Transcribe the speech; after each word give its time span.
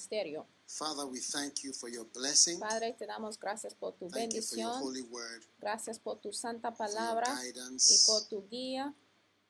Ministerio. 0.00 0.46
Father, 0.66 1.04
we 1.06 1.18
thank 1.20 1.62
you 1.64 1.72
for 1.72 1.88
your 1.90 2.06
blessing. 2.14 2.58
Padre, 2.60 2.92
te 2.96 3.06
damos 3.06 3.38
gracias 3.38 3.74
por 3.74 3.92
tu 3.92 4.08
Thank 4.08 4.34
you 4.34 4.42
for 4.42 4.56
your 4.56 4.70
bendición, 4.70 4.82
holy 4.82 5.02
word, 5.02 5.42
gracias 5.60 5.98
por 5.98 6.18
tu 6.20 6.32
santa 6.32 6.70
for 6.72 6.86
your 6.86 6.96
palabra 6.96 7.26
y 7.44 7.52
guidance, 7.52 8.04
por 8.06 8.22
tu 8.28 8.46
guía, 8.48 8.94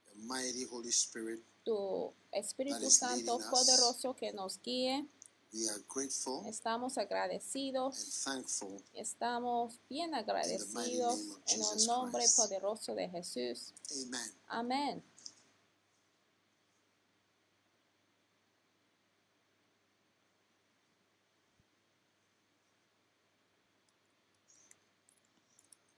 your 0.06 0.24
mighty 0.26 0.64
Holy 0.64 0.88
Spirit. 0.90 1.40
tu 1.64 2.12
Espíritu 2.32 2.90
Santo 2.90 3.38
poderoso 3.50 4.14
que 4.14 4.32
nos 4.32 4.58
guíe. 4.62 5.06
We 5.52 5.68
are 5.68 5.82
grateful 5.92 6.46
Estamos 6.46 6.96
and 6.96 7.06
agradecidos, 7.06 8.22
thankful. 8.24 8.80
estamos 8.94 9.74
bien 9.88 10.14
agradecidos 10.14 11.18
en 11.48 11.60
el 11.60 11.86
nombre 11.86 12.22
Christ. 12.22 12.36
poderoso 12.36 12.94
de 12.94 13.08
Jesús. 13.08 13.74
Amen. 13.90 14.32
Amén. 14.46 15.02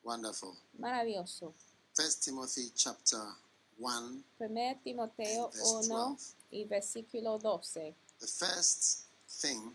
Wonderful. 0.04 0.56
Maravilloso. 0.78 1.52
First 1.94 2.24
Timothy 2.24 2.70
chapter 2.74 3.20
1, 3.78 4.24
1 4.38 4.74
Timoteo 4.84 5.44
And 5.44 5.52
verse 5.52 5.74
1 5.74 5.88
12. 5.88 6.34
y 6.52 6.64
versículo 6.64 7.38
12. 7.38 7.94
the 8.20 8.26
first 8.26 9.06
thing 9.28 9.74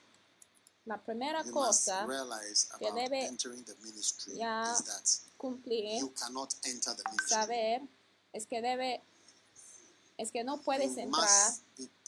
La 0.85 0.97
primera 0.97 1.43
you 1.45 1.51
must 1.53 1.85
cosa 1.89 2.05
realize 2.07 2.69
que 2.79 2.87
about 2.87 2.99
debe 3.03 3.25
entering 3.25 3.63
the 3.65 3.75
ministry 3.83 4.37
ya 4.37 4.63
is 4.71 4.83
that 4.85 5.05
cumplir 5.37 5.99
you 5.99 6.09
cannot 6.15 6.53
enter 6.65 6.93
the 6.95 7.03
ministry. 7.09 7.35
saber 7.35 7.81
es 8.33 8.45
que 8.45 8.61
debe 8.61 9.01
es 10.17 10.31
que 10.31 10.43
no 10.43 10.59
puedes 10.61 10.97
entrar 10.97 11.53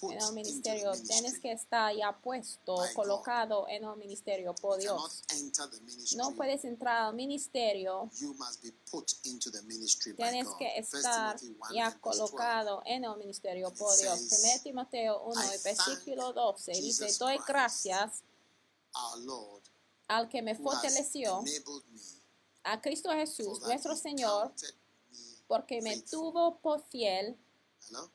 en 0.01 0.19
el 0.19 0.33
ministerio. 0.33 0.91
tienes 1.07 1.39
que 1.39 1.51
estar 1.51 1.95
ya 1.95 2.11
puesto 2.19 2.75
colocado 2.95 3.67
en 3.67 3.83
el 3.83 3.95
ministerio 3.97 4.55
por 4.55 4.79
Dios. 4.79 5.23
no 6.17 6.35
puedes 6.35 6.65
entrar 6.65 7.03
al 7.03 7.15
ministerio. 7.15 8.09
Tienes 10.15 10.47
que 10.57 10.77
estar 10.77 11.37
Timothy 11.37 11.55
1 11.59 11.75
ya 11.75 11.85
and 11.85 11.93
verse 11.93 11.99
12. 12.01 12.01
colocado 12.01 12.81
en 12.85 13.03
el 13.03 13.17
ministerio 13.17 13.71
por 13.71 13.95
Dios. 13.95 14.19
says, 14.19 14.43
1 14.43 14.63
Timoteo 14.63 15.23
1 15.25 15.41
"I 15.43 15.55
y 15.55 15.63
versículo 15.63 16.33
12 16.33 16.71
dice 16.71 17.13
doy 17.19 17.37
gracias 17.47 18.23
al 20.07 20.27
que 20.29 20.41
me 20.41 20.55
fortaleció 20.55 21.43
a 22.63 22.81
Cristo 22.81 23.11
Jesús 23.11 23.61
nuestro 23.61 23.95
Señor 23.95 24.51
porque 25.47 25.79
me 25.81 25.91
faithful." 25.91 26.09
tuvo 26.09 26.59
por 26.59 26.83
fiel 26.89 27.37
Hello? 27.87 28.09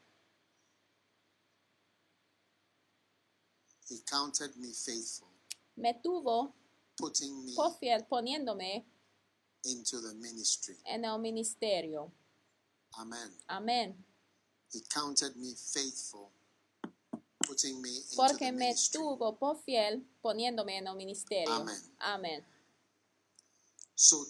He 3.89 3.99
counted 4.11 4.57
me 4.57 4.73
faithful, 4.73 5.29
me 5.77 5.93
tuvo 6.03 6.53
putting 6.97 7.45
me 7.45 7.53
por 7.55 7.77
fiel 7.79 8.05
poniéndome 8.11 8.85
into 9.65 10.01
the 10.01 10.15
ministry. 10.15 10.77
en 10.87 11.05
el 11.05 11.19
ministerio. 11.19 12.11
Amen. 12.99 13.31
Amén. 13.49 13.95
He 14.73 14.81
counted 14.89 15.37
me 15.37 15.55
faithful, 15.55 16.31
putting 17.47 17.81
me 17.83 17.89
into 17.91 18.17
Porque 18.17 18.47
the 18.47 18.53
me 18.53 18.59
ministry. 18.69 19.01
tuvo 19.01 19.37
por 19.39 19.57
fiel 19.65 20.03
poniéndome 20.23 20.79
en 20.79 20.87
el 20.87 20.95
ministerio. 20.97 21.53
Amén. 21.53 21.81
Amén. 22.01 22.45
So 23.97 24.25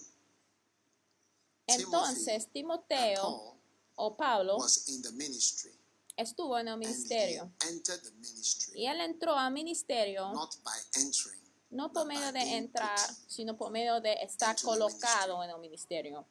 Entonces, 1.67 2.49
Timoteo 2.53 3.54
o 3.97 4.17
Pablo 4.17 4.57
was 4.57 4.89
in 4.89 5.03
the 5.03 5.13
ministry. 5.13 5.73
estuvo 6.17 6.59
en 6.59 6.69
el 6.69 6.77
ministerio. 6.77 7.53
entered 7.69 8.03
the 8.03 8.13
ministry 8.13 8.81
Y 8.81 8.87
él 8.87 9.01
entró 9.01 9.37
al 9.37 9.53
ministerio 9.53 10.33
not 10.33 10.57
by 10.63 10.79
entering, 11.03 11.43
no 11.71 11.93
por 11.93 12.07
medio 12.07 12.33
de 12.33 12.57
entrar, 12.57 12.99
sino 13.27 13.57
por 13.57 13.71
medio 13.71 14.01
de 14.01 14.15
estar 14.23 14.61
colocado 14.63 15.43
en 15.43 15.51
el 15.51 15.59
ministerio. 15.59 16.27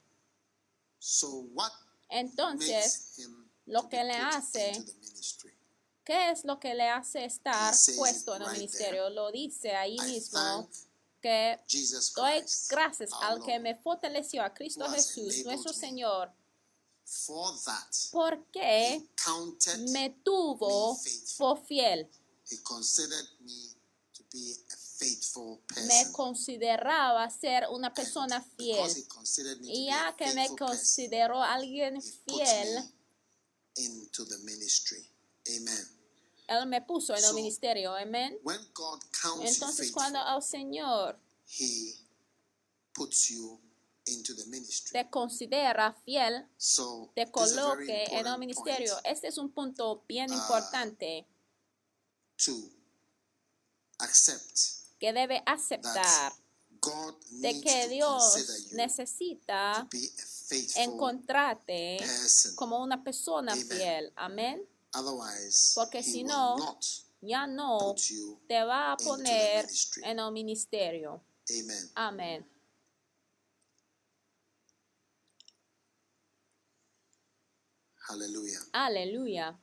So 0.99 1.47
what 1.53 1.71
Entonces, 2.09 3.17
him 3.17 3.49
lo 3.65 3.89
que 3.89 4.03
le 4.03 4.13
hace 4.13 4.69
into 4.69 4.91
the 4.91 4.99
ministry? 4.99 5.53
¿qué 6.03 6.31
es 6.31 6.43
lo 6.43 6.59
que 6.59 6.73
le 6.73 6.89
hace 6.89 7.25
estar 7.25 7.73
puesto 7.95 8.35
en 8.35 8.41
el 8.41 8.49
right 8.49 8.57
ministerio? 8.57 9.09
Lo 9.09 9.31
dice 9.31 9.71
ahí 9.71 9.95
I 9.95 10.01
mismo 10.01 10.69
que 11.21 11.59
Jesus 11.67 12.13
doy 12.13 12.43
gracias 12.69 13.11
al 13.21 13.43
que 13.43 13.59
me 13.59 13.75
fortaleció, 13.75 14.43
a 14.43 14.53
Cristo 14.53 14.89
Jesús, 14.89 15.45
nuestro 15.45 15.71
Señor, 15.71 16.31
for 17.25 17.53
that 17.65 17.95
porque 18.11 18.95
he 18.95 19.09
counted 19.23 19.77
me 19.91 20.09
tuvo 20.23 20.97
por 21.37 21.57
fiel, 21.65 22.09
he 22.49 22.57
considered 22.63 23.27
me 23.41 23.69
to 24.13 24.23
be 24.31 24.55
a 24.71 24.75
faithful 24.97 25.61
me 25.75 25.85
person. 25.87 26.13
consideraba 26.13 27.29
ser 27.29 27.67
una 27.69 27.93
persona 27.93 28.41
fiel. 28.57 28.89
he 28.95 29.03
considered 29.07 29.59
me 29.61 29.67
to 29.67 29.73
Y 29.73 29.85
be 29.85 29.91
a 29.91 29.95
ya 30.11 30.15
que 30.15 30.25
me 30.27 30.33
faithful 30.33 30.57
person, 30.57 30.77
consideró 30.77 31.41
alguien 31.43 32.01
fiel, 32.01 32.91
into 33.75 34.25
the 34.25 34.37
ministry. 34.39 35.07
Amen. 35.57 35.87
Él 36.47 36.65
me 36.67 36.81
puso 36.81 37.15
en 37.15 37.23
el 37.23 37.33
ministerio, 37.33 37.95
amén. 37.95 38.37
When 38.43 38.59
God 38.73 38.99
counts 39.21 39.43
you 39.43 39.47
Entonces 39.47 39.91
cuando 39.91 40.19
el 40.19 40.41
Señor 40.41 41.17
he 41.59 41.95
puts 42.93 43.29
you 43.29 43.59
into 44.05 44.33
the 44.35 44.45
ministry. 44.47 44.91
te 44.91 45.09
considera 45.09 45.93
fiel, 46.05 46.45
So 46.57 47.11
te 47.15 47.31
coloque 47.31 48.05
en 48.11 48.27
el 48.27 48.37
ministerio. 48.37 48.93
point 48.93 49.05
Este 49.05 49.27
es 49.27 49.37
un 49.37 49.49
punto 49.51 50.03
bien 50.07 50.31
Ah. 50.31 50.35
importante 50.35 51.25
to 52.45 52.51
accept 53.99 54.59
que 54.99 55.13
debe 55.13 55.41
aceptar 55.45 56.33
God 56.81 57.15
de 57.41 57.61
que 57.61 57.87
Dios 57.87 58.71
necesita 58.73 59.87
encontrarte 60.75 61.97
person. 61.99 62.55
como 62.55 62.81
una 62.83 63.01
persona 63.03 63.53
Amen. 63.53 63.67
fiel. 63.67 64.13
Amén. 64.15 64.67
Porque 65.75 66.03
si 66.03 66.23
no, 66.23 66.77
Ya 67.25 67.47
no 67.47 67.95
te 68.49 68.63
va 68.65 68.91
a 68.91 68.97
poner 68.97 69.65
en 70.03 70.19
el 70.19 70.31
ministerio. 70.33 71.23
Amén. 71.95 72.45
Hallelujah. 72.45 72.45
Aleluya. 72.45 72.45
So 77.25 77.31
when 77.39 77.85
God 77.85 77.85
considers 77.85 77.85
you 77.85 77.92
to 77.92 77.92
be 78.43 79.37
a 79.37 79.57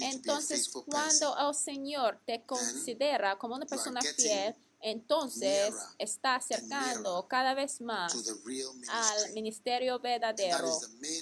Entonces, 0.00 0.70
cuando 0.86 1.36
el 1.48 1.54
Señor 1.54 2.20
te 2.24 2.44
considera 2.46 3.38
como 3.38 3.56
una 3.56 3.66
persona 3.66 4.00
fiel, 4.00 4.54
entonces 4.80 5.74
está 5.98 6.36
acercando 6.36 7.26
cada 7.28 7.54
vez 7.54 7.80
más 7.80 8.14
al 8.88 9.32
ministerio 9.32 9.98
verdadero. 9.98 10.70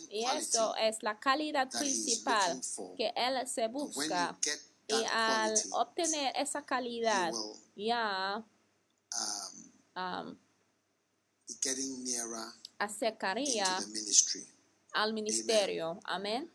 Y 0.08 0.24
eso 0.24 0.74
es 0.76 1.02
la 1.02 1.18
calidad 1.18 1.68
principal 1.68 2.60
que 2.96 3.12
Él 3.16 3.46
se 3.48 3.68
busca. 3.68 4.38
Y 4.86 5.04
al 5.10 5.54
obtener 5.72 6.32
esa 6.36 6.62
calidad, 6.62 7.32
ya 7.74 8.44
um, 9.96 10.02
um, 10.02 10.38
getting 11.60 12.04
nearer 12.04 12.52
acercaría 12.78 13.64
into 13.64 13.86
the 13.86 13.92
ministry. 13.92 14.46
al 14.94 15.12
ministerio. 15.12 15.98
Amén. 16.04 16.50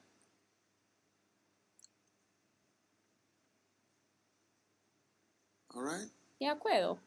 All 5.73 5.83
right? 5.83 6.09
De 6.39 6.47
acuerdo. 6.47 6.99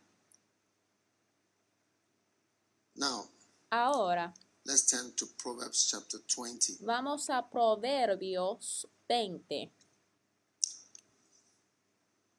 Now, 2.97 3.29
Ahora, 3.71 4.33
let's 4.67 4.85
turn 4.87 5.13
to 5.17 5.27
Proverbs 5.39 5.87
chapter 5.89 6.19
20. 6.27 6.79
Vamos 6.85 7.31
a 7.31 7.41
Proverbios 7.41 8.85
20. 9.09 9.71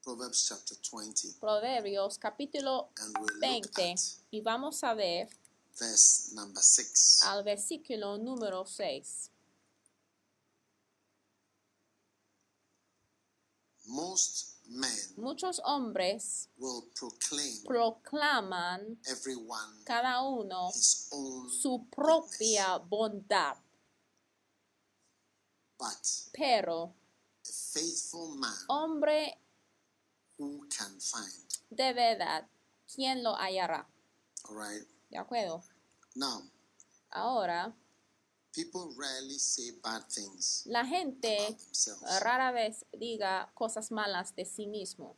Proverbs 0.03 0.47
chapter 0.49 0.75
20. 0.81 1.39
Proverbios 1.39 2.17
capítulo 2.17 2.89
20. 3.39 3.95
Y 4.31 4.41
vamos 4.41 4.83
a 4.83 4.93
ver 4.93 5.29
verse 5.81 6.31
number 6.35 6.61
6. 6.61 7.23
al 7.25 7.43
versículo 7.43 8.17
número 8.17 8.65
6. 8.65 9.29
Most 13.87 14.47
men 14.69 15.15
Muchos 15.17 15.59
hombres 15.65 16.47
will 16.57 16.83
proclaim 16.95 17.63
proclaman 17.65 18.97
everyone 19.09 19.83
cada 19.85 20.21
uno 20.21 20.69
his 20.71 21.09
own 21.11 21.49
su 21.49 21.85
propia 21.91 22.77
bondad, 22.79 23.57
but 25.77 26.29
pero 26.31 26.93
a 27.43 27.51
faithful 27.51 28.35
man 28.37 28.55
hombre 28.69 29.35
who 30.37 30.63
can 30.69 30.93
find. 30.99 31.59
de 31.71 31.91
verdad, 31.93 32.47
¿quién 32.87 33.23
lo 33.23 33.35
hallará? 33.35 33.85
All 34.47 34.55
right? 34.55 34.87
¿De 35.09 35.17
acuerdo? 35.17 35.61
Now, 36.15 36.41
Ahora, 37.13 37.73
people 38.53 38.93
rarely 38.97 39.37
say 39.37 39.71
bad 39.83 40.03
things 40.09 40.63
la 40.67 40.83
gente 40.83 41.35
about 41.47 41.57
themselves. 41.59 42.21
rara 42.21 42.51
vez 42.51 42.85
diga 42.93 43.49
cosas 43.55 43.91
malas 43.91 44.35
de 44.35 44.43
sí 44.45 44.67
mismo. 44.67 45.15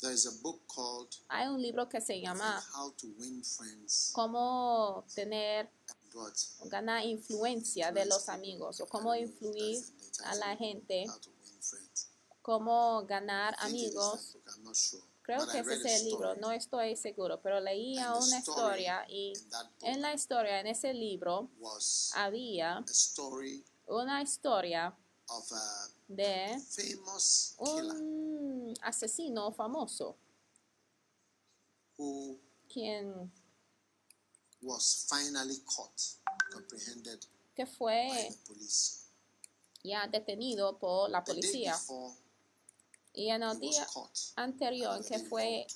There 0.00 0.12
is 0.12 0.26
a 0.26 0.32
book 0.42 0.60
called 0.68 1.16
Hay 1.30 1.46
un 1.46 1.60
libro 1.62 1.88
que 1.88 2.00
se 2.00 2.20
llama 2.20 2.60
How 2.74 2.90
to 2.98 3.06
Win 3.18 3.42
Friends 3.42 4.12
Cómo 4.14 5.04
tener 5.14 5.70
what 6.12 6.34
ganar 6.68 7.04
influencia 7.04 7.90
de 7.90 8.04
los 8.04 8.28
amigos 8.28 8.80
o 8.80 8.86
cómo 8.86 9.14
influir 9.14 9.82
a 10.26 10.34
la 10.36 10.56
gente, 10.56 11.06
How 11.08 11.18
to 11.20 11.30
Win 11.30 11.60
Friends. 11.62 12.08
cómo 12.42 13.04
ganar 13.06 13.56
amigos. 13.60 14.36
Creo 15.24 15.46
que 15.48 15.60
ese 15.60 15.74
es 15.74 15.84
el 16.02 16.04
libro, 16.04 16.36
no 16.36 16.52
estoy 16.52 16.96
seguro, 16.96 17.40
pero 17.40 17.58
leía 17.58 18.14
una 18.14 18.38
historia 18.38 19.06
y 19.08 19.32
en 19.80 20.02
la 20.02 20.12
historia, 20.12 20.60
en 20.60 20.66
ese 20.66 20.92
libro, 20.92 21.48
había 22.14 22.84
una 23.86 24.22
historia 24.22 24.94
de 26.08 26.60
un 27.58 28.74
asesino 28.82 29.50
famoso 29.52 30.18
quien 32.68 33.32
was 34.60 35.06
finally 35.08 35.62
caught, 35.64 36.00
apprehended 36.56 37.24
que 37.54 37.64
by 37.64 37.70
fue 37.70 38.28
the 38.28 38.36
police. 38.46 39.06
ya 39.84 40.06
detenido 40.08 40.76
por 40.78 41.08
la 41.08 41.22
policía 41.22 41.78
y 43.14 43.30
en 43.30 43.42
el 43.42 43.58
día 43.60 43.86
anterior 44.36 45.04
que 45.06 45.18
fue 45.20 45.66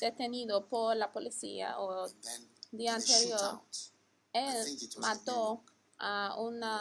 detenido 0.00 0.68
por 0.68 0.96
la 0.96 1.10
policía 1.10 1.78
o 1.80 2.08
then 2.08 2.48
día 2.70 2.94
anterior 2.94 3.62
él 4.32 4.78
mató 4.98 5.64
a 5.98 6.36
una 6.38 6.80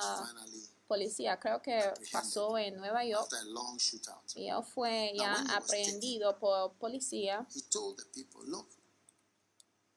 policía, 0.88 1.40
creo 1.40 1.62
que 1.62 1.94
pasó 2.12 2.58
en 2.58 2.78
Nueva 2.78 3.04
York. 3.04 3.30
Y 4.36 4.48
él 4.48 4.64
fue 4.64 5.14
ya 5.18 5.34
aprehendido 5.56 6.38
por 6.40 6.74
policía. 6.74 7.48
He 7.54 7.62
told 7.64 7.98
the 7.98 8.06
people, 8.06 8.42
"Look, 8.46 8.68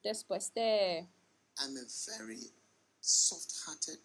después 0.02 0.52
de 0.54 1.08
I'm 1.58 1.76
a 1.76 1.86
very 2.06 2.52
soft-hearted 3.00 4.00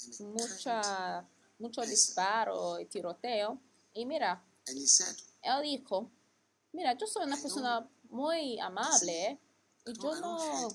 and 0.00 0.14
a 0.14 0.16
kind." 0.16 0.34
mucha 0.36 1.28
mucho 1.58 1.82
disparo 1.82 2.78
y 2.80 2.86
tiroteo. 2.86 3.60
Y 3.92 4.06
mira 4.06 4.44
él 4.66 5.62
dijo 5.62 6.10
mira 6.72 6.96
yo 6.96 7.06
soy 7.06 7.24
una 7.24 7.36
persona 7.36 7.88
muy 8.10 8.58
amable 8.58 9.38
y 9.86 9.92
yo 10.00 10.14
no 10.16 10.68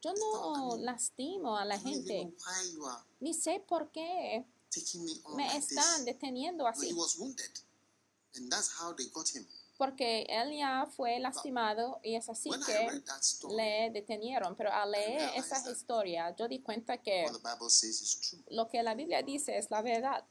yo 0.00 0.12
no 0.12 0.76
lastimo 0.76 1.56
a 1.56 1.64
la 1.64 1.78
gente. 1.78 2.34
ni 3.20 3.34
sé 3.34 3.64
por 3.66 3.90
qué 3.90 4.46
me 5.34 5.56
están 5.56 6.04
deteniendo 6.04 6.66
así 6.66 6.94
porque 9.76 10.26
él 10.28 10.56
ya 10.56 10.86
fue 10.96 11.18
lastimado 11.18 12.00
y 12.02 12.14
es 12.14 12.28
así 12.28 12.50
que 12.66 13.02
le 13.50 13.90
detenieron 13.90 14.54
pero 14.56 14.72
al 14.72 14.92
leer 14.92 15.30
esa 15.36 15.70
historia 15.70 16.34
yo 16.36 16.48
di 16.48 16.60
cuenta 16.60 16.98
que 16.98 17.24
what 17.24 17.32
the 17.32 17.38
Bible 17.38 17.70
says 17.70 18.00
is 18.00 18.20
true. 18.20 18.42
lo 18.50 18.68
que 18.68 18.82
la 18.82 18.94
Biblia 18.94 19.22
dice 19.22 19.56
es 19.58 19.70
la 19.70 19.82
verdad 19.82 20.24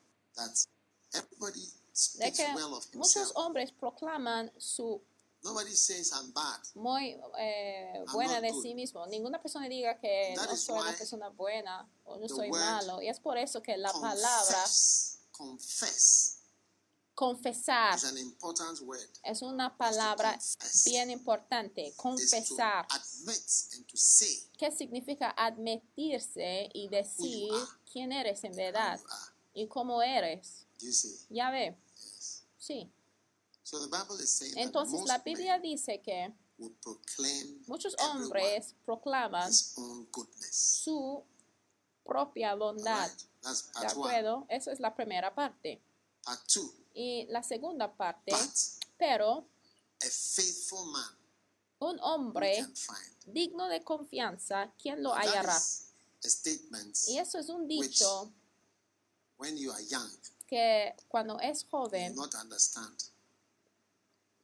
de 2.16 2.32
que 2.32 2.48
muchos 2.94 3.32
hombres 3.36 3.72
proclaman 3.72 4.52
su 4.58 5.02
Nobody 5.44 5.76
says 5.76 6.14
I'm 6.14 6.32
bad. 6.34 6.62
muy 6.74 7.20
eh, 7.38 8.06
buena 8.14 8.40
de 8.40 8.52
good. 8.52 8.62
sí 8.62 8.74
mismo. 8.74 9.06
Ninguna 9.08 9.42
persona 9.42 9.68
diga 9.68 10.00
que 10.00 10.34
no 10.38 10.56
soy 10.56 10.80
una 10.80 10.96
persona 10.96 11.28
buena 11.28 11.86
o 12.06 12.16
no 12.16 12.30
soy 12.30 12.50
malo. 12.50 13.02
Y 13.02 13.10
es 13.10 13.20
por 13.20 13.38
eso 13.38 13.62
que 13.62 13.76
la 13.76 13.92
palabra 13.92 14.64
confess 15.32 16.43
confesar 17.16 17.96
is 17.96 18.04
an 18.06 18.18
important 18.18 18.80
word. 18.82 19.08
es 19.24 19.42
una 19.42 19.76
palabra 19.78 20.38
bien 20.86 21.10
importante. 21.12 21.94
Confesar. 21.96 22.86
admit 22.90 23.42
and 23.76 23.88
to 23.88 23.98
say 23.98 24.50
¿Qué 24.58 24.72
significa 24.72 25.34
admitirse 25.38 26.70
y 26.74 26.88
decir 26.90 27.52
quién 27.92 28.12
eres 28.12 28.44
en 28.44 28.56
verdad 28.56 29.00
y 29.54 29.68
cómo 29.68 30.02
eres? 30.02 30.66
Ya 31.30 31.50
ve, 31.52 31.78
Yes. 31.96 32.44
sí. 32.58 32.92
So 33.64 33.80
the 33.80 33.88
Bible 33.88 34.22
is 34.22 34.30
saying 34.30 34.58
Entonces 34.58 35.00
that 35.06 35.08
la 35.08 35.18
Biblia 35.20 35.60
dice 35.60 36.02
que 36.02 36.34
muchos 37.68 37.96
hombres 38.00 38.76
proclaman 38.86 39.52
su 39.54 41.24
propia 42.04 42.56
bondad. 42.56 43.10
¿De 43.80 43.88
acuerdo? 43.88 44.46
Esa 44.50 44.72
es 44.72 44.80
la 44.80 44.94
primera 44.94 45.34
parte. 45.34 45.82
Y 46.94 47.26
la 47.30 47.42
segunda 47.44 47.96
parte, 47.96 48.32
But 48.32 48.50
pero 48.98 49.48
a 50.02 50.06
faithful 50.06 50.86
man 50.92 51.18
un 51.80 52.00
hombre 52.02 52.66
digno 53.26 53.68
de 53.68 53.84
confianza, 53.84 54.72
¿quién 54.82 55.04
lo 55.04 55.14
hallará? 55.14 55.60
Y 57.08 57.18
eso 57.18 57.40
es 57.40 57.50
un 57.50 57.68
dicho 57.68 58.32
when 59.38 59.58
you 59.58 59.72
are 59.72 59.84
young, 59.86 60.10
que 60.48 60.96
cuando 61.10 61.40
es 61.40 61.66
joven 61.70 62.14
will 62.14 62.22
not 62.22 62.36
understand. 62.36 62.96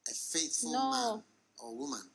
A 0.08 0.12
faithful 0.12 0.72
No. 0.72 0.90
man 0.90 1.24
or 1.60 1.74
woman. 1.76 2.12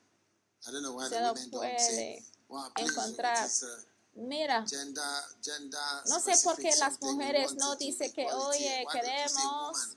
I 0.67 0.71
don't 0.73 0.83
know 0.83 0.95
why 0.97 1.09
se 1.09 1.15
the 1.15 1.23
women 1.23 1.51
don't 1.51 1.79
say. 1.79 2.19
puede 2.19 2.25
Well, 2.49 2.71
please, 2.75 2.91
encontrar. 2.93 3.47
is 3.47 3.63
a 3.63 3.85
Mira, 4.17 4.65
gender, 4.69 5.03
gender 5.43 5.81
no 6.07 6.21
sé 6.21 6.37
por 6.45 6.57
qué 6.57 6.71
las 6.79 7.01
mujeres 7.01 7.55
no 7.57 7.73
it 7.73 7.79
to 7.79 7.85
dice 7.85 8.13
que, 8.13 8.31
oye, 8.33 8.87
queremos 8.93 9.97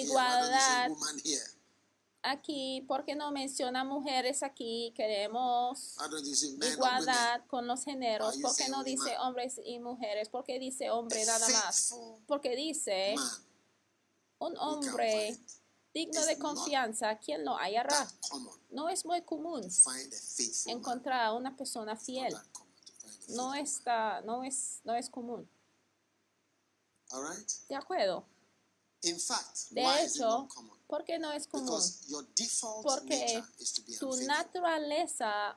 igualdad 0.00 0.90
aquí, 2.22 2.84
¿por 2.86 3.04
qué 3.04 3.14
no 3.14 3.30
menciona 3.32 3.84
mujeres 3.84 4.42
aquí? 4.42 4.92
Queremos 4.96 5.96
igualdad 6.72 7.44
con 7.48 7.66
los 7.66 7.84
géneros. 7.84 8.34
Why 8.34 8.40
you 8.40 8.42
¿Por 8.42 8.56
qué 8.56 8.64
say 8.64 8.70
no 8.70 8.84
dice 8.84 9.18
hombres 9.18 9.60
y 9.64 9.78
mujeres? 9.78 10.28
¿Por 10.28 10.44
qué 10.44 10.58
dice 10.58 10.90
hombre 10.90 11.24
nada 11.24 11.48
más? 11.48 11.94
Porque 12.26 12.56
dice 12.56 13.14
un 14.38 14.56
hombre 14.58 15.38
digno 15.92 16.24
de 16.24 16.38
confianza, 16.38 17.18
¿quién 17.18 17.44
lo 17.44 17.56
hallará? 17.56 18.08
No 18.70 18.88
es 18.88 19.04
muy 19.04 19.22
común 19.22 19.62
encontrar 20.66 21.26
a 21.26 21.32
una 21.32 21.56
persona 21.56 21.96
fiel. 21.96 22.34
No 23.28 23.54
está, 23.54 24.20
no 24.22 24.42
es, 24.42 24.80
no 24.84 24.94
es 24.94 25.08
común. 25.08 25.48
man. 27.12 27.24
All 27.24 27.36
right? 27.36 27.48
¿De 27.68 27.74
acuerdo? 27.74 28.26
In 29.04 29.18
fact, 29.18 29.70
De 29.70 29.82
why 29.82 30.04
is 30.04 30.14
it 30.14 30.20
hecho, 30.20 30.28
not 30.28 30.48
common? 30.48 30.78
¿por 30.88 31.04
qué 31.04 31.18
no 31.18 31.32
es 31.32 31.46
común? 31.46 31.66
Because 31.66 32.04
your 32.08 32.24
default 32.36 32.84
Porque 32.84 33.08
nature 33.18 33.44
is 33.58 33.72
to 33.72 33.82
be 33.82 33.96
tu 33.96 34.06
unfaithful. 34.06 34.26
naturaleza 34.28 35.56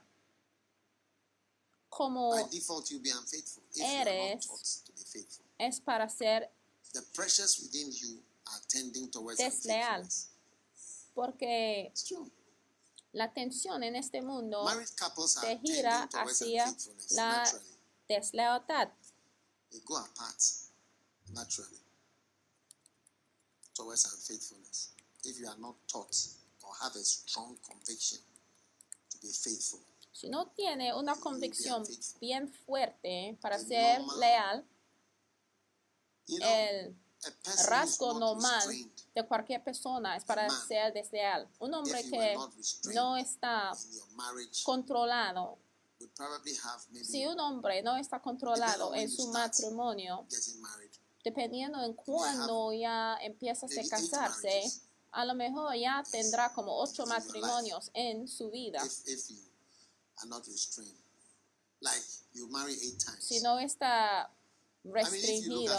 como 1.89 2.31
By 2.31 2.43
default, 2.49 2.89
you'll 2.91 3.01
be 3.03 3.11
unfaithful 3.11 3.63
if 3.73 3.81
eres- 3.83 4.81
to 4.85 4.91
be 4.93 5.03
faithful. 5.03 5.45
es 5.59 5.79
para 5.79 6.09
ser, 6.09 6.49
The 6.93 7.01
pressures 7.13 7.59
within 7.61 7.91
you 7.91 8.23
are 8.47 8.61
tending 8.67 9.09
towards 9.11 9.39
Desleal. 9.39 10.07
porque 11.13 11.87
It's 11.91 12.03
true. 12.05 12.29
la 13.13 13.31
tensión 13.33 13.83
en 13.83 13.95
este 13.95 14.21
mundo 14.21 14.67
se 15.27 15.41
tending 15.41 15.75
gira 15.75 16.07
towards 16.09 16.41
hacia 16.41 16.65
la 17.11 17.37
naturally. 17.43 17.77
deslealtad. 18.09 18.89
They 19.71 19.81
go 19.81 19.97
apart 19.97 20.41
naturally 21.31 21.79
towards 23.75 24.05
unfaithfulness 24.05 24.91
if 25.23 25.39
you 25.39 25.47
are 25.47 25.57
not 25.59 25.75
taught 25.87 26.15
or 26.63 26.73
have 26.81 26.95
a 26.95 27.03
strong 27.03 27.57
conviction 27.67 28.19
to 29.11 29.17
be 29.21 29.27
faithful. 29.27 29.79
Si 30.11 30.29
no 30.29 30.47
tiene 30.55 30.93
una 30.93 31.15
convicción 31.15 31.83
bien 32.21 32.47
fuerte 32.65 33.37
para 33.41 33.59
ser 33.59 34.01
leal, 34.17 34.65
You 36.27 36.39
know, 36.39 36.49
el 36.49 36.95
rasgo 37.67 38.17
normal 38.19 38.67
de 39.13 39.27
cualquier 39.27 39.63
persona 39.63 40.15
es 40.15 40.23
para 40.23 40.47
Man. 40.47 40.67
ser 40.67 40.93
desleal. 40.93 41.47
Un 41.59 41.73
hombre 41.73 42.03
que 42.09 42.35
no 42.93 43.15
está 43.17 43.71
controlado, 44.63 45.57
si 47.03 47.25
un 47.25 47.39
hombre 47.39 47.81
no 47.83 47.95
está 47.97 48.21
controlado 48.21 48.93
en 48.95 49.09
su 49.09 49.27
matrimonio. 49.31 50.25
Dependiendo 51.25 51.81
en 51.83 51.93
cuándo 51.93 52.71
ya 52.71 53.17
empiezas 53.19 53.71
a 53.77 53.89
casarse, 53.89 54.71
a 55.11 55.25
lo 55.25 55.33
mejor 55.33 55.75
ya 55.75 56.03
tendrá 56.09 56.53
como 56.53 56.79
ocho 56.79 57.05
matrimonios 57.07 57.89
en 57.93 58.27
su 58.27 58.51
vida. 58.51 58.79
If, 58.85 59.07
if 59.07 59.29
you 59.29 59.37
are 60.21 60.29
not 60.29 60.45
restrained. 60.45 60.93
Like 61.81 62.05
you 62.33 62.47
marry 62.49 62.73
eight 62.73 63.03
times. 63.03 63.25
Si 63.25 63.41
no 63.41 63.59
está 63.59 64.31
restringido, 64.83 65.77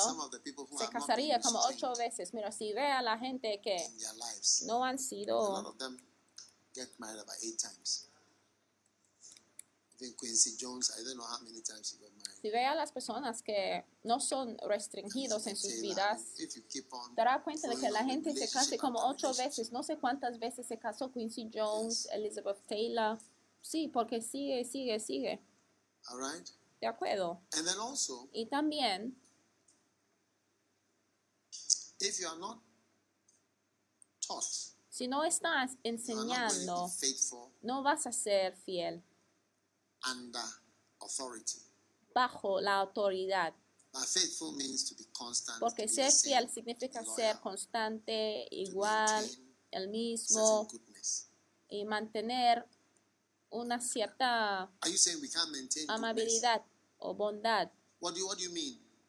se 0.78 0.88
casaría 0.88 1.40
como 1.40 1.60
ocho 1.60 1.94
veces. 1.96 2.34
Mira, 2.34 2.50
si 2.50 2.72
ve 2.72 2.90
a 2.90 3.02
la 3.02 3.18
gente 3.18 3.60
que 3.62 3.76
no 4.66 4.84
han 4.84 4.98
sido, 4.98 5.38
of 5.38 5.78
them 5.78 5.96
get 6.74 6.88
married 6.98 7.20
about 7.20 7.36
eight 7.42 7.58
times. 7.58 8.08
Even 9.98 10.14
Quincy 10.16 10.56
Jones, 10.58 10.90
I 10.98 11.02
don't 11.04 11.16
know 11.16 11.24
how 11.24 11.38
many 11.42 11.62
times 11.62 11.92
he 11.92 11.98
got. 11.98 12.10
Si 12.40 12.50
ve 12.50 12.64
a 12.64 12.74
las 12.74 12.92
personas 12.92 13.42
que 13.42 13.84
no 14.02 14.20
son 14.20 14.58
restringidos 14.58 15.46
en 15.46 15.56
sus 15.56 15.80
vidas, 15.80 16.22
dará 17.14 17.42
cuenta 17.42 17.68
de 17.68 17.76
que 17.76 17.90
la 17.90 18.04
gente 18.04 18.34
se 18.34 18.48
case 18.50 18.76
como 18.78 19.00
ocho 19.06 19.32
veces. 19.34 19.72
No 19.72 19.82
sé 19.82 19.96
cuántas 19.96 20.38
veces 20.38 20.66
se 20.66 20.78
casó 20.78 21.10
Quincy 21.10 21.50
Jones, 21.52 22.08
Elizabeth 22.12 22.60
Taylor. 22.66 23.18
Sí, 23.60 23.88
porque 23.88 24.20
sigue, 24.20 24.64
sigue, 24.64 25.00
sigue. 25.00 25.40
De 26.80 26.86
acuerdo. 26.86 27.40
Y 28.32 28.46
también, 28.46 29.18
si 34.90 35.08
no 35.08 35.24
estás 35.24 35.72
enseñando, 35.82 36.90
no 37.62 37.82
vas 37.82 38.06
a 38.06 38.12
ser 38.12 38.54
fiel 38.56 39.02
under 40.08 40.44
authority. 41.00 41.65
Bajo 42.16 42.62
la 42.62 42.78
autoridad. 42.78 43.54
Porque 45.61 45.87
ser 45.87 46.11
fiel 46.11 46.49
significa 46.50 47.04
ser 47.04 47.38
constante, 47.40 48.49
igual, 48.50 49.23
el 49.70 49.88
mismo 49.88 50.66
y 51.68 51.85
mantener 51.85 52.64
una 53.50 53.80
cierta 53.80 54.70
amabilidad 55.88 56.62
o 56.99 57.14
bondad. 57.14 57.70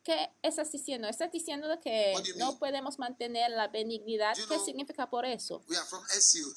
¿Qué 0.04 0.30
estás 0.42 0.72
diciendo? 0.72 1.08
¿Estás 1.08 1.32
diciendo 1.32 1.68
que 1.82 2.14
no 2.38 2.60
podemos 2.60 3.00
mantener 3.00 3.52
la 3.52 3.70
benignidad? 3.70 4.36
¿Qué 4.50 4.60
significa 4.60 5.10
por 5.10 5.26
eso? 5.26 5.64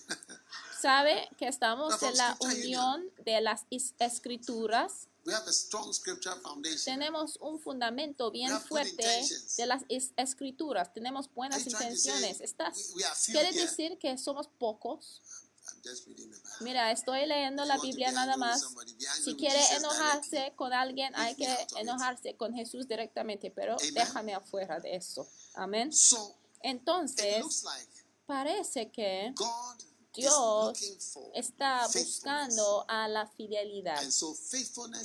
¿Sabe 0.81 1.29
que 1.37 1.47
estamos 1.47 2.03
en 2.03 2.17
la 2.17 2.37
unión 2.41 3.09
de 3.25 3.41
las 3.41 3.67
escrituras? 3.99 5.10
We 5.25 5.33
have 5.33 5.47
a 5.47 5.53
strong 5.53 5.93
scripture 5.93 6.35
foundation. 6.43 6.99
Tenemos 6.99 7.37
un 7.41 7.59
fundamento 7.59 8.31
bien 8.31 8.59
fuerte 8.61 9.05
de 9.57 9.67
las 9.67 9.85
escrituras. 10.17 10.93
Tenemos 10.93 11.33
buenas 11.35 11.67
intenciones. 11.67 12.41
¿Estás? 12.41 12.93
we, 12.95 13.03
we 13.03 13.05
are 13.05 13.15
few 13.15 13.33
¿Quiere 13.33 13.51
here? 13.51 13.63
decir 13.63 13.99
que 13.99 14.17
somos 14.19 14.49
pocos? 14.59 15.21
Mira, 16.61 16.91
estoy 16.91 17.27
leyendo 17.27 17.65
la 17.65 17.79
Biblia 17.79 18.13
nada 18.13 18.37
más. 18.37 18.65
Si 19.23 19.35
quiere 19.37 19.61
enojarse 19.77 20.53
con 20.57 20.73
alguien, 20.73 21.15
hay 21.15 21.35
que 21.37 21.49
enojarse 21.77 22.35
con 22.37 22.55
Jesús 22.55 22.89
directamente, 22.89 23.51
pero 23.51 23.77
déjame 23.93 24.35
afuera 24.35 24.81
de 24.81 24.97
eso. 24.97 25.27
Amén. 25.55 25.91
Entonces, 26.63 27.65
parece 28.27 28.91
que 28.91 29.35
Dios 30.15 30.79
está 31.35 31.87
buscando 31.87 32.85
a 32.89 33.09
la 33.09 33.27
fidelidad. 33.29 34.03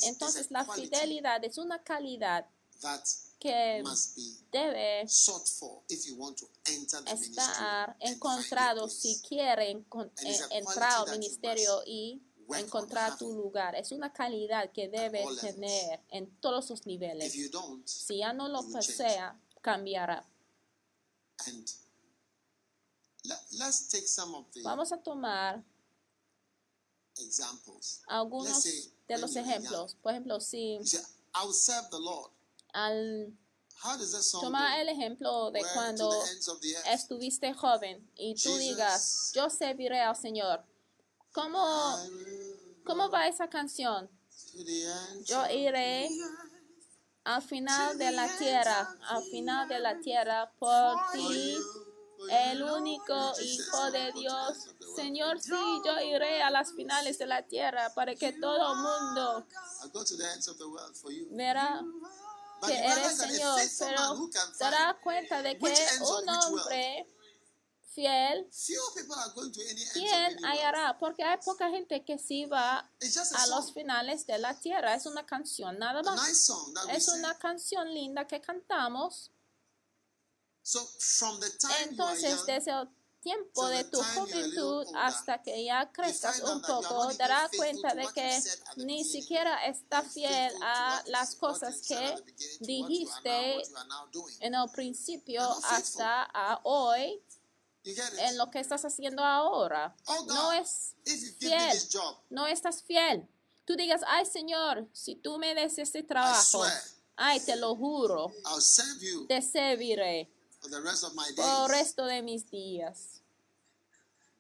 Entonces, 0.04 0.50
la 0.52 0.66
fidelidad 0.66 1.44
es 1.44 1.58
una 1.58 1.84
calidad 1.84 2.48
que 3.40 3.84
debe 4.52 5.08
estar 7.06 7.96
encontrado 8.00 8.90
si 8.90 9.14
place. 9.16 9.28
quiere 9.28 9.72
encon- 9.72 10.12
And 10.18 10.28
it's 10.28 10.42
a 10.42 10.46
eh, 10.46 10.58
entrar 10.58 11.08
al 11.08 11.20
ministerio 11.20 11.84
y 11.86 12.22
encontrar 12.50 13.18
tu 13.18 13.32
lugar. 13.34 13.76
Es 13.76 13.92
una 13.92 14.12
calidad 14.12 14.72
que 14.72 14.88
debe 14.90 15.24
tener 15.42 16.02
en 16.10 16.36
todos 16.40 16.70
los 16.70 16.86
niveles. 16.86 17.32
Si 17.86 18.18
ya 18.18 18.34
no 18.34 18.48
lo 18.48 18.64
posea, 18.64 19.40
cambiará. 19.62 20.26
and 21.48 21.66
let, 21.66 21.66
let's 21.66 21.74
take 21.74 21.74
some 21.74 21.74
of 23.06 23.12
the 23.12 23.14
Vamos 24.63 24.91
a 24.91 24.98
tomar 24.98 25.63
examples. 27.17 28.01
algunos 28.08 28.63
de 29.08 29.17
los 29.17 29.36
ejemplos. 29.36 29.96
Por 30.01 30.12
ejemplo, 30.12 30.39
si 30.39 30.79
al 32.74 33.38
How 33.84 33.98
does 33.98 34.13
that 34.13 34.22
song 34.22 34.41
tomar 34.41 34.75
go? 34.75 34.82
el 34.82 34.89
ejemplo 34.89 35.51
de 35.51 35.62
Where 35.62 35.74
cuando 35.74 36.10
estuviste 36.88 37.53
joven 37.53 38.10
y 38.15 38.34
tú 38.36 38.50
Jesus. 38.50 38.60
digas, 38.60 39.32
yo 39.34 39.50
serviré 39.50 40.00
al 40.00 40.15
Señor. 40.15 40.63
¿Cómo, 41.34 41.98
cómo 42.86 43.10
va 43.10 43.27
esa 43.27 43.50
canción? 43.50 44.10
Yo 45.25 45.46
iré 45.51 46.10
al 47.25 47.41
final 47.41 47.98
de 47.98 48.12
la 48.12 48.38
tierra, 48.38 48.98
al 49.10 49.24
final 49.24 49.67
de 49.67 49.79
la 49.79 50.00
tierra, 50.00 50.51
por 50.58 50.96
ti, 51.12 51.58
el 52.29 52.63
único 52.63 53.34
Hijo 53.41 53.91
de 53.91 54.12
Dios. 54.13 54.70
Señor, 54.96 55.39
sí, 55.41 55.51
yo 55.86 56.00
iré 56.01 56.41
a 56.41 56.50
las 56.50 56.74
finales 56.74 57.17
de 57.17 57.25
la 57.25 57.44
tierra 57.44 57.94
para 57.94 58.15
que 58.15 58.34
todo 58.34 58.74
el 58.74 58.79
mundo 58.79 59.48
verá 61.32 61.82
que 62.65 62.77
eres 62.77 63.17
Señor, 63.17 63.60
pero 63.79 64.29
te 64.29 64.63
darás 64.63 64.96
cuenta 65.03 65.41
de 65.41 65.58
que 65.58 65.74
un 66.01 66.29
hombre 66.29 67.08
fiel, 67.96 68.50
¿quién 69.94 70.44
hallará? 70.44 70.98
Porque 71.00 71.24
hay 71.24 71.38
poca 71.44 71.70
gente 71.70 72.03
que 72.03 72.17
sí 72.17 72.46
va 72.46 72.79
a 72.79 73.48
los 73.48 73.74
finales 73.74 74.27
de 74.27 74.38
la 74.38 74.60
tierra. 74.60 74.96
Es 74.96 75.05
una 75.05 75.25
canción, 75.25 75.79
nada 75.79 76.03
más. 76.03 76.50
Es 76.89 77.08
una 77.08 77.38
canción 77.38 77.94
linda 77.94 78.27
que 78.27 78.41
cantamos. 78.41 79.32
So 79.32 79.32
from 79.32 79.32
the 79.32 79.32
time 79.32 80.13
you 80.15 80.53
are 80.53 80.54
Entonces, 81.84 82.45
desde 82.45 82.72
el 82.72 82.89
tiempo 83.22 83.67
de 83.67 83.84
the 83.84 83.89
tu 83.91 84.01
juventud 84.01 84.88
hasta 84.95 85.41
que 85.41 85.63
ya 85.65 85.91
crezcas 85.91 86.41
un 86.41 86.62
poco, 86.62 87.13
darás 87.13 87.51
cuenta 87.55 87.93
de 87.93 88.07
que 88.13 88.41
ni 88.77 89.03
siquiera 89.03 89.65
está 89.65 90.01
fiel 90.03 90.53
a 90.62 91.03
las 91.07 91.36
cosas 91.36 91.81
que 91.88 92.15
dijiste 92.62 93.62
en 94.39 94.55
el 94.55 94.69
principio 94.72 95.41
hasta 95.69 96.24
a 96.34 96.60
hoy 96.63 97.22
en 97.84 98.38
lo 98.38 98.50
que 98.50 98.60
estás 98.60 98.86
haciendo 98.86 99.24
ahora. 99.24 99.95
Oh, 100.05 100.25
No 100.25 100.51
es 100.51 100.95
fiel. 101.39 101.77
no 102.29 102.48
estás 102.48 102.81
fiel. 102.84 103.27
Tú 103.65 103.75
digas, 103.75 104.01
ay 104.07 104.25
Señor, 104.25 104.88
si 104.93 105.15
tú 105.15 105.38
me 105.38 105.55
des 105.55 105.77
este 105.77 106.03
trabajo, 106.03 106.63
ay 107.15 107.39
te 107.39 107.55
lo 107.55 107.75
juro, 107.75 108.31
I'll 108.45 108.62
serve 108.62 109.00
you 109.03 109.25
te 109.27 109.41
serviré 109.41 110.35
for 110.65 110.72
the 110.72 110.81
rest 110.81 111.03
of 111.03 111.13
my 111.13 111.29
por 111.36 111.45
el 111.45 111.67
days. 111.67 111.72
resto 111.79 112.05
de 112.05 112.22
mis 112.22 112.50
días. 112.50 113.22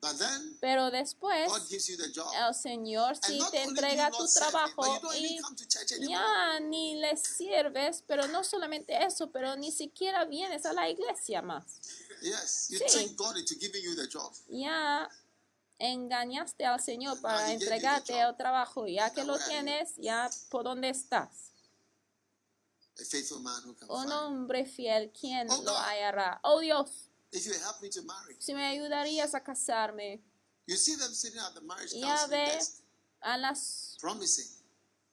But 0.01 0.17
then 0.19 0.57
Pero 0.61 0.91
después 0.91 1.47
God 1.47 1.61
gives 1.69 1.87
you 1.87 1.97
the 1.97 2.11
job. 2.13 2.27
el 2.35 2.53
Señor 2.53 3.15
sí 3.17 3.39
te 3.51 3.63
entrega 3.63 4.11
tu 4.11 4.25
trabajo 4.27 4.83
y 5.15 5.25
even 5.25 5.41
come 5.41 5.55
to 5.55 5.65
church 5.67 5.91
anymore. 5.93 6.09
ya 6.11 6.59
ni 6.59 6.95
le 6.99 7.15
sirves, 7.17 8.03
pero 8.05 8.27
no 8.27 8.43
solamente 8.43 8.93
eso, 9.03 9.31
pero 9.31 9.55
ni 9.55 9.71
siquiera 9.71 10.25
vienes 10.25 10.65
a 10.65 10.73
la 10.73 10.89
iglesia 10.89 11.41
más. 11.41 11.63
Yes, 12.21 12.67
you 12.69 12.79
Sí. 12.87 13.15
God 13.15 13.37
into 13.37 13.55
giving 13.55 13.83
you 13.83 13.95
the 13.95 14.07
job. 14.07 14.31
Ya 14.49 15.09
engañaste 15.79 16.65
al 16.65 16.79
Señor 16.81 17.19
para 17.21 17.51
entregarte 17.51 18.19
el 18.19 18.35
trabajo, 18.37 18.85
ya 18.87 19.11
que 19.11 19.23
lo 19.23 19.37
tienes, 19.39 19.95
ya 19.97 20.29
por 20.49 20.63
dónde 20.63 20.89
estás. 20.89 21.29
A 21.29 21.31
faithful 21.31 21.43
man 21.45 21.51
who 21.55 22.81
can 22.81 22.84
Un 23.89 24.11
hombre 24.11 24.65
fiel, 24.65 25.11
¿quién 25.11 25.47
Oh, 25.49 25.61
lo 25.63 25.77
hallará? 25.77 26.39
Oh 26.43 26.59
Dios, 26.59 27.09
If 27.31 27.45
you 27.45 27.53
help 27.53 27.81
me 27.81 27.89
to 27.89 28.01
marry, 28.03 28.35
si 28.39 28.53
me 28.53 28.65
ayudarías 28.65 29.33
a 29.35 29.41
casarme, 29.43 30.21
you 30.67 30.77
see 30.77 30.95
them 30.95 31.13
sitting 31.13 31.39
at 31.39 31.53
the 31.53 31.61
marriage 31.61 31.91
ya 31.93 32.25
ve 32.27 32.57
a 33.21 33.37
las 33.37 33.97
promising. 33.99 34.47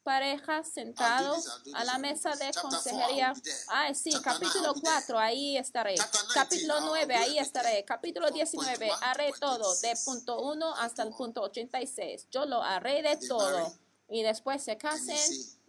parejas 0.04 0.68
sentados 0.72 1.46
a 1.74 1.84
la 1.84 1.98
mesa 1.98 2.34
de 2.36 2.52
consejería. 2.60 3.32
Ay, 3.68 3.94
sí, 3.94 4.10
capítulo 4.22 4.74
4, 4.74 5.18
ahí 5.18 5.56
estaré. 5.56 5.94
Capítulo 6.34 6.80
9, 6.80 7.14
ahí 7.14 7.38
estaré. 7.38 7.84
Capítulo 7.84 8.30
19, 8.30 8.90
haré 9.00 9.32
todo, 9.40 9.74
de 9.80 9.94
punto 10.04 10.40
1 10.42 10.74
hasta 10.76 11.02
el 11.02 11.10
punto 11.14 11.42
86. 11.42 12.26
Yo 12.30 12.46
lo 12.46 12.62
haré 12.62 13.02
de 13.02 13.16
todo. 13.28 13.72
Y 14.08 14.22
después 14.22 14.62
se 14.62 14.76
casen 14.76 15.16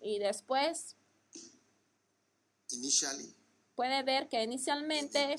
y 0.02 0.20
después 0.20 0.96
puede 3.76 4.04
ver 4.04 4.28
que 4.30 4.42
inicialmente 4.44 5.36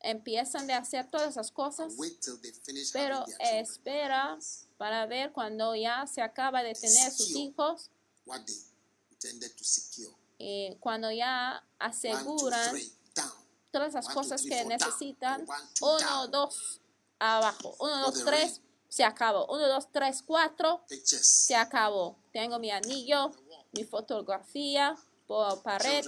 empiezan 0.00 0.66
de 0.66 0.74
hacer 0.74 1.10
todas 1.10 1.30
esas 1.30 1.50
cosas, 1.50 1.94
pero 2.92 3.24
espera 3.38 4.38
para 4.76 5.06
ver 5.06 5.32
cuando 5.32 5.74
ya 5.74 6.06
se 6.06 6.20
acaba 6.22 6.62
de 6.62 6.74
tener 6.74 7.10
sus 7.10 7.30
hijos 7.30 7.90
y 10.38 10.76
cuando 10.80 11.10
ya 11.10 11.64
aseguran 11.78 12.76
todas 13.70 13.94
las 13.94 14.08
cosas 14.08 14.42
que 14.42 14.64
necesitan, 14.64 15.46
uno, 15.80 16.28
dos, 16.28 16.80
abajo, 17.18 17.76
uno, 17.80 17.98
dos, 17.98 18.24
tres, 18.24 18.60
se 18.88 19.04
acabó, 19.04 19.46
uno, 19.46 19.66
dos, 19.66 19.90
tres, 19.90 20.22
cuatro, 20.22 20.84
se 21.02 21.56
acabó. 21.56 22.16
Tengo 22.32 22.58
mi 22.58 22.70
anillo, 22.70 23.32
mi 23.72 23.84
fotografía, 23.84 24.96
pared. 25.62 26.04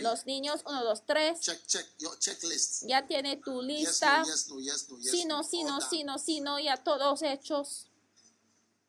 Los 0.00 0.26
niños, 0.26 0.62
uno, 0.66 0.84
dos, 0.84 1.02
tres. 1.06 1.40
Ya 2.82 3.06
tiene 3.06 3.36
tu 3.36 3.62
lista. 3.62 4.24
Si 5.00 5.24
no, 5.24 5.42
si 6.18 6.40
no, 6.40 6.58
ya 6.58 6.76
todos 6.76 7.22
hechos. 7.22 7.88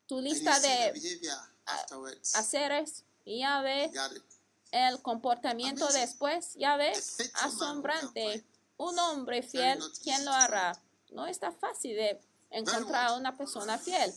Tu 0.06 0.20
lista 0.20 0.58
de 0.60 0.92
haceres. 2.34 3.04
Y 3.24 3.40
ya 3.40 3.60
ves 3.60 3.90
el 4.70 5.02
comportamiento 5.02 5.88
después. 5.88 6.54
Ya 6.54 6.76
ves, 6.76 7.16
asombrante. 7.34 8.44
Un 8.78 8.98
hombre 8.98 9.42
fiel, 9.42 9.80
¿quién 10.02 10.24
lo 10.24 10.32
hará? 10.32 10.78
No 11.10 11.26
está 11.26 11.50
fácil 11.50 11.96
de 11.96 12.20
encontrar 12.50 13.06
a 13.06 13.14
una 13.14 13.36
persona 13.36 13.78
fiel. 13.78 14.12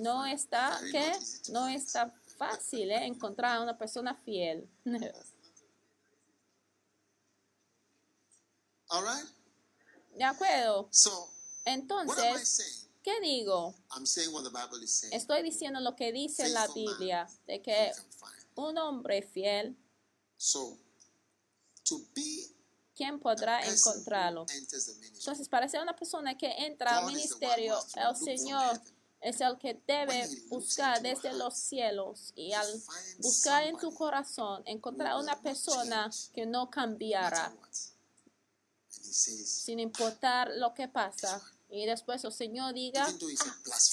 No 0.00 0.24
está, 0.24 0.80
¿qué? 0.90 1.12
No 1.50 1.68
está 1.68 2.10
fácil 2.40 2.90
¿eh? 2.90 3.04
encontrar 3.04 3.58
a 3.58 3.60
una 3.60 3.76
persona 3.76 4.14
fiel. 4.14 4.66
¿De 10.16 10.24
acuerdo? 10.24 10.88
Entonces, 11.66 12.88
¿qué 13.02 13.20
digo? 13.20 13.74
Estoy 15.12 15.42
diciendo 15.42 15.80
lo 15.80 15.94
que 15.94 16.12
dice 16.12 16.48
la 16.48 16.66
Biblia, 16.68 17.28
de 17.46 17.60
que 17.60 17.92
un 18.56 18.78
hombre 18.78 19.22
fiel, 19.22 19.76
¿quién 22.96 23.20
podrá 23.20 23.60
encontrarlo? 23.66 24.46
Entonces, 24.50 25.48
para 25.48 25.68
ser 25.68 25.82
una 25.82 25.94
persona 25.94 26.36
que 26.36 26.50
entra 26.64 26.98
al 26.98 27.06
ministerio, 27.06 27.78
el 27.94 28.16
Señor 28.16 28.80
es 29.20 29.40
el 29.40 29.58
que 29.58 29.80
debe 29.86 30.26
buscar 30.48 31.02
desde 31.02 31.32
los 31.34 31.54
cielos 31.56 32.32
y 32.34 32.52
al 32.52 32.66
buscar 33.18 33.64
en 33.64 33.76
tu 33.76 33.92
corazón 33.94 34.62
encontrar 34.66 35.16
una 35.18 35.40
persona 35.40 36.10
que 36.32 36.46
no 36.46 36.70
cambiará 36.70 37.52
sin 38.88 39.80
importar 39.80 40.50
lo 40.56 40.74
que 40.74 40.88
pasa. 40.88 41.40
Y 41.68 41.86
después 41.86 42.24
el 42.24 42.32
Señor 42.32 42.74
diga, 42.74 43.06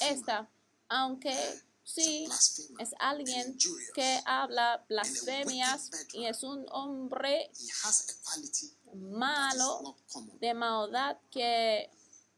esta, 0.01 0.50
aunque 0.88 1.36
sí 1.84 2.27
es 2.79 2.89
alguien 3.00 3.57
que 3.93 4.22
habla 4.25 4.84
blasfemias 4.89 5.89
y 6.13 6.25
es 6.25 6.43
un 6.43 6.65
hombre 6.72 7.50
malo 8.94 9.96
de 10.40 10.53
maldad 10.53 11.18
que 11.31 11.90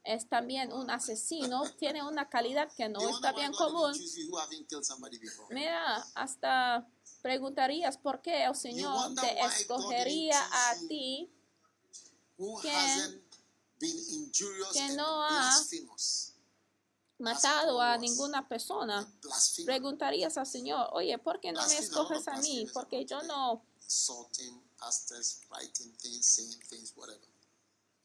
es 0.03 0.27
también 0.27 0.71
un 0.71 0.89
asesino, 0.89 1.63
tiene 1.77 2.03
una 2.03 2.29
calidad 2.29 2.71
que 2.75 2.89
no 2.89 3.07
está 3.09 3.31
bien 3.33 3.51
común. 3.53 3.93
Mira, 5.49 5.95
hasta 6.15 6.87
preguntarías 7.21 7.97
por 7.97 8.21
qué 8.21 8.45
el 8.45 8.55
Señor 8.55 9.13
te 9.15 9.39
escogería 9.41 10.39
a 10.39 10.75
ti 10.87 11.31
que, 12.61 13.19
no 14.95 15.23
ha 15.23 15.53
matado 17.17 17.81
a 17.81 17.97
ninguna 17.97 18.47
persona. 18.47 19.11
Preguntarías 19.65 20.37
al 20.37 20.47
Señor, 20.47 20.89
oye, 20.93 21.17
¿por 21.17 21.39
qué 21.39 21.51
no 21.51 21.65
me 21.67 21.77
escoges 21.77 22.27
a 22.27 22.37
mí? 22.37 22.65
Porque 22.73 23.05
yo 23.05 23.21
no 23.23 23.65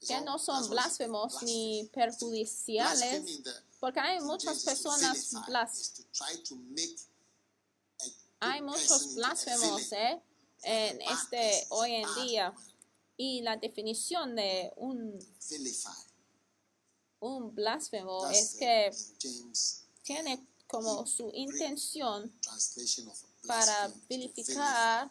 que 0.06 0.20
no 0.20 0.38
son 0.38 0.68
blasfemos 0.70 1.42
ni 1.42 1.88
perjudiciales, 1.92 3.42
porque 3.80 4.00
hay 4.00 4.20
muchas 4.20 4.62
personas 4.64 5.32
hay 8.40 8.60
muchos 8.62 9.14
blasfemos 9.14 9.92
¿eh? 9.92 10.20
en 10.62 11.00
este 11.02 11.66
hoy 11.70 11.94
en 11.94 12.14
día. 12.22 12.54
y 13.16 13.42
la 13.42 13.56
definición 13.56 14.34
de 14.34 14.72
un 14.76 15.18
un 17.20 17.54
blasfemo 17.54 18.28
es 18.28 18.54
que 18.54 18.90
tiene 20.02 20.46
como 20.66 21.06
su 21.06 21.30
intención 21.32 22.30
para 23.46 23.92
vilificar 24.08 25.10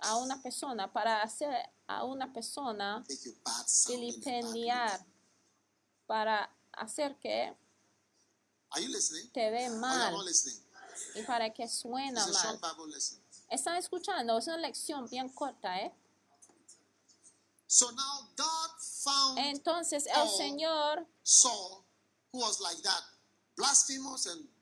a 0.00 0.16
una 0.16 0.42
persona, 0.42 0.92
para 0.92 1.22
hacer 1.22 1.50
a 1.86 2.04
una 2.04 2.32
persona 2.32 3.04
vilipendiar, 3.88 5.04
para 6.06 6.50
hacer 6.72 7.16
que 7.18 7.56
te 9.32 9.50
ve 9.50 9.70
mal 9.70 10.14
y 11.14 11.22
para 11.22 11.52
que 11.52 11.68
suena 11.68 12.26
mal. 12.26 12.60
Están 13.50 13.76
escuchando, 13.76 14.38
es 14.38 14.46
una 14.46 14.56
lección 14.58 15.08
bien 15.08 15.28
corta, 15.28 15.80
¿eh? 15.80 15.92
Entonces 19.36 20.06
el 20.06 20.28
Señor 20.30 21.06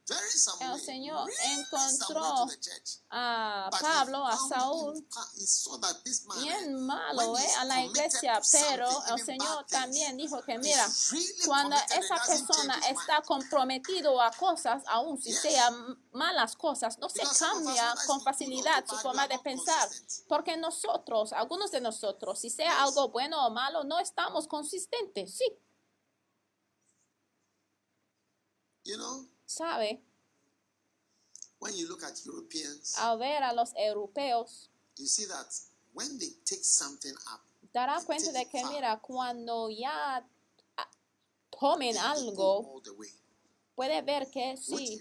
el 0.07 0.81
Señor 0.81 1.31
encontró 1.45 2.47
a 3.11 3.71
Pablo, 3.81 4.27
a 4.27 4.37
Saúl, 4.37 5.07
bien 6.43 6.85
malo 6.85 7.38
¿eh? 7.38 7.55
a 7.59 7.64
la 7.64 7.83
iglesia, 7.85 8.38
pero 8.53 8.87
el 9.09 9.25
Señor 9.25 9.64
también 9.67 10.17
dijo 10.19 10.43
que 10.43 10.59
mira, 10.59 10.87
cuando 11.47 11.77
esa 11.97 12.17
persona 12.27 12.79
está 12.90 13.23
comprometido 13.23 14.21
a 14.21 14.31
cosas, 14.33 14.83
aun 14.88 15.21
si 15.21 15.33
sean 15.33 15.99
malas 16.12 16.55
cosas, 16.55 16.99
no 16.99 17.09
se 17.09 17.23
cambia 17.38 17.95
con 18.07 18.21
facilidad 18.21 18.85
su 18.87 18.97
forma 18.97 19.27
de 19.27 19.38
pensar, 19.38 19.88
porque 20.29 20.57
nosotros, 20.59 21.33
algunos 21.33 21.71
de 21.71 21.81
nosotros, 21.81 22.38
si 22.38 22.51
sea 22.51 22.83
algo 22.83 23.09
bueno 23.09 23.47
o 23.47 23.51
malo, 23.51 23.85
no 23.85 23.99
estamos 24.01 24.47
consistentes, 24.49 25.38
sí. 25.38 25.47
You 28.87 28.99
know, 28.99 29.34
sabe, 29.46 30.00
when 31.61 31.74
you 31.76 31.88
look 31.88 32.02
at 32.02 32.18
Europeans, 32.24 32.96
al 32.98 33.18
ver 33.18 33.42
a 33.42 33.52
los 33.54 33.72
europeos, 33.76 34.70
you 34.98 35.07
see 35.07 35.26
that 35.26 35.46
when 35.92 36.18
they 36.18 36.30
take 36.44 36.64
something 36.64 37.14
up, 37.33 37.40
dará 37.72 38.00
cuenta 38.04 38.33
de 38.33 38.44
que, 38.46 38.64
mira, 38.66 39.00
cuando 39.00 39.68
ya 39.70 40.24
tomen 41.50 41.96
algo, 41.96 42.83
puede 43.74 44.02
ver 44.02 44.30
que 44.30 44.57
sí, 44.57 45.00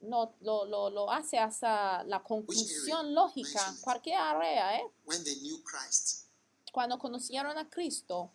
no, 0.00 0.34
lo, 0.40 0.64
lo, 0.64 0.90
lo 0.90 1.10
hace 1.10 1.38
hasta 1.38 2.04
la 2.04 2.22
conclusión 2.22 3.14
lógica, 3.14 3.74
cualquier 3.82 4.16
área, 4.18 4.76
¿eh? 4.78 4.84
When 5.04 5.22
they 5.24 5.34
knew 5.40 5.60
Christ, 5.64 6.26
cuando 6.72 6.98
conocieron 6.98 7.58
a 7.58 7.68
Cristo, 7.68 8.30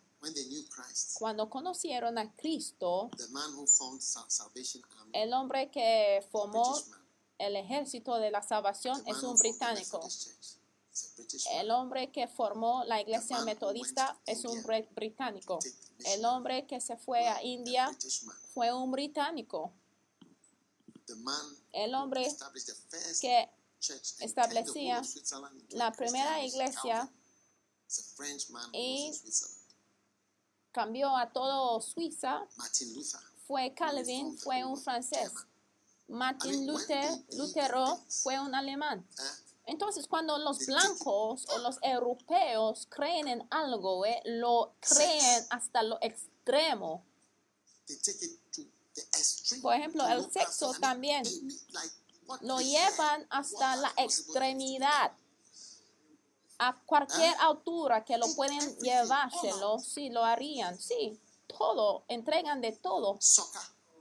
cuando 1.18 1.50
conocieron 1.50 2.18
a 2.18 2.34
Cristo, 2.36 3.10
el 5.12 5.32
hombre 5.32 5.70
que 5.70 6.26
formó 6.30 6.76
el 7.38 7.56
ejército 7.56 8.16
de 8.16 8.30
la 8.30 8.42
salvación 8.42 9.02
es 9.06 9.22
un 9.22 9.36
británico. 9.36 10.00
El 11.52 11.70
hombre 11.72 12.12
que 12.12 12.28
formó 12.28 12.84
la 12.84 13.00
iglesia 13.00 13.40
metodista 13.40 14.18
es 14.26 14.44
un 14.44 14.62
británico. 14.94 15.58
El 16.06 16.24
hombre 16.24 16.66
que 16.66 16.80
se 16.80 16.96
fue 16.96 17.26
a 17.26 17.42
India 17.42 17.90
fue 18.52 18.72
un 18.72 18.90
británico. 18.92 19.72
El 21.72 21.94
hombre 21.94 22.34
que 23.20 23.50
establecía 24.20 25.02
la 25.70 25.92
primera 25.92 26.44
iglesia 26.44 27.12
y 28.72 29.12
cambió 30.74 31.16
a 31.16 31.30
todo 31.30 31.80
Suiza 31.80 32.46
fue 33.46 33.72
Calvin, 33.74 34.36
fue 34.38 34.64
un 34.64 34.76
francés. 34.76 35.30
Martin 36.08 36.66
Luther, 36.66 37.08
Lutero 37.36 37.98
fue 38.22 38.38
un 38.40 38.54
alemán. 38.54 39.06
eh, 39.18 39.22
Entonces, 39.66 40.06
cuando 40.06 40.36
los 40.38 40.66
blancos 40.66 41.46
o 41.48 41.58
los 41.58 41.78
europeos 41.80 42.86
creen 42.90 43.28
en 43.28 43.46
algo, 43.50 44.04
eh, 44.04 44.20
lo 44.24 44.74
creen 44.80 45.46
hasta 45.50 45.82
lo 45.82 45.98
extremo. 46.02 47.04
Por 49.62 49.74
ejemplo, 49.74 50.06
el 50.08 50.30
sexo 50.30 50.74
también. 50.80 51.22
Lo 52.40 52.58
llevan 52.58 53.26
hasta 53.30 53.76
la 53.76 53.92
extremidad. 53.96 55.12
A 56.58 56.76
cualquier 56.86 57.34
altura 57.40 58.04
que 58.04 58.16
lo 58.16 58.26
pueden 58.34 58.78
llevárselo, 58.78 59.78
sí, 59.78 60.10
lo 60.10 60.24
harían. 60.24 60.78
Sí, 60.78 61.18
todo, 61.46 62.04
entregan 62.08 62.60
de 62.60 62.72
todo. 62.72 63.18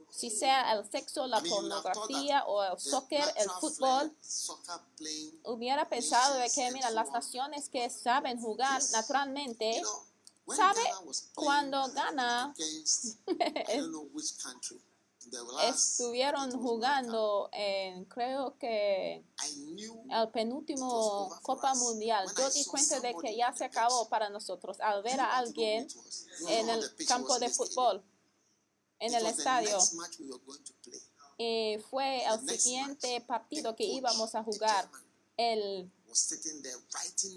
Si 0.10 0.30
sea 0.30 0.74
el 0.74 0.89
sexo, 0.89 1.26
la 1.26 1.42
pornografía 1.42 2.46
o 2.46 2.63
el 2.63 2.80
soccer, 2.80 3.26
el 3.36 3.50
fútbol. 3.50 4.16
Hubiera 5.46 5.89
pensado 5.89 6.36
de 6.36 6.52
que, 6.52 6.72
mira, 6.72 6.92
las 6.92 7.10
naciones 7.12 7.68
que 7.68 7.89
saben 7.89 8.39
jugar 8.39 8.82
naturalmente, 8.92 9.82
¿sabe? 10.56 10.84
Ghana 10.84 11.00
Cuando 11.34 11.88
gana, 11.94 12.54
estuvieron 15.67 16.51
jugando 16.51 17.49
en, 17.51 18.05
creo 18.05 18.57
que 18.57 19.23
el 20.09 20.29
penúltimo 20.31 21.29
Copa 21.41 21.73
Mundial. 21.75 22.27
Yo 22.38 22.49
di 22.49 22.65
cuenta 22.65 22.99
de 22.99 23.15
que 23.15 23.36
ya 23.36 23.53
se 23.53 23.65
acabó 23.65 24.07
para 24.09 24.29
nosotros 24.29 24.79
al 24.79 25.03
ver 25.03 25.19
a 25.19 25.38
alguien 25.38 25.88
en 26.47 26.69
el 26.69 26.95
campo 27.07 27.38
de 27.39 27.49
fútbol, 27.49 28.03
en 28.99 29.13
el 29.13 29.25
estadio. 29.25 29.77
Y 31.38 31.77
fue 31.89 32.25
el 32.25 32.59
siguiente 32.59 33.21
partido 33.21 33.75
que 33.75 33.86
íbamos 33.86 34.36
a 34.36 34.43
jugar. 34.43 34.89
El, 35.36 35.91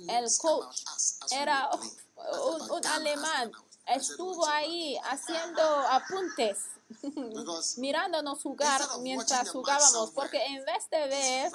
el 0.08 0.36
coach 0.38 0.82
era 1.30 1.70
un, 1.70 2.70
un 2.70 2.86
alemán. 2.86 3.50
Estuvo 3.86 4.46
ahí 4.46 4.98
haciendo 5.04 5.62
apuntes, 5.62 6.58
mirándonos 7.78 8.42
jugar 8.42 8.80
mientras 9.00 9.50
jugábamos, 9.50 10.10
porque 10.12 10.44
en 10.44 10.64
vez 10.64 10.88
de 10.90 11.06
ver 11.08 11.52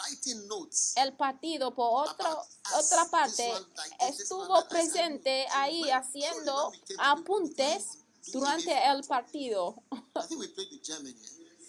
el 0.96 1.14
partido 1.14 1.74
por 1.74 2.10
otro, 2.10 2.44
otra 2.78 3.06
parte, 3.10 3.52
estuvo 4.00 4.68
presente 4.68 5.48
ahí 5.52 5.90
haciendo 5.90 6.72
apuntes 6.98 8.00
durante 8.28 8.74
el 8.90 9.04
partido. 9.06 9.76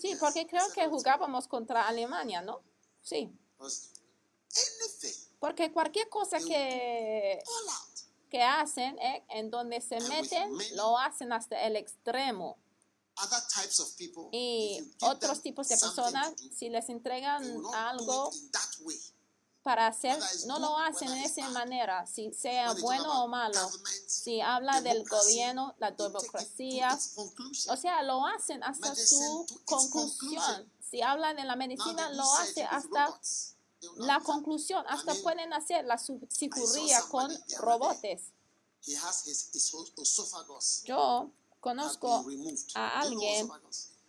Sí, 0.01 0.17
porque 0.19 0.49
creo 0.49 0.69
que 0.73 0.89
jugábamos 0.89 1.47
contra 1.47 1.87
Alemania, 1.87 2.43
¿no? 2.43 2.61
Sí, 3.03 3.33
porque 5.39 5.73
cualquier 5.73 6.09
cosa 6.09 6.39
que, 6.39 7.43
que 8.31 8.43
hacen, 8.43 8.99
eh, 8.99 9.25
en 9.31 9.51
donde 9.51 9.81
se 9.81 10.01
meten, 10.01 10.53
lo 10.75 10.99
hacen 10.99 11.33
hasta 11.33 11.61
el 11.63 11.77
extremo. 11.77 12.59
Y 14.33 14.81
otros 15.01 15.43
tipos 15.43 15.69
de 15.69 15.77
personas, 15.77 16.33
si 16.57 16.69
les 16.71 16.89
entregan 16.89 17.43
algo 17.75 18.31
para 19.63 19.87
hacer, 19.87 20.19
no 20.47 20.59
lo 20.59 20.77
hacen 20.79 21.09
de 21.09 21.25
esa 21.25 21.49
manera, 21.51 22.07
si 22.07 22.33
sea 22.33 22.73
bueno 22.75 23.25
o 23.25 23.29
malo. 23.29 23.71
Si 24.07 24.41
habla 24.41 24.81
del 24.81 25.05
gobierno, 25.09 25.75
la 25.79 25.93
democracia, 25.93 26.99
o 27.69 27.77
sea, 27.77 28.03
lo 28.03 28.27
hacen 28.27 28.63
hasta 28.65 28.95
su 28.97 29.47
conclusión. 29.65 30.71
Si 30.91 31.01
habla 31.01 31.33
de 31.35 31.45
la 31.45 31.57
medicina, 31.57 32.11
lo 32.11 32.31
hace 32.35 32.65
hasta 32.65 33.19
la 33.97 34.21
conclusión. 34.21 34.85
Hasta 34.89 35.15
pueden 35.17 35.53
hacer 35.53 35.85
la 35.85 35.97
cirugía 35.99 37.03
con 37.09 37.31
robots. 37.59 38.33
Yo 40.85 41.31
conozco 41.63 42.27
a 42.75 43.01
alguien 43.01 43.49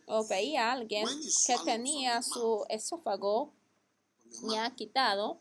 o 0.07 0.25
veía 0.25 0.69
a 0.69 0.71
alguien 0.73 1.07
que 1.45 1.57
tenía 1.59 2.21
su 2.23 2.65
esófago 2.67 3.53
ya 4.49 4.75
quitado 4.75 5.39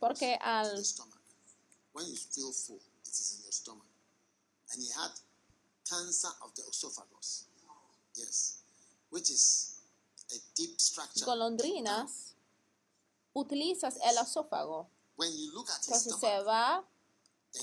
porque 0.00 0.36
al 0.42 0.84
golondrinas 11.24 12.34
utilizas 13.32 13.96
el 14.02 14.18
esófago. 14.18 14.88
Entonces 15.18 16.16
se 16.18 16.40
va 16.42 16.84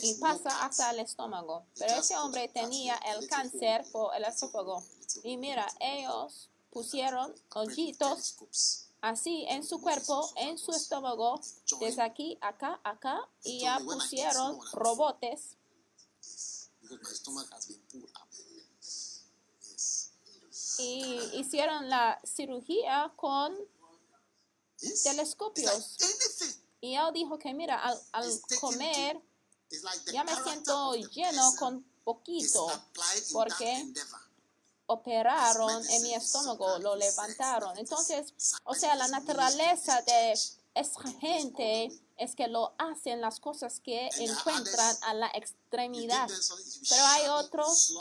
y 0.02 0.16
pasa 0.16 0.66
hasta 0.66 0.92
el 0.92 1.00
estómago. 1.00 1.66
Pero 1.78 1.96
ese 1.96 2.18
hombre 2.18 2.48
tenía 2.50 2.96
el 2.98 3.28
cáncer 3.28 3.86
por 3.92 4.16
el 4.16 4.24
esófago. 4.26 4.84
Y 5.24 5.38
mira, 5.38 5.68
ellos 5.80 6.50
pusieron 6.70 7.34
hoyitos 7.54 8.36
así 9.02 9.46
en 9.48 9.64
su 9.64 9.80
cuerpo, 9.80 10.30
en 10.36 10.58
su 10.58 10.72
estómago, 10.72 11.40
desde 11.80 12.02
aquí, 12.02 12.38
acá, 12.42 12.80
acá, 12.84 13.28
y 13.44 13.62
ya 13.62 13.80
pusieron 13.80 14.60
robotes 14.74 15.58
y 20.80 21.20
hicieron 21.34 21.90
la 21.90 22.20
cirugía 22.24 23.12
con 23.16 23.56
telescopios. 25.04 25.98
Y 26.82 26.96
él 26.96 27.14
dijo 27.14 27.40
que 27.40 27.54
mira, 27.54 27.82
al, 28.12 28.42
comer 28.60 29.20
ya 30.14 30.24
me 30.24 30.36
siento 30.44 30.94
lleno 30.96 31.54
con 31.60 31.84
poquito 32.04 32.68
porque 33.34 33.94
operaron 34.88 35.86
en 35.90 36.04
mi 36.04 36.14
estómago, 36.14 36.80
lo 36.80 36.96
levantaron. 36.96 37.78
Entonces, 37.78 38.34
o 38.64 38.74
sea, 38.74 38.96
la 38.96 39.08
naturaleza 39.10 40.02
de 40.02 40.34
esa 40.74 41.12
gente 41.20 41.92
es 42.18 42.36
que 42.36 42.48
lo 42.48 42.74
hacen 42.78 43.22
las 43.22 43.40
cosas 43.40 43.80
que 43.80 44.10
encuentran 44.18 44.96
a 45.02 45.14
la 45.14 45.28
extremidad. 45.34 46.30
Pero 46.90 47.06
hay 47.06 47.28
otros 47.28 47.94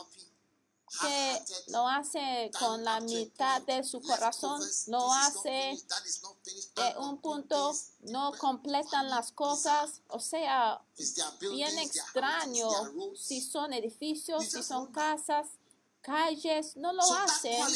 que 1.01 1.43
lo 1.69 1.89
hace 1.89 2.51
con 2.59 2.85
la 2.85 3.01
mitad 3.01 3.61
de 3.63 3.83
su 3.83 4.01
corazón, 4.01 4.61
lo 4.87 5.13
hace 5.13 5.77
de 6.77 6.99
un 6.99 7.19
punto, 7.21 7.75
no 8.03 8.33
completan 8.39 9.09
las 9.09 9.33
cosas, 9.33 10.01
o 10.09 10.21
sea, 10.21 10.81
bien 11.41 11.79
extraño 11.79 12.69
si 13.17 13.41
son 13.41 13.73
edificios, 13.73 14.45
si 14.45 14.63
son 14.63 14.93
casas, 14.93 15.49
calles, 16.03 16.77
no 16.77 16.93
lo 16.93 17.03
hacen. 17.03 17.67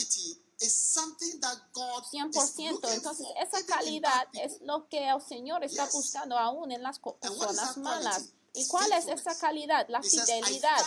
100%. 2.12 2.92
Entonces, 2.92 3.26
esa 3.40 3.64
calidad 3.66 4.28
es 4.34 4.60
lo 4.60 4.86
que 4.88 5.08
el 5.08 5.20
Señor 5.22 5.64
está 5.64 5.88
buscando 5.90 6.36
aún 6.38 6.70
en 6.70 6.82
las 6.82 6.98
personas 6.98 7.76
malas. 7.78 8.24
¿Y 8.52 8.66
cuál 8.66 8.92
es 8.92 9.06
esa 9.06 9.36
calidad? 9.38 9.86
La 9.88 10.02
fidelidad. 10.02 10.80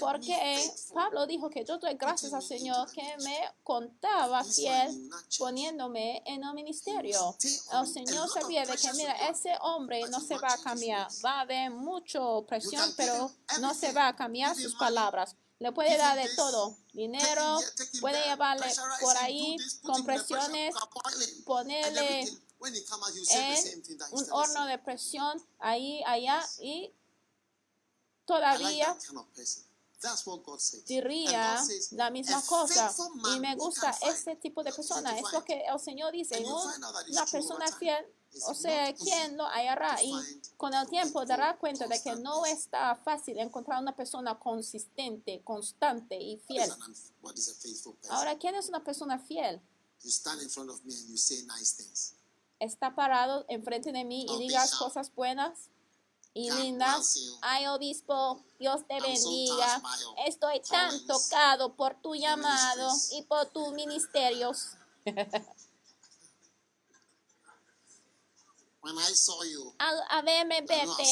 Porque 0.00 0.70
Pablo 0.92 1.26
dijo 1.26 1.48
que 1.48 1.64
yo 1.64 1.78
doy 1.78 1.94
gracias 1.94 2.32
al 2.32 2.42
Señor 2.42 2.90
que 2.90 3.16
me 3.22 3.38
contaba 3.62 4.42
fiel 4.42 5.10
poniéndome 5.38 6.22
en 6.26 6.42
el 6.42 6.54
ministerio. 6.54 7.36
El 7.72 7.86
Señor 7.86 8.28
sabía 8.28 8.64
de 8.64 8.76
que, 8.76 8.92
mira, 8.94 9.14
ese 9.28 9.52
hombre 9.60 10.00
no 10.10 10.20
se 10.20 10.36
va 10.36 10.52
a 10.54 10.58
cambiar. 10.58 11.08
Va 11.24 11.38
a 11.38 11.40
haber 11.42 11.70
mucha 11.70 12.20
presión, 12.48 12.92
pero 12.96 13.30
no 13.60 13.74
se 13.74 13.92
va 13.92 14.08
a 14.08 14.16
cambiar 14.16 14.56
sus 14.56 14.74
palabras. 14.74 15.36
Le 15.60 15.70
puede 15.70 15.96
dar 15.96 16.16
de 16.16 16.28
todo, 16.34 16.76
dinero, 16.92 17.60
puede 18.00 18.22
llevarle 18.24 18.66
por 19.00 19.16
ahí 19.18 19.56
con 19.84 20.04
presiones, 20.04 20.74
ponerle 21.44 22.28
en 23.30 23.52
un 24.12 24.24
horno 24.32 24.66
de 24.66 24.78
presión 24.78 25.42
ahí, 25.58 26.02
allá 26.06 26.44
y 26.60 26.92
todavía 28.26 28.94
diría 30.86 31.56
la 31.92 32.10
misma 32.10 32.36
cosa. 32.46 32.88
Y 33.36 33.40
me 33.40 33.56
gusta 33.56 33.90
este 34.12 34.36
tipo 34.36 34.62
de 34.62 34.70
persona. 34.76 35.10
Es 35.16 35.22
lo 35.32 35.44
que 35.44 35.62
el 35.66 35.80
Señor 35.80 36.12
dice. 36.12 36.34
Un- 36.64 36.72
Una 37.12 37.26
persona 37.38 37.64
fiel, 37.78 38.04
o 38.50 38.54
sea, 38.54 38.94
¿quién 39.04 39.36
lo 39.38 39.46
hallará? 39.46 40.02
Y 40.02 40.12
con 40.58 40.74
el 40.74 40.88
tiempo 40.88 41.24
dará 41.24 41.56
cuenta 41.58 41.86
de 41.86 42.02
que 42.02 42.10
no 42.22 42.44
está 42.44 42.96
fácil 42.96 43.38
encontrar 43.38 43.80
una 43.80 43.94
persona 43.96 44.38
consistente, 44.38 45.40
constante 45.42 46.16
y 46.20 46.36
fiel. 46.38 46.68
Ahora, 48.10 48.36
¿quién 48.38 48.54
es 48.56 48.68
una 48.68 48.84
persona 48.84 49.18
fiel? 49.18 49.60
Está 52.58 52.94
parado 52.94 53.44
enfrente 53.48 53.92
de 53.92 54.04
mí 54.04 54.26
y 54.28 54.38
digas 54.38 54.74
cosas 54.76 55.14
buenas 55.14 55.70
y 56.32 56.50
lindas. 56.50 57.16
Ay, 57.42 57.66
obispo, 57.66 58.42
Dios 58.58 58.86
te 58.86 59.00
bendiga. 59.00 59.82
Estoy 60.26 60.60
tan 60.60 61.06
tocado 61.06 61.74
por 61.74 61.94
tu 62.00 62.14
llamado 62.14 62.90
y 63.12 63.22
por 63.22 63.46
tus 63.46 63.72
ministerios. 63.72 64.70
Al, 69.78 70.02
I've 70.10 70.66
verte, 70.66 71.04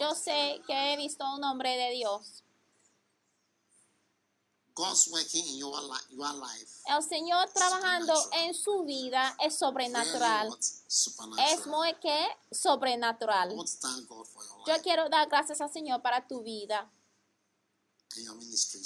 yo 0.00 0.14
sé 0.14 0.62
que 0.66 0.92
he 0.92 0.96
visto 0.96 1.24
un 1.34 1.44
hombre 1.44 1.76
de 1.76 1.90
Dios. 1.90 2.42
God's 4.80 5.08
working 5.10 5.46
in 5.46 5.58
your, 5.58 5.78
li- 5.82 6.16
your 6.16 6.32
life. 6.34 6.66
El 6.86 7.02
Señor 7.02 7.48
trabajando 7.52 8.14
en 8.32 8.54
su 8.54 8.84
vida 8.84 9.36
es 9.40 9.58
sobrenatural. 9.58 10.48
Es 11.52 11.66
muy 11.66 11.94
que 12.00 12.26
sobrenatural. 12.50 13.54
Yo 14.66 14.82
quiero 14.82 15.08
dar 15.08 15.28
gracias 15.28 15.60
al 15.60 15.70
Señor 15.72 16.00
para 16.02 16.26
tu 16.26 16.42
vida 16.42 16.90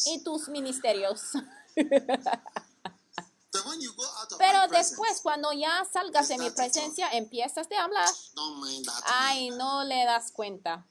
y 0.07 0.23
tus 0.25 0.49
ministerios. 0.49 1.21
Pero 4.39 4.67
después, 4.69 5.21
cuando 5.23 5.53
ya 5.53 5.85
salgas 5.93 6.27
de 6.29 6.39
mi 6.39 6.51
presencia, 6.51 7.09
empiezas 7.13 7.69
a 7.71 7.85
hablar. 7.85 8.09
Ay, 9.07 9.51
no 9.51 9.85
le 9.85 10.05
das 10.05 10.33
cuenta. 10.33 10.85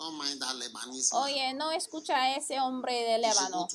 Don't 0.00 0.16
mind 0.16 0.40
that 0.40 0.56
Lebanese 0.56 1.12
man. 1.12 1.22
Oye, 1.24 1.52
no 1.52 1.70
escucha 1.72 2.16
a 2.16 2.34
ese 2.34 2.58
hombre 2.58 2.94
de 3.04 3.18
Líbano. 3.18 3.68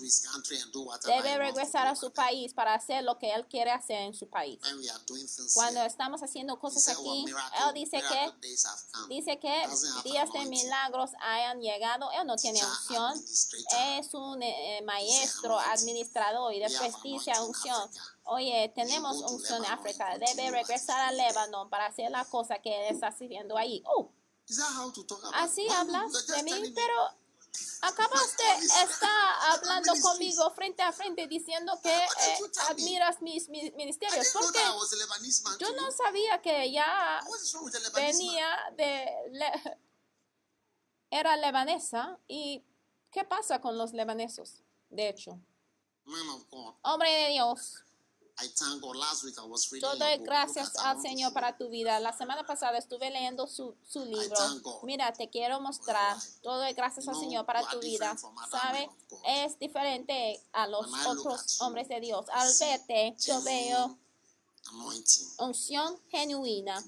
Debe 1.06 1.38
regresar 1.38 1.86
a 1.86 1.96
su 1.96 2.12
país 2.12 2.52
para 2.52 2.74
hacer 2.74 3.04
lo 3.04 3.20
que 3.20 3.32
él 3.32 3.46
quiere 3.46 3.70
hacer 3.70 4.02
en 4.02 4.16
su 4.16 4.28
país. 4.28 4.60
Cuando 5.54 5.84
estamos 5.84 6.24
haciendo 6.24 6.58
cosas 6.58 6.90
aquí, 6.90 7.26
él 7.28 7.74
dice 7.76 8.02
que 8.02 8.32
dice 9.08 9.38
que 9.40 9.68
días 10.04 10.34
de 10.34 10.46
milagros 10.46 11.12
hayan 11.22 11.62
llegado. 11.62 12.10
Él 12.12 12.26
no 12.26 12.36
tiene 12.38 12.60
unción. 12.66 13.24
Es 14.00 14.12
un 14.16 14.42
eh, 14.42 14.82
maestro, 14.84 15.60
administrador 15.60 16.52
y 16.56 16.60
después 16.60 16.96
dice 17.04 17.34
unción. 17.40 17.88
Oye, 18.24 18.72
tenemos 18.74 19.18
unción 19.18 19.64
en 19.64 19.72
África. 19.72 20.18
Debe 20.18 20.50
regresar 20.50 21.00
al 21.02 21.18
Líbano 21.18 21.70
para 21.70 21.86
hacer 21.86 22.10
la 22.10 22.26
cosa 22.26 22.58
que 22.58 22.88
él 22.88 22.96
está 22.96 23.10
haciendo 23.10 23.56
ahí. 23.58 23.84
Oh, 23.86 24.10
Así 25.34 25.68
hablas 25.70 26.12
de 26.28 26.44
mí, 26.44 26.52
pero 26.76 26.94
acabaste 27.82 28.44
está 28.84 29.52
hablando 29.54 29.94
conmigo 30.02 30.50
frente 30.52 30.82
a 30.84 30.92
frente 30.92 31.28
diciendo 31.28 31.80
que 31.82 31.90
eh, 31.94 32.38
admiras 32.70 33.22
mis, 33.22 33.50
ministerios. 33.50 34.28
Porque 34.34 34.60
yo 35.60 35.72
no 35.76 35.92
sabía 35.92 36.42
que 36.42 36.72
ya 36.72 37.20
venía 37.94 38.48
de... 38.76 39.06
Le- 39.32 39.80
era 41.12 41.38
lebanesa. 41.38 42.20
¿Y 42.28 42.64
qué 43.12 43.24
pasa 43.24 43.62
con 43.62 43.78
los 43.78 43.94
lebanesos? 43.94 44.62
De 44.90 45.10
hecho, 45.10 45.40
hombre 46.84 47.10
de 47.12 47.30
Dios, 47.30 47.84
Book. 50.18 50.26
gracias 50.26 50.76
al 50.78 51.02
Señor 51.02 51.34
para 51.34 51.58
tu 51.58 51.70
vida. 51.70 52.00
La 52.00 52.12
semana 52.12 52.46
pasada 52.46 52.78
estuve 52.78 53.10
leyendo 53.10 53.48
su, 53.48 53.76
su 53.88 54.04
libro. 54.06 54.38
Mira, 54.84 55.14
te 55.14 55.30
quiero 55.30 55.62
mostrar. 55.62 56.18
Todo 56.42 56.62
gracias 56.76 57.08
al 57.08 57.16
Señor 57.16 57.46
para 57.46 57.68
tu 57.70 57.80
vida. 57.80 58.16
¿Sabe? 58.52 58.90
Es 59.26 59.58
diferente 59.58 60.42
a 60.52 60.68
los 60.68 60.88
otros 61.06 61.62
hombres 61.62 61.88
de 61.88 62.02
Dios. 62.02 62.26
Al 62.34 62.50
verte, 62.60 63.16
yo 63.26 63.42
veo 63.44 63.98
unción 65.38 65.98
genuina 66.10 66.84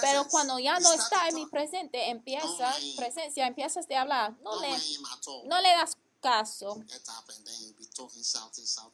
Pero 0.00 0.28
cuando 0.28 0.58
ya 0.58 0.78
no 0.78 0.92
está 0.92 1.28
en 1.28 1.34
mi 1.34 1.46
presente, 1.46 2.10
empieza, 2.10 2.72
presencia, 2.96 3.46
empiezas 3.46 3.88
de 3.88 3.96
hablar. 3.96 4.34
No 4.42 4.60
le, 4.60 4.76
no 5.46 5.60
le 5.60 5.70
das 5.70 5.96
caso. 6.24 6.82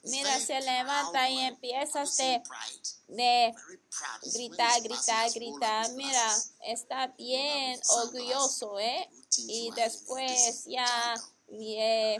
Mira, 0.03 0.41
se 0.41 0.61
levanta 0.61 1.31
y 1.31 1.39
empiezas 1.39 2.17
you 2.17 2.25
de, 2.25 2.43
de 3.09 3.55
gritar, 4.35 4.83
gritar, 4.83 5.31
gritar. 5.33 5.91
Mira, 5.93 6.37
está 6.67 7.07
bien 7.07 7.81
orgulloso, 7.89 8.81
¿eh? 8.81 9.09
Y 9.37 9.71
después 9.77 10.65
ya 10.67 11.15
eh, 11.53 12.19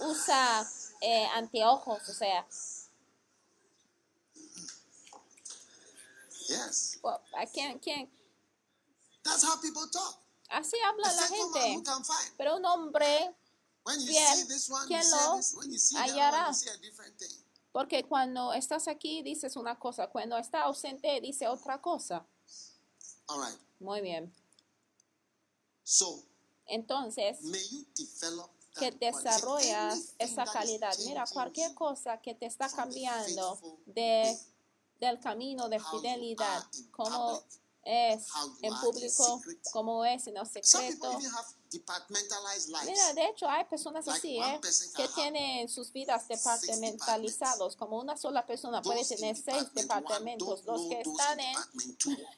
usa 0.00 0.68
eh, 1.00 1.26
anteojos, 1.34 2.08
o 2.08 2.14
sea, 2.14 2.44
Yes. 6.48 6.98
¿a 7.36 7.46
quién, 7.46 7.78
quién? 7.78 8.10
That's 9.22 9.44
how 9.44 9.60
people 9.60 9.88
talk. 9.90 10.18
Así 10.48 10.76
habla 10.84 11.12
la 11.12 11.28
gente. 11.28 11.82
Pero 12.38 12.56
un 12.56 12.64
hombre, 12.64 13.34
¿quién 14.86 15.04
say 15.04 15.92
lo 15.92 15.98
hallará? 16.00 16.50
porque 17.70 18.02
cuando 18.04 18.54
estás 18.54 18.88
aquí 18.88 19.22
dices 19.22 19.56
una 19.56 19.78
cosa, 19.78 20.08
cuando 20.08 20.38
está 20.38 20.62
ausente 20.62 21.20
dice 21.20 21.46
otra 21.46 21.80
cosa. 21.80 22.26
All 23.26 23.40
right. 23.40 23.60
Muy 23.78 24.00
bien. 24.00 24.34
So, 25.84 26.24
Entonces, 26.66 27.40
may 27.42 27.66
you 27.70 27.86
develop 27.94 28.50
that 28.74 28.80
que 28.80 28.90
desarrollas 28.92 30.14
esa 30.18 30.44
calidad. 30.44 30.94
Mira, 31.06 31.24
cualquier 31.32 31.74
cosa 31.74 32.20
que 32.20 32.34
te 32.34 32.46
está 32.46 32.68
cambiando 32.68 33.58
de, 33.86 34.38
del 35.00 35.20
camino 35.20 35.68
de 35.68 35.80
fidelidad, 35.80 36.64
public, 36.96 37.44
es 37.84 38.26
en 38.60 38.74
público, 38.80 39.40
como 39.72 40.04
es 40.04 40.26
en 40.26 40.36
Some 40.36 40.62
secreto. 40.62 41.18
Mira, 42.84 43.12
de 43.14 43.26
hecho 43.26 43.48
hay 43.48 43.64
personas 43.64 44.06
así, 44.08 44.38
¿eh? 44.38 44.60
que 44.94 45.08
tienen 45.08 45.68
sus 45.68 45.92
vidas 45.92 46.28
departamentalizados, 46.28 47.76
como 47.76 47.98
una 47.98 48.16
sola 48.16 48.44
persona 48.46 48.82
puede 48.82 49.04
tener 49.04 49.36
seis 49.36 49.72
departamentos. 49.72 50.64
Los 50.64 50.82
que 50.82 51.00
están 51.00 51.40
en, 51.40 51.56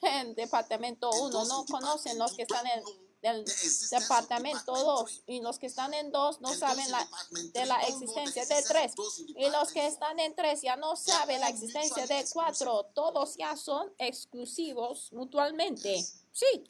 en 0.02 0.34
departamento 0.34 1.10
And 1.10 1.22
1 1.22 1.30
those 1.30 1.48
no 1.48 1.64
conocen 1.66 2.18
los 2.18 2.32
que 2.34 2.42
están 2.42 2.66
en 2.66 3.09
del 3.22 3.44
departamento 3.90 4.72
department 4.72 4.86
2 4.86 5.22
three. 5.24 5.36
y 5.36 5.40
los 5.40 5.58
que 5.58 5.66
están 5.66 5.92
en 5.94 6.10
2 6.10 6.40
no 6.40 6.54
saben 6.54 6.90
la, 6.90 7.06
de 7.52 7.66
la 7.66 7.80
existencia 7.82 8.46
de 8.46 8.54
existence 8.58 8.68
3 8.72 8.90
of 8.92 8.96
those 8.96 9.22
in 9.22 9.38
y 9.38 9.50
los 9.50 9.72
que 9.72 9.86
están 9.86 10.18
en 10.18 10.34
3 10.34 10.62
ya 10.62 10.76
no 10.76 10.96
saben 10.96 11.40
la 11.40 11.48
existencia 11.48 12.06
de 12.06 12.24
4 12.32 12.90
todos 12.94 13.36
ya 13.36 13.56
son 13.56 13.92
exclusivos 13.98 15.12
mutuamente 15.12 15.96
Yes. 15.96 16.24
sí. 16.32 16.64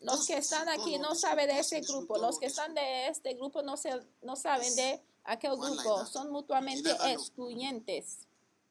Los 0.00 0.26
que 0.26 0.38
están 0.38 0.68
aquí 0.68 0.98
no 0.98 1.14
saben 1.14 1.46
de 1.46 1.60
ese 1.60 1.80
grupo. 1.82 2.18
Los 2.18 2.38
que 2.40 2.46
están 2.46 2.74
de 2.74 3.06
este 3.06 3.34
grupo 3.34 3.62
no 3.62 3.76
se 3.76 3.90
no 4.22 4.34
saben 4.34 4.74
de 4.74 5.00
aquel 5.22 5.56
grupo. 5.56 6.04
son 6.06 6.32
mutuamente 6.32 6.90
excluyentes 7.06 8.26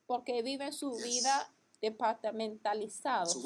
porque 0.05 0.41
viven 0.41 0.73
su 0.73 0.91
vida 0.95 1.49
departamentalizados 1.81 3.37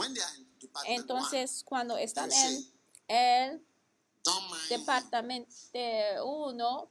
entonces 0.86 1.64
cuando 1.66 1.98
están 1.98 2.32
en 2.32 2.66
el 3.08 3.66
departamento 4.70 5.50
1 6.24 6.90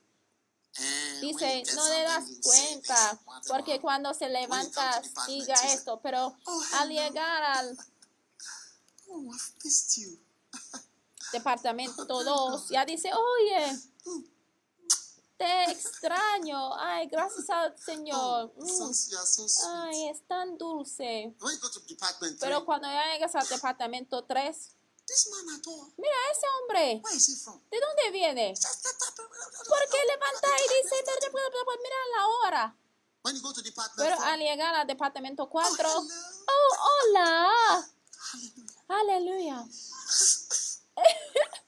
And 0.74 1.22
when 1.22 1.36
dice 1.36 1.62
no 1.74 1.88
le 1.88 2.02
das 2.02 2.24
cuenta 2.42 3.20
porque 3.48 3.78
cuando 3.78 4.14
se 4.14 4.28
levanta 4.30 5.02
diga 5.26 5.54
esto 5.66 6.00
pero 6.02 6.34
"Oh, 6.46 6.62
al 6.74 6.90
hello." 6.90 7.02
llegar 7.02 7.42
al 7.42 7.76
Oh, 9.08 9.30
departamento 11.32 12.24
2 12.24 12.68
ya 12.70 12.86
dice 12.86 13.10
oye 13.12 13.78
te 15.42 15.70
extraño. 15.72 16.74
Ay 16.78 17.08
gracias 17.08 17.50
al 17.50 17.76
Señor. 17.78 18.52
Oh, 18.56 18.62
Mm, 18.62 18.92
ay 19.84 20.08
es 20.08 20.26
tan 20.28 20.56
dulce. 20.56 21.34
Pero 22.40 22.64
cuando 22.64 22.88
ya 22.88 23.12
llegas 23.12 23.34
al 23.34 23.48
departamento 23.48 24.24
3 24.24 24.56
this 25.04 25.28
man 25.30 25.56
at 25.56 25.66
all, 25.66 25.92
mira 25.96 26.14
ese 26.30 26.46
hombre? 26.60 27.02
¿de 27.70 27.80
dónde 27.80 28.10
viene? 28.12 28.50
Just 28.54 28.82
that 28.84 28.96
type 28.98 29.20
of- 29.20 29.68
¿por 29.68 29.80
qué 29.90 29.98
levanta 30.06 30.48
y 30.48 30.82
dice 30.82 30.94
mira 31.82 31.96
la 32.16 32.28
hora? 32.28 32.76
Pero 33.96 34.20
al 34.20 34.38
llegar 34.40 34.74
al 34.74 34.86
departamento 34.86 35.48
4, 35.48 35.76
hello. 35.76 36.08
oh, 36.48 36.76
hola, 37.08 37.90
aleluya. 38.88 39.64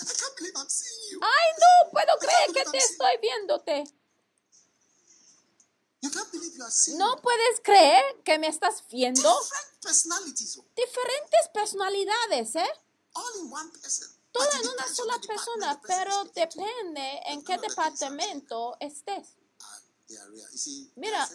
I 0.00 0.04
can't 0.04 0.36
believe 0.36 0.52
I'm 0.56 0.68
seeing 0.68 1.12
you. 1.12 1.20
Ay, 1.22 1.52
no 1.58 1.90
puedo 1.90 2.18
creer 2.18 2.52
que 2.52 2.70
te 2.70 2.78
estoy 2.78 3.16
viéndote. 3.22 3.84
You 6.00 6.10
can't 6.10 6.30
believe 6.30 6.54
you 6.56 6.62
are 6.62 6.70
seeing 6.70 6.98
No 6.98 7.16
puedes 7.22 7.60
creer 7.62 8.04
que 8.24 8.38
me 8.38 8.48
estás 8.48 8.84
viendo. 8.90 9.20
different 9.22 9.80
personalities, 9.82 10.58
Diferentes 10.76 11.48
personalidades, 11.52 12.54
¿eh? 12.56 12.70
all 13.14 13.40
in 13.40 13.52
one 13.52 13.70
person. 13.70 14.08
Todo 14.30 14.48
en 14.60 14.68
una 14.68 14.94
sola 14.94 15.18
persona, 15.26 15.80
pero 15.86 16.24
depende 16.34 17.20
en 17.26 17.42
qué 17.42 17.56
departamento 17.58 18.76
estés. 18.78 19.26
Ah, 19.60 19.80
Mira. 20.96 21.28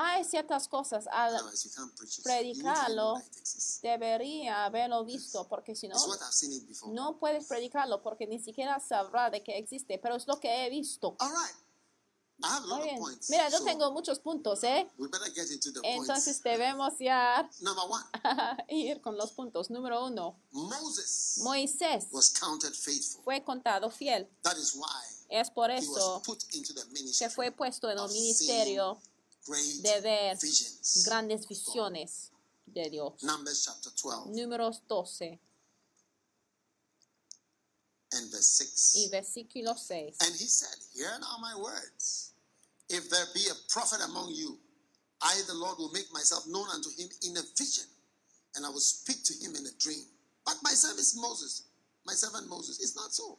Hay 0.00 0.24
ciertas 0.24 0.68
cosas 0.68 1.06
al 1.10 1.36
know 1.36 1.50
predicarlo 2.22 3.14
debería 3.82 4.64
haberlo 4.64 5.04
visto 5.04 5.46
porque 5.48 5.74
si 5.74 5.88
no 5.88 5.96
no 6.88 7.18
puedes 7.18 7.46
predicarlo 7.46 8.02
porque 8.02 8.26
ni 8.26 8.38
siquiera 8.38 8.78
sabrá 8.80 9.30
de 9.30 9.42
que 9.42 9.56
existe 9.58 9.98
pero 9.98 10.16
es 10.16 10.26
lo 10.26 10.38
que 10.40 10.66
he 10.66 10.70
visto. 10.70 11.16
All 11.18 11.30
right. 11.30 11.56
I 12.40 12.46
have 12.46 12.62
a 12.62 12.66
lot 12.68 12.78
Muy 12.78 12.82
of 12.82 12.84
bien. 12.92 12.98
points. 13.00 13.30
mira 13.30 13.48
yo 13.48 13.64
tengo 13.64 13.90
muchos 13.90 14.20
puntos 14.20 14.62
eh 14.62 14.88
we 14.96 15.08
better 15.08 15.28
get 15.34 15.50
into 15.50 15.72
the 15.72 15.80
entonces 15.82 16.40
debemos 16.40 16.94
ya 17.00 17.50
Number 17.60 17.84
one, 17.84 18.04
ir 18.68 19.00
con 19.00 19.16
los 19.16 19.32
puntos. 19.32 19.70
Número 19.70 20.04
uno. 20.06 20.36
Moses 20.52 21.40
Moisés 21.42 22.06
was 22.12 22.30
counted 22.30 22.72
faithful. 22.72 23.24
fue 23.24 23.42
contado 23.42 23.90
fiel. 23.90 24.28
That 24.42 24.56
is 24.56 24.74
why 24.76 24.86
es 25.30 25.50
por 25.50 25.70
eso 25.72 26.22
que 27.18 27.28
fue 27.28 27.50
puesto 27.50 27.90
en 27.90 27.98
el 27.98 28.08
ministerio 28.08 29.00
de 29.82 30.00
ver 30.00 30.36
visions. 30.40 31.04
grandes 31.04 31.46
visiones 31.48 32.30
de 32.66 32.90
Dios 32.90 33.22
Numbers 33.22 33.64
chapter 33.64 33.90
12 33.92 34.30
números 34.34 34.82
12 34.86 35.38
and 38.12 38.30
verse 38.30 38.48
6. 38.48 38.94
y 38.96 39.08
versículo 39.10 39.74
6 39.76 40.16
And 40.20 40.34
he 40.34 40.46
said, 40.46 40.76
Hear 40.94 41.10
now 41.20 41.36
my 41.40 41.54
words. 41.60 42.32
If 42.88 43.10
there 43.10 43.26
be 43.34 43.44
a 43.50 43.54
prophet 43.70 44.00
among 44.04 44.32
you, 44.34 44.58
I, 45.20 45.42
the 45.46 45.54
Lord, 45.54 45.76
will 45.78 45.90
make 45.92 46.10
myself 46.12 46.46
known 46.46 46.66
unto 46.72 46.88
him 46.96 47.08
in 47.22 47.36
a 47.36 47.42
vision, 47.58 47.84
and 48.56 48.64
I 48.64 48.70
will 48.70 48.80
speak 48.80 49.22
to 49.24 49.34
him 49.44 49.54
in 49.56 49.66
a 49.66 49.72
dream. 49.78 50.04
But 50.46 50.56
my 50.62 50.70
servant 50.70 51.04
Moses, 51.16 51.64
my 52.06 52.14
servant 52.14 52.48
Moses, 52.48 52.80
is 52.80 52.96
not 52.96 53.12
so. 53.12 53.38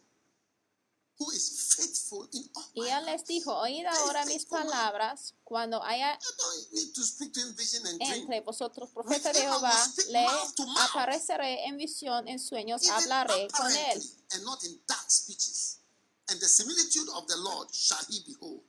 Y 2.73 2.87
él 2.87 3.05
les 3.05 3.25
dijo 3.25 3.55
oíd 3.57 3.85
ahora 3.85 4.25
mis 4.25 4.45
palabras 4.45 5.33
cuando 5.43 5.83
haya 5.83 6.17
entre 7.99 8.41
vosotros 8.41 8.89
profeta 8.91 9.33
de 9.33 9.41
Jehová 9.41 9.73
le 10.09 10.25
apareceré 10.79 11.65
en 11.67 11.77
visión 11.77 12.27
en 12.27 12.39
sueños 12.39 12.87
hablaré 12.89 13.47
con 13.49 13.71
él 13.71 13.99
apparently, 13.99 14.19
and 14.31 14.43
not 14.45 14.63
in 14.63 14.79
dark 14.87 15.09
speeches. 15.09 15.79
And 16.29 16.39
the 16.39 16.47
similitude 16.47 17.09
of 17.15 17.27
the 17.27 17.37
Lord 17.37 17.69
shall 17.73 18.05
he 18.09 18.21
behold. 18.25 18.61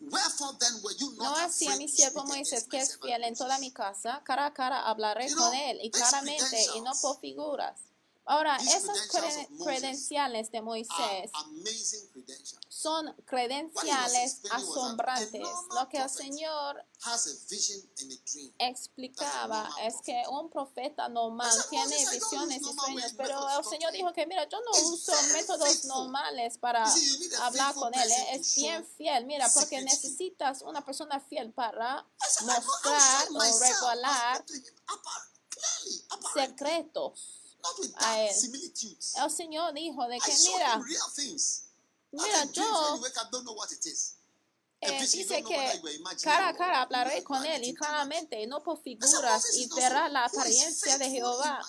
Wherefore 0.00 0.52
then 0.58 0.72
were 0.82 0.92
you 0.98 1.12
No 1.16 1.24
not 1.24 1.48
así 1.48 1.66
a 1.66 1.76
mi 1.76 1.88
siervo 1.88 2.24
Moisés, 2.24 2.64
que 2.64 2.78
es 2.78 2.98
fiel 2.98 3.24
en 3.24 3.34
toda 3.34 3.58
mi 3.58 3.70
casa, 3.70 4.22
cara 4.24 4.46
a 4.46 4.54
cara 4.54 4.88
hablaré 4.88 5.32
con 5.34 5.54
él, 5.54 5.78
y 5.82 5.90
claramente, 5.90 6.66
y 6.76 6.80
no 6.80 6.92
por 7.00 7.20
figuras. 7.20 7.78
Ahora, 8.26 8.56
esas 8.56 8.96
creden- 9.10 9.48
credenciales 9.64 10.50
de 10.50 10.62
Moisés 10.62 11.30
son 12.70 13.12
credenciales 13.26 14.40
asombrantes. 14.50 15.42
Lo 15.74 15.88
que 15.90 15.98
el 15.98 16.08
Señor 16.08 16.82
explicaba 18.58 19.68
es 19.82 19.96
que 20.02 20.22
un 20.30 20.48
profeta 20.48 21.08
normal 21.10 21.50
tiene 21.68 21.96
visiones 22.10 22.62
y 22.62 22.64
sueños, 22.72 23.12
pero 23.16 23.58
el 23.58 23.64
Señor 23.66 23.92
dijo 23.92 24.12
que 24.14 24.26
mira, 24.26 24.48
yo 24.48 24.58
no 24.60 24.88
uso 24.88 25.12
métodos 25.34 25.84
normales 25.84 26.56
para 26.56 26.84
hablar 27.40 27.74
con 27.74 27.92
él, 27.94 28.10
¿eh? 28.10 28.26
es 28.36 28.54
bien 28.56 28.86
fiel, 28.96 29.26
mira, 29.26 29.50
porque 29.52 29.82
necesitas 29.82 30.62
una 30.62 30.82
persona 30.82 31.20
fiel 31.20 31.52
para 31.52 32.06
mostrar 32.46 33.28
o 33.34 33.58
revelar 33.60 34.44
secretos. 36.32 37.40
A 37.96 38.20
él. 38.20 38.34
El 39.22 39.30
Señor 39.30 39.74
dijo 39.74 40.06
de 40.08 40.18
que 40.18 40.32
mira, 40.52 40.82
mira, 42.10 42.44
yo 42.52 43.00
eh, 44.80 45.00
dice 45.00 45.42
que 45.42 45.82
cara 46.22 46.48
a 46.48 46.54
cara 46.54 46.82
hablaré 46.82 47.24
con 47.24 47.44
él 47.44 47.64
y 47.64 47.74
claramente 47.74 48.46
no 48.46 48.62
por 48.62 48.82
figuras 48.82 49.56
y 49.56 49.68
verá 49.74 50.08
la 50.08 50.26
apariencia 50.26 50.98
de 50.98 51.10
Jehová. 51.10 51.60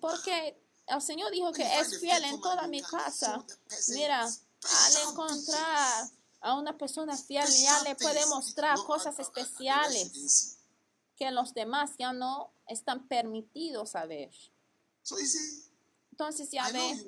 Porque 0.00 0.56
el 0.86 1.02
Señor 1.02 1.30
dijo 1.30 1.52
que 1.52 1.80
es 1.80 1.98
fiel 2.00 2.24
en 2.24 2.40
toda 2.40 2.66
mi 2.66 2.82
casa. 2.82 3.44
Mira, 3.88 4.24
al 4.24 5.10
encontrar 5.10 6.08
a 6.40 6.54
una 6.54 6.76
persona 6.76 7.16
fiel 7.16 7.46
ya 7.46 7.82
le 7.82 7.94
puede 7.94 8.24
mostrar 8.26 8.78
cosas 8.84 9.18
especiales 9.18 10.56
que 11.16 11.30
los 11.30 11.54
demás 11.54 11.90
ya 11.98 12.12
no 12.12 12.50
están 12.66 13.06
permitidos 13.06 13.94
a 13.96 14.06
Entonces 16.12 16.50
ya 16.50 16.68
ve, 16.68 17.04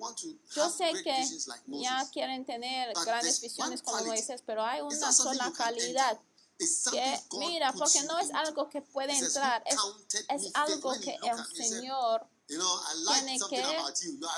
yo 0.54 0.70
sé 0.70 0.92
que 1.02 1.24
ya 1.66 2.08
quieren 2.10 2.44
tener 2.44 2.92
grandes 3.04 3.40
visiones 3.40 3.80
one 3.84 3.98
como. 3.98 4.06
Moisés, 4.06 4.42
pero 4.44 4.64
hay 4.64 4.80
una 4.80 5.12
sola 5.12 5.52
calidad 5.52 6.18
que, 6.90 7.20
mira, 7.38 7.72
porque 7.72 8.02
no 8.04 8.18
es 8.18 8.30
algo 8.32 8.68
que 8.68 8.80
puede 8.80 9.16
entrar, 9.16 9.62
"Who 9.70 9.96
es, 10.08 10.14
es 10.14 10.52
faithful?" 10.52 10.72
algo 10.72 10.92
que 11.00 11.18
el 11.22 11.66
Señor 11.66 12.26
Tiene 12.46 13.38
que 13.48 13.60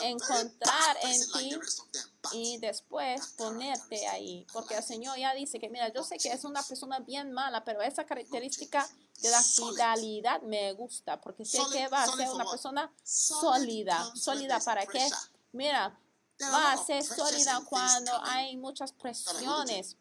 encontrar 0.03 0.97
en 1.03 1.21
ti 1.21 1.51
the 1.51 1.59
rest 1.59 1.81
of 1.81 1.91
them. 1.91 2.05
But 2.23 2.33
y 2.35 2.59
después 2.59 3.21
ponerte 3.37 4.07
ahí. 4.07 4.47
Porque 4.53 4.77
el. 4.77 4.85
Señor 4.85 5.19
ya 5.19 5.35
dice 5.35 5.59
que, 5.59 5.69
mira, 5.69 5.93
yo 5.93 6.05
sé 6.05 6.17
que 6.19 6.31
es 6.31 6.45
una 6.45 6.63
persona 6.63 7.01
bien 7.01 7.33
mala, 7.33 7.65
pero 7.65 7.83
esa 7.83 8.07
característica 8.07 8.89
de 9.21 9.31
la 9.31 9.43
fidelidad 9.43 10.43
me 10.43 10.73
gusta, 10.73 11.21
porque 11.21 11.45
sé 11.45 11.59
que 11.73 11.89
va 11.89 12.05
a 12.05 12.17
ser 12.17 12.29
una 12.31 12.45
persona 12.45 12.93
sólida. 13.03 14.13
¿Sólida 14.15 14.61
para 14.61 14.87
qué? 14.87 15.09
Mira, 15.53 15.99
va 16.43 16.73
a 16.73 16.85
ser 16.85 17.03
sólida 17.03 17.63
cuando 17.69 18.13
hay 18.23 18.57
muchas 18.57 18.93
presiones. 18.93 19.97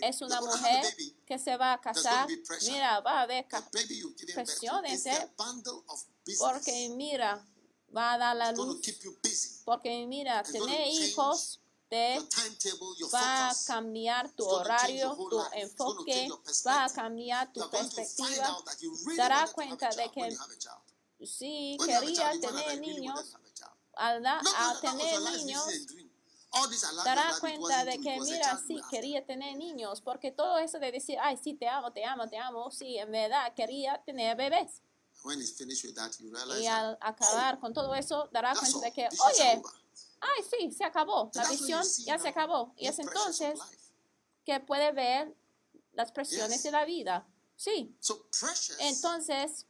Es 0.00 0.22
una 0.22 0.40
mujer 0.40 0.96
que 1.26 1.38
se 1.38 1.56
va 1.56 1.74
a 1.74 1.80
casar. 1.80 2.28
Mira, 2.62 3.00
va 3.00 3.18
a 3.18 3.22
haber 3.22 3.46
presiones, 4.34 5.06
¿eh? 5.06 5.30
porque 6.38 6.88
mira, 6.90 7.44
va 7.94 8.14
a 8.14 8.18
dar 8.18 8.36
la 8.36 8.52
luz. 8.52 8.80
Porque 9.64 10.06
mira, 10.06 10.42
tener 10.42 10.86
hijos 10.88 11.60
te 11.88 12.18
va 13.12 13.50
a 13.50 13.54
cambiar 13.66 14.30
tu 14.32 14.46
horario, 14.46 15.14
tu 15.14 15.42
enfoque, 15.52 16.28
va 16.66 16.84
a 16.84 16.90
cambiar 16.90 17.52
tu 17.52 17.68
perspectiva. 17.68 18.56
dará 19.14 19.46
cuenta 19.52 19.90
de 19.90 20.10
que 20.10 20.22
a 20.22 21.86
quería 21.86 22.40
tener 22.40 22.80
niños, 22.80 23.36
al 23.94 24.22
da- 24.22 24.40
tener 24.80 25.20
niños, 25.20 25.64
dará 27.04 27.38
cuenta 27.40 27.84
de 27.84 27.98
que, 27.98 28.20
mira, 28.20 28.58
sí, 28.66 28.80
quería 28.90 29.24
tener 29.24 29.56
niños, 29.56 30.00
porque 30.00 30.30
todo 30.30 30.58
eso 30.58 30.78
de 30.78 30.92
decir, 30.92 31.18
ay, 31.20 31.38
sí, 31.42 31.54
te 31.54 31.68
amo, 31.68 31.92
te 31.92 32.04
amo, 32.04 32.28
te 32.28 32.36
amo, 32.38 32.70
sí, 32.70 32.98
en 32.98 33.10
verdad 33.10 33.54
quería 33.54 34.02
tener 34.04 34.36
bebés. 34.36 34.82
When 35.24 35.38
he's 35.40 35.56
finished 35.56 35.84
with 35.84 35.94
that, 35.94 36.10
you 36.18 36.32
realize 36.32 36.60
Y 36.62 36.66
al 36.66 36.98
acabar 37.00 37.60
con 37.60 37.72
todo 37.72 37.94
eso, 37.94 38.28
dará 38.32 38.54
cuenta 38.54 38.80
de 38.80 38.92
que, 38.92 39.08
oye, 39.24 39.62
ay, 40.20 40.44
sí, 40.50 40.72
se 40.72 40.84
acabó, 40.84 41.30
la 41.34 41.48
visión 41.48 41.82
ya 42.04 42.18
se 42.18 42.28
acabó. 42.28 42.74
Y 42.76 42.86
es 42.88 42.98
entonces 42.98 43.58
que 44.44 44.58
puede 44.60 44.90
ver 44.92 45.34
las 45.92 46.10
presiones 46.12 46.62
de 46.62 46.70
la 46.70 46.84
vida. 46.84 47.26
Sí, 47.56 47.96
entonces, 48.80 49.66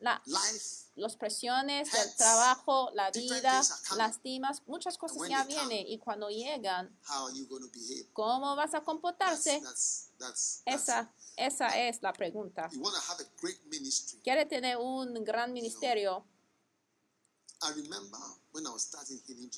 la, 0.00 0.20
life, 0.26 0.87
las 0.98 1.16
presiones 1.16 1.88
Hurts. 1.92 2.16
trabajo, 2.16 2.90
la 2.94 3.10
vida, 3.10 3.62
coming. 3.88 3.98
lastimas, 3.98 4.62
muchas 4.66 4.98
cosas 4.98 5.28
ya 5.28 5.44
vienen 5.44 5.86
y 5.86 5.98
cuando 5.98 6.28
llegan? 6.28 6.96
¿cómo 8.12 8.56
vas 8.56 8.74
a 8.74 8.82
comportarse? 8.82 9.62
Esa, 10.64 11.12
esa 11.36 11.68
es 11.78 12.02
la 12.02 12.12
pregunta. 12.12 12.68
¿Quiere 14.22 14.46
tener 14.46 14.76
un 14.76 15.24
gran 15.24 15.52
ministerio? 15.52 16.26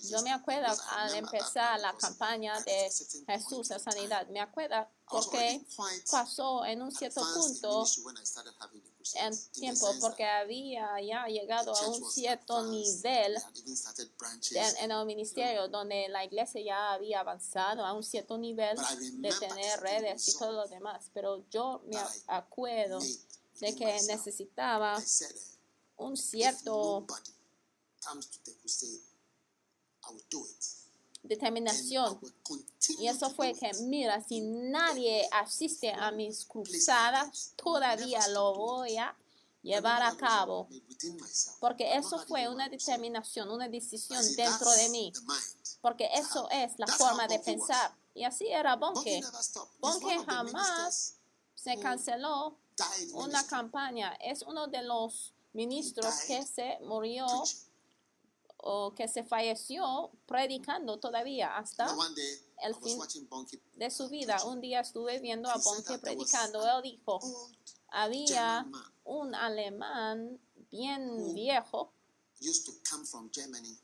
Yo 0.08 0.22
me 0.22 0.32
acuerdo 0.32 0.74
al 0.90 1.14
empezar 1.14 1.78
la 1.80 1.94
campaña 1.96 2.58
de 2.60 2.90
Jesús 3.26 3.68
time, 3.68 3.80
sanidad. 3.80 4.26
Me 4.28 4.40
acuerdo 4.40 4.88
porque 5.06 5.66
pasó 6.10 6.64
en 6.64 6.80
un 6.80 6.90
cierto 6.90 7.20
punto 7.34 7.84
en 9.14 9.32
tiempo 9.52 9.86
porque 10.00 10.24
había 10.24 11.00
ya 11.00 11.26
llegado 11.26 11.74
a 11.74 11.88
un 11.88 12.10
cierto 12.10 12.62
nivel 12.66 13.36
en, 14.52 14.76
en 14.76 14.90
el 14.90 15.06
ministerio 15.06 15.68
donde 15.68 16.08
la 16.08 16.24
iglesia 16.24 16.60
ya 16.62 16.92
había 16.92 17.20
avanzado 17.20 17.84
a 17.84 17.92
un 17.92 18.02
cierto 18.02 18.38
nivel 18.38 18.76
de 19.14 19.32
tener 19.32 19.80
redes 19.80 20.28
y 20.28 20.38
todo 20.38 20.52
lo 20.52 20.66
demás. 20.68 21.10
Pero 21.12 21.44
yo 21.50 21.82
me 21.86 21.98
acuerdo 22.26 23.00
de 23.60 23.74
que 23.74 24.00
necesitaba 24.06 25.02
un 25.96 26.16
cierto 26.16 27.06
determinación. 31.22 32.18
Y 32.98 33.08
eso 33.08 33.30
fue 33.30 33.54
que, 33.54 33.70
mira, 33.82 34.22
si 34.22 34.40
nadie 34.40 35.28
asiste 35.32 35.92
a 35.92 36.10
mis 36.10 36.44
cruzadas, 36.44 37.52
todavía 37.56 38.26
lo 38.28 38.54
voy 38.54 38.96
a 38.96 39.14
llevar 39.62 40.02
a 40.02 40.16
cabo. 40.16 40.68
Porque 41.60 41.96
eso 41.96 42.18
fue 42.26 42.48
una 42.48 42.68
determinación, 42.68 43.50
una 43.50 43.68
decisión 43.68 44.24
dentro 44.36 44.70
de 44.72 44.88
mí. 44.88 45.12
Porque 45.80 46.08
eso 46.14 46.48
es 46.50 46.72
la 46.78 46.86
forma 46.86 47.26
de 47.26 47.38
pensar. 47.38 47.94
Y 48.14 48.24
así 48.24 48.46
era 48.48 48.76
Bonke. 48.76 49.20
Bonke 49.78 50.18
jamás 50.24 51.14
se 51.54 51.78
canceló 51.78 52.56
una 53.14 53.46
campaña. 53.46 54.14
Es 54.20 54.42
uno 54.42 54.66
de 54.66 54.82
los 54.82 55.32
ministros 55.52 56.14
que 56.26 56.44
se 56.46 56.78
murió. 56.82 57.26
O 58.62 58.94
que 58.94 59.08
se 59.08 59.24
falleció 59.24 60.10
predicando 60.26 60.98
todavía 60.98 61.56
hasta 61.56 61.86
day, 61.86 62.40
el 62.62 62.74
fin 62.74 62.98
de 63.74 63.90
su 63.90 64.08
vida. 64.08 64.44
Un 64.44 64.60
día 64.60 64.80
estuve 64.80 65.18
viendo 65.18 65.48
a 65.50 65.56
Bonke 65.56 65.98
predicando. 65.98 66.62
an 66.62 66.76
Él 66.76 66.82
dijo, 66.82 67.20
había 67.88 68.66
un 69.04 69.34
alemán 69.34 70.38
bien 70.70 71.34
viejo 71.34 71.92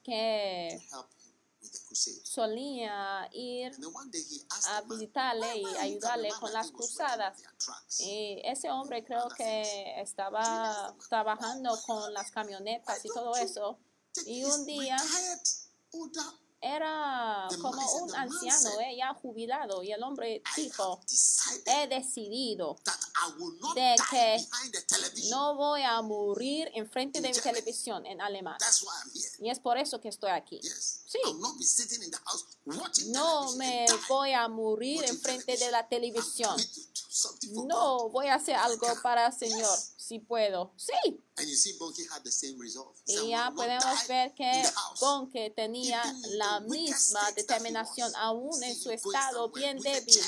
que 0.02 0.68
help 0.90 1.10
him 1.18 1.32
with 1.60 1.70
the 1.72 1.78
crusade. 1.86 2.24
solía 2.24 3.28
ir 3.32 3.72
a 4.68 4.80
visitarle 4.82 5.46
"Why- 5.54 5.72
y 5.72 5.76
ayudarle 5.76 6.28
come?" 6.28 6.34
The 6.34 6.40
con 6.40 6.52
las 6.52 6.70
cruzadas. 6.70 7.42
Y 8.00 8.40
ese 8.44 8.70
hombre 8.70 9.04
creo 9.04 9.28
que 9.28 10.00
estaba 10.00 10.96
trabajando 11.08 11.78
con 11.86 12.14
las 12.14 12.30
camionetas 12.30 13.04
y 13.04 13.08
todo 13.08 13.36
eso. 13.36 13.78
Y 14.24 14.44
un 14.44 14.64
día 14.64 14.96
era 16.60 17.48
como 17.60 17.96
un 18.02 18.14
anciano, 18.14 18.80
eh, 18.80 18.96
ya 18.96 19.14
jubilado. 19.14 19.82
Y 19.82 19.92
el 19.92 20.02
hombre 20.02 20.42
dijo, 20.56 21.00
he 21.66 21.86
decidido 21.88 22.76
de 23.74 23.94
que 24.10 24.46
no 25.28 25.54
voy 25.56 25.82
a 25.82 26.00
morir 26.02 26.70
enfrente 26.74 27.20
de 27.20 27.28
mi 27.28 27.38
televisión 27.38 28.06
en 28.06 28.20
alemán. 28.20 28.58
Y 29.38 29.50
es 29.50 29.60
por 29.60 29.78
eso 29.78 30.00
que 30.00 30.08
estoy 30.08 30.30
aquí. 30.30 30.60
Sí. 30.62 31.18
No 33.06 33.52
me 33.52 33.86
voy 34.08 34.32
a 34.32 34.48
morir 34.48 35.04
enfrente 35.04 35.56
de 35.56 35.70
la 35.70 35.88
televisión. 35.88 36.56
No, 37.66 38.08
voy 38.10 38.26
a 38.26 38.34
hacer 38.34 38.56
algo 38.56 38.86
para 39.02 39.28
el 39.28 39.32
Señor, 39.32 39.78
si 40.06 40.18
puedo. 40.20 40.72
Sí. 40.76 40.92
And 41.36 41.48
you 41.48 41.56
see, 41.56 41.76
Bonky 41.78 42.06
had 42.10 42.22
the 42.22 42.30
same 42.30 42.56
resolve. 42.60 42.94
Y 43.06 43.16
"I 43.16 43.28
ya 43.30 43.50
podemos 43.54 44.06
ver 44.08 44.32
que 44.34 44.44
the 44.62 44.72
house." 44.72 45.00
Bonke 45.00 45.50
tenía 45.50 46.02
la 46.30 46.60
misma 46.60 47.20
was. 47.32 48.14
aún 48.16 48.62
en 48.62 48.74
su 48.76 48.90
estado 48.90 49.48
bien 49.50 49.78
débil. 49.78 50.20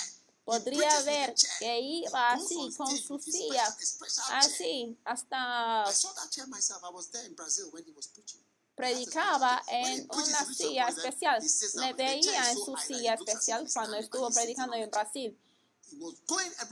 Podría 0.44 1.00
ver 1.02 1.34
que 1.58 1.78
iba 1.80 2.32
así 2.32 2.56
on 2.56 2.72
con 2.72 2.86
stage 2.88 3.06
su 3.06 3.14
with 3.14 3.26
his 3.26 3.34
silla, 3.34 3.66
special- 3.70 3.86
special 3.86 4.24
chair. 4.40 4.52
así, 4.52 4.98
hasta 5.04 5.84
I 5.86 5.92
saw 5.92 6.12
that 6.14 6.30
chair 6.30 6.46
myself. 6.48 6.82
I 6.82 6.90
was 6.90 7.10
there 7.10 7.26
in 7.26 7.34
Brazil 7.34 7.68
when 7.70 7.84
he 7.84 7.92
was 7.92 8.08
preaching. 8.08 8.40
predicaba 8.74 9.60
en 9.68 10.08
una 10.10 10.44
silla 10.54 10.88
especial. 10.88 11.38
Le 11.74 11.92
veía 11.94 12.50
en 12.50 12.56
su 12.56 12.74
silla 12.76 13.14
especial 13.14 13.68
cuando 13.72 13.96
estuvo 13.96 14.30
predicando 14.30 14.74
en. 14.76 14.88
Brasil. 14.90 15.36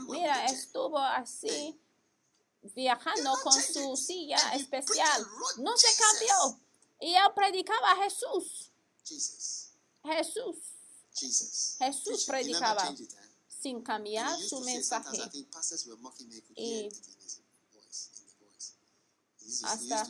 Mira, 0.09 0.45
estuvo 0.47 0.99
así 0.99 1.79
viajando 2.75 3.33
con 3.43 3.63
su 3.63 3.97
silla 3.97 4.39
especial. 4.55 5.27
No 5.59 5.77
se 5.77 5.89
cambió. 5.97 6.61
Y 7.01 7.15
él 7.15 7.33
predicaba 7.35 7.93
a 7.93 7.97
Jesús. 8.05 8.71
Jesús. 10.05 10.57
Jesús 11.79 12.25
predicaba 12.27 12.95
sin 13.49 13.83
cambiar 13.83 14.39
su 14.41 14.61
mensaje. 14.61 15.19
Y 16.55 16.89
hasta 19.63 20.07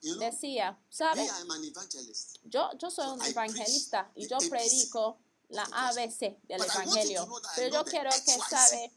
Decía, 0.00 0.72
me, 0.72 0.78
¿sabe? 0.90 1.26
I'm 1.26 1.50
an 1.50 1.64
evangelist. 1.64 2.36
Yo, 2.44 2.70
yo 2.78 2.90
soy 2.90 3.08
un 3.08 3.22
evangelista 3.22 4.10
y 4.14 4.28
yo 4.28 4.38
predico 4.48 5.18
la. 5.48 5.62
ABC 5.88 6.38
del 6.42 6.62
evangelio. 6.62 7.28
Pero 7.56 7.74
yo 7.74 7.84
quiero 7.84 8.10
que 8.10 8.38
sabe 8.38 8.92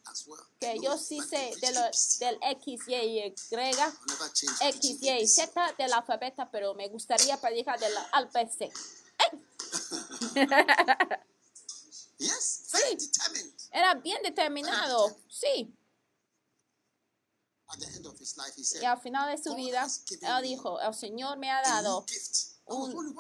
que 0.60 0.80
yo 0.80 0.98
sí 0.98 1.20
sé 1.22 1.52
de 1.62 1.72
lo, 1.72 1.82
del 2.20 2.40
X, 2.42 2.82
Y 2.88 2.96
y 2.96 3.20
X, 3.20 3.52
Y 5.02 5.10
y. 5.10 5.28
Z 5.28 5.74
del 5.78 5.94
alfabeto, 5.94 6.48
pero 6.52 6.74
me 6.74 6.88
gustaría 6.90 7.40
predicar 7.40 7.80
del 7.80 7.94
ABC. 8.14 8.72
Sí. 12.20 12.98
Era 13.72 13.96
bien 13.96 14.22
determinado, 14.22 15.18
sí. 15.28 15.76
Y 18.82 18.86
al 18.86 19.00
final 19.02 19.36
de 19.36 19.42
su 19.42 19.56
vida, 19.56 19.88
él 20.22 20.44
dijo, 20.44 20.80
el 20.82 20.94
Señor 20.94 21.38
me 21.38 21.50
ha 21.50 21.62
dado 21.62 22.06
un 22.66 23.16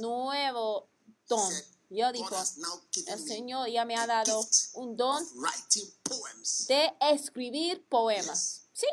nuevo 0.00 0.88
don. 1.28 1.52
Said, 1.88 1.96
Y 1.96 2.00
él 2.00 2.12
God 2.12 2.14
dijo, 2.14 2.36
has 2.36 2.56
now 2.58 2.80
given 2.92 3.12
el 3.14 3.18
Señor 3.26 3.68
ya 3.68 3.84
me 3.84 3.96
ha 3.96 4.06
dado 4.06 4.44
un 4.74 4.96
don 4.96 5.24
de 6.68 6.92
escribir 7.00 7.86
poemas. 7.88 8.62
Sí. 8.72 8.86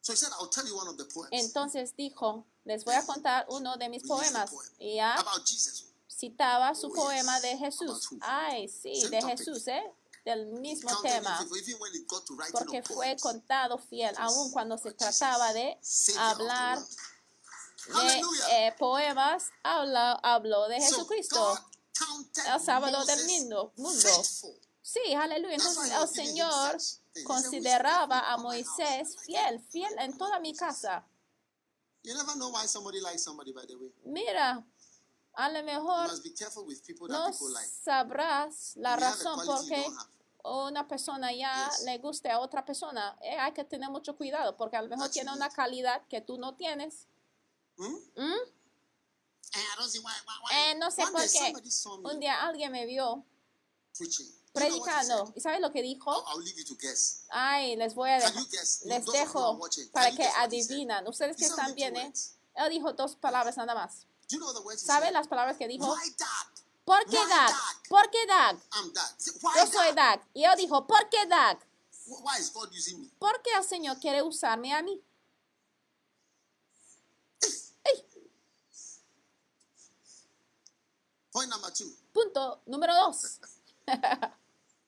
So 0.00 0.12
he 0.12 0.16
said, 0.16 0.30
I'll 0.38 0.48
tell 0.48 0.66
you 0.66 0.76
one 0.76 0.88
of 0.88 0.96
the 0.96 1.04
poems 1.04 1.30
Entonces 1.32 1.94
dijo, 1.96 2.44
les 2.64 2.84
voy 2.84 2.94
a 2.94 3.04
contar 3.04 3.46
uno 3.48 3.76
de 3.76 3.88
mis 3.88 4.04
poemas. 4.04 4.50
Y 4.78 4.96
ya 4.96 5.16
citaba 6.08 6.74
su 6.74 6.88
Oh, 6.88 6.94
poema 6.94 7.40
de 7.40 7.56
Jesús. 7.58 8.08
Ay, 8.20 8.68
sí, 8.68 9.08
de. 9.08 9.20
Jesús, 9.22 9.66
¿eh? 9.68 9.82
Del 10.24 10.46
mismo 10.46 10.90
tema. 11.02 11.38
Porque 12.52 12.82
fue 12.82 13.16
contado 13.20 13.78
fiel, 13.78 14.14
aun 14.18 14.50
cuando 14.50 14.76
se 14.76 14.92
trataba 14.92 15.52
de 15.52 15.78
hablar. 16.18 16.78
De 17.86 18.66
eh, 18.68 18.74
poemas, 18.78 19.50
habla, 19.62 20.12
habló 20.22 20.68
de 20.68 20.80
Jesucristo. 20.80 21.58
El 22.52 22.60
sábado 22.60 23.04
del 23.04 23.26
mundo, 23.26 23.72
mundo. 23.76 24.08
Sí, 24.82 25.14
aleluya. 25.14 25.54
Entonces 25.54 25.92
el 25.92 26.08
Señor 26.08 26.76
consideraba 27.24 28.18
a 28.20 28.36
"Who 28.36 28.52
is 28.54 28.68
faithful 28.76 28.76
in 28.76 28.82
my 28.82 29.02
Moisés 29.02 29.14
house?" 29.14 29.24
fiel, 29.24 29.60
fiel 29.70 29.98
en 29.98 30.18
toda 30.18 30.38
mi 30.38 30.54
casa. 30.54 31.04
You 32.02 32.14
never 32.14 32.34
know 32.34 32.52
why 32.52 32.68
somebody 32.68 33.00
likes 33.00 33.22
somebody, 33.22 33.52
by 33.52 33.66
the 33.66 33.74
way. 33.74 33.92
Mira, 34.04 34.64
a 35.32 35.48
lo 35.48 35.62
mejor 35.64 36.10
no 37.08 37.32
sabrás 37.82 38.76
la 38.76 38.96
razón 38.96 39.44
por 39.44 39.66
qué 39.66 39.84
una 40.44 40.86
persona 40.86 41.32
ya 41.32 41.70
le 41.84 41.98
guste 41.98 42.30
a 42.30 42.38
otra 42.38 42.64
persona. 42.64 43.18
Eh, 43.20 43.36
hay 43.36 43.52
que 43.52 43.64
tener 43.64 43.90
mucho 43.90 44.16
cuidado 44.16 44.56
porque 44.56 44.76
a 44.76 44.82
lo 44.82 44.88
mejor 44.88 45.10
tiene 45.10 45.32
una 45.32 45.50
calidad 45.50 46.02
que 46.08 46.20
tú 46.20 46.38
no 46.38 46.54
tienes. 46.54 47.06
Eh, 50.52 50.74
no 50.76 50.90
sé 50.90 51.02
por 51.12 51.22
qué. 51.30 51.54
Un 52.04 52.20
día 52.20 52.46
alguien 52.46 52.72
me 52.72 52.86
vio 52.86 53.24
predicando. 54.52 55.32
¿Y 55.34 55.40
sabes 55.40 55.60
lo 55.60 55.70
que 55.70 55.82
dijo? 55.82 56.24
Ay, 57.30 57.76
les 57.76 57.94
voy 57.94 58.10
a 58.10 58.16
dejar. 58.16 58.34
Les 58.84 59.06
dejo 59.06 59.60
para 59.92 60.10
que 60.10 60.26
adivinan. 60.26 61.06
Ustedes 61.06 61.36
que 61.36 61.46
están 61.46 61.74
bien, 61.74 61.96
¿eh? 61.96 62.12
Él 62.54 62.70
dijo 62.70 62.92
dos 62.92 63.16
palabras 63.16 63.56
nada 63.56 63.74
más. 63.74 64.06
Do 64.28 64.36
you 64.36 64.38
know 64.38 64.52
the 64.52 64.60
words 64.60 64.82
he 64.82 64.86
¿Sabe 64.86 65.06
said? 65.06 65.12
las 65.12 65.28
palabras 65.28 65.56
que 65.56 65.68
dijo? 65.68 65.86
¿Por 66.84 67.04
qué 67.04 67.16
Dag? 67.16 67.54
¿Por 67.88 68.10
qué 68.10 68.26
Dag? 68.26 68.58
Yo 69.56 69.66
soy? 69.66 69.92
Dag. 69.94 70.20
Y 70.34 70.44
él 70.44 70.56
dijo, 70.56 70.86
¿por 70.86 71.08
qué 71.08 71.26
Dag? 71.26 71.58
Why 72.06 72.40
is 72.40 72.52
God 72.52 72.70
using 72.70 73.00
me? 73.00 73.08
¿Por 73.18 73.42
qué 73.42 73.50
el 73.56 73.64
Señor 73.64 73.98
quiere 73.98 74.22
usarme 74.22 74.72
a 74.72 74.82
mí? 74.82 75.00
Point 81.36 81.50
number 81.50 81.70
two. 81.70 81.92
punto 82.14 82.62
número 82.66 82.94
dos. 82.94 83.40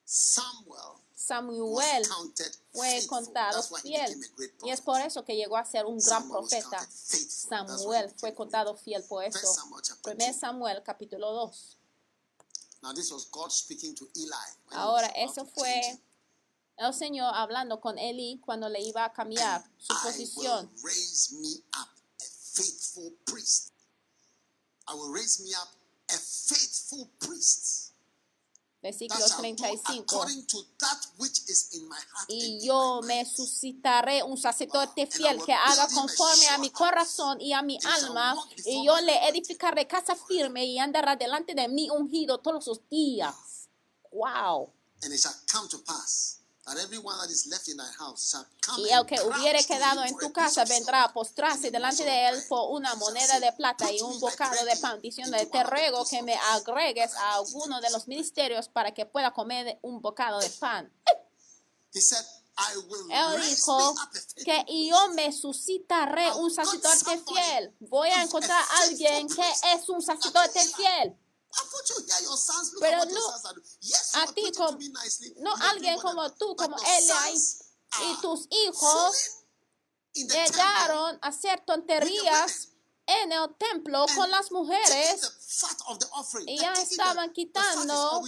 Samuel 0.06 0.96
Samuel 1.14 1.60
was 1.60 2.08
counted 2.08 2.56
fue 2.72 3.06
contado 3.06 3.62
fiel. 3.82 4.18
Y 4.64 4.70
es 4.70 4.80
por 4.80 4.98
eso 4.98 5.26
que 5.26 5.36
llegó 5.36 5.58
a 5.58 5.66
ser 5.66 5.84
un 5.84 5.98
gran 5.98 6.22
Samuel 6.22 6.40
profeta. 6.40 6.88
Samuel 6.90 8.10
fue 8.16 8.34
contado 8.34 8.74
fiel 8.76 9.04
por 9.06 9.24
eso. 9.24 9.38
First 9.38 9.56
Samuel 9.56 9.82
chapter 9.82 10.14
1 10.16 10.26
two. 10.26 10.38
Samuel 10.38 10.82
capítulo 10.82 11.32
2. 11.34 11.76
Now 12.82 12.94
this 12.94 13.12
was 13.12 13.26
God 13.30 13.52
speaking 13.52 13.94
to 13.96 14.08
Eli. 14.16 14.32
when 14.68 14.78
he 14.78 14.82
Ahora, 14.82 15.08
eso 15.16 15.44
fue 15.44 16.00
el 16.78 16.94
Señor 16.94 17.30
hablando 17.34 17.78
con 17.78 17.98
Eli 17.98 18.40
cuando 18.40 18.70
le 18.70 18.80
iba 18.80 19.04
a 19.04 19.12
cambiar 19.12 19.70
su 19.78 19.94
posición. 20.02 20.70
raise 20.82 21.30
me 21.34 21.62
up 21.78 21.90
a 22.22 22.24
faithful 22.24 23.12
priest. 23.26 23.72
I 24.86 24.94
will 24.94 25.12
raise 25.12 25.42
me 25.42 25.50
up 25.54 25.77
a 26.08 26.18
faithful 26.18 27.10
priest. 27.18 27.92
Versículo 28.80 29.26
shall 29.26 29.42
do 29.42 29.56
35. 29.56 29.98
according 29.98 30.46
to 30.46 30.58
that 30.78 31.06
which 31.18 31.40
is 31.48 31.68
in 31.74 31.88
my 31.88 31.96
heart. 31.96 32.30
and 32.30 32.38
Y 32.38 32.60
yo 32.64 33.00
me 33.02 33.24
suscitaré 33.24 34.22
un 34.22 34.36
sacerdote 34.36 35.06
fiel 35.06 35.42
que 35.44 35.52
haga 35.52 35.88
conforme 35.88 36.46
a 36.48 36.58
mi 36.58 36.70
corazón 36.70 37.40
y 37.40 37.52
a 37.52 37.62
mi 37.62 37.78
alma, 37.84 38.36
y 38.64 38.86
yo 38.86 39.00
le 39.00 39.28
edificaré 39.28 39.86
casa 39.88 40.14
firme 40.14 40.64
y 40.64 40.78
andará 40.78 41.16
delante 41.16 41.54
de 41.54 41.66
mí 41.68 41.90
ungido 41.90 42.38
todos 42.38 42.66
los 42.68 42.88
días. 42.88 43.34
Wow. 44.12 44.72
And 45.02 45.12
it 45.12 45.20
shall 45.20 45.34
come 45.52 45.68
to 45.68 45.78
pass 45.78 46.37
Y 48.76 48.88
el 48.90 49.06
que 49.06 49.20
hubiere 49.22 49.64
quedado 49.64 50.04
en 50.04 50.16
tu 50.18 50.32
casa 50.32 50.64
vendrá 50.64 51.04
a 51.04 51.12
postrarse 51.12 51.70
delante 51.70 52.04
de 52.04 52.28
él 52.28 52.44
por 52.48 52.70
una 52.70 52.94
moneda 52.96 53.40
de 53.40 53.52
plata 53.52 53.90
y 53.90 53.98
"Put 53.98 54.10
un 54.10 54.20
bocado 54.20 54.64
de 54.64 54.76
pan, 54.76 55.00
diciéndole, 55.00 55.42
into 55.44 55.52
te 55.52 55.64
ruego 55.64 56.04
que 56.04 56.22
me 56.22 56.34
agregues 56.34 57.14
a 57.14 57.34
alguno 57.34 57.80
de 57.80 57.90
los 57.90 58.02
of 58.02 58.06
bread." 58.06 58.16
ministerios 58.18 58.68
para 58.68 58.92
que 58.92 59.06
pueda 59.06 59.32
comer 59.32 59.78
un 59.82 60.00
bocado 60.00 60.40
de 60.40 60.50
pan. 60.50 60.92
Él 63.10 63.42
dijo 63.42 63.94
que 64.44 64.64
yo 64.88 65.08
me 65.14 65.32
suscitaré 65.32 66.32
un 66.32 66.50
sacerdote 66.50 67.22
fiel. 67.26 67.74
Voy 67.80 68.08
a 68.08 68.22
encontrar 68.22 68.60
a 68.60 68.82
alguien 68.82 69.28
que 69.28 69.48
es 69.74 69.88
un 69.88 70.02
sacerdote 70.02 70.60
fiel. 70.60 71.16
Pero 72.80 73.02
at 73.02 73.08
what 73.08 73.10
your 73.10 73.20
no 74.14 74.20
a 74.20 74.34
ti 74.34 74.52
como- 74.52 74.78
me 74.78 74.88
nicely. 74.88 75.34
No 75.38 75.54
alguien 75.54 75.98
como 76.00 76.30
tú, 76.34 76.54
como 76.56 76.76
sons 76.78 77.64
y 78.02 78.20
tus 78.20 78.46
hijos 78.50 79.16
llegaron 80.12 81.18
a 81.22 81.28
hacer 81.28 81.64
tonterías 81.64 82.68
en 83.06 83.32
el 83.32 83.54
templo 83.56 84.04
con 84.14 84.30
las 84.30 84.52
mujeres 84.52 85.32
y 86.46 86.58
ya 86.58 86.72
estaban 86.74 87.32
quitando, 87.32 88.22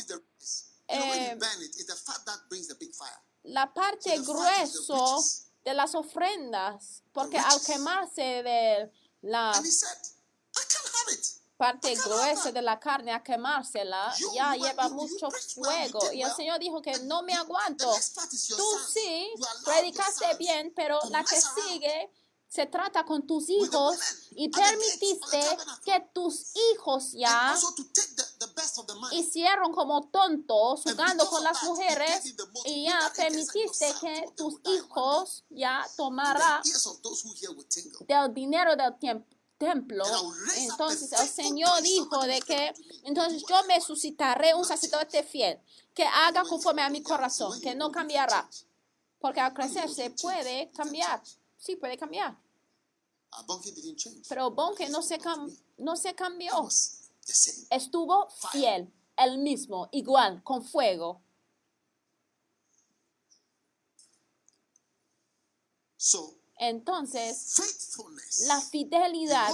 eh, 0.89 1.31
you 1.33 1.39
burn 1.39 1.63
it, 1.63 1.77
it's 1.77 1.87
the 1.87 1.95
fat 1.95 2.25
that 2.25 2.49
brings 2.49 2.67
the 2.69 2.75
big 2.75 2.95
fire. 2.95 3.21
la 3.43 3.73
parte 3.73 4.19
grueso 4.19 5.23
de 5.65 5.75
las 5.75 5.95
ofrendas, 5.95 7.03
porque 7.13 7.39
al 7.39 7.61
quemarse 7.63 8.43
de 8.43 8.93
la 9.23 9.53
Parte 11.61 11.95
gruesa 11.95 12.53
de 12.53 12.63
la 12.63 12.81
carne 12.81 13.13
a 13.13 13.23
quemársela, 13.23 14.15
ya 14.33 14.57
lleva 14.57 14.89
mucho 14.89 15.29
fuego. 15.31 16.11
Y 16.11 16.23
el. 16.23 16.33
Señor 16.35 16.59
dijo 16.59 16.81
que 16.81 16.99
no 17.01 17.23
me 17.23 17.35
aguanto. 17.35 17.95
Tú 18.57 18.79
sí, 18.95 19.31
predicaste 19.67 20.37
bien, 20.39 20.73
pero 20.75 20.99
la 21.11 21.23
que 21.23 21.39
sigue 21.39 22.11
se 22.49 22.65
trata 22.65 23.05
con 23.05 23.27
tus 23.27 23.51
hijos 23.51 23.99
y 24.31 24.49
permitiste 24.49 25.59
que 25.85 26.01
tus 26.15 26.47
hijos 26.73 27.13
ya 27.13 27.55
hicieron 29.13 29.73
como 29.73 30.09
tontos 30.09 30.87
And 30.87 30.97
jugando 30.97 31.27
con 31.29 31.45
las 31.45 31.63
mujeres 31.63 32.35
y 32.65 32.85
ya 32.87 33.13
permitiste 33.15 33.95
que 34.01 34.33
tus 34.35 34.55
hijos 34.65 35.45
ya 35.51 35.87
tingle. 35.97 36.63
del 38.09 38.35
dinero 38.35 38.75
del 38.77 38.99
tiemp- 38.99 39.27
templo. 39.61 40.05
Entonces 40.57 41.13
el 41.13 41.29
Señor 41.29 41.83
dijo 41.83 42.19
de 42.23 42.41
que 42.41 42.73
entonces 43.05 43.45
yo 43.47 43.63
me 43.69 43.79
suscitaré 43.81 44.55
un 44.55 44.65
sacerdote 44.65 45.23
fiel 45.23 45.61
que 45.95 46.05
haga 46.05 46.43
conforme 46.45 46.83
a 46.83 46.89
mi 46.89 47.03
corazón, 47.03 47.61
que 47.61 47.75
no 47.75 47.93
cambiará. 47.93 48.49
Porque 49.21 49.41
al 49.41 49.53
crecer 49.53 49.89
se 49.91 50.11
puede 50.11 50.71
cambiar. 50.71 51.23
Sí, 51.59 51.77
puede 51.77 51.99
cambiar. 51.99 52.37
Pero 54.29 54.51
Bonke 54.51 54.89
no 54.89 55.03
se, 55.03 55.19
no 55.77 55.95
se 55.95 56.15
cambió. 56.15 56.67
Estuvo 57.69 58.31
fiel, 58.51 58.91
el 59.19 59.39
mismo, 59.39 59.91
igual, 59.93 60.43
con 60.43 60.65
fuego. 60.65 61.21
So, 65.99 66.40
Entonces, 66.63 67.55
la 68.47 68.61
fidelidad 68.61 69.51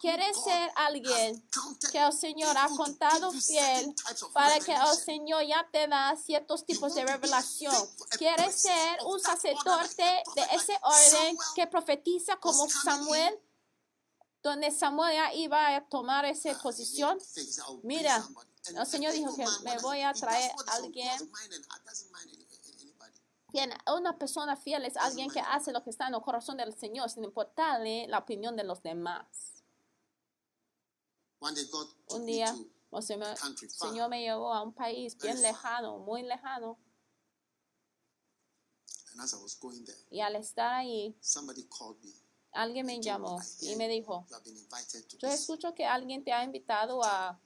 quiere 0.00 0.32
ser 0.32 0.70
alguien 0.76 1.44
que 1.90 1.98
el 1.98 2.12
Señor 2.12 2.56
ha 2.56 2.68
contado 2.68 3.32
fiel 3.32 3.92
para 4.32 4.60
que 4.60 4.72
el. 4.72 4.96
Señor 4.96 5.44
ya 5.44 5.68
te 5.72 5.88
da 5.88 6.14
ciertos 6.14 6.64
tipos 6.64 6.94
de 6.94 7.04
revelación. 7.04 7.74
Quiere 8.16 8.52
ser 8.52 9.00
un 9.04 9.18
sacerdote 9.18 10.22
de 10.36 10.42
ese 10.52 10.78
orden 10.82 11.36
que 11.56 11.66
profetiza 11.66 12.36
como 12.36 12.68
Samuel, 12.68 13.36
donde 14.40 14.70
Samuel 14.70 15.16
ya 15.16 15.34
iba 15.34 15.74
a 15.74 15.88
tomar 15.88 16.24
esa 16.26 16.56
posición. 16.60 17.18
Will 17.18 17.80
bring 17.82 17.98
Mira, 17.98 18.24
el 18.66 18.86
Señor 18.86 19.14
dijo 19.14 19.34
que 19.34 19.46
me 19.64 19.78
voy 19.80 20.02
a 20.02 20.12
traer 20.12 20.52
on 20.56 20.68
alguien 20.68 21.08
God's 21.18 21.22
mind 21.32 21.54
and 21.54 21.66
heart, 21.68 21.84
doesn't 21.84 22.12
mind 22.12 22.28
any- 22.28 22.46
anybody. 22.80 23.18
Bien, 23.52 23.70
una 23.94 24.18
persona 24.18 24.56
fiel 24.56 24.84
es 24.86 24.96
alguien 24.96 25.30
que 25.30 25.40
hace 25.40 25.72
lo 25.72 25.82
que 25.82 25.90
está 25.90 26.08
en 26.08 26.14
el 26.14 26.22
corazón 26.22 26.56
del 26.56 26.72
Señor 26.72 27.10
sin 27.10 27.24
importarle 27.24 28.06
la 28.08 28.18
opinión 28.18 28.56
de 28.56 28.64
los 28.64 28.82
demás. 28.82 29.62
Un 31.40 32.26
día 32.26 32.54
el 32.92 33.02
Señor, 33.02 34.08
me 34.08 34.22
llevó 34.22 34.52
a 34.52 34.62
un 34.62 34.72
país 34.72 35.16
bien 35.18 35.40
lejano, 35.40 35.98
muy 35.98 36.22
lejano. 36.22 36.78
and 39.12 39.20
as 39.20 39.34
I 39.34 39.36
was 39.42 39.54
going 39.54 39.84
there, 39.84 39.96
Y 40.10 40.20
al 40.20 40.36
estar 40.36 40.72
ahí, 40.72 41.14
somebody 41.20 41.64
called 41.64 42.02
me. 42.02 42.12
alguien 42.52 42.86
me 42.86 43.00
llamó 43.00 43.38
y 43.60 43.76
me 43.76 43.88
dijo, 43.88 44.26
yo 45.18 45.28
escucho 45.28 45.74
que 45.74 45.84
alguien 45.84 46.24
te 46.24 46.32
ha 46.32 46.44
invitado 46.44 47.02
a 47.04 47.38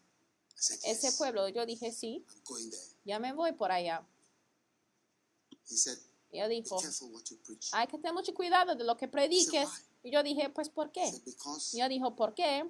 ese 0.85 1.13
pueblo. 1.13 1.49
Yo 1.49 1.67
dije, 1.67 1.93
sí, 1.93 2.25
I'm 2.29 2.43
going 2.45 2.71
there. 2.71 2.83
ya 3.05 3.19
me 3.19 3.33
voy 3.33 3.53
por 3.53 3.73
allá. 3.73 4.07
He 5.69 5.77
said, 5.77 5.99
Y 6.33 6.39
él 6.41 6.49
Be 6.49 6.57
dijo, 6.63 6.79
careful 6.81 7.13
what 7.13 7.23
you 7.31 7.37
preach. 7.43 7.71
hay 7.73 7.87
que 7.87 7.97
tener 7.99 8.13
mucho 8.13 8.33
cuidado 8.35 8.75
de 8.75 8.85
lo 8.85 8.97
que 8.97 9.09
prediques. 9.09 9.69
Y 10.03 10.11
yo 10.13 10.23
dije, 10.23 10.49
pues, 10.51 10.69
¿por 10.69 10.91
qué? 10.93 11.07
Y 11.73 11.79
yo 11.79 11.89
dijo, 11.89 12.15
¿por 12.15 12.35
qué? 12.35 12.65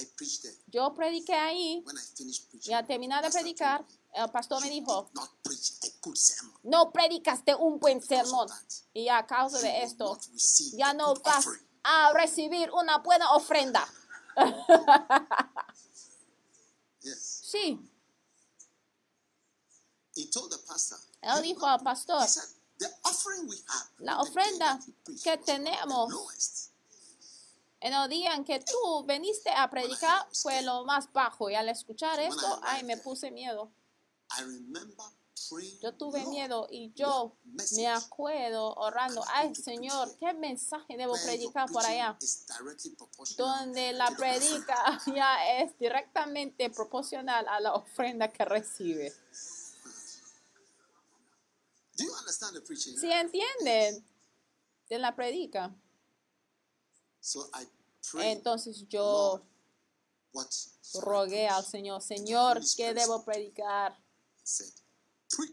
I 0.00 0.04
preached 0.16 0.42
there. 0.42 0.56
Yo 0.66 0.94
prediqué 0.94 1.32
ahí 1.34 1.82
When 1.84 1.96
I 1.96 2.00
finished 2.14 2.48
preaching, 2.50 2.70
y 2.70 2.74
al 2.74 2.86
terminar 2.86 3.24
de 3.24 3.30
predicar, 3.30 3.84
el 4.12 4.30
pastor 4.30 4.60
me 4.60 4.68
"You 4.68 4.74
dijo, 4.80 5.10
no 6.62 6.92
predicaste 6.92 7.54
un 7.54 7.78
buen 7.80 8.00
sermón. 8.02 8.48
Y 8.92 9.08
a 9.08 9.26
causa 9.26 9.58
de 9.60 9.82
esto, 9.82 10.18
ya 10.74 10.92
no 10.92 11.14
vas 11.14 11.46
offering." 11.46 11.66
a 11.84 12.12
recibir 12.12 12.70
una 12.72 12.98
buena 12.98 13.32
ofrenda. 13.34 13.88
Sí, 17.00 17.78
Él 21.20 21.36
"You 21.36 21.42
dijo 21.42 21.66
al 21.66 21.80
pastor, 21.80 22.26
La 23.98 24.20
ofrenda 24.20 24.78
que 25.22 25.36
tenemos 25.38 26.10
lowest." 26.10 26.68
en 27.80 27.92
el 27.92 28.08
día 28.08 28.34
en 28.34 28.44
que 28.44 28.60
tú 28.60 29.04
viniste 29.04 29.50
a 29.50 29.68
predicar 29.70 30.26
fue 30.32 30.62
lo 30.62 30.84
más 30.84 31.12
bajo. 31.12 31.48
Y 31.50 31.54
al 31.54 31.68
escuchar 31.68 32.18
esto, 32.20 32.60
ay, 32.62 32.82
me 32.84 32.96
puse 32.96 33.30
miedo. 33.30 33.70
Yo 35.80 35.94
tuve 35.94 36.20
"Lord, 36.20 36.30
miedo 36.30 36.66
y 36.70 36.92
yo 36.94 37.32
me 37.76 37.86
acuerdo 37.86 38.74
orando, 38.74 39.24
ay, 39.28 39.54
Señor, 39.54 40.14
¿qué 40.18 40.34
mensaje 40.34 40.96
debo 40.96 41.14
predicar 41.24 41.70
por 41.70 41.84
allá? 41.86 42.18
donde 43.36 43.92
la 43.92 44.06
the 44.08 44.12
offering." 44.14 44.40
predica 44.40 45.00
ya 45.14 45.58
es 45.58 45.78
directamente 45.78 46.68
proporcional 46.70 47.46
a 47.48 47.60
la 47.60 47.74
ofrenda 47.74 48.28
que 48.28 48.44
recibe. 48.44 49.14
Do 51.98 52.04
you 52.04 52.14
understand 52.14 52.54
the 52.54 52.60
preaching? 52.60 52.96
¿Sí 52.96 53.10
entienden? 53.10 54.04
De 54.88 54.98
la 54.98 55.14
predica. 55.14 55.74
So 57.20 57.50
I 57.52 57.66
prayed, 58.10 58.38
Entonces 58.38 58.86
yo 58.88 59.42
Lord, 60.32 60.48
rogué 61.02 61.48
al? 61.48 61.64
Señor, 61.64 62.00
Señor, 62.00 62.60
¿qué 62.76 62.94
debo 62.94 63.24
predicar? 63.24 63.98
Said, 64.44 64.72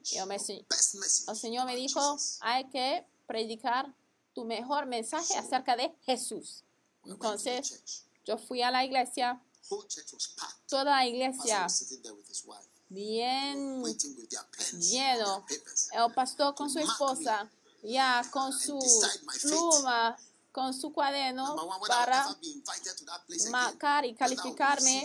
Yo 0.04 0.26
me 0.26 0.36
El 0.36 1.36
Señor 1.36 1.66
me 1.66 1.76
dijo, 1.76 2.18
hay 2.42 2.70
que 2.70 3.06
predicar 3.28 3.94
tu 4.34 4.46
mejor 4.46 4.86
mensaje 4.86 5.36
acerca 5.36 5.76
de 5.76 5.94
Jesús. 6.06 6.64
Entonces 7.04 8.04
yo 8.24 8.38
fui 8.38 8.62
a 8.62 8.72
la 8.72 8.86
iglesia, 8.86 9.42
toda 10.68 10.86
la 10.86 11.06
iglesia 11.06 11.68
bien 12.96 13.84
lleno. 14.80 15.46
El 15.92 16.14
pastor 16.14 16.56
con 16.56 16.70
su 16.70 16.80
esposa, 16.80 17.48
ya 17.84 18.26
con 18.32 18.52
su 18.52 18.80
pluma, 19.44 20.18
con 20.52 20.74
su 20.74 20.94
cuaderno 20.94 21.70
para 21.86 22.34
marcar 23.52 24.06
y 24.06 24.16
calificarme 24.16 25.04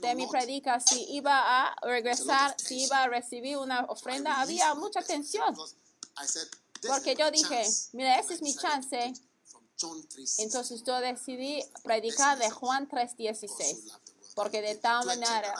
de 0.00 0.14
mi 0.16 0.26
predica, 0.26 0.80
si 0.80 1.14
iba 1.14 1.62
a 1.62 1.76
regresar, 1.82 2.56
si 2.58 2.82
iba 2.82 3.04
a 3.04 3.08
recibir 3.08 3.56
una 3.58 3.84
ofrenda. 3.84 4.40
Había 4.40 4.74
mucha 4.74 5.00
tensión, 5.00 5.54
because 5.54 5.76
I 6.20 6.26
said, 6.26 6.48
"This 6.80 6.90
porque 6.90 7.14
yo 7.14 7.30
dije, 7.30 7.62
chance." 7.62 7.90
mira, 7.92 8.18
ese 8.18 8.32
I 8.32 8.36
es 8.36 8.42
mi 8.42 8.54
chance. 8.54 8.96
preach 8.96 9.20
from 9.46 9.62
John 9.80 10.02
3:16. 10.08 10.38
Entonces 10.40 10.82
yo 10.84 10.98
decidí 11.00 11.62
predicar 11.84 12.36
de 12.36 12.50
Juan 12.50 12.88
3:16, 12.88 13.92
porque 14.38 14.62
de 14.62 14.76
tal 14.76 15.04
manera 15.04 15.52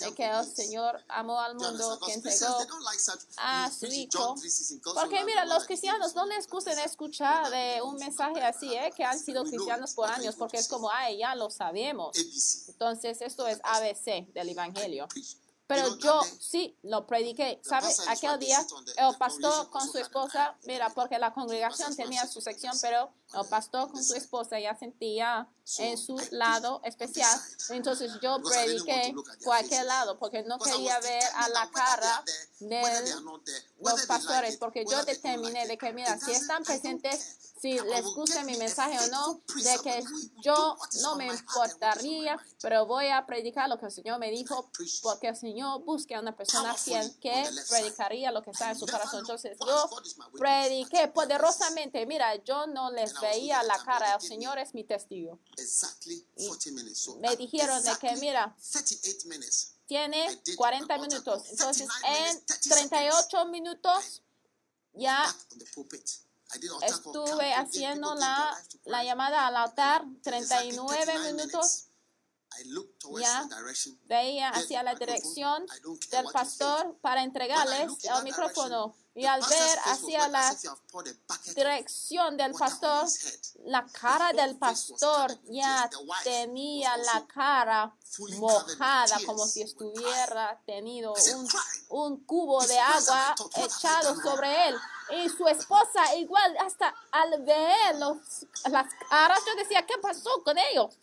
de 0.00 0.14
que 0.14 0.24
el 0.24 0.46
Señor 0.46 0.98
amó 1.08 1.38
al 1.38 1.56
mundo 1.56 2.00
que 2.06 2.14
entregó 2.14 2.56
a 3.36 3.70
su 3.70 3.84
Hijo. 3.84 4.34
Porque 4.94 5.22
mira, 5.26 5.44
los 5.44 5.66
cristianos 5.66 6.14
no 6.14 6.24
les 6.24 6.48
gusta 6.48 6.72
escuchar 6.82 7.50
de 7.50 7.82
un 7.82 7.96
mensaje 7.96 8.40
así, 8.40 8.72
¿eh? 8.74 8.90
que 8.96 9.04
han 9.04 9.18
sido 9.18 9.44
cristianos 9.44 9.92
por 9.92 10.08
años, 10.08 10.36
porque 10.36 10.56
es 10.56 10.68
como, 10.68 10.90
ay, 10.90 11.18
ya 11.18 11.34
lo 11.34 11.50
sabemos. 11.50 12.16
Entonces, 12.68 13.20
esto 13.20 13.46
es 13.46 13.60
ABC 13.62 14.32
del 14.32 14.48
Evangelio. 14.48 15.06
Pero 15.66 15.98
yo 15.98 16.20
sí 16.40 16.76
lo 16.82 17.06
prediqué. 17.06 17.60
¿Sabe? 17.62 17.86
pastor 17.86 18.04
is 18.04 18.18
Aquel 18.18 18.38
día 18.38 18.58
el 18.96 19.16
pastor 19.16 19.40
congregation 19.40 19.70
con 19.70 19.90
su 19.90 19.98
esposa, 19.98 20.56
mira, 20.66 20.90
porque 20.90 21.18
la 21.18 21.32
congregación 21.32 21.96
tenía 21.96 22.26
su 22.26 22.40
sección, 22.40 22.76
pero 22.82 23.10
el 23.32 23.48
pastor 23.48 23.84
on 23.84 23.90
con 23.90 24.04
su 24.04 24.14
esposa 24.14 24.60
ya 24.60 24.76
sentía 24.76 25.48
en 25.78 25.96
su 25.96 26.20
lado 26.32 26.80
especial. 26.84 27.40
Entonces 27.70 28.12
yo 28.22 28.42
prediqué 28.42 29.14
por 29.42 29.56
aquel 29.56 29.86
lado 29.86 30.18
porque 30.18 30.42
no 30.42 30.58
quería 30.58 31.00
ver 31.00 31.24
a 31.34 31.48
la 31.48 31.70
cara 31.70 32.22
de 32.60 32.82
los 33.80 34.06
pastores, 34.06 34.56
porque 34.58 34.84
yo 34.88 35.02
determiné 35.04 35.66
de 35.66 35.78
que, 35.78 35.92
mira, 35.92 36.18
si 36.18 36.32
están 36.32 36.62
presentes, 36.62 37.38
si 37.58 37.78
les 37.78 38.04
gusta 38.14 38.44
mi 38.44 38.56
mensaje 38.56 38.98
o 38.98 39.06
no, 39.08 39.40
de 39.56 39.78
que 39.82 40.04
yo 40.42 40.76
no 41.02 41.16
me 41.16 41.26
importaría, 41.26 42.38
pero 42.60 42.86
voy 42.86 43.08
a 43.08 43.24
predicar 43.24 43.68
lo 43.68 43.78
que 43.78 43.86
el 43.86 43.92
Señor 43.92 44.18
me 44.18 44.30
dijo, 44.30 44.70
porque 45.02 45.28
el 45.28 45.36
Señor 45.36 45.53
busca 45.80 46.16
a 46.16 46.20
una 46.20 46.36
persona 46.36 46.74
fiel 46.74 47.18
que 47.20 47.48
predicaría 47.68 48.30
lo 48.32 48.42
que 48.42 48.50
está 48.50 48.70
en 48.70 48.78
su 48.78 48.86
corazón. 48.86 49.20
Entonces 49.20 49.56
yo 49.58 49.90
prediqué 50.38 51.08
poderosamente, 51.08 52.04
mira, 52.06 52.34
yo 52.44 52.66
no 52.66 52.90
les 52.90 53.18
veía 53.20 53.62
la 53.62 53.78
cara, 53.84 54.14
el 54.14 54.20
Señor 54.20 54.58
es 54.58 54.74
mi 54.74 54.84
testigo. 54.84 55.40
Exactly 55.56 56.26
40 56.34 56.70
minutes. 56.72 56.98
So 56.98 57.16
Me 57.16 57.36
dijeron 57.36 57.82
de 57.82 57.96
que, 57.98 58.16
mira, 58.16 58.56
38 58.72 59.28
minutes. 59.28 59.74
tiene 59.86 60.32
I 60.32 60.36
did 60.44 60.56
40 60.56 60.94
about 60.94 61.08
minutos. 61.08 61.42
Entonces, 61.50 61.88
39 62.00 62.18
en 62.18 62.34
minutes, 62.34 62.60
30 62.60 62.96
38 62.96 63.46
minutos 63.46 64.22
ya 64.94 65.34
estuve 66.82 67.52
haciendo 67.54 68.14
la, 68.14 68.56
la 68.84 69.04
llamada 69.04 69.46
al 69.46 69.56
altar, 69.56 70.04
Exactly 70.04 70.22
39 70.22 71.04
39 71.04 71.32
minutos. 71.32 71.83
Ya 73.20 73.48
veía 74.06 74.48
hacia 74.50 74.82
la 74.82 74.94
dirección 74.94 75.66
del 76.10 76.26
pastor 76.32 76.96
para 77.00 77.22
entregarles 77.22 77.92
el 78.04 78.22
micrófono. 78.24 78.94
Y 79.16 79.26
al 79.26 79.40
ver 79.48 79.78
hacia 79.84 80.26
la 80.26 80.56
dirección 81.54 82.36
del 82.36 82.52
pastor, 82.52 83.06
la 83.64 83.86
cara 83.86 84.32
del 84.32 84.56
pastor 84.56 85.38
ya 85.44 85.88
tenía 86.24 86.96
la 86.96 87.24
cara 87.26 87.94
mojada, 88.38 89.16
como 89.24 89.46
si 89.46 89.62
estuviera 89.62 90.60
tenido 90.66 91.14
un, 91.36 91.48
un 91.90 92.24
cubo 92.24 92.66
de 92.66 92.76
agua 92.78 93.28
and 93.28 93.32
I 93.32 93.36
thought, 93.36 93.56
"What 93.56 93.56
have 93.56 93.62
I 93.62 93.76
echado 93.76 94.08
done 94.08 94.22
wrong?" 94.22 94.32
sobre 94.32 94.68
él. 94.68 94.76
Y 95.10 95.28
su 95.28 95.46
esposa 95.46 96.14
igual, 96.16 96.56
hasta 96.58 96.94
al 97.12 97.42
ver 97.42 97.96
los, 97.96 98.16
las 98.70 98.92
caras, 99.08 99.38
yo 99.46 99.54
decía, 99.54 99.86
¿qué 99.86 99.94
pasó 99.98 100.42
con 100.42 100.56
ellos? 100.58 100.96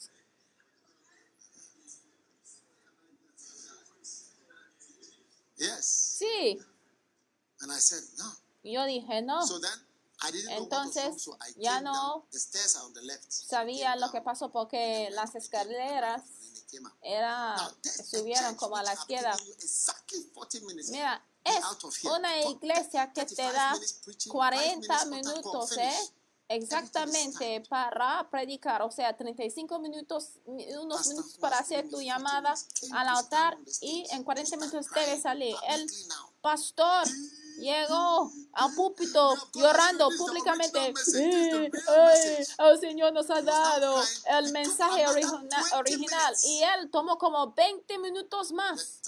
Yes. 5.62 6.18
Sí, 6.20 6.60
And 7.62 7.72
I 7.72 7.80
said, 7.80 8.02
no. 8.18 8.26
yo 8.64 8.84
dije, 8.86 9.22
no. 9.24 9.46
So 9.46 9.60
then 9.60 9.72
I 10.24 10.32
didn't 10.32 10.46
know 10.50 10.64
what 10.64 10.72
was 10.72 10.96
wrong, 10.96 11.06
Entonces, 11.06 11.22
so 11.24 11.38
I 11.40 11.54
ya 11.58 11.80
no. 11.82 12.26
The 12.32 12.40
stairs 12.40 12.76
are 12.78 12.86
on 12.86 12.94
the 12.94 13.02
left. 13.04 13.32
Sabía 13.32 13.96
lo 13.96 14.10
que 14.12 14.22
pasó 14.22 14.52
porque 14.52 15.10
las 15.12 15.36
escaleras 15.36 16.24
era, 17.04 17.56
Now, 17.58 17.70
church 17.84 18.56
como 18.58 18.78
a 18.78 18.84
la 18.84 18.94
izquierda. 18.94 19.36
exactly 19.60 20.24
40 20.34 20.62
minutes. 20.66 20.90
Mira, 20.90 21.24
es 21.44 21.64
una 22.06 22.42
iglesia 22.44 23.12
que 23.14 23.26
te 23.26 23.36
35 23.36 23.54
da 23.54 23.72
minutes 23.74 23.94
preaching, 24.04 24.32
40 24.32 24.88
five 24.98 25.06
minutes 25.10 25.28
altar 25.28 25.44
call, 25.44 25.70
minutos. 25.70 25.78
¿eh? 25.78 26.14
Exactamente 26.56 27.64
para 27.70 28.28
predicar, 28.30 28.82
o 28.82 28.92
sea, 28.92 29.16
35 29.16 29.80
minutos, 29.80 30.32
mi- 30.48 30.66
unos 30.76 31.08
minutos 31.08 31.38
para 31.40 31.60
hacer 31.60 31.90
tu 31.90 31.98
only 31.98 32.06
40 32.08 32.24
llamada 32.24 32.54
al 32.94 33.08
altar 33.08 33.58
y 33.82 34.06
en 34.12 34.24
40 34.24 34.52
to 34.52 34.58
start 34.58 34.60
minutos 34.60 34.88
debe 34.94 35.22
salir. 35.22 35.56
El 35.70 35.88
pastor 36.42 37.08
llegó 37.58 38.32
al 38.54 38.74
púlpito 38.76 39.36
llorando 39.54 40.10
públicamente. 40.18 40.94
"Eh, 41.88 42.46
el 42.58 42.80
Señor 42.80 43.14
nos 43.14 43.30
ha 43.30 43.42
dado 43.42 44.04
el 44.26 44.52
mensaje 44.52 45.08
origina- 45.08 45.64
original 45.78 46.36
y 46.44 46.64
él 46.64 46.90
tomó 46.92 47.18
como 47.18 47.52
20 47.54 47.98
minutos 48.00 48.52
más. 48.52 49.00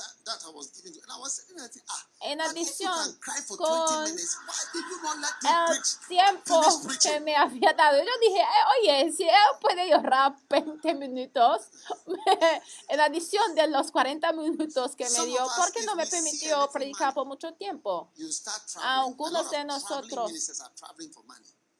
Ah, 1.89 2.05
En 2.21 2.39
adición 2.39 3.19
con 3.57 3.67
20 4.05 4.13
minutes, 4.13 4.37
why 4.47 4.55
did 4.73 4.89
you 4.89 5.01
not 5.03 5.17
let 5.17 5.29
me 5.41 5.49
el 5.75 6.07
tiempo 6.07 6.61
que 7.01 7.19
me 7.19 7.35
había 7.35 7.73
dado. 7.73 7.97
Yo 7.97 8.11
dije, 8.21 8.39
"Eh, 8.39 8.79
oye, 8.81 9.11
si 9.11 9.23
él 9.23 9.35
puede 9.59 9.89
llorar 9.89 10.33
20 10.49 10.93
minutos, 10.93 11.63
en 12.87 12.99
adición 13.01 13.55
de 13.55 13.67
los 13.67 13.91
40 13.91 14.31
minutos 14.31 14.95
que 14.95 15.03
me 15.03 15.09
dio, 15.25 15.45
¿por 15.57 15.71
qué 15.73 15.83
no 15.83 15.95
me 15.95 16.03
a 16.03 16.05
permitió 16.05 16.69
predicar 16.71 17.13
por 17.13 17.25
mucho 17.25 17.53
tiempo? 17.55 18.09
Algunos 18.81 19.33
A 19.33 19.37
lot 19.37 19.45
of 19.45 19.51
de 19.51 19.65
nosotros. 19.65 20.31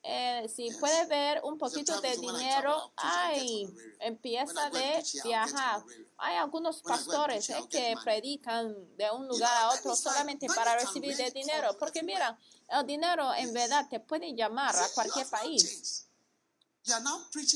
Eh, 0.05 0.51
si 0.53 0.69
puede 0.81 1.05
ver 1.05 1.41
un 1.45 1.57
poquito 1.57 2.01
de 2.01 2.17
dinero, 2.17 2.91
ay, 2.97 3.73
empieza 4.01 4.69
de 4.69 5.01
viajar. 5.23 5.81
Hay 6.17 6.35
algunos 6.35 6.81
pastores 6.81 7.49
eh, 7.49 7.63
que 7.69 7.95
predican 8.03 8.97
de 8.97 9.09
un 9.11 9.29
lugar 9.29 9.55
a 9.63 9.69
otro 9.69 9.95
solamente 9.95 10.47
para 10.47 10.75
recibir 10.77 11.15
de 11.15 11.31
dinero. 11.31 11.77
Porque 11.79 12.03
mira, 12.03 12.37
el 12.67 12.85
dinero 12.85 13.33
en 13.33 13.53
verdad 13.53 13.87
te 13.89 14.01
puede 14.01 14.35
llamar 14.35 14.75
a 14.75 14.89
cualquier 14.89 15.27
país. 15.29 16.05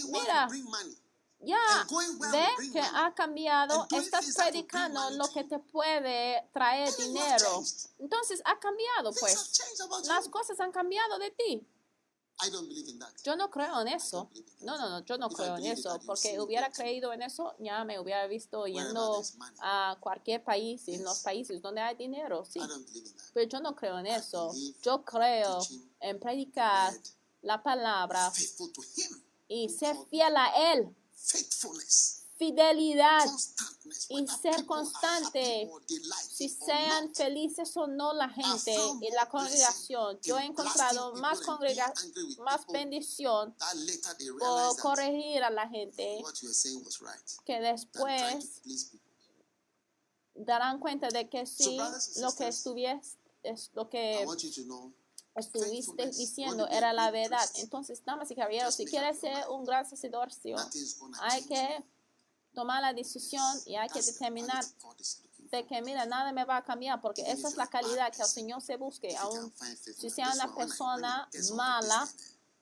Mira. 0.09 0.47
Ya 1.39 1.57
ve 2.31 2.47
que 2.71 2.79
ha 2.79 3.13
cambiado, 3.13 3.87
estás 3.91 4.25
predicando 4.35 5.09
lo 5.11 5.27
que 5.31 5.43
te 5.43 5.59
puede 5.59 6.49
traer 6.51 6.89
dinero. 6.97 7.63
Entonces 7.99 8.41
ha 8.43 8.59
cambiado, 8.59 9.13
pues. 9.19 9.59
Las 10.07 10.27
cosas 10.29 10.59
han 10.59 10.71
cambiado 10.71 11.19
de 11.19 11.31
ti. 11.31 11.67
Yo 13.23 13.35
no 13.35 13.49
creo 13.49 13.81
en 13.81 13.87
eso. 13.87 14.29
No, 14.61 14.77
no, 14.77 14.89
no, 14.89 15.05
yo 15.05 15.17
no 15.17 15.29
creo 15.29 15.57
en 15.57 15.65
eso. 15.65 15.99
Porque 16.05 16.39
hubiera 16.39 16.69
creído 16.71 17.11
en 17.13 17.23
eso, 17.23 17.55
ya 17.59 17.83
me 17.83 17.99
hubiera 17.99 18.27
visto 18.27 18.67
yendo 18.67 19.23
a 19.59 19.97
cualquier 19.99 20.43
país, 20.43 20.87
en 20.87 21.03
los 21.03 21.19
países 21.19 21.61
donde 21.61 21.81
hay 21.81 21.95
dinero, 21.95 22.45
sí. 22.45 22.59
Pero 23.33 23.49
yo 23.49 23.59
no 23.59 23.75
creo 23.75 23.97
en 23.99 24.07
eso. 24.07 24.51
Yo 24.81 25.03
creo 25.03 25.59
en 25.99 26.19
predicar 26.19 26.93
la 27.41 27.61
palabra 27.61 28.31
y 29.47 29.69
ser 29.69 29.95
fiel 30.09 30.35
a 30.35 30.73
Él. 30.73 30.95
Faithfulness. 31.27 32.23
Fidelidad. 32.37 33.25
Y 34.09 34.27
ser 34.27 34.65
constante, 34.65 35.69
Si 36.29 36.49
sean 36.49 37.13
felices 37.15 37.75
o 37.75 37.87
no 37.87 38.13
la 38.13 38.29
gente 38.29 38.75
y 39.01 39.11
la 39.11 39.27
congregación, 39.27 40.19
yo 40.21 40.37
he 40.37 40.45
encontrado 40.45 41.15
más, 41.15 41.41
congrega 41.41 41.91
más 42.39 42.67
bendición 42.67 43.55
por 44.39 44.77
corregir 44.79 45.43
a 45.43 45.49
la 45.49 45.67
gente 45.67 46.19
what 46.21 46.35
you 46.35 46.47
were 46.47 46.53
saying 46.53 46.83
was 46.83 46.99
right. 46.99 47.45
que 47.45 47.59
después 47.59 48.61
darán 50.35 50.79
cuenta 50.79 51.07
de 51.07 51.27
que 51.29 51.45
sí, 51.47 51.77
lo 52.17 52.35
que 52.35 52.47
estuvies, 52.49 53.17
es 53.41 53.71
lo 53.73 53.89
que 53.89 54.25
estuviste 55.37 56.07
diciendo 56.11 56.67
era 56.67 56.93
la 56.93 57.11
verdad. 57.11 57.47
Entonces, 57.55 58.03
damas 58.03 58.29
y 58.31 58.35
caballeros, 58.35 58.75
si 58.75 58.85
quieres 58.85 59.19
ser 59.19 59.47
un 59.49 59.63
gran 59.65 59.87
sacerdocio, 59.87 60.55
hay 61.21 61.43
que 61.43 61.83
tomar 62.53 62.81
la 62.81 62.93
decisión 62.93 63.45
y 63.65 63.75
hay 63.75 63.87
que 63.89 64.01
determinar 64.01 64.65
de 65.51 65.65
que, 65.65 65.81
mira, 65.81 66.05
nada 66.05 66.31
me 66.33 66.43
va 66.43 66.57
a 66.57 66.63
cambiar 66.63 66.99
porque 66.99 67.21
esa 67.21 67.47
es 67.47 67.55
la 67.55 67.67
calidad 67.67 68.11
que 68.11 68.21
el 68.21 68.27
Señor 68.27 68.61
se 68.61 68.75
busque, 68.77 69.15
aún 69.15 69.53
si 69.97 70.09
sea 70.09 70.31
una 70.33 70.53
persona 70.53 71.29
mala, 71.53 72.07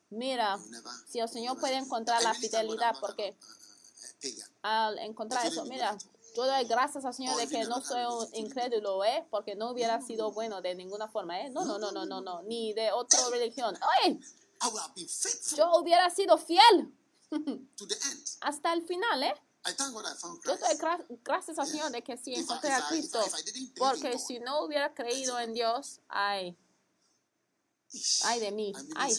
mira, 0.09 0.59
si 1.07 1.19
el 1.19 1.29
Señor 1.29 1.59
puede 1.59 1.77
encontrar 1.77 2.21
la 2.23 2.33
fidelidad, 2.33 2.95
porque 2.99 3.35
al 4.61 4.99
encontrar 4.99 5.45
eso, 5.45 5.65
mira. 5.65 5.97
Yo 6.35 6.45
doy 6.45 6.65
gracias 6.65 7.05
al 7.05 7.13
Señor 7.13 7.35
Oh, 7.35 7.37
de 7.37 7.47
que 7.47 7.63
no 7.65 7.81
soy 7.81 8.03
un 8.05 8.35
incrédulo, 8.35 9.03
¿eh? 9.05 9.25
Porque 9.29 9.55
no 9.55 9.71
hubiera 9.71 10.01
sido 10.01 10.31
bueno 10.31 10.61
de 10.61 10.75
ninguna 10.75 11.07
forma, 11.07 11.39
¿eh? 11.41 11.49
No, 11.49 11.63
no, 11.65 11.79
no, 11.79 11.91
no, 11.91 12.05
no, 12.05 12.21
no, 12.21 12.41
ni 12.43 12.73
de 12.73 12.91
otra 12.91 13.19
religión. 13.31 13.75
Oye, 14.03 14.19
yo 15.55 15.71
hubiera 15.79 16.09
sido 16.09 16.37
fiel. 16.37 16.93
hasta 18.41 18.73
el 18.73 18.85
final, 18.85 19.23
¿eh? 19.23 19.33
Yo 20.45 20.57
doy 20.57 20.77
gra- 20.77 21.05
gracias 21.23 21.57
al 21.57 21.65
Señor 21.67 21.91
de 21.91 22.03
que 22.03 22.17
sí 22.17 22.33
encontré 22.35 22.71
a 22.71 22.87
Cristo, 22.89 23.19
porque 23.79 24.19
si 24.19 24.39
no 24.39 24.63
hubiera 24.63 24.93
creído 24.93 25.39
en 25.39 25.53
Dios, 25.53 26.01
ay, 26.07 26.55
ay 28.25 28.39
de 28.39 28.51
mí, 28.51 28.73
ay, 28.95 29.11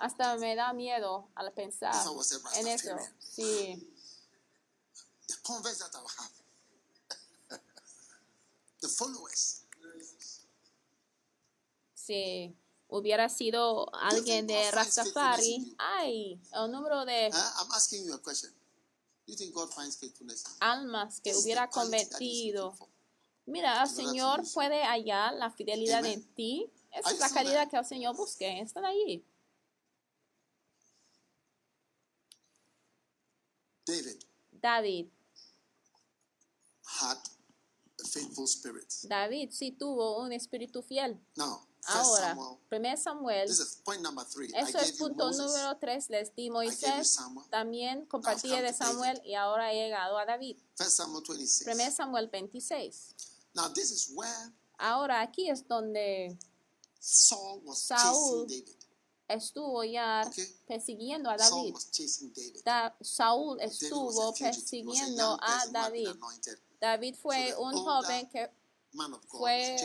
hasta 0.00 0.36
me 0.36 0.54
da 0.56 0.72
miedo 0.72 1.28
al 1.34 1.52
pensar 1.52 1.92
en 2.56 2.66
eso. 2.68 2.96
Sí. 3.18 3.94
The 5.28 5.34
converts 5.44 5.78
that 5.82 5.94
I 5.94 6.00
will 6.00 6.08
have. 6.18 6.30
the 8.80 8.88
followers. 8.88 9.64
si 12.08 12.56
hubiera 12.88 13.28
sido 13.28 13.94
alguien 13.94 14.46
de 14.46 14.70
Rastafari, 14.70 15.76
ay, 15.78 16.40
el 16.54 16.70
número 16.70 17.04
de 17.04 17.26
a 17.26 17.66
you? 17.92 18.14
almas 20.60 21.20
que 21.20 21.34
hubiera 21.36 21.68
convertido. 21.68 22.74
Mira, 23.44 23.82
el 23.82 23.88
Señor 23.90 24.42
puede 24.54 24.82
hallar 24.84 25.34
la 25.34 25.50
fidelidad 25.50 25.98
Amen. 25.98 26.12
en 26.14 26.34
ti. 26.34 26.72
Esa 26.92 27.10
es 27.10 27.18
la 27.18 27.28
calidad 27.28 27.68
que 27.68 27.76
el 27.76 27.84
Señor 27.84 28.16
busque. 28.16 28.60
Están 28.60 28.86
allí. 28.86 29.22
David 33.86 34.18
David. 34.60 35.06
Had 37.00 37.18
a 38.02 38.06
faithful 38.08 38.46
spirit. 38.46 38.92
David 39.04 39.50
sí 39.52 39.72
tuvo 39.72 40.18
un 40.22 40.32
espíritu 40.32 40.82
fiel. 40.82 41.18
Now, 41.36 41.64
Ahora, 41.90 42.34
Samuel, 42.34 42.58
1 42.70 42.96
Samuel, 42.98 43.46
this 43.46 43.60
is 43.60 43.76
point 43.84 44.02
number 44.02 44.22
three. 44.26 44.48
I 44.48 44.62
eso 44.68 44.78
es 44.78 44.92
punto 44.98 45.24
Moses. 45.26 45.40
número 45.46 45.78
3. 45.78 46.10
Les 46.10 46.34
di 46.34 46.50
Moisés, 46.50 47.16
también 47.50 48.04
compartí 48.06 48.48
de 48.48 48.60
David. 48.60 48.74
Samuel 48.76 49.22
y 49.24 49.34
ahora 49.34 49.72
he 49.72 49.76
llegado 49.76 50.18
a 50.18 50.26
David. 50.26 50.56
First 50.76 50.96
Samuel 50.98 51.22
26. 51.26 51.66
1 51.66 51.90
Samuel 51.92 52.28
26. 52.28 53.14
Now, 53.54 53.68
this 53.72 53.90
is 53.90 54.10
where 54.14 54.52
Ahora 54.78 55.22
aquí 55.22 55.48
es 55.48 55.66
donde 55.66 56.36
Saul 57.00 57.62
was 57.64 57.78
Saúl 57.78 58.46
David. 58.46 58.68
estuvo 59.28 59.82
ya 59.84 60.24
Okay. 60.26 60.46
persiguiendo 60.66 61.30
a 61.30 61.38
Saul 61.38 61.62
David. 61.62 61.74
was 61.74 61.90
chasing 61.90 62.32
David. 62.34 62.62
Da- 62.64 62.94
Saúl 63.00 63.58
estuvo 63.60 64.34
persiguiendo 64.34 65.38
a 65.40 65.64
David. 65.72 66.08
David 66.80 67.16
fue 67.16 67.54
un 67.56 67.74
older 67.74 67.82
joven 67.84 68.28
que 68.30 68.50
fue, 69.28 69.76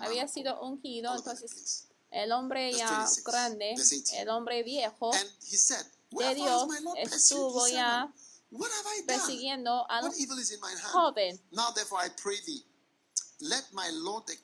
había 0.00 0.28
sido 0.28 0.60
ungido, 0.62 1.14
entonces 1.14 1.88
el 2.10 2.32
hombre 2.32 2.72
ya 2.72 2.98
26, 2.98 3.24
grande, 3.24 3.74
verse 3.76 3.94
18. 3.96 4.22
el 4.22 4.28
hombre 4.28 4.62
viejo 4.62 5.10
de 6.10 6.34
Dios 6.34 6.68
estuvo 7.10 7.66
ya 7.68 8.12
persiguiendo 9.06 9.88
al 9.90 10.12
joven. 10.92 11.40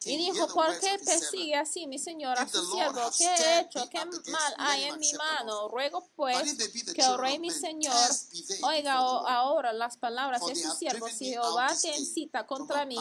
Y 0.04 0.16
dijo, 0.16 0.46
¿por 0.48 0.78
qué 0.78 0.98
persigue 1.04 1.54
así 1.54 1.86
mi 1.86 1.98
señor 1.98 2.38
a 2.38 2.46
su 2.48 2.64
siervo? 2.72 3.10
¿Qué 3.16 3.24
he 3.24 3.60
hecho? 3.60 3.88
¿Qué 3.88 4.04
mal 4.30 4.54
hay 4.58 4.84
en 4.84 4.98
mi 4.98 5.12
mano? 5.14 5.68
Ruego 5.68 6.08
pues 6.14 6.56
que 6.94 7.02
el 7.02 7.18
rey 7.18 7.38
mi 7.38 7.50
señor 7.50 7.94
oiga 8.62 8.94
ahora 8.94 9.72
las 9.72 9.96
palabras 9.96 10.44
de 10.46 10.54
su 10.54 10.70
siervo. 10.72 11.08
Si 11.08 11.30
Jehová 11.30 11.68
te 11.80 11.96
incita 11.96 12.46
contra 12.46 12.84
mí, 12.84 12.96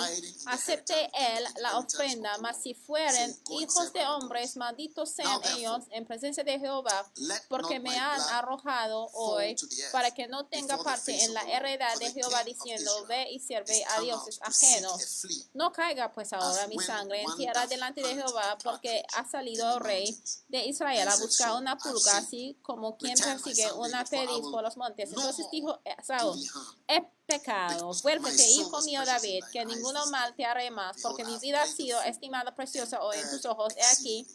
acepte 0.45 1.09
él 1.13 1.45
la 1.57 1.77
ofrenda. 1.77 2.37
Mas 2.39 2.61
si 2.61 2.73
fueren 2.73 3.33
Say, 3.33 3.43
"Go 3.43 3.53
and 3.55 3.63
hijos 3.63 3.93
de 3.93 3.99
my 3.99 4.05
God." 4.05 4.13
hombres, 4.15 4.57
malditos 4.57 5.09
sean 5.09 5.41
ellos 5.55 5.83
en 5.91 6.05
presencia 6.05 6.43
de 6.43 6.59
Jehová, 6.59 7.11
porque 7.49 7.79
me 7.79 7.97
han 7.97 8.21
arrojado 8.21 9.09
hoy 9.13 9.55
para 9.91 10.11
que 10.11 10.27
no 10.27 10.45
tenga 10.45 10.77
parte 10.81 11.23
en 11.23 11.33
la 11.33 11.41
heredad 11.43 11.97
de 11.99 12.11
Jehová 12.11 12.43
diciendo, 12.43 13.05
ve 13.07 13.27
y 13.31 13.39
sirve 13.39 13.83
a 13.85 14.01
dioses 14.01 14.39
ajenos. 14.41 14.93
a 14.93 14.97
flea. 15.07 15.45
No 15.89 15.95
caiga 15.95 16.11
pues 16.11 16.33
ahora 16.33 16.67
mi 16.67 16.77
sangre 16.77 17.23
en 17.23 17.35
tierra 17.35 17.65
delante 17.65 18.01
de 18.01 18.13
Jehová, 18.13 18.57
porque 18.63 19.03
ha 19.15 19.27
salido 19.27 19.79
rey 19.79 20.15
de 20.47 20.65
Israel 20.67 21.07
a 21.07 21.15
buscar 21.17 21.49
"So 21.49 21.57
una 21.57 21.77
pulga, 21.77 22.17
así 22.17 22.57
como 22.61 22.95
quien 22.95 23.17
persigue 23.17 23.71
una 23.73 24.05
perdiz 24.05 24.41
por 24.51 24.61
los 24.61 24.77
montes. 24.77 25.09
Entonces 25.09 25.47
dijo 25.51 25.73
do 25.73 26.03
Saúl, 26.03 26.39
he 26.87 27.01
pecado, 27.25 27.91
vuélvete, 28.03 28.49
hijo 28.51 28.81
mío 28.83 29.03
David, 29.03 29.43
que 29.51 29.65
ninguno 29.65 30.05
mal 30.07 30.35
te 30.35 30.45
haré 30.45 30.69
más, 30.69 30.97
porque 31.01 31.25
mi 31.25 31.37
vida 31.39 31.63
ha 31.63 31.67
sido 31.67 31.99
estimada 32.03 32.53
preciosa 32.53 33.01
hoy 33.01 33.17
en 33.17 33.29
tus 33.31 33.45
ojos. 33.45 33.73
He 33.75 33.85
aquí. 33.85 34.27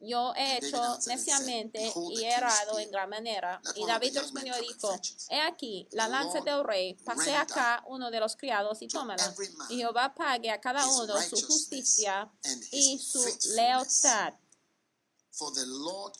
Yo 0.00 0.32
he 0.34 0.56
hecho 0.58 0.98
neciamente 1.06 1.92
y 2.10 2.24
he 2.24 2.32
errado 2.32 2.78
en 2.78 2.90
gran 2.90 3.08
manera. 3.10 3.60
Y 3.74 3.84
David 3.86 4.16
respondió 4.18 4.54
y 4.58 4.68
dijo, 4.68 4.98
he 5.28 5.40
aquí, 5.40 5.86
la 5.92 6.08
lanza 6.08 6.40
del 6.40 6.64
rey, 6.64 6.94
pase 7.04 7.34
acá 7.36 7.84
uno 7.86 8.10
de 8.10 8.18
los 8.18 8.34
criados 8.36 8.80
y 8.80 8.88
tómala. 8.88 9.34
Y 9.68 9.76
Jehová 9.76 10.14
pague 10.14 10.50
a 10.50 10.60
cada 10.60 10.86
uno 10.86 11.20
su 11.20 11.36
justicia 11.46 12.30
y 12.72 12.98
su 12.98 13.22
lealtad. 13.54 14.34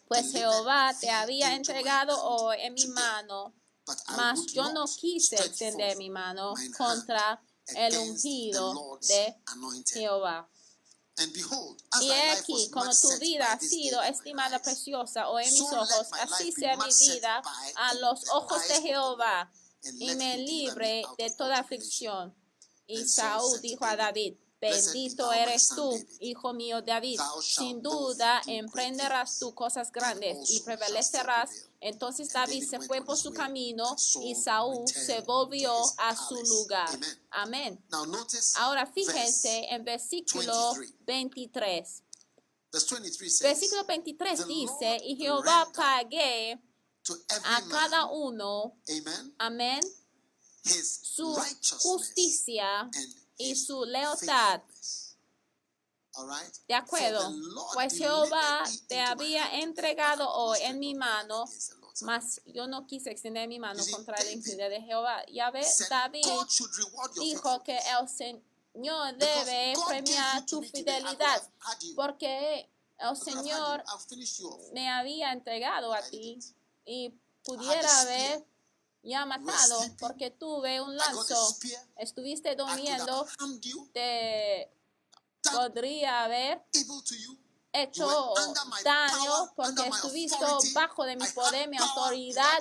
Pues 0.07 0.33
Jehová 0.33 0.95
te 0.99 1.11
había 1.11 1.55
entregado 1.55 2.23
hoy 2.23 2.59
en 2.61 2.75
mi 2.75 2.87
mano, 2.89 3.55
mas 4.17 4.47
yo 4.53 4.73
no 4.73 4.85
quise 4.87 5.37
extender 5.37 5.97
mi 5.97 6.11
mano 6.11 6.55
contra 6.77 7.43
el 7.75 7.97
ungido 7.99 8.99
de. 9.09 9.37
Jehová. 10.01 10.49
Y 12.01 12.11
aquí, 12.11 12.71
como 12.71 12.91
tu 12.91 13.19
vida 13.19 13.53
ha 13.53 13.61
sido 13.61 14.03
estimada 14.03 14.61
preciosa 14.61 15.29
hoy 15.29 15.45
en 15.45 15.53
mis 15.53 15.63
ojos, 15.63 16.07
así 16.21 16.53
sea 16.53 16.77
mi 16.77 16.91
vida 17.09 17.43
a 17.77 17.95
los 17.95 18.29
ojos 18.31 18.67
de 18.69 18.81
Jehová, 18.83 19.53
y 19.99 20.15
me 20.15 20.39
libre 20.39 21.05
de 21.19 21.31
toda 21.31 21.59
aflicción. 21.59 22.35
Y 22.87 23.07
Saúl 23.07 23.61
dijo 23.61 23.85
a 23.85 23.97
David, 23.97 24.37
bendito 24.61 25.33
eres 25.33 25.69
tú, 25.69 25.99
hijo 26.21 26.53
mío 26.53 26.83
David. 26.83 27.21
Sin 27.43 27.83
duda 27.83 28.43
emprenderás 28.47 29.39
tú 29.39 29.55
cosas 29.55 29.89
and 29.89 29.95
grandes 29.95 30.51
y 30.51 30.61
prevalecerás. 30.61 31.51
Entonces 31.81 32.33
David 32.33 32.69
se 32.69 32.81
fue 32.81 33.03
por 33.03 33.17
su 33.17 33.33
camino 33.33 33.97
y 34.23 34.35
Saúl 34.35 34.87
se 34.87 35.21
volvió 35.23 35.75
a 35.99 36.15
su 36.15 36.37
lugar. 36.43 36.89
Amen. 37.31 37.83
Amén. 37.91 38.19
Ahora 38.57 38.87
fíjense 38.87 39.67
en 39.71 39.85
versículo 39.85 40.75
23. 41.07 41.51
23. 41.51 42.03
verse 42.71 42.95
23 42.95 43.37
says, 43.37 43.41
Versículo 43.41 43.85
23 43.85 44.39
The 44.39 44.47
dice, 44.47 45.01
y 45.05 45.17
Jehová 45.17 45.71
pague 45.75 46.59
a 47.45 47.63
cada 47.69 48.07
uno, 48.07 48.77
amén, 49.39 49.81
su 50.63 51.37
justicia 51.81 52.89
y 53.41 53.57
su 53.57 53.85
lealtad. 53.85 54.61
De 56.69 56.75
acuerdo, 56.75 57.33
pues 57.73 57.97
Jehová 57.97 58.65
te 58.89 59.01
había 59.01 59.61
entregado 59.61 60.29
hoy 60.29 60.59
en 60.63 60.79
mi 60.79 60.95
mano, 60.95 61.45
mas 62.03 62.41
yo 62.47 62.67
no 62.67 62.87
quise 62.87 63.11
extender 63.11 63.49
mi 63.49 63.59
mano 63.59 63.83
contra 63.91 64.17
David 64.17 64.33
infiel 64.33 64.59
de 64.59 64.83
Jehová. 64.83 65.25
Ya 65.27 65.51
said, 65.63 65.89
David 65.89 66.25
dijo 67.21 67.63
que 67.63 67.79
el 67.79 68.09
Señor 68.09 69.17
debe 69.17 69.75
premiar 69.87 70.45
tu 70.47 70.63
fidelidad, 70.63 71.43
porque 71.97 72.69
el. 72.99 73.17
Señor 73.17 73.83
me 74.73 74.89
había 74.89 75.33
entregado 75.33 75.95
a 75.95 76.03
ti 76.03 76.39
y 76.85 77.15
pudiera 77.45 77.89
spear. 77.89 78.45
Haber 79.03 79.11
ya 79.11 79.25
matado 79.27 79.81
porque 79.99 80.31
tuve 80.31 80.81
un 80.81 80.97
lanzo. 80.97 81.57
Estuviste 81.97 82.55
durmiendo, 82.57 83.27
te 83.93 84.71
podría 85.43 86.25
haber. 86.25 86.63
Hecho 87.73 88.35
daño 88.85 89.53
porque 89.55 89.89
estuviste 89.89 90.45
bajo 90.75 91.05
de 91.05 91.17
mi 91.17 91.27
poder, 91.29 91.69
mi 91.69 91.77
autoridad. 91.77 92.59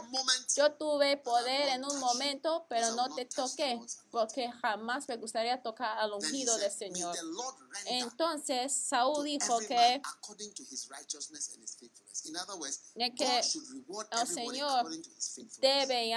Yo 0.55 0.73
tuve 0.73 1.17
poder 1.17 1.69
en 1.69 1.83
un 1.85 1.99
momento, 1.99 2.65
pero 2.69 2.91
no 2.95 3.13
te 3.15 3.25
toqué, 3.25 3.79
porque 4.11 4.51
jamás 4.61 5.07
me 5.07 5.17
gustaría 5.17 5.61
tocar 5.61 5.97
al 5.97 6.13
ungido 6.13 6.57
del 6.57 6.71
Señor. 6.71 7.15
Entonces 7.85 8.73
Saúl 8.73 9.25
dijo 9.25 9.59
que 9.59 10.01
que 13.15 13.39
el 14.11 14.27
Señor 14.27 14.89
debe 15.59 16.15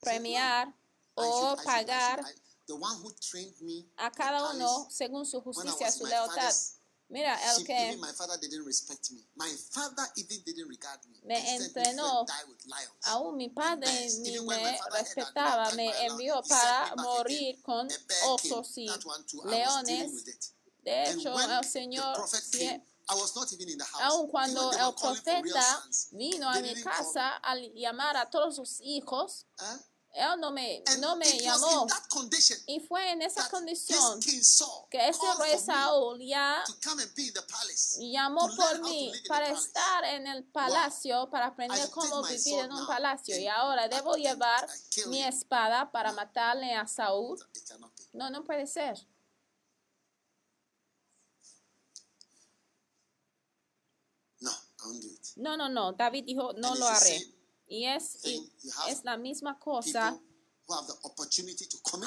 premiar 0.00 0.74
o 1.14 1.56
pagar 1.64 2.24
should- 2.68 2.74
I- 2.74 2.74
the 2.74 2.74
one 2.74 2.96
who 3.02 3.10
trained 3.20 3.54
me 3.62 3.86
a 3.96 4.10
cada 4.10 4.50
uno 4.52 4.86
según 4.90 5.24
su 5.26 5.40
justicia, 5.40 5.90
su 5.90 6.04
lealtad. 6.06 6.52
Mira, 7.10 7.38
el 7.56 7.64
que 7.64 7.72
even 7.88 8.00
my 8.00 8.12
father 8.12 8.38
didn't 8.38 8.66
respect 8.66 9.10
me. 9.12 9.26
Entrenó. 11.64 12.26
aún 13.04 13.36
mi 13.36 13.48
padre 13.48 13.90
ni 14.20 14.38
me 14.40 14.78
respetaba, 14.92 15.70
me 15.74 15.90
envió 16.06 16.42
para 16.46 16.94
morir 16.96 17.62
con 17.62 17.88
osos 18.26 18.76
y 18.76 18.86
leones. 19.44 20.24
De 20.84 21.10
hecho, 21.10 21.34
el 21.40 21.64
Señor, 21.64 22.14
prophet 22.14 22.42
sie- 22.44 22.58
came, 22.58 22.84
I 23.10 23.14
was 23.14 23.34
not 23.34 23.50
even 23.54 23.70
in 23.70 23.78
the 23.78 23.84
house. 23.84 24.02
aun 24.02 24.28
cuando 24.28 24.70
el 24.70 24.94
profeta 24.94 25.82
vino 26.12 26.46
a 26.50 26.60
mi 26.60 26.74
casa 26.82 27.36
al 27.38 27.72
llamar 27.74 28.16
a 28.18 28.28
todos 28.28 28.56
sus 28.56 28.80
hijos, 28.82 29.46
Huh? 29.58 29.78
Él 30.14 30.40
no 30.40 30.50
me, 30.50 30.82
no 31.00 31.16
me 31.16 31.38
llamó. 31.38 31.86
Y 32.66 32.80
fue 32.80 33.10
en 33.12 33.22
esa 33.22 33.48
condición 33.50 34.20
que 34.90 35.08
ese 35.08 35.34
rey 35.38 35.58
Saúl 35.58 36.18
ya 36.20 36.64
llamó 38.00 38.48
por 38.56 38.80
mí 38.82 39.12
para 39.28 39.50
estar 39.50 40.04
en 40.04 40.26
el 40.26 40.44
palacio, 40.44 41.28
para 41.30 41.46
aprender 41.46 41.88
cómo 41.90 42.22
vivir 42.22 42.58
en 42.60 42.72
un 42.72 42.86
palacio. 42.86 43.38
Y 43.38 43.46
ahora 43.46 43.88
debo 43.88 44.16
llevar 44.16 44.68
mi 45.06 45.22
espada 45.22 45.90
para 45.92 46.12
matarle 46.12 46.74
a 46.74 46.86
Saúl. 46.86 47.38
No, 48.12 48.30
no 48.30 48.44
puede 48.44 48.66
ser. 48.66 48.98
No. 55.36 55.56
No, 55.56 55.68
no. 55.68 55.92
David 55.92 56.24
dijo, 56.24 56.52
no 56.54 56.74
lo 56.74 56.86
haré. 56.88 57.37
Y 57.68 57.84
es, 57.84 58.24
y 58.24 58.50
es 58.88 59.04
la 59.04 59.16
misma 59.16 59.58
cosa. 59.58 60.18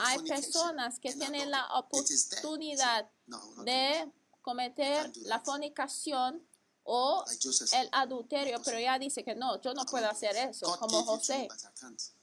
Hay 0.01 0.19
personas 0.19 0.99
que 0.99 1.13
tienen 1.13 1.49
la 1.51 1.67
oportunidad 1.75 3.09
de 3.63 4.11
cometer 4.41 5.11
la 5.23 5.39
fornicación 5.39 6.45
o 6.83 7.23
el 7.73 7.89
adulterio, 7.91 8.61
pero 8.63 8.77
ella 8.77 8.97
dice 8.97 9.23
que 9.23 9.35
no, 9.35 9.61
yo 9.61 9.73
no 9.73 9.85
puedo 9.85 10.09
hacer 10.09 10.35
eso, 10.35 10.75
como 10.79 11.03
José. 11.03 11.47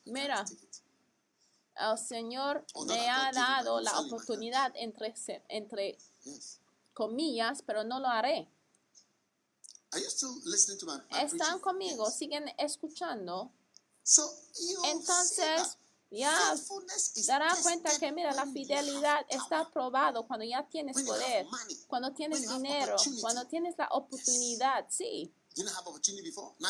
Mira. 0.05 0.45
El 1.81 1.97
Señor 1.97 2.67
me 2.89 3.09
ha 3.09 3.31
dado 3.31 3.81
la 3.81 4.01
oportunidad 4.01 4.73
entre, 4.75 5.15
entre 5.49 5.97
comillas, 6.93 7.63
pero 7.63 7.85
no 7.85 8.01
lo 8.01 8.09
haré. 8.09 8.49
Are 9.93 10.01
you 10.01 10.11
still 10.11 10.35
listening 10.45 10.79
to 10.79 10.87
my, 10.87 10.97
my 11.11 11.21
Están 11.23 11.39
preaching? 11.39 11.61
conmigo, 11.61 12.05
Yes. 12.07 12.17
siguen 12.19 12.55
escuchando. 12.59 13.51
So 14.03 14.23
Entonces, 14.85 15.77
ya 16.11 16.55
darás 17.27 17.63
cuenta 17.63 17.99
que, 17.99 18.13
mira, 18.13 18.33
la 18.33 18.47
fidelidad 18.47 19.25
está 19.29 19.71
probado 19.71 20.27
cuando 20.27 20.45
ya 20.45 20.67
tienes 20.69 21.03
poder, 21.03 21.45
money. 21.47 21.77
cuando 21.87 22.13
tienes 22.13 22.49
dinero, 22.49 22.97
cuando 23.21 23.47
tienes 23.47 23.77
la 23.79 23.89
oportunidad, 23.93 24.87
sí. 24.89 25.33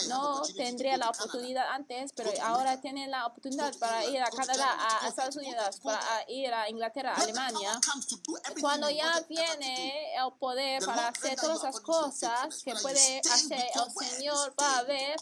No 0.09 0.43
tendría 0.57 0.97
la 0.97 1.11
oportunidad 1.11 1.69
antes, 1.71 2.13
pero 2.13 2.31
ahora 2.43 2.81
tiene 2.81 3.07
la 3.07 3.27
oportunidad 3.27 3.77
para 3.79 4.05
ir 4.07 4.21
a 4.21 4.31
Canadá, 4.31 4.77
a 5.03 5.09
Estados 5.09 5.37
Unidos, 5.37 5.81
para 5.83 6.25
ir 6.29 6.53
a 6.53 6.69
Inglaterra, 6.69 7.15
the 7.17 7.23
Alemania. 7.23 7.79
Cuando 8.61 8.91
ya 8.91 9.21
viene 9.29 10.15
el 10.15 10.33
poder 10.39 10.85
para 10.85 11.09
hacer 11.09 11.39
todas 11.41 11.75
your 11.75 11.83
cosas 11.83 12.63
que 12.63 12.75
puede 12.77 13.21
hacer 13.21 13.67
el 13.75 14.09
Señor, 14.09 14.55
va 14.61 14.79
a 14.79 14.83
ver, 14.85 15.17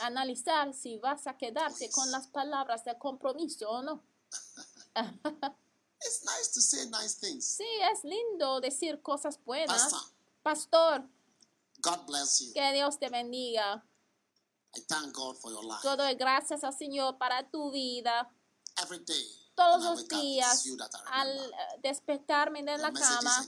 analizar 0.00 0.72
si 0.74 0.98
vas 0.98 1.26
a 1.26 1.36
quedarse 1.36 1.86
yes. 1.86 1.94
con 1.94 2.10
las 2.10 2.28
palabras 2.28 2.84
de 2.84 2.96
compromiso 2.98 3.68
o 3.68 3.82
no. 3.82 4.02
It's 6.00 6.24
nice 6.24 6.52
to 6.54 6.60
say 6.60 6.86
nice 6.90 7.14
things. 7.14 7.44
Sí, 7.58 7.66
es 7.92 8.04
lindo 8.04 8.60
decir 8.60 9.02
cosas 9.02 9.38
buenas. 9.44 9.92
Pastor, 10.42 11.04
God 11.80 12.06
bless 12.06 12.40
you. 12.40 12.52
que 12.52 12.72
Dios 12.72 12.98
te 12.98 13.08
bendiga. 13.08 13.82
I 14.76 14.80
thank 14.88 15.14
God 15.14 15.36
for 15.40 15.50
your 15.50 15.64
life. 15.64 15.82
Gracias 16.18 16.62
al 16.62 16.72
Señor 16.72 17.18
para 17.18 17.48
tu 17.50 17.70
vida. 17.70 18.30
Every 18.82 18.98
day, 18.98 19.26
Todos 19.58 19.82
los 19.82 20.06
días, 20.06 20.66
al 21.10 21.36
eh, 21.36 21.50
despertarme 21.82 22.62
de 22.62 22.78
la 22.78 22.92
cama, 22.92 23.44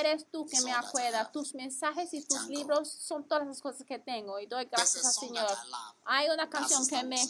eres 0.00 0.24
tú 0.30 0.46
que 0.46 0.58
me 0.62 0.72
have. 0.72 0.86
Tus 1.30 1.54
mensajes 1.54 2.14
y 2.14 2.24
tus 2.24 2.48
libros 2.48 2.90
son 2.90 3.28
todas 3.28 3.46
las 3.46 3.60
cosas 3.60 3.86
que 3.86 3.98
tengo 3.98 4.38
y 4.40 4.46
doy 4.46 4.64
gracias 4.64 5.04
al 5.04 5.12
Señor. 5.12 5.58
Hay 6.06 6.30
una 6.30 6.48
canción 6.48 6.86
que 6.86 7.02
me, 7.02 7.22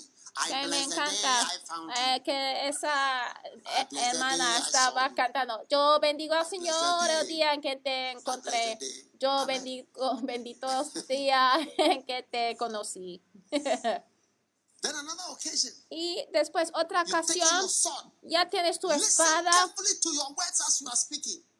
que 0.47 0.68
me 0.68 0.85
encanta, 0.85 1.49
eh, 1.99 2.23
que 2.25 2.68
esa 2.68 3.27
eh, 3.55 3.89
hermana 4.12 4.59
estaba 4.59 5.12
cantando. 5.14 5.61
Yo 5.68 5.99
bendigo 6.01 6.35
al 6.35 6.47
Señor 6.47 7.11
el 7.20 7.27
día 7.27 7.55
en 7.55 7.61
que 7.61 7.75
te 7.75 8.12
encontré. 8.12 8.79
Yo 9.18 9.47
bendigo, 9.47 9.89
bendito 10.23 10.68
el 10.70 11.07
día 11.09 11.55
en 11.79 12.05
que 12.05 12.23
te 12.23 12.57
conocí. 12.57 13.20
Then 14.83 14.97
another 14.97 15.24
occasion, 15.30 15.72
y 15.91 16.26
después 16.33 16.70
otra 16.74 17.03
ocasión, 17.03 17.49
ya 18.22 18.49
tienes 18.51 18.80
tu 18.80 18.89
espada. 18.91 19.51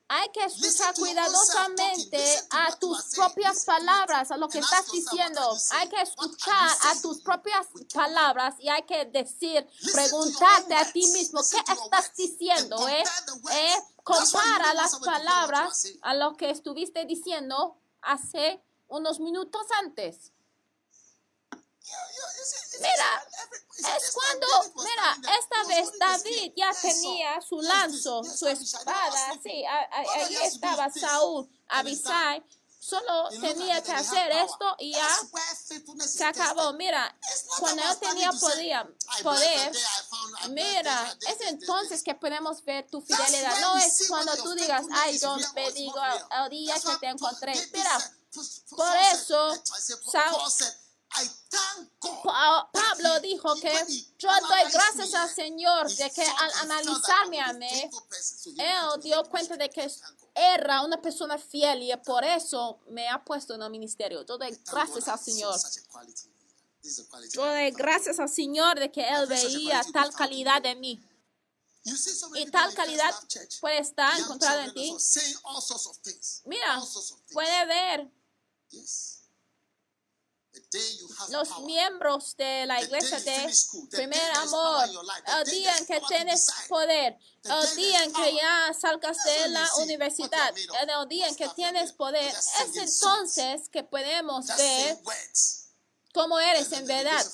Hay 0.09 0.29
que 0.33 0.41
escuchar 0.45 0.93
cuidadosamente 0.97 2.19
a 2.51 2.77
tus 2.79 2.99
propias 3.15 3.65
palabras, 3.65 4.31
a 4.31 4.37
lo 4.37 4.49
que 4.49 4.59
estás 4.59 4.87
diciendo. 4.93 5.57
Hay 5.71 5.89
que 5.89 6.03
escuchar 6.03 6.71
a 6.83 7.01
tus 7.01 7.23
propias 7.23 7.67
palabras 7.95 8.57
y 8.59 8.69
hay 8.69 8.83
que 8.83 9.05
decir, 9.07 9.67
preguntarte 9.93 10.75
a 10.75 10.93
ti 10.93 11.07
mismo, 11.13 11.41
¿qué 11.49 11.73
estás 11.85 12.13
diciendo? 12.17 12.89
Eh? 12.89 13.05
Eh, 13.53 13.75
Compara 14.03 14.75
las 14.75 14.97
palabras 14.99 15.85
a 16.03 16.15
lo 16.15 16.37
que 16.37 16.51
estuviste 16.51 17.05
diciendo 17.07 17.77
hace 18.03 18.61
unos 18.89 19.21
minutos 19.21 19.63
antes. 19.79 20.33
Yeah, 21.53 21.61
yeah, 21.61 21.61
it's- 21.61 21.61
it's- 21.61 21.61
it's- 21.61 21.72
Mira, 22.81 23.23
Es 23.97 24.11
cuando, 24.13 24.47
mira, 24.77 25.17
esta 25.39 25.65
vez 25.65 25.91
David 25.99 26.53
ya 26.57 26.71
tenía 26.81 27.41
su 27.41 27.61
lanzo, 27.61 28.23
su 28.23 28.47
espada, 28.49 29.33
sí, 29.43 29.65
a- 29.65 29.81
a- 29.81 30.01
All 30.03 30.07
he 30.07 30.25
allí 30.25 30.37
has 30.37 30.41
to 30.41 30.43
do 30.43 30.47
is 30.47 30.55
estaba. 30.55 30.91
Saúl. 30.93 31.49
Abisai, 31.69 32.43
solo 32.79 33.29
tenía 33.41 33.83
que 33.83 33.93
hacer 33.93 34.31
esto 34.31 34.77
y 34.79 34.93
ya 34.93 35.09
se 36.07 36.25
acabó. 36.25 36.73
Mira, 36.75 37.17
cuando 37.59 37.83
yo 37.83 37.97
tenía 37.99 38.31
standing 38.31 38.41
to 38.41 38.47
say, 38.47 38.57
podía, 38.57 38.81
"I 38.83 38.85
bless 38.85 39.23
poder, 39.23 39.71
bless 39.71 40.49
mira, 40.51 41.17
es 41.29 41.41
entonces 41.49 41.91
this." 41.91 42.03
que 42.05 42.15
podemos 42.15 42.63
ver 42.65 42.87
tu 42.89 43.01
fidelidad. 43.01 43.59
No 43.61 43.77
es 43.79 44.07
cuando 44.09 44.37
tú 44.37 44.55
digas, 44.55 44.85
ay, 44.93 45.19
yo 45.19 45.37
bendigo 45.55 46.01
el 46.45 46.51
día 46.51 46.75
que 46.79 46.97
te 46.99 47.07
encontré. 47.07 47.55
Mira, 47.73 48.13
por 48.71 48.97
eso, 49.13 49.55
I 49.55 50.82
Pa- 51.13 52.71
that 52.73 52.73
Pablo 52.73 53.21
dijo 53.21 53.55
que 53.57 53.73
yo 54.19 54.29
doy 54.49 54.73
gracias 54.73 55.15
al 55.15 55.29
Señor 55.29 55.91
de 55.95 56.11
que 56.11 56.23
al 56.23 56.51
analizarme 56.63 57.41
a 57.41 57.53
mí, 57.53 57.91
él 58.59 59.03
dio 59.03 59.23
cuenta 59.25 59.57
de 59.57 59.69
que 59.69 59.91
era 60.35 60.83
una 60.83 61.01
persona 61.01 61.39
fiel 61.39 61.83
y 61.83 61.97
por 61.99 62.25
eso 62.25 62.81
me 62.89 63.09
ha 63.09 63.23
puesto 63.23 63.55
en 63.55 63.63
el 63.63 63.71
ministerio. 63.71 64.25
Yo 64.25 64.39
doy 64.39 64.59
gracias 64.71 65.09
al 65.09 65.19
Señor. 65.19 65.55
Yo 67.33 67.45
doy 67.47 67.71
gracias 67.71 68.19
al 68.19 68.29
Señor 68.29 68.79
de 68.79 68.91
que 68.91 69.07
Él 69.07 69.27
veía 69.27 69.83
tal 69.93 70.13
calidad 70.15 70.65
en 70.67 70.81
mí. 70.81 71.01
Y 72.35 72.47
tal 72.51 72.73
calidad 72.75 73.15
puede 73.61 73.79
estar 73.79 74.19
encontrada 74.19 74.65
en 74.65 74.73
ti. 74.75 74.91
also 74.91 74.99
saying 74.99 75.37
all 75.45 75.61
sorts 75.61 75.87
of 75.87 75.97
things. 75.99 76.43
Mira, 76.45 76.81
puede 77.33 77.67
ver 77.67 78.11
Yes. 78.71 79.19
The 79.19 79.19
day 79.19 79.19
you 79.19 80.39
have 80.39 80.42
los 81.31 81.61
miembros 81.61 82.37
de 82.37 82.67
la 82.67 82.83
iglesia 82.83 83.21
de 83.21 83.53
primer 83.91 84.31
amor, 84.37 84.89
el 85.39 85.51
día 85.51 85.77
en 85.77 85.87
que 85.87 86.01
tienes 86.09 86.47
poder, 86.69 87.17
el 87.45 87.77
día 87.77 88.05
en 88.05 88.13
que 88.13 88.35
ya 88.35 88.75
salgas 88.79 89.17
de 89.25 89.49
la 89.49 89.69
universidad, 89.77 90.55
el 90.57 91.09
día 91.09 91.29
en 91.29 91.37
que 91.37 91.49
tienes 91.51 91.93
poder, 91.93 92.35
es 92.35 92.77
entonces 92.77 93.69
que 93.69 93.83
podemos 93.85 94.47
ver 94.47 94.99
cómo 96.13 96.39
eres 96.39 96.71
en 96.73 96.87
verdad. 96.87 97.25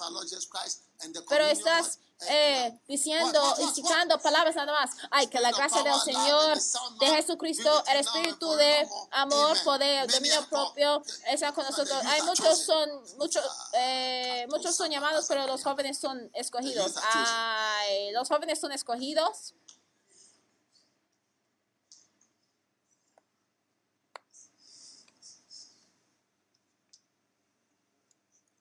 Pero 1.29 1.47
estás 1.47 1.99
eh, 2.27 2.81
diciendo 2.89 3.41
y 3.59 3.75
citando 3.75 4.19
palabras 4.19 4.57
nada 4.57 4.73
más. 4.73 4.91
Ay, 5.11 5.29
que 5.29 5.41
la 5.41 5.53
gracia 5.53 5.83
del 5.83 5.95
Señor, 6.01 6.59
de 6.99 7.07
Jesucristo, 7.07 7.85
el 7.89 7.99
Espíritu 7.99 8.51
de 8.57 8.89
amor, 9.13 9.57
poder, 9.65 10.11
dominio 10.11 10.45
propio, 10.49 11.03
está 11.27 11.53
con 11.53 11.65
nosotros. 11.65 12.03
Hay 12.07 12.23
muchos 12.23 12.65
son, 12.65 12.91
muchos, 13.19 13.45
eh, 13.75 14.47
muchos 14.51 14.75
son 14.75 14.91
llamados, 14.91 15.27
pero 15.29 15.47
los 15.47 15.63
jóvenes 15.63 15.99
son 15.99 16.31
escogidos. 16.35 16.95
Ay, 17.13 18.11
los 18.13 18.29
jóvenes 18.29 18.59
son 18.59 18.73
escogidos. 18.73 19.55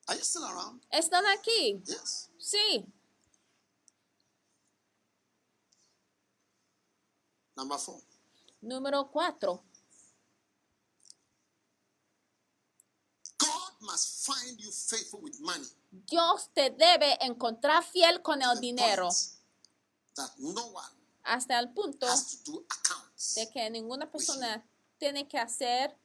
Are 0.08 0.16
you 0.16 0.24
still 0.24 0.44
around? 0.44 0.80
Están 0.90 1.26
aquí. 1.26 1.82
Yes. 1.84 2.30
Sí. 2.38 2.86
Number 7.58 7.76
four. 7.76 8.00
Número 8.62 9.10
cuatro. 9.10 9.64
God 13.36 13.72
must 13.80 14.24
find 14.26 14.60
you 14.60 14.70
faithful 14.70 15.20
with 15.20 15.40
money. 15.40 15.66
Dios 15.90 16.50
te 16.54 16.70
debe 16.70 17.18
encontrar 17.20 17.82
fiel 17.82 18.22
con 18.22 18.40
el 18.42 18.60
dinero 18.60 19.08
That 20.14 20.30
no 20.38 20.66
one 20.66 20.86
hasta 21.24 21.58
el 21.58 21.72
punto 21.72 22.06
has 22.06 22.42
to 22.44 22.52
do 22.52 22.64
accounts. 22.70 23.34
de 23.34 23.48
que 23.50 23.68
ninguna 23.70 24.08
persona 24.10 24.64
tiene 24.98 25.26
que 25.26 25.38
hacer 25.38 25.96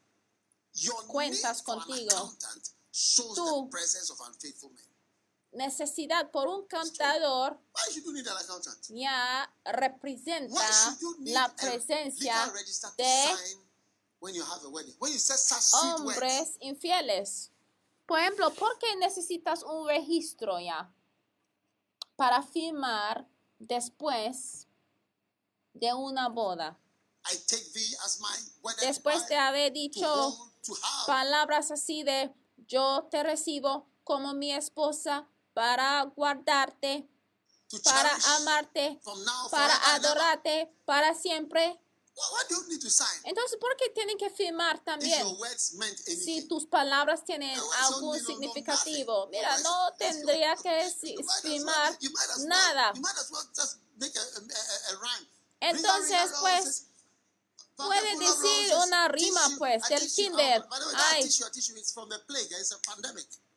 Your 0.74 1.06
cuentas 1.06 1.62
contigo. 1.62 2.34
Tú- 3.36 3.70
necesidad 5.54 6.32
por 6.32 6.48
un 6.48 6.66
accountant? 6.66 7.22
ya 8.90 9.56
representa 9.66 10.62
la 11.20 11.56
presencia 11.56 12.54
de 12.98 13.58
hombres 15.82 16.58
infieles. 16.60 17.52
Por 18.06 18.20
ejemplo, 18.20 18.54
¿por 18.54 18.78
qué 18.80 18.96
necesitas 18.98 19.64
un 19.64 19.88
registro 19.88 20.60
ya 20.60 20.94
para 22.16 22.44
firmar 22.44 23.28
después 23.60 24.68
de 25.74 25.94
una 25.94 26.30
boda? 26.30 26.80
Después 28.82 29.28
de 29.28 29.38
haber 29.38 29.72
dicho 29.72 30.52
palabras 31.08 31.72
así 31.72 32.04
de 32.04 32.34
yo 32.68 33.08
te 33.10 33.24
recibo 33.24 33.88
como 34.04 34.34
mi 34.34 34.54
esposa 34.54 35.30
para 35.54 36.04
guardarte, 36.16 37.08
para 37.84 38.12
amarte, 38.38 39.00
para 39.52 39.74
adorarte 39.96 40.72
para 40.86 41.14
siempre. 41.16 41.80
Entonces, 43.24 43.58
¿por 43.60 43.76
qué 43.76 43.90
tienen 43.90 44.18
que 44.20 44.30
firmar 44.30 44.84
también? 44.84 45.26
Si 46.06 46.48
tus 46.48 46.68
palabras 46.68 47.26
tienen 47.26 47.58
algún 47.80 48.20
significativo, 48.24 49.28
mira, 49.32 49.58
No, 49.60 49.92
tendría 49.98 50.56
que 50.58 50.92
firmar 51.42 51.98
nada. 52.46 52.94
Entonces, 55.60 56.32
pues, 56.40 56.86
puede 57.76 58.18
decir 58.20 58.76
una 58.86 59.08
rima, 59.08 59.50
pues, 59.58 59.82
del 59.90 60.12
kinder. 60.14 60.64
Ay. 61.14 61.24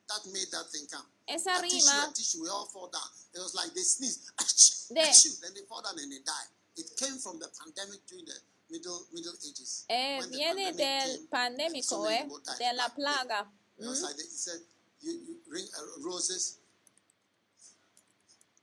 Tissue, 0.08 0.30
a 0.30 0.30
tissue 0.30 0.30
is 0.30 0.30
from 0.30 0.30
the 0.30 0.30
plague. 0.30 0.30
It's 0.30 0.30
a 0.30 0.30
pandemic 0.30 0.30
that 0.30 0.32
made 0.32 0.50
that 0.52 0.66
thing 0.70 0.86
come. 0.90 1.06
Esa 1.28 1.50
a 1.50 1.62
tissue, 1.62 1.76
rima 1.76 2.08
a 2.10 2.14
tissue, 2.14 2.42
we 2.42 2.48
all 2.48 2.66
fall 2.66 2.88
down. 2.88 3.10
It 3.34 3.38
was 3.38 3.54
like 3.54 3.74
they 3.74 3.82
sneeze, 3.82 4.30
De- 4.88 5.02
then 5.42 5.52
they 5.54 5.62
fall 5.68 5.82
down 5.82 5.98
and 5.98 6.10
they 6.12 6.22
die. 6.24 6.48
It 6.76 6.86
came 6.96 7.18
from 7.18 7.38
the 7.38 7.48
pandemic 7.58 8.06
during 8.06 8.24
the 8.26 8.38
middle 8.70 9.06
Middle 9.12 9.32
Ages. 9.34 9.84
eh, 9.88 10.18
When 10.18 10.30
viene 10.30 10.72
pandemic 10.72 10.76
del 10.76 11.16
came, 11.16 11.26
pandémico, 11.30 11.82
so 11.82 12.04
eh, 12.06 12.24
de 12.58 12.72
la 12.76 12.88
plaga. 12.90 13.46
It 13.78 13.86
was 13.86 14.02
like 14.02 14.16
they, 14.16 14.22
he 14.24 14.36
said, 14.36 14.60
you, 15.00 15.12
you 15.12 15.36
ring 15.50 15.66
uh, 15.76 16.00
roses. 16.04 16.58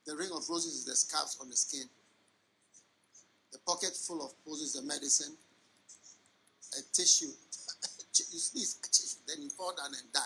The 0.06 0.16
ring 0.16 0.32
of 0.34 0.44
roses 0.50 0.74
is 0.74 0.86
the 0.86 0.96
scabs 0.96 1.38
on 1.41 1.50
the 1.50 1.56
skin. 1.56 1.88
The 3.52 3.60
pocket 3.60 3.96
full 3.96 4.22
of 4.26 4.34
roses, 4.46 4.74
the 4.74 4.82
medicine. 4.82 5.38
A 6.78 6.82
tissue. 6.91 7.28
you 8.32 8.39
sneeze, 8.39 8.80
a 8.84 8.88
tissue, 8.88 9.22
then 9.28 9.41
you 9.44 9.50
fall 9.50 9.74
down 9.78 9.94
and 9.94 10.12
die. 10.12 10.22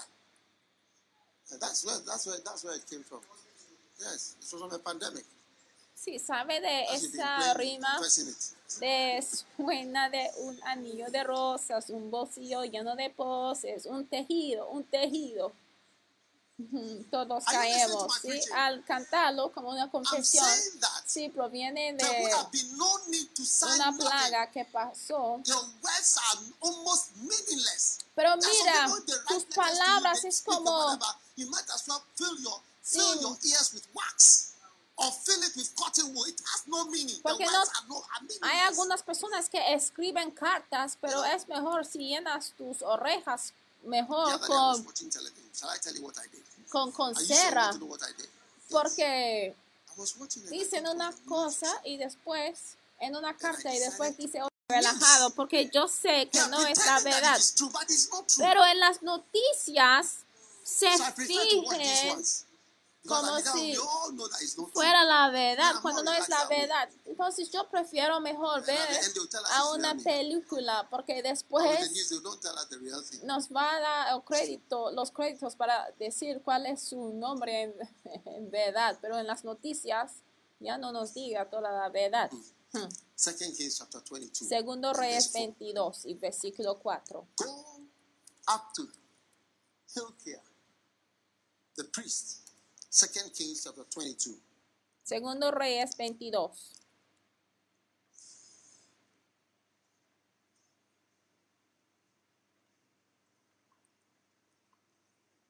And 1.52 1.62
that's 1.62 1.86
where 1.86 2.00
that's 2.06 2.26
where 2.28 2.38
that's 2.44 2.64
where 2.64 2.76
it 2.76 2.86
came 2.90 3.04
from. 3.04 3.22
Yes, 4.00 4.36
it 4.40 4.48
was 4.52 4.62
from 4.62 4.70
the 4.70 4.80
pandemic. 4.80 5.26
Sí, 5.96 6.20
sabe 6.20 6.62
de 6.62 6.86
As 6.86 7.04
esa 7.04 7.54
rima 7.56 8.00
de 8.80 9.20
suena 9.22 10.10
de 10.10 10.30
un 10.38 10.60
anillo 10.64 11.10
de 11.10 11.24
rosas, 11.24 11.90
un 11.90 12.12
bolsillo 12.12 12.64
lleno 12.64 12.96
de 12.96 13.10
poses, 13.10 13.86
un 13.88 14.06
tejido, 14.08 14.70
un 14.70 14.84
tejido. 14.84 15.52
Todos 17.12 17.46
caemos, 17.46 18.20
¿sí? 18.22 18.40
Al 18.56 18.84
cantarlo 18.84 19.52
como 19.52 19.70
una 19.70 19.90
confesión, 19.92 20.46
sí, 21.06 21.30
proviene 21.30 21.94
de 21.94 22.06
una 23.62 23.98
plaga 23.98 24.52
que 24.52 24.66
pasó. 24.66 25.40
Pero 28.16 28.38
mira, 28.38 28.90
tus 29.28 29.46
palabras 29.46 30.24
es 30.26 30.42
como. 30.42 31.00
You 31.38 31.50
might 31.50 31.70
as 31.74 31.88
well 31.88 32.04
fill 32.16 32.36
your 32.42 32.60
fill 32.84 33.14
Sí. 33.16 33.22
your 33.22 33.38
ears 33.46 33.72
with 33.74 33.86
wax 33.94 34.54
or 34.98 35.12
fill 35.12 35.42
it 35.44 35.56
with 35.56 35.70
cotton 35.76 36.14
wool. 36.14 36.26
It 36.26 36.42
has 36.54 36.64
no 36.68 36.86
meaning. 36.86 37.22
Porque 37.22 37.46
the 37.46 37.52
no- 37.52 37.60
words 37.60 37.72
are 37.76 37.88
no 37.88 37.98
are. 37.98 38.52
Hay 38.52 38.60
algunas 38.68 39.04
personas 39.04 39.48
que 39.50 39.60
escriben 39.74 40.32
cartas, 40.32 40.98
pero 41.00 41.24
es 41.24 41.48
mejor 41.48 41.86
si 41.86 42.00
llenas 42.00 42.54
tus 42.58 42.82
orejas 42.82 43.54
mejor 43.84 44.32
was 44.40 44.48
con, 44.48 44.84
con, 46.70 46.92
con 46.92 47.16
sure 47.16 47.26
cera, 47.26 47.72
did? 47.72 48.26
porque 48.70 49.56
dicen 50.50 50.88
una 50.88 51.10
"Oh, 51.10 51.12
no, 51.12 51.26
cosa 51.28 51.82
y 51.86 51.98
después 51.98 52.76
en 53.00 53.16
una 53.16 53.36
carta 53.38 53.74
y 53.74 53.80
después 53.80 54.18
dice 54.18 54.42
"Oh, 54.42 54.50
relajado, 54.70 55.30
porque 55.32 55.70
yo 55.74 55.88
sé 55.88 56.28
que 56.32 56.40
no 56.50 56.66
es 56.66 56.86
la 56.86 57.00
verdad. 57.00 57.40
Pero 58.38 58.66
en 58.66 58.80
las 58.80 59.02
noticias 59.02 60.18
se. 60.68 60.88
Because 61.16 62.46
como 63.08 63.40
si 63.40 63.74
fuera 64.74 65.04
la 65.06 65.30
verdad 65.30 65.76
cuando 65.82 66.04
no 66.04 66.12
es 66.14 66.28
la 66.28 66.46
verdad. 66.48 66.90
Entonces 67.06 67.50
yo 67.52 67.68
prefiero 67.70 68.20
mejor 68.20 68.66
ver 68.66 68.80
a 69.52 69.72
una 69.72 69.96
película 69.96 70.88
porque 70.90 71.22
después 71.24 71.90
nos 73.24 73.50
va 73.50 73.76
a 73.76 73.80
dar 73.80 74.16
el 74.16 74.24
crédito, 74.24 74.92
los 74.92 75.12
créditos 75.12 75.56
para 75.56 75.90
decir 75.98 76.42
cuál 76.44 76.66
es 76.66 76.82
su 76.82 77.14
nombre 77.14 77.64
en, 77.64 77.76
en 78.26 78.52
verdad, 78.52 78.98
pero 79.02 79.18
en 79.18 79.28
las 79.28 79.46
noticias 79.46 80.12
ya 80.60 80.78
no 80.78 80.92
nos 80.92 81.14
diga 81.14 81.50
toda 81.50 81.72
la 81.72 81.90
verdad. 81.90 82.30
Hmm. 82.74 82.90
Chapter 83.16 84.04
22. 84.12 84.50
Segundo 84.50 84.94
Reyes 84.94 85.32
verse 85.32 85.32
4. 85.32 85.56
22 85.60 86.06
y 86.06 86.14
versículo 86.16 86.78
4. 86.80 87.28
Go 87.38 87.82
up 88.50 88.74
to 88.74 88.88
Hilkiah, 89.96 90.42
the 91.78 91.84
priest. 91.86 92.50
Second 92.90 93.32
Kings 93.34 93.64
chapter 93.64 93.84
22. 93.94 94.34
Segundo 95.04 95.52
Reyes 95.52 95.96
22. 95.96 96.50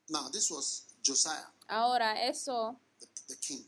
Now, 0.10 0.28
this 0.32 0.50
was 0.52 0.84
Josiah, 1.04 1.52
Ahora 1.70 2.16
eso 2.28 2.80
the, 3.00 3.08
the 3.28 3.36
king. 3.42 3.64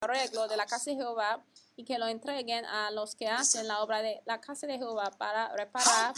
arreglo 0.00 0.46
de 0.48 0.56
la 0.56 0.66
casa 0.66 0.90
de 0.90 0.96
Jehová 0.96 1.42
y 1.76 1.84
que 1.84 1.98
lo 1.98 2.06
entreguen 2.08 2.64
a 2.64 2.90
los 2.90 3.14
que 3.14 3.28
hacen 3.28 3.68
la 3.68 3.82
obra 3.82 4.00
de 4.00 4.22
la 4.24 4.40
casa 4.40 4.66
de 4.66 4.78
Jehová 4.78 5.10
para 5.18 5.52
reparar 5.54 6.14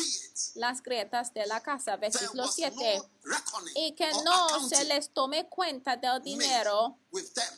las 0.55 0.83
grietas 0.83 1.35
de 1.35 1.47
la 1.47 1.61
casa. 1.61 1.97
Versículo 1.97 2.45
was 2.45 2.55
7. 2.55 2.75
no 2.75 3.11
reckoning 3.25 3.73
Y 3.77 3.93
que 3.93 4.11
no 4.25 4.69
se 4.69 4.85
les 4.85 5.11
tome 5.11 5.49
cuenta 5.49 5.97
del 5.97 6.23
dinero 6.23 6.97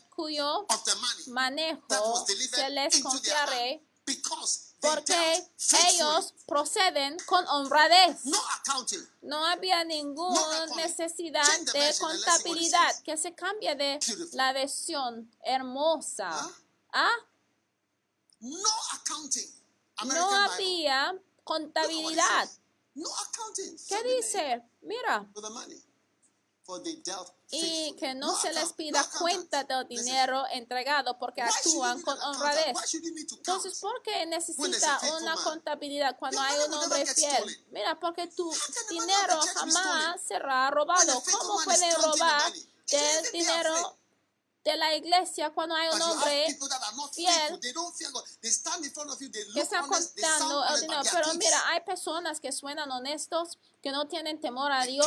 cuyo 0.09 0.67
of 0.69 0.85
the 0.85 0.95
money 0.95 1.25
that 1.25 1.33
manejo 1.33 2.27
se 2.27 2.71
les 2.71 3.03
confiaré 3.03 3.85
porque 4.81 5.49
ellos 5.89 6.35
proceden 6.47 7.17
con 7.27 7.47
honradez. 7.49 8.23
no 9.23 9.45
había 9.45 9.85
ninguna 9.85 10.67
necesidad 10.77 11.43
de 11.73 11.95
contabilidad. 11.99 13.03
Que 13.05 13.17
se 13.17 13.35
cambie 13.35 13.75
de 13.75 14.01
la 14.33 14.53
versión 14.53 15.31
hermosa. 15.45 16.31
Ah, 16.93 17.13
No 18.41 20.35
había 20.35 21.15
contabilidad. 21.45 22.47
says. 22.47 22.61
No 22.95 23.09
accounting. 23.09 23.77
¿Qué 23.89 24.03
dice? 24.17 24.63
Mira, 24.83 25.29
For 25.33 25.43
the 25.43 25.51
money. 25.51 25.83
For 26.65 26.83
they 26.83 26.97
dealt 26.97 27.33
y 27.53 27.97
que 27.97 28.15
no 28.15 28.37
se 28.37 28.53
les 28.53 28.73
pida 28.75 29.05
cuenta 29.19 29.65
del 29.65 29.89
dinero 29.89 30.45
entregado 30.53 31.19
porque 31.19 31.43
actúan 31.43 32.01
con 32.03 32.21
honradez. 32.21 32.77
Entonces, 33.33 33.79
¿por 33.81 34.03
qué 34.03 34.25
necesita 34.27 35.01
una 35.21 35.35
contabilidad 35.37 36.17
cuando 36.19 36.41
hay 36.41 36.59
un 36.67 36.75
hombre 36.75 37.07
fiel? 37.07 37.67
Mira, 37.71 37.99
porque 37.99 38.29
tu 38.29 38.53
dinero 38.89 39.41
jamás 39.55 40.21
será 40.23 40.71
robado. 40.71 41.23
¿Cómo 41.33 41.65
pueden 41.65 41.95
robar 41.97 42.53
del 42.53 43.33
dinero. 43.33 44.00
De 44.63 44.77
la 44.77 44.95
iglesia 44.95 45.51
cuando 45.51 45.75
hay 45.75 45.89
un 45.89 46.03
hombre 46.03 46.47
fiel 47.13 47.61
que 48.41 48.49
está 49.61 49.81
contando 49.81 50.65
el 50.67 50.81
dinero? 50.83 51.03
Pero 51.13 51.35
mira, 51.35 51.69
hay 51.69 51.81
personas 51.81 52.41
que 52.41 52.53
suenan 52.53 52.91
honestos, 52.91 53.59
que 53.83 53.91
no 53.91 54.07
tienen 54.07 54.41
temor 54.41 54.71
a 54.71 54.85
Dios, 54.85 55.07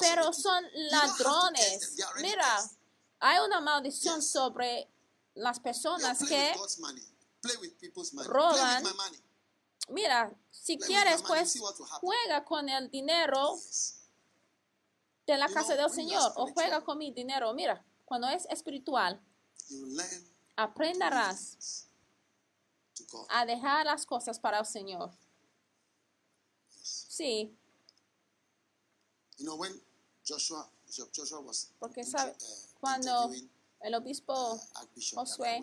pero 0.00 0.32
son 0.32 0.64
ladrones. 0.74 1.94
Mira, 2.20 2.70
hay 3.20 3.38
una 3.40 3.60
maldición 3.60 4.22
sobre 4.22 4.88
las 5.34 5.60
personas 5.60 6.18
que 6.18 6.54
roban. 8.24 8.84
Mira, 9.90 10.30
si 10.50 10.78
quieres, 10.78 11.22
pues 11.22 11.58
juega 12.00 12.44
con 12.44 12.68
el 12.68 12.90
dinero 12.90 13.58
de 15.26 15.36
la 15.36 15.48
casa 15.48 15.76
del 15.76 15.90
Señor 15.90 16.32
o 16.36 16.46
juega 16.52 16.82
con 16.82 16.98
mi 16.98 17.12
dinero. 17.12 17.52
Mira, 17.54 17.84
cuando 18.08 18.26
es 18.28 18.46
espiritual, 18.46 19.20
aprenderás 20.56 21.84
a 23.28 23.44
dejar 23.44 23.84
las 23.84 24.06
cosas 24.06 24.40
para 24.40 24.58
el 24.60 24.66
Señor. 24.66 25.10
Sí, 26.82 27.54
porque 31.78 32.04
sabe, 32.04 32.32
uh, 32.32 32.80
cuando 32.80 33.30
el 33.80 33.94
obispo 33.94 34.60
Archbishop 34.74 35.18
Josué 35.18 35.60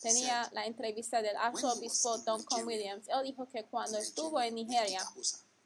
tenía 0.00 0.48
la 0.52 0.64
entrevista 0.64 1.20
del 1.20 1.36
arzobispo 1.36 2.18
Duncan 2.18 2.66
Williams, 2.66 3.08
él 3.08 3.22
dijo 3.24 3.46
que 3.50 3.64
cuando 3.64 3.98
estuvo 3.98 4.40
en 4.40 4.54
Nigeria, 4.54 5.06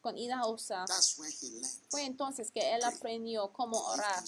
con 0.00 0.18
Ida 0.18 0.36
learned 0.36 0.86
fue 1.88 2.04
entonces 2.04 2.50
que 2.50 2.74
él 2.74 2.82
aprendió 2.84 3.52
cómo 3.52 3.78
orar. 3.78 4.22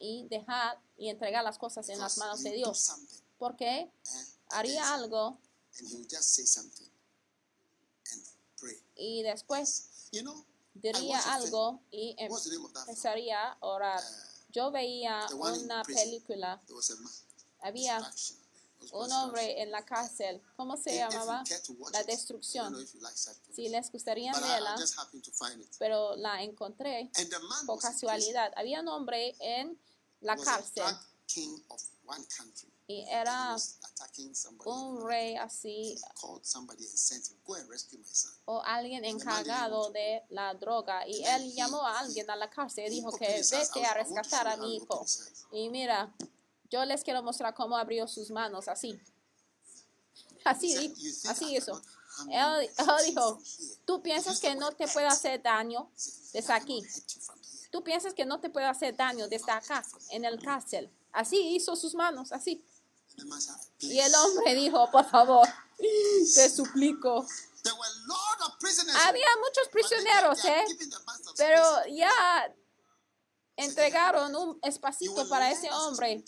Y 0.00 0.26
dejar 0.28 0.80
y 0.96 1.08
entregar 1.08 1.44
las 1.44 1.58
cosas 1.58 1.88
en 1.88 2.00
las 2.00 2.18
manos 2.18 2.42
de 2.42 2.52
Dios. 2.52 2.90
Porque 3.38 3.92
haría 4.48 4.94
algo 4.94 5.38
y 8.96 9.22
después 9.22 9.86
diría 10.74 11.18
algo 11.32 11.80
y 11.92 12.16
empezaría 12.18 13.52
a 13.52 13.58
orar. 13.60 14.02
Yo 14.50 14.72
veía 14.72 15.24
una 15.36 15.84
película 15.84 16.60
había 17.62 18.00
un 18.92 19.12
hombre 19.12 19.62
en 19.62 19.70
la 19.70 19.84
cárcel. 19.84 20.42
¿Cómo 20.56 20.76
se 20.76 20.96
llamaba? 20.96 21.44
La 21.92 22.02
destrucción. 22.04 22.74
Si 23.54 23.68
les 23.68 23.92
gustaría 23.92 24.32
verla, 24.32 24.76
pero 25.78 26.16
la 26.16 26.42
encontré 26.42 27.10
por 27.66 27.78
casualidad. 27.78 28.52
Había 28.56 28.80
un 28.80 28.88
hombre 28.88 29.36
en 29.38 29.78
la 30.20 30.36
cárcel 30.36 30.84
y 32.88 33.06
era 33.08 33.56
un 34.64 35.06
rey 35.06 35.36
así 35.36 35.96
Called 36.20 36.44
somebody 36.44 36.84
and 36.84 36.98
sent 36.98 37.28
him, 37.28 37.36
go 37.44 37.54
and 37.54 37.68
rescue 37.70 37.98
my 37.98 38.04
son. 38.04 38.32
o 38.46 38.60
alguien 38.64 39.04
encargado 39.04 39.90
de 39.90 40.22
la 40.30 40.54
droga 40.54 41.06
y 41.06 41.24
él 41.24 41.52
llamó 41.54 41.86
a 41.86 42.00
alguien 42.00 42.28
a 42.30 42.36
la 42.36 42.50
cárcel 42.50 42.86
y 42.92 42.96
dijo 42.96 43.12
que 43.12 43.42
vete 43.48 43.84
a 43.86 43.94
rescatar 43.94 44.48
a 44.48 44.56
mi 44.56 44.76
hijo. 44.76 45.06
Y 45.52 45.68
mira, 45.68 46.12
yo 46.68 46.84
les 46.84 47.04
quiero 47.04 47.22
mostrar 47.22 47.54
cómo 47.54 47.76
abrió 47.76 48.08
sus 48.08 48.30
manos 48.30 48.66
así. 48.66 49.00
Así, 50.44 50.72
He 50.72 50.74
said, 50.74 50.90
di- 50.94 51.02
"You 51.02 51.12
think 51.12 51.26
así 51.30 51.56
harm 51.58 52.30
Él, 52.30 52.70
él 52.76 53.06
dijo, 53.06 53.40
tú 53.84 54.02
piensas 54.02 54.40
que 54.40 54.54
no 54.56 54.72
te 54.72 54.88
puede 54.88 55.06
hacer 55.06 55.40
daño 55.42 55.90
He 55.94 55.98
said, 56.00 56.10
"You 56.22 56.32
think 56.32 56.32
desde 56.32 56.52
aquí. 56.54 56.82
Cannot 57.70 57.78
hurt 57.78 57.78
you 57.78 57.78
from 57.78 57.78
here?" 57.78 57.78
Tú 57.78 57.84
piensas 57.84 58.14
que 58.14 58.24
no 58.24 58.40
te 58.40 58.50
puede 58.50 58.66
hacer 58.66 58.96
daño 58.96 59.28
desde 59.28 59.52
acá, 59.52 59.84
en 60.10 60.24
el 60.24 60.38
cárcel. 60.40 60.90
Así 61.12 61.54
hizo 61.54 61.76
sus 61.76 61.94
manos, 61.94 62.32
así. 62.32 62.64
Said, 63.16 63.58
Y 63.80 63.98
el 63.98 64.14
hombre 64.14 64.54
dijo, 64.54 64.90
por 64.90 65.04
favor, 65.08 65.46
te 65.78 66.48
suplico. 66.48 67.26
Había 69.06 69.26
muchos 69.42 69.68
prisioneros, 69.70 70.44
¿eh? 70.44 70.64
Pero 71.36 71.62
ya 71.90 72.54
entregaron 73.56 74.34
un 74.34 74.58
espacito 74.62 75.28
para 75.28 75.50
ese 75.50 75.70
hombre. 75.70 76.24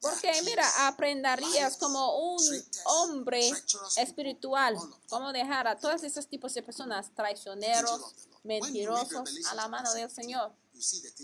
Porque 0.00 0.30
mira, 0.44 0.86
aprenderías 0.86 1.76
como 1.76 2.34
un 2.34 2.42
hombre 2.84 3.50
espiritual, 3.96 4.76
cómo 5.08 5.32
dejar 5.32 5.66
a 5.66 5.78
todos 5.78 6.02
esos 6.02 6.28
tipos 6.28 6.52
de 6.54 6.62
personas 6.62 7.12
traicioneros, 7.14 8.14
mentirosos 8.44 9.46
a 9.46 9.54
la 9.54 9.68
mano 9.68 9.92
del 9.94 10.10
Señor. 10.10 10.52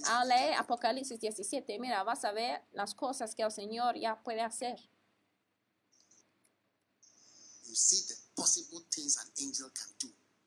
Al 0.06 0.28
leer 0.28 0.54
Apocalipsis 0.54 1.20
17, 1.20 1.78
mira, 1.78 2.02
vas 2.02 2.24
a 2.24 2.32
ver 2.32 2.62
las 2.72 2.94
cosas 2.94 3.34
que 3.34 3.42
el 3.42 3.52
Señor 3.52 3.98
ya 3.98 4.20
puede 4.22 4.40
hacer. 4.40 4.80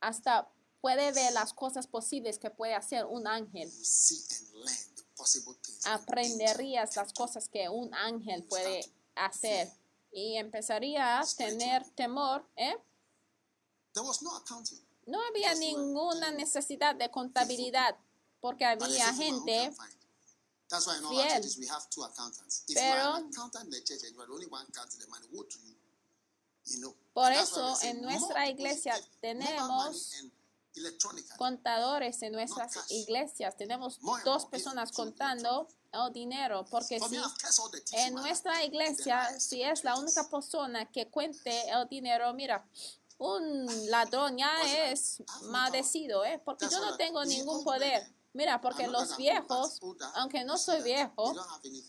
Hasta 0.01 0.49
puede 0.81 1.11
ver 1.11 1.33
las 1.33 1.53
cosas 1.53 1.87
posibles 1.87 2.37
que 2.37 2.51
puede 2.51 2.75
hacer 2.75 3.05
un 3.05 3.27
ángel. 3.27 3.71
Aprenderías 5.85 6.95
las 6.95 7.13
cosas 7.13 7.47
que 7.49 7.69
un 7.69 7.93
ángel 7.93 8.43
puede 8.43 8.89
hacer. 9.15 9.71
Y 10.11 10.37
empezarías 10.37 11.33
a 11.33 11.37
tener 11.37 11.87
temor, 11.91 12.45
¿eh? 12.55 12.77
No 15.05 15.21
había 15.29 15.53
ninguna 15.55 16.31
necesidad 16.31 16.95
de 16.95 17.11
contabilidad 17.11 17.95
porque 18.41 18.65
había 18.65 19.13
gente, 19.13 19.71
fiel. 19.71 19.95
our 20.71 21.29
churches 21.29 21.57
we 21.57 21.67
have 21.67 21.87
two 21.89 22.03
accountants. 22.03 22.63
If 22.67 22.75
you 22.75 22.81
Pero- 22.81 23.01
are 23.01 23.17
an 23.17 23.29
accountant 23.29 23.65
in 23.65 23.71
the 23.71 23.81
church 23.83 24.03
and 24.03 24.13
you 24.15 24.21
are 24.21 24.27
the 24.27 24.33
only 24.33 24.47
one 24.47 24.65
counting 24.73 24.99
the 24.99 25.07
money, 25.07 25.27
woe 25.31 25.43
to 25.43 25.57
you. 25.65 25.75
You 26.65 26.79
know. 26.81 26.95
Por 27.13 27.31
eso, 27.31 27.77
en 27.83 28.01
nuestra 28.01 28.49
iglesia 28.49 28.93
mobile 28.93 29.09
tenemos. 29.21 30.11
Contadores 31.37 32.21
en 32.21 32.33
nuestras 32.33 32.91
iglesias. 32.91 33.55
Tenemos 33.57 33.99
dos 34.23 34.45
personas 34.45 34.91
contando 34.91 35.67
el 35.91 36.13
dinero 36.13 36.65
porque 36.69 36.99
si 36.99 37.17
en 37.93 38.15
nuestra 38.15 38.63
iglesia, 38.63 39.39
si 39.39 39.61
es 39.61 39.83
la 39.83 39.97
única 39.97 40.29
persona 40.29 40.91
que 40.91 41.07
cuente 41.09 41.69
el 41.69 41.87
dinero, 41.87 42.33
mira, 42.33 42.67
un 43.17 43.89
ladrón 43.89 44.37
ya 44.37 44.89
es 44.89 45.23
maldecido, 45.43 46.25
¿eh? 46.25 46.41
Porque 46.43 46.67
yo 46.69 46.79
no 46.79 46.97
tengo 46.97 47.23
ningún 47.23 47.63
poder. 47.63 48.03
Mira, 48.33 48.59
porque 48.59 48.87
los 48.87 49.15
viejos, 49.15 49.79
aunque 50.15 50.43
no 50.43 50.57
soy 50.57 50.83
viejo, 50.83 51.33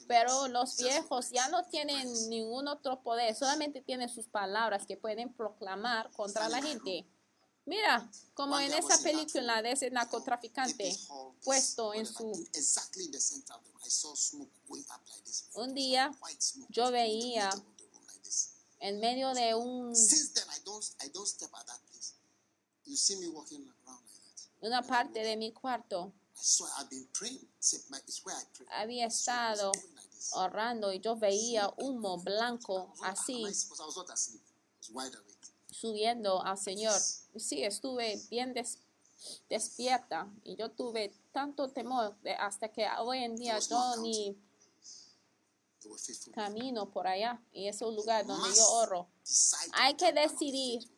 pero 0.06 0.46
los 0.46 0.76
viejos 0.76 1.30
ya 1.30 1.48
no 1.48 1.64
tienen 1.64 2.06
ningún 2.28 2.68
otro 2.68 3.02
poder, 3.02 3.34
solamente 3.34 3.80
tienen 3.80 4.08
sus 4.08 4.28
palabras 4.28 4.86
que 4.86 4.96
pueden 4.96 5.32
proclamar 5.34 6.08
contra 6.12 6.48
la 6.48 6.62
gente. 6.62 7.04
Mira, 7.66 8.08
como 8.34 8.58
en 8.60 8.72
esa 8.72 8.96
película 9.02 9.60
de 9.60 9.72
ese 9.72 9.90
narcotraficante 9.90 10.96
puesto 11.42 11.92
en 11.94 12.06
su... 12.06 12.32
Un 15.54 15.74
día 15.74 16.12
yo 16.68 16.92
veía 16.92 17.50
en 18.78 19.00
medio 19.00 19.34
de 19.34 19.54
un, 19.54 19.92
una 24.60 24.82
parte 24.82 25.20
de 25.20 25.36
mi 25.36 25.52
cuarto. 25.52 26.12
Había 28.70 29.06
estado 29.06 29.72
ahorrando 30.34 30.92
y 30.92 31.00
yo 31.00 31.16
veía 31.16 31.68
humo 31.78 32.18
blanco 32.18 32.94
así 33.02 33.44
subiendo 35.70 36.42
al 36.42 36.58
Señor. 36.58 37.00
Sí, 37.38 37.62
estuve 37.64 38.20
bien 38.30 38.52
des- 38.54 38.78
despierta 39.48 40.28
y 40.44 40.56
yo 40.56 40.70
tuve 40.70 41.12
tanto 41.32 41.68
temor 41.68 42.16
de- 42.22 42.34
hasta 42.34 42.68
que 42.68 42.86
hoy 43.00 43.24
en 43.24 43.36
día 43.36 43.58
yo 43.58 43.96
ni 44.02 44.36
camino 46.34 46.90
por 46.90 47.06
allá 47.06 47.40
y 47.52 47.68
es 47.68 47.80
un 47.82 47.94
lugar 47.94 48.26
donde 48.26 48.48
yo 48.56 48.64
to 48.88 49.08
Hay 49.74 49.94
que 49.94 50.12
decidir. 50.12 50.88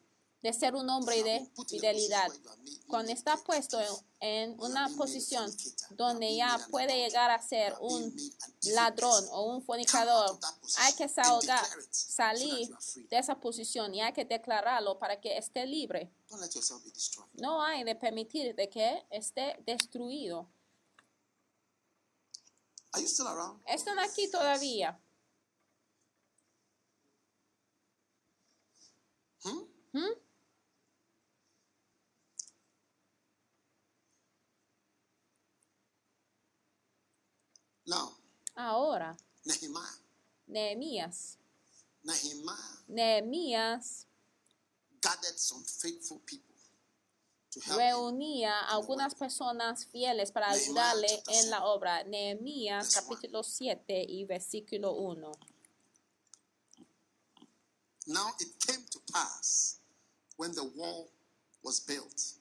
De 0.43 0.53
ser 0.53 0.75
un 0.75 0.89
hombre 0.89 1.23
de 1.23 1.51
fidelidad. 1.69 2.29
Cuando 2.87 3.13
está 3.13 3.37
puesto 3.37 3.79
en, 4.21 4.59
una 4.61 4.89
posición 4.97 5.51
donde 5.91 6.35
ya 6.37 6.59
puede 6.71 6.97
llegar 6.97 7.31
a 7.31 7.41
ser 7.41 7.75
un 7.81 8.15
ladrón 8.75 9.25
o 9.31 9.55
un 9.55 9.63
fornicador, 9.63 10.39
hay 10.79 10.95
que 10.95 11.09
that 11.09 11.65
salir 11.91 12.69
de 13.11 13.19
esa 13.19 13.39
posición 13.39 13.95
y 13.95 14.01
hay 14.01 14.13
que 14.13 14.25
declararlo 14.25 14.99
para 14.99 15.21
que 15.21 15.37
esté 15.37 15.67
libre. 15.67 16.11
No 17.35 17.63
hay 17.63 17.85
de 17.85 17.95
permitir 17.95 18.55
de 18.55 18.69
que 18.69 19.07
esté 19.11 19.57
destruido. 19.67 20.49
Están 23.67 23.99
aquí 23.99 24.31
todavía. 24.31 24.99
Hmm? 29.93 30.28
Now, 37.89 38.13
Ahora, 38.55 39.17
Nehemiah. 39.47 39.97
Nehemías. 40.47 41.39
Nehemiah 42.05 42.85
Nehemías 42.87 44.05
gathered 45.01 45.39
some 45.39 45.65
faithful 45.65 46.21
people 46.27 46.55
to 47.51 47.61
help 47.61 47.81
him. 47.81 47.87
reunía 47.87 48.61
a 48.61 48.75
algunas 48.75 49.15
personas 49.15 49.87
fieles 49.87 50.31
para 50.31 50.51
ayudarle 50.51 51.23
en 51.29 51.51
la 51.51 51.65
obra. 51.65 52.05
Nehemías 52.05 52.95
capítulo 52.95 53.43
7 53.43 54.05
y 54.07 54.25
versículo 54.27 54.93
1. 54.93 55.33
Now 58.07 58.35
it 58.39 58.49
came 58.67 58.85
to 58.91 59.01
pass 59.13 59.79
when 60.37 60.53
the 60.53 60.65
wall 60.77 61.11
was 61.63 61.81
built. 61.81 62.38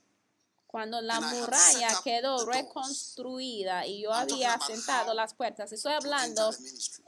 Cuando 0.68 1.00
la 1.00 1.22
muralla 1.22 1.90
quedó 2.04 2.46
reconstruida 2.46 3.88
y 3.88 4.02
yo 4.02 4.14
había 4.14 4.60
sentado 4.60 5.14
las 5.14 5.34
puertas, 5.34 5.72
estoy 5.72 5.94
to 5.94 5.98
hablando 5.98 6.54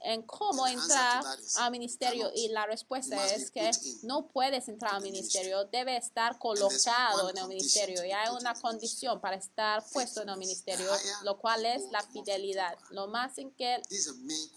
en 0.03 0.21
cómo 0.21 0.65
entrar 0.65 1.23
al 1.57 1.71
ministerio 1.71 2.31
y 2.33 2.47
la 2.47 2.65
respuesta 2.65 3.23
es 3.27 3.51
que 3.51 3.69
no 4.03 4.27
puedes 4.27 4.69
entrar 4.69 4.95
al 4.95 5.01
ministerio, 5.01 5.65
debe 5.65 5.97
estar 5.97 6.39
colocado 6.39 7.29
en 7.29 7.37
el 7.37 7.47
ministerio 7.49 8.03
y 8.05 8.11
hay 8.11 8.29
una 8.29 8.53
condición 8.55 9.19
para 9.19 9.35
estar 9.35 9.83
puesto 9.91 10.21
en 10.21 10.29
el 10.29 10.37
ministerio, 10.37 10.89
lo 11.23 11.37
cual 11.37 11.65
es 11.65 11.83
la 11.91 12.01
fidelidad. 12.01 12.77
Lo 12.91 13.07
más 13.07 13.37
en 13.39 13.51
que 13.51 13.81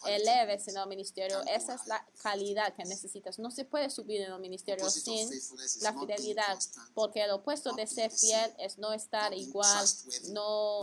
eleves 0.06 0.68
en 0.68 0.76
el 0.76 0.86
ministerio, 0.86 1.40
esa 1.48 1.74
es 1.74 1.86
la 1.88 2.06
calidad 2.22 2.72
que 2.72 2.84
necesitas. 2.84 3.40
No 3.40 3.50
se 3.50 3.64
puede 3.64 3.90
subir 3.90 4.20
en 4.20 4.32
el 4.32 4.38
ministerio 4.38 4.88
sin 4.88 5.28
la 5.80 5.92
fidelidad, 5.92 6.56
porque 6.94 7.24
el 7.24 7.32
opuesto 7.32 7.72
de 7.72 7.86
ser 7.88 8.10
fiel 8.12 8.54
es 8.58 8.78
no 8.78 8.92
estar 8.92 9.01
being 9.10 9.48
igual, 9.48 9.88
no 10.30 10.82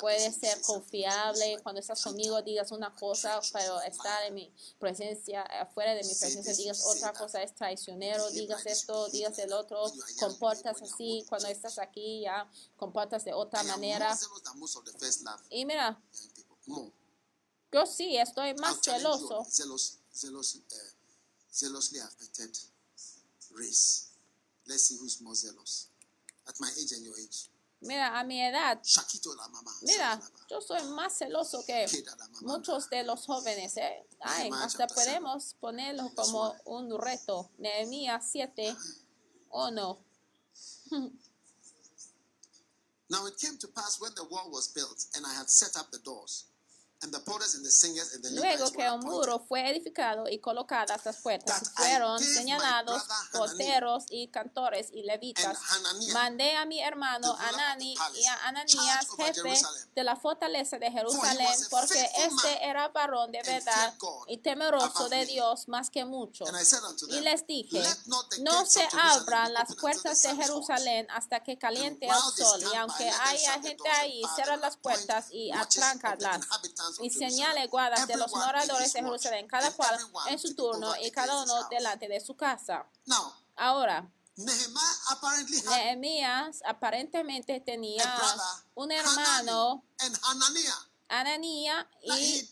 puede 0.00 0.32
ser 0.32 0.60
confiable. 0.62 1.58
Cuando 1.62 1.80
estás 1.80 2.02
conmigo 2.02 2.40
digas 2.42 2.70
una 2.72 2.94
cosa, 2.94 3.40
pero 3.52 3.80
estar 3.82 4.24
en 4.26 4.34
mi 4.34 4.52
presencia, 4.78 5.42
afuera 5.42 5.94
de 5.94 6.02
mi 6.02 6.14
presencia 6.14 6.54
digas 6.54 6.84
otra 6.86 7.12
cosa, 7.12 7.42
es 7.42 7.54
traicionero, 7.54 8.30
digas 8.30 8.64
esto, 8.66 9.08
digas 9.08 9.38
el 9.38 9.52
otro, 9.52 9.92
comportas 10.18 10.80
así, 10.82 11.24
cuando 11.28 11.48
estás 11.48 11.78
aquí 11.78 12.22
ya 12.22 12.50
comportas 12.76 13.24
de 13.24 13.32
otra 13.32 13.62
manera. 13.64 14.18
Y 15.50 15.64
mira. 15.64 16.00
Yo 17.72 17.86
sí 17.86 18.16
estoy 18.16 18.54
más 18.54 18.80
celoso. 18.82 19.40
uh, 19.40 19.44
zealously 21.52 22.00
affected 22.00 22.50
race. 23.52 24.08
Let's 24.66 24.86
see 24.86 24.96
who's 24.96 25.20
more 25.20 25.34
zealous. 25.34 25.89
At 26.50 26.58
my 26.58 26.68
age 26.82 26.92
and 26.96 27.04
your 27.04 27.14
age. 27.16 27.48
Mira, 27.82 28.18
a 28.18 28.24
mi 28.24 28.42
edad, 28.42 28.78
mira, 29.82 30.20
yo 30.50 30.60
soy 30.60 30.82
más 30.88 31.16
celoso 31.16 31.64
que 31.64 31.86
muchos 32.42 32.90
de 32.90 33.04
los 33.04 33.24
jóvenes. 33.24 33.76
¿eh? 33.78 34.06
Ay, 34.20 34.50
hasta 34.52 34.86
podemos 34.86 35.54
ponerlo 35.60 36.12
como 36.14 36.54
un 36.66 37.00
reto. 37.00 37.48
Nehemías 37.56 38.30
7, 38.32 38.76
¿o 39.50 39.70
no? 39.70 39.98
Now 43.08 43.26
it 43.26 43.38
came 43.38 43.56
to 43.58 43.68
pass 43.68 43.98
when 44.00 44.12
the 44.14 44.24
wall 44.24 44.50
was 44.50 44.68
built, 44.68 45.06
and 45.14 45.24
I 45.24 45.32
had 45.34 45.48
set 45.48 45.76
up 45.76 45.90
the 45.90 46.00
doors, 46.00 46.46
Luego 48.32 48.70
que 48.72 48.90
un 48.90 49.00
muro 49.00 49.38
fue 49.48 49.70
edificado 49.70 50.28
y 50.28 50.38
colocadas 50.38 51.04
las 51.04 51.16
puertas, 51.18 51.72
fueron 51.74 52.18
señalados 52.18 53.02
porteros 53.32 54.04
y 54.10 54.28
cantores 54.28 54.88
y 54.92 55.02
levitas. 55.04 55.58
Mandé 56.12 56.56
a 56.56 56.64
mi 56.66 56.82
hermano 56.82 57.34
Anani 57.38 57.94
y 58.14 58.24
a 58.26 58.48
Ananías, 58.48 59.06
jefe 59.16 59.60
de 59.94 60.04
la 60.04 60.16
fortaleza 60.16 60.78
de 60.78 60.90
Jerusalén, 60.90 61.48
porque 61.70 62.10
este 62.16 62.64
era 62.64 62.88
varón 62.88 63.30
de 63.30 63.42
verdad 63.42 63.94
y 64.26 64.38
temeroso 64.38 65.08
de. 65.08 65.20
Dios 65.30 65.68
más 65.68 65.90
que 65.90 66.04
mucho. 66.04 66.44
Y 67.08 67.20
les 67.20 67.46
dije, 67.46 67.82
no 68.40 68.66
se 68.66 68.86
abran 68.92 69.52
las 69.52 69.74
puertas 69.76 70.20
de. 70.22 70.30
Jerusalén 70.40 71.06
hasta 71.10 71.42
que 71.42 71.58
caliente 71.58 72.06
el 72.06 72.14
sol, 72.14 72.62
y 72.72 72.76
aunque 72.76 73.08
haya 73.10 73.60
gente 73.60 73.88
ahí, 73.90 74.22
and 74.48 74.60
las 74.60 74.76
puertas 74.76 75.26
y 75.30 75.50
watches 75.52 75.84
Y 77.00 77.10
señale 77.10 77.66
guardas 77.68 78.06
de 78.06 78.16
los 78.16 78.30
moradores 78.32 78.92
de 78.92 79.00
Jerusalén, 79.00 79.46
cada 79.46 79.70
cual 79.72 79.98
en 80.28 80.38
su 80.38 80.54
turno 80.54 80.94
y 81.02 81.10
cada 81.10 81.42
uno 81.42 81.68
delante 81.68 82.08
de 82.08 82.20
su 82.20 82.36
casa. 82.36 82.86
Ahora, 83.56 84.08
Nehemías 85.68 86.62
aparentemente 86.64 87.60
tenía 87.60 88.04
un 88.74 88.92
hermano. 88.92 89.84
Ananía 91.10 91.88
y 92.04 92.12
his 92.12 92.50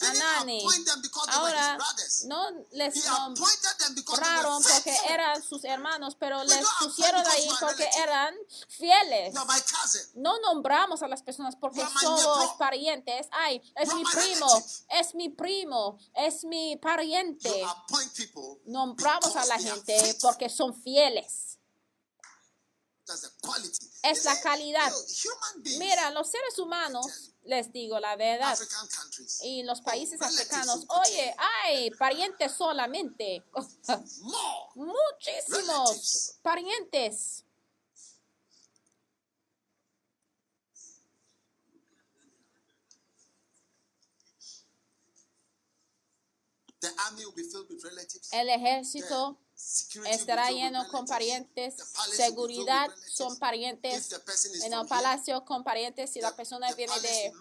Ahora, 1.29 1.79
no 2.27 2.51
les 2.73 3.05
nombraron 3.05 4.63
porque 4.63 4.97
eran 5.09 5.43
sus 5.43 5.65
hermanos, 5.65 6.17
pero 6.19 6.43
les 6.43 6.67
pusieron 6.81 7.25
ahí 7.25 7.49
porque 7.61 7.89
eran 7.99 8.35
fieles. 8.69 9.33
No 10.15 10.41
nombramos 10.41 11.03
a 11.03 11.09
las 11.09 11.23
personas 11.23 11.55
porque 11.55 11.87
somos 12.01 12.55
parientes. 12.59 13.29
Ay, 13.31 13.63
es 13.77 13.95
mi 13.95 14.03
primo, 14.05 14.65
es 14.89 15.15
mi 15.15 15.29
primo, 15.29 15.99
es 16.15 16.45
mi 16.45 16.77
pariente. 16.77 17.65
Nombramos 18.67 19.37
a 19.37 19.45
la 19.47 19.59
gente 19.59 20.19
porque 20.21 20.49
son 20.49 20.75
fieles. 20.75 21.59
Es 24.03 24.25
la 24.25 24.41
calidad. 24.41 24.93
Mira, 25.79 26.11
los 26.11 26.31
seres 26.31 26.59
humanos, 26.59 27.28
les 27.49 27.73
digo 27.73 27.99
la 27.99 28.15
verdad, 28.15 28.57
y 29.43 29.63
los 29.63 29.81
países 29.81 30.21
relatives 30.21 30.21
africanos, 30.21 30.85
oye, 30.89 31.35
ay, 31.65 31.91
parientes 31.93 32.53
solamente. 32.53 33.43
Muchísimos 34.75 36.39
parientes. 36.43 37.45
The 46.81 46.91
army 47.07 47.25
will 47.25 47.33
be 47.35 47.43
filled 47.43 47.69
with 47.71 47.83
relatives. 47.83 48.33
El 48.33 48.51
ejército 48.51 49.37
Estará 50.07 50.51
lleno 50.51 50.87
con 50.89 51.07
parientes. 51.07 51.75
Seguridad 52.17 52.89
son 53.09 53.37
parientes. 53.39 54.09
En 54.63 54.73
el 54.73 54.87
palacio 54.87 55.45
con 55.45 55.65
parientes, 55.65 56.13
si 56.13 56.21
la 56.21 56.35
persona 56.37 56.73
viene 56.75 56.99
de 57.01 57.33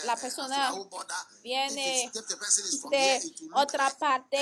La 0.06 0.14
uh, 0.14 0.20
persona 0.20 0.72
viene 1.42 2.10
de 2.90 3.20
otra 3.54 3.90
parte, 3.98 4.38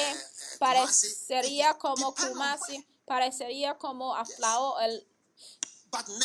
parecería 0.58 1.74
como 1.78 2.14
Kumasi, 2.14 2.86
parecería 3.06 3.78
como 3.78 4.14
Aflao, 4.14 4.78
el- 4.80 5.06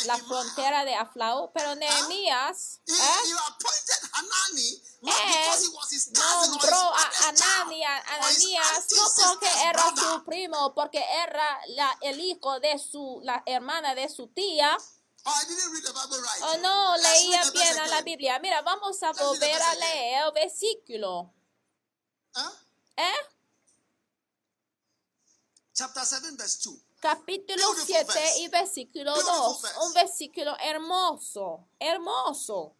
la 0.04 0.16
frontera 0.18 0.84
de 0.84 0.94
Aflao, 0.94 1.52
pero 1.52 1.74
Nehemías 1.74 2.80
he, 2.86 2.92
¿eh? 2.92 2.96
Él 5.04 5.62
his 5.90 6.12
nombró 6.12 6.76
a 6.76 7.28
Ananías, 7.28 8.04
no 8.92 9.30
porque 9.30 9.48
era 9.64 9.94
su 9.96 10.24
primo, 10.24 10.74
porque 10.74 10.98
era 10.98 11.60
la, 11.68 11.98
el 12.02 12.20
hijo 12.20 12.60
de 12.60 12.78
su, 12.78 13.20
la 13.24 13.42
hermana 13.46 13.94
de 13.94 14.08
su 14.08 14.28
tía. 14.28 14.76
Oh, 15.24 15.30
I 15.30 15.44
didn't 15.46 15.72
read 15.72 15.84
the 15.84 15.92
Bible 15.92 16.18
right. 16.20 16.42
O 16.42 16.58
no 16.58 16.96
leía 16.96 17.48
bien 17.52 17.78
a 17.78 17.86
la. 17.86 18.02
Biblia. 18.02 18.40
Mira, 18.40 18.60
vamos 18.62 19.00
a 19.04 19.12
volver 19.12 19.62
a 19.62 19.74
leer 19.76 20.24
el 20.26 20.32
versículo. 20.32 21.32
Huh? 22.34 22.50
¿Eh? 22.96 23.12
Chapter 25.72 26.04
7, 26.04 26.28
verse 26.36 26.58
2. 26.64 26.74
Capítulo 27.02 27.56
Beautiful 27.56 27.84
7 27.84 28.04
verse. 28.14 28.38
y 28.38 28.48
versículo 28.48 29.12
Beautiful 29.12 29.34
2. 29.34 29.62
verse. 29.62 29.78
Un 29.80 29.92
versículo 29.92 30.56
hermoso, 30.60 31.68
hermoso. 31.80 32.76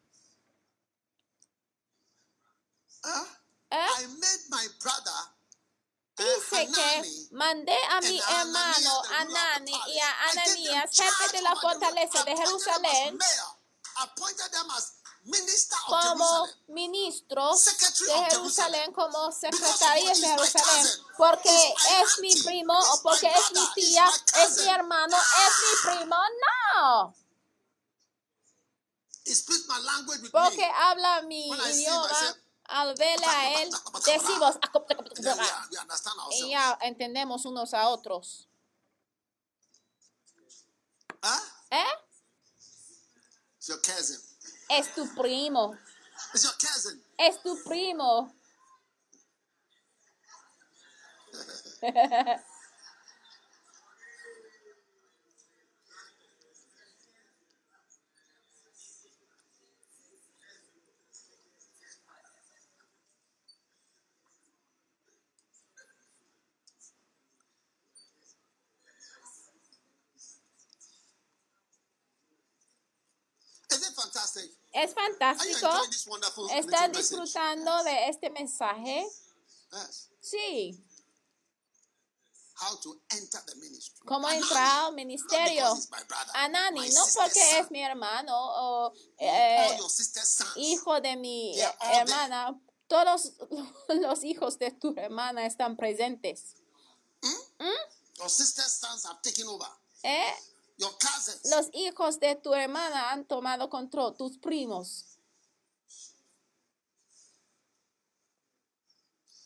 Huh? 3.02 3.26
¿Eh? 3.68 3.86
Uh, 3.98 4.22
Dice 6.14 6.68
que 6.72 7.28
mandé 7.32 7.76
a 7.90 8.00
mi 8.00 8.20
hermano 8.20 9.02
Anani 9.18 9.72
y 9.88 9.98
a 9.98 10.28
Ananías, 10.30 10.90
jefe 10.94 11.36
de 11.36 11.42
la 11.42 11.56
fortaleza 11.56 12.22
de 12.22 12.36
Jerusalén, 12.36 13.18
como 15.88 16.48
Secretary 17.56 18.06
de 18.06 18.30
Jerusalén, 18.30 18.92
como 18.92 19.26
Because 19.26 19.40
secretarias 19.40 20.20
de 20.20 20.26
Jerusalén, 20.28 20.86
porque 21.16 21.74
es 22.02 22.18
mi 22.20 22.34
primo 22.42 22.74
o 22.76 23.02
porque 23.02 23.28
es 23.28 23.52
mi 23.52 23.72
tía, 23.74 24.10
es 24.44 24.58
mi 24.58 24.68
hermano, 24.68 25.16
es 25.16 25.54
mi 25.86 25.90
primo. 25.96 26.16
No, 26.16 27.14
porque 30.32 30.64
habla 30.64 31.22
mi 31.22 31.48
idioma. 31.48 32.36
Al 32.64 32.94
verle 32.94 33.26
a 33.26 33.60
él, 33.60 33.70
decimos, 34.06 34.56
y 36.30 36.50
ya 36.50 36.78
entendemos 36.80 37.44
unos 37.44 37.74
a 37.74 37.88
otros. 37.88 38.48
¿Eh? 41.70 41.84
Es 44.72 44.94
tu 44.94 45.06
primo, 45.14 45.76
It's 46.34 46.44
your 46.44 46.54
cousin. 46.58 47.00
es 47.18 47.42
tu 47.42 47.56
primo. 47.64 48.32
Is 73.70 73.88
it 73.88 73.94
fantastic? 73.96 74.50
Es 74.72 74.94
fantástico. 74.94 75.66
enjoying 75.66 75.90
this 75.90 76.06
wonderful 76.06 76.44
little 76.44 76.60
¿Están 76.60 76.90
message? 76.92 77.16
disfrutando 77.16 77.84
de 77.84 78.08
este 78.08 78.30
mensaje? 78.30 79.06
Yes. 79.72 80.08
Sí. 80.20 80.84
How 82.56 82.76
to 82.76 82.96
enter 83.10 83.40
the 83.46 83.54
ministry. 83.56 84.06
¿Cómo 84.06 84.28
entrar 84.28 84.86
al 84.86 84.94
ministerio? 84.94 85.76
Anani, 86.34 86.80
my 86.80 86.88
no 86.90 87.04
porque 87.14 87.58
es 87.58 87.70
mi 87.70 87.82
hermano 87.82 88.34
o 88.36 88.92
eh, 89.18 89.78
hijo 90.56 91.00
de 91.00 91.16
mi 91.16 91.58
hermana. 91.80 92.58
Todos 92.86 93.32
los 93.88 94.22
hijos 94.22 94.58
de 94.58 94.70
tu 94.70 94.94
hermana 94.96 95.44
están 95.46 95.76
presentes. 95.76 96.54
Your 98.18 98.28
sister's 98.28 98.72
sons 98.72 99.04
have 99.06 99.20
taken 99.22 99.48
over. 99.48 99.66
¿Eh? 100.04 100.32
Los 101.50 101.68
hijos 101.72 102.18
de 102.20 102.36
tu 102.36 102.54
hermana 102.54 103.10
han 103.10 103.24
tomado 103.24 103.68
control, 103.68 104.16
tus 104.16 104.38
primos. 104.38 105.18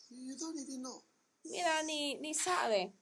You 0.09 0.35
don't 0.35 0.57
even 0.57 0.81
know. 0.81 1.03
Mira, 1.43 1.83
ni, 1.83 2.15
ni 2.15 2.33
sabe. 2.33 2.93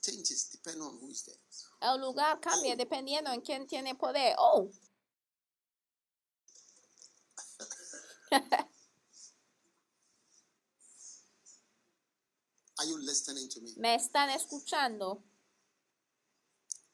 Changes 0.00 0.50
depending 0.52 0.82
on 0.82 0.98
who 1.00 1.10
is 1.10 1.24
there. 1.24 1.36
El 1.80 2.00
lugar 2.00 2.38
cambia 2.40 2.76
dependiendo 2.76 3.32
en 3.32 3.40
quién 3.40 3.66
tiene 3.66 3.94
poder. 3.96 4.34
Oh, 4.38 4.70
Are 12.78 12.84
you 12.84 12.98
listening 13.04 13.48
to 13.50 13.60
me? 13.60 13.72
me 13.78 13.94
están 13.94 14.30
escuchando. 14.30 15.22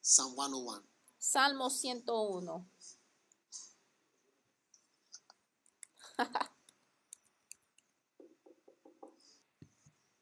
Psalm 0.01 0.35
101. 0.37 0.83
Salmo 1.19 1.69
101. 1.69 2.67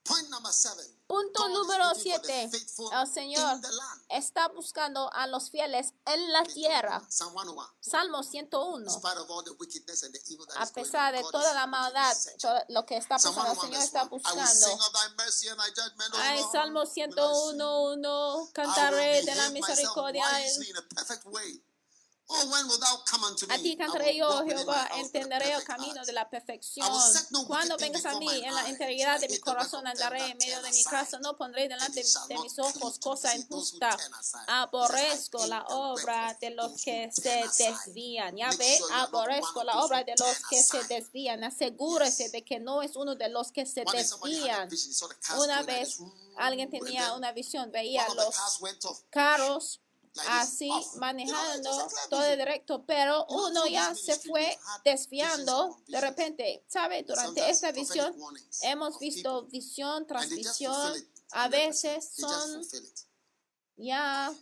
Point 0.04 0.30
number 0.30 0.50
seven. 0.50 0.99
Punto 1.10 1.48
número 1.48 1.88
looking 1.88 2.12
for 2.12 2.22
the 2.22 2.32
7. 2.32 2.50
faithful 2.52 2.88
El 2.92 3.12
Señor 3.12 3.60
está 4.10 4.46
buscando 4.46 5.12
a 5.12 5.26
los 5.26 5.50
fieles 5.50 5.92
en 6.06 6.32
la 6.32 6.44
tierra. 6.44 7.04
101. 7.08 7.66
Salmo 7.80 8.20
In 8.22 8.48
101. 8.48 8.88
spite 8.88 9.18
of 9.18 9.28
all 9.28 9.42
the 9.42 9.50
wickedness 9.58 10.04
and 10.04 10.14
the 10.14 10.20
evil 10.32 10.46
that 10.46 10.62
A 10.62 10.72
pesar 10.72 11.12
de 11.12 11.24
toda 11.32 11.52
la 11.52 11.66
maldad, 11.66 12.16
todo 12.40 12.60
lo 12.68 12.86
que 12.86 12.96
está 12.96 13.16
pasando, 13.16 13.40
el 13.40 13.58
101 13.58 13.60
Señor 13.60 13.82
está 13.82 14.02
1. 14.04 14.10
Buscando. 14.10 14.40
Ay. 16.20 16.44
Salmo 16.52 16.80
Will 16.80 16.86
I 16.86 16.94
sing? 16.94 17.12
101, 17.12 18.44
I 18.48 18.52
cantaré 18.52 19.16
will 19.16 19.26
de 19.26 19.34
la 19.34 19.50
misericordia. 19.50 20.24
A. 22.30 22.94
Oh? 22.94 23.52
A 23.52 23.58
ti 23.58 23.76
cantaré 23.76 24.16
yo, 24.16 24.44
Jehová, 24.46 24.88
entenderé 24.96 25.52
el 25.52 25.62
perfect 25.62 25.66
camino 25.66 26.04
de 26.04 26.12
la 26.12 26.28
perfección. 26.28 26.88
Cuando 27.46 27.76
vengas 27.76 28.04
a 28.06 28.18
mí 28.18 28.28
en 28.44 28.54
la 28.54 28.68
integridad 28.68 29.20
de 29.20 29.28
mi 29.28 29.38
corazón, 29.38 29.86
andaré 29.86 30.30
en 30.30 30.38
medio 30.38 30.60
de 30.62 30.70
mi 30.70 30.84
casa, 30.84 31.18
no 31.20 31.36
pondré 31.36 31.68
delante 31.68 32.02
de 32.28 32.38
mis 32.38 32.58
ojos 32.58 32.98
cosa 32.98 33.36
injusta. 33.36 33.96
Aborrezco 34.46 35.46
la 35.46 35.64
obra 35.68 36.36
de 36.40 36.50
los 36.50 36.82
que 36.82 37.10
se 37.12 37.44
desvían. 37.58 38.36
Ya 38.36 38.50
ve, 38.56 38.78
aborrezco 38.92 39.64
la 39.64 39.84
obra 39.84 40.04
de 40.04 40.14
los 40.18 40.38
que 40.48 40.62
se 40.62 40.82
desvían. 40.84 41.44
Asegúrese 41.44 42.28
de 42.30 42.44
que 42.44 42.60
no 42.60 42.82
es 42.82 42.96
uno 42.96 43.14
de 43.14 43.28
los 43.28 43.50
que 43.50 43.66
se 43.66 43.84
desvían. 43.84 44.68
Una 45.38 45.62
vez 45.62 45.98
alguien 46.36 46.70
tenía 46.70 47.14
una 47.14 47.32
visión, 47.32 47.70
veía 47.70 48.06
los 48.14 48.34
carros 49.10 49.80
así 50.28 50.70
manejando 50.96 51.70
todo 52.08 52.36
directo, 52.36 52.84
pero 52.86 53.26
uno 53.28 53.66
ya 53.66 53.94
se 53.94 54.18
fue 54.18 54.58
desviando 54.84 55.78
de 55.86 56.00
repente, 56.00 56.64
¿sabe? 56.68 57.02
Durante 57.02 57.48
esta 57.48 57.72
visión 57.72 58.14
hemos 58.62 58.98
visto 58.98 59.46
visión 59.46 60.06
tras 60.06 60.28
visión, 60.28 60.92
a 61.32 61.48
100%. 61.48 61.50
veces 61.50 62.10
son 62.16 62.62
ya 63.76 64.32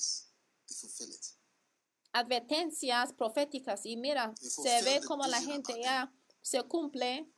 advertencias 2.12 3.12
proféticas. 3.12 3.84
Y 3.84 3.96
mira, 3.96 4.34
se 4.36 4.82
ve 4.82 5.00
como 5.06 5.26
la 5.26 5.40
gente 5.40 5.80
ya 5.80 6.12
se 6.40 6.62
cumple 6.62 7.30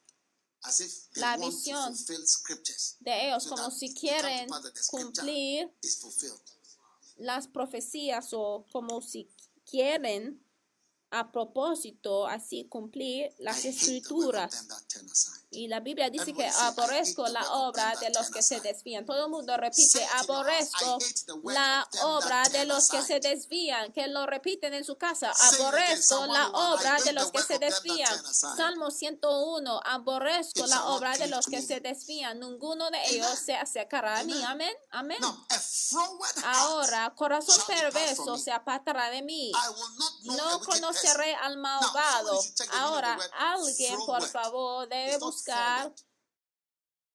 La 1.15 1.37
visión 1.37 1.95
de 3.01 3.29
ellos, 3.29 3.47
como 3.47 3.71
si 3.71 3.95
quieren 3.95 4.49
cumplir. 4.91 5.73
Las 7.21 7.49
profecías 7.49 8.33
o 8.33 8.67
como 8.73 9.03
si 9.03 9.29
quieren 9.65 10.43
a 11.11 11.31
propósito 11.31 12.27
así 12.27 12.67
cumplir 12.69 13.35
las 13.39 13.65
escrituras. 13.65 14.67
Y 15.53 15.67
la 15.67 15.81
Biblia 15.81 16.11
dice 16.11 16.33
que 16.33 16.47
Everybody 16.47 16.53
say, 16.53 16.65
"I 16.65 16.69
aborrezco 16.69 17.29
la 17.29 17.53
obra 17.55 17.95
de 18.01 18.11
los 18.11 18.31
que 18.31 18.43
se 18.43 18.57
aside." 18.57 18.73
desvían. 18.73 19.05
Todo 19.05 19.25
el 19.25 19.31
mundo 19.31 19.57
repite, 19.57 19.99
it 19.99 20.09
in 20.21 20.27
your 20.27 20.45
house, 20.45 20.71
"I 20.81 20.85
aborrezco 20.85 21.01
la 21.43 21.89
obra 22.05 22.49
de 22.51 22.65
los 22.67 22.89
que 22.89 23.03
se 23.03 23.15
aside." 23.17 23.31
desvían. 23.31 23.93
Que 23.93 24.07
lo 24.07 24.27
repiten 24.27 24.75
en 24.75 24.85
su 24.85 24.97
casa. 24.97 25.33
Aborrezco 25.33 26.27
la 26.27 26.47
101, 26.47 26.51
I 26.51 26.73
obra 26.73 26.97
de 27.05 27.13
los 27.13 27.33
que 27.33 27.43
se 27.43 27.59
desvían. 27.59 28.35
Salmo 28.35 28.91
101. 28.91 29.81
Aborrezco 29.85 30.67
la 30.67 30.87
obra 30.87 31.17
de 31.17 31.27
los 31.27 31.47
que 31.47 31.63
se 31.63 31.81
desvían. 31.81 32.39
Ninguno 32.39 32.91
de 32.91 32.99
ellos 33.09 33.39
se 33.39 33.57
acercará 33.57 34.21
a 34.21 34.25
mí. 34.25 34.41
Amén. 34.45 34.75
Amén. 34.91 35.19
Ahora, 36.45 37.13
corazón 37.17 37.61
perverso 37.67 38.39
se 38.39 38.53
apartará 38.53 39.11
de 39.11 39.23
mí. 39.23 39.51
No 40.23 40.61
conoceré 40.61 41.35
al 41.35 41.57
malvado. 41.57 42.41
Ahora, 42.75 43.19
alguien, 43.37 43.97
por 44.07 44.23
favor, 44.29 44.89
debe 44.89 45.19
not 45.19 45.40
buscar 45.41 45.95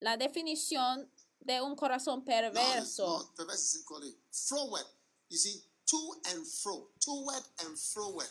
la 0.00 0.16
definición 0.16 1.10
de 1.40 1.60
un 1.60 1.76
corazón 1.76 2.24
perverso. 2.24 3.32
froward. 4.30 4.86
You 5.28 5.38
see, 5.38 5.62
to 5.86 6.20
and 6.26 6.46
fro, 6.46 6.88
toward 7.00 7.44
and 7.60 7.76
froward. 7.78 8.30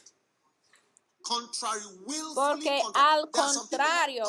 Porque 2.36 2.84
al 2.94 3.32
contrario, 3.32 4.26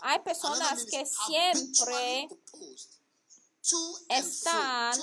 hay 0.00 0.20
personas 0.20 0.84
que 0.84 1.04
siempre 1.04 2.28
opposed. 2.30 3.00
To 3.62 3.96
and 4.10 4.24
están 4.24 5.00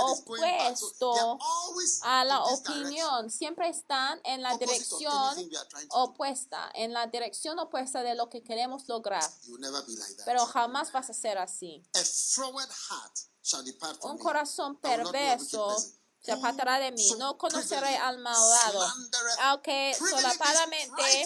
opuesto 0.00 1.38
a 2.02 2.24
la 2.24 2.44
opinión, 2.44 3.30
siempre 3.30 3.68
están 3.68 4.20
en 4.24 4.42
la 4.42 4.56
dirección 4.56 5.36
opuesta, 5.90 6.70
en 6.74 6.92
la 6.92 7.06
dirección 7.06 7.58
opuesta 7.58 8.02
de 8.02 8.14
lo 8.14 8.28
que 8.28 8.42
queremos 8.42 8.88
lograr. 8.88 9.28
You 9.42 9.52
will 9.52 9.60
never 9.60 9.82
be 9.86 9.94
like 9.96 10.14
that. 10.16 10.24
Pero 10.24 10.46
jamás 10.46 10.92
vas 10.92 11.10
a 11.10 11.14
ser 11.14 11.38
así. 11.38 11.82
A 11.94 11.98
froward 12.04 12.70
heart 12.70 13.18
shall 13.42 13.64
depart 13.64 14.00
from 14.00 14.12
Un 14.12 14.18
corazón 14.18 14.76
perverso 14.76 15.76
se 16.20 16.32
apartará 16.32 16.78
de 16.78 16.92
mí. 16.92 17.10
No 17.18 17.36
conoceré 17.36 17.96
al 17.96 18.18
malvado. 18.18 18.86
Aunque 19.40 19.96
solapadamente 19.98 21.24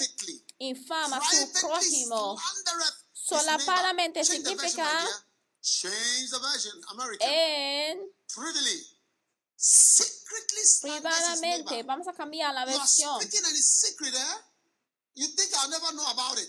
infama 0.58 1.18
a 1.18 1.30
su 1.30 1.52
prójimo. 1.52 2.36
Solapadamente 3.12 4.24
significa- 4.24 5.04
Change 5.66 6.30
the 6.30 6.38
version, 6.38 6.80
American. 6.92 7.28
En 7.28 7.98
Privily. 8.32 8.86
Secretly 9.56 10.62
privadamente, 10.80 11.82
vamos 11.82 12.06
a 12.06 12.12
cambiar 12.12 12.54
la 12.54 12.64
You 12.66 12.78
are 12.78 12.86
speaking 12.86 13.44
and 13.44 13.56
it's 13.56 13.66
secret, 13.66 14.14
eh? 14.14 14.36
You 15.14 15.26
think 15.26 15.50
I'll 15.58 15.68
never 15.68 15.92
know 15.96 16.06
about 16.12 16.38
it. 16.38 16.48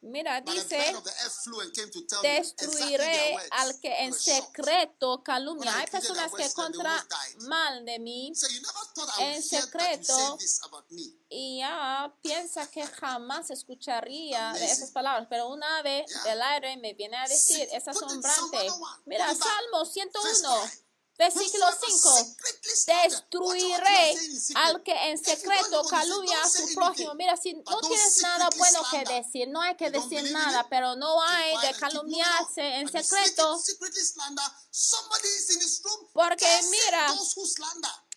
Mira, 0.00 0.40
dice, 0.40 0.94
destruiré 2.22 3.36
al 3.50 3.78
que 3.80 4.04
en 4.04 4.12
secreto 4.14 5.22
calumnia. 5.22 5.76
Hay 5.78 5.86
personas 5.86 6.32
que 6.32 6.52
contra 6.52 7.06
mal 7.40 7.84
de 7.84 7.98
mí. 7.98 8.32
En 9.18 9.42
secreto, 9.42 10.38
y 11.28 11.58
ya 11.58 12.14
piensa 12.22 12.70
que 12.70 12.86
jamás 12.86 13.50
escucharía 13.50 14.52
de 14.52 14.64
esas 14.64 14.90
palabras, 14.90 15.26
pero 15.28 15.48
una 15.48 15.82
vez 15.82 16.06
del 16.24 16.40
aire 16.42 16.76
me 16.76 16.94
viene 16.94 17.16
a 17.16 17.26
decir, 17.26 17.68
es 17.72 17.86
asombrante. 17.88 18.68
Mira. 19.04 19.34
Salmo 19.34 19.84
Verse 19.84 19.92
101, 19.92 20.62
five. 20.62 20.83
Versículo 21.18 21.66
Whosoever 21.66 21.90
5. 21.90 22.24
secretly 22.24 22.70
slandered. 22.74 23.12
Watch 23.12 23.32
what 23.32 23.60
you 23.60 23.74
are 23.74 23.84
Destruiré 23.84 24.56
al 24.56 24.82
que 24.82 24.92
en 24.92 25.18
secreto 25.18 25.84
calumnia 25.84 26.42
a 26.42 26.48
su 26.48 26.74
prójimo. 26.74 27.14
Mira, 27.14 27.36
si 27.36 27.54
no 27.54 27.80
tienes 27.80 28.22
nada 28.22 28.48
bueno 28.56 28.80
que 28.90 29.04
decir, 29.04 29.48
no 29.48 29.60
hay 29.60 29.76
que 29.76 29.90
decir 29.90 30.30
nada, 30.32 30.66
pero 30.68 30.96
no 30.96 31.22
hay 31.22 31.56
de 31.58 31.78
calumniarse 31.78 32.76
en 32.76 32.88
secreto. 32.90 33.60
Porque 36.12 36.46
mira. 36.70 37.14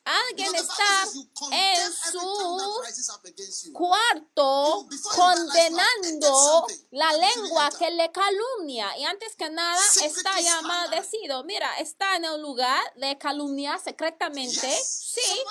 Alguien 0.08 0.56
está 0.56 1.04
en 1.52 1.94
su 1.94 3.74
cuarto 3.74 4.88
condenando 5.14 6.66
la 6.92 7.12
lengua 7.12 7.70
que 7.78 7.92
le 7.92 8.10
calumnia. 8.12 8.98
Y 8.98 9.04
antes 9.04 9.36
que 9.36 9.50
nada 9.50 9.78
está 10.02 10.40
ya 10.40 10.62
maldecido. 10.62 11.44
Mira, 11.44 11.78
está 11.80 12.16
en 12.16 12.26
un 12.26 12.42
lugar 12.42 12.82
de 12.96 13.18
calumniar 13.18 13.82
secretamente, 13.84 14.82
sí, 14.82 15.44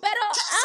pero 0.00 0.20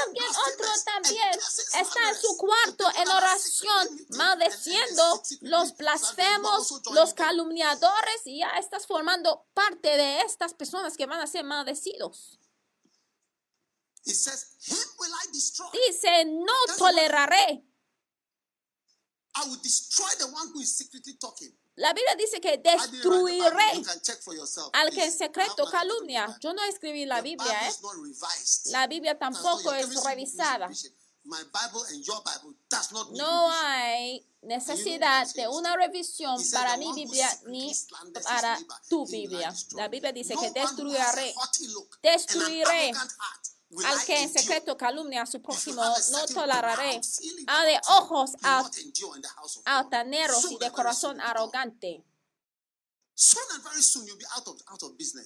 alguien 0.06 0.30
otro 0.30 0.68
también 0.86 1.40
está 1.80 2.10
en 2.10 2.22
su 2.22 2.38
cuarto 2.38 2.86
en 2.98 3.08
oración 3.10 4.08
maldeciendo 4.10 5.24
los 5.42 5.76
blasfemos, 5.76 6.82
los 6.92 7.16
calumniadores. 7.16 8.22
Y 8.26 8.40
ya 8.40 8.50
estás 8.60 8.86
formando 8.86 9.48
parte 9.56 9.90
de 9.98 10.22
estas 10.22 10.54
personas 10.54 10.96
que 10.98 11.08
van 11.08 11.20
a 11.20 11.26
ser 11.26 11.44
maldecidos. 11.44 11.72
He 11.72 12.00
says, 12.00 12.00
Him 12.00 12.00
will 12.02 12.40
I 12.40 12.40
destroy. 13.74 13.91
Dice, 14.04 14.32
no 16.26 16.54
toleraré. 16.78 17.66
I 19.34 19.48
will 19.48 19.62
destroy 19.62 20.10
the 20.18 20.28
one 20.28 20.50
who 20.54 20.60
is 20.60 20.78
secretly 20.78 21.18
talking. 21.18 21.58
La 21.76 21.94
Biblia 21.94 22.16
dice 22.16 22.42
que 22.42 22.58
destruiré 22.58 23.82
al 24.74 24.92
que 24.92 25.06
en 25.06 25.12
secreto 25.12 25.66
calumnia. 25.72 26.38
Yo 26.42 26.54
no 26.54 26.62
escribí 26.64 27.06
la 27.06 27.22
Biblia, 27.22 27.68
¿eh? 27.68 27.74
La 28.66 28.88
Biblia 28.88 29.18
tampoco 29.18 29.72
es 29.74 30.04
revisada. 30.04 30.68
read 30.68 30.86
it. 30.86 30.94
My 31.24 31.44
Bible 31.54 31.84
and 31.92 32.04
your 32.04 32.20
Bible 32.24 32.56
does 32.68 32.90
does 32.90 32.92
not 32.92 33.12
need 33.12 33.20
No 33.20 33.52
hay 33.52 34.26
necesidad 34.42 35.32
de 35.36 35.48
una 35.48 35.76
revisión 35.76 36.36
para 36.52 36.72
"The 36.72 36.78
mi 36.78 36.94
Biblia 36.94 37.42
ni 37.46 37.72
para 38.24 38.58
tu 38.90 39.06
Biblia. 39.06 39.50
I 39.50 39.52
destroy." 39.52 39.82
La 39.82 39.88
Biblia 39.88 40.12
dice 40.12 40.36
que 40.36 40.50
destruiré 40.50 41.36
destruiré 42.02 42.92
al 43.86 44.06
que 44.06 44.22
en 44.24 44.32
secreto 44.32 44.76
calumnia 44.78 45.22
a 45.24 45.26
su 45.26 45.40
a 45.42 45.96
no 46.12 46.26
toleraré. 46.34 47.02
Ha 47.48 47.64
de 47.66 47.80
ojos 47.90 48.32
a- 48.44 48.70
altaneros 49.66 50.42
Soon 50.42 50.52
y 50.52 50.56
and 50.56 50.60
de 50.60 50.66
very 50.70 50.76
corazón 50.76 51.00
soon 51.02 51.16
you'll 51.18 51.22
be 51.22 51.24
gone. 51.24 51.30
arrogante. 51.32 52.04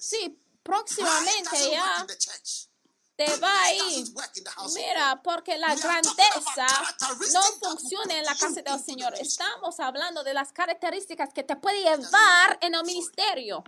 Sí, 0.00 0.38
próximamente 0.62 1.70
ya 1.70 2.06
te 3.16 3.36
va 3.38 3.62
a 3.62 3.72
ir. 3.72 4.06
Mira, 4.74 5.20
porque 5.24 5.56
la 5.56 5.74
grandeza 5.74 6.66
no 7.32 7.42
funciona 7.60 8.18
en 8.18 8.24
la 8.24 8.34
casa 8.36 8.60
del 8.62 8.84
Señor. 8.84 9.14
Estamos 9.18 9.80
hablando 9.80 10.22
de 10.22 10.34
las 10.34 10.52
características 10.52 11.32
que 11.32 11.42
te 11.42 11.56
puede 11.56 11.78
llevar 11.82 12.58
en 12.60 12.74
el 12.74 12.84
ministerio. 12.84 13.64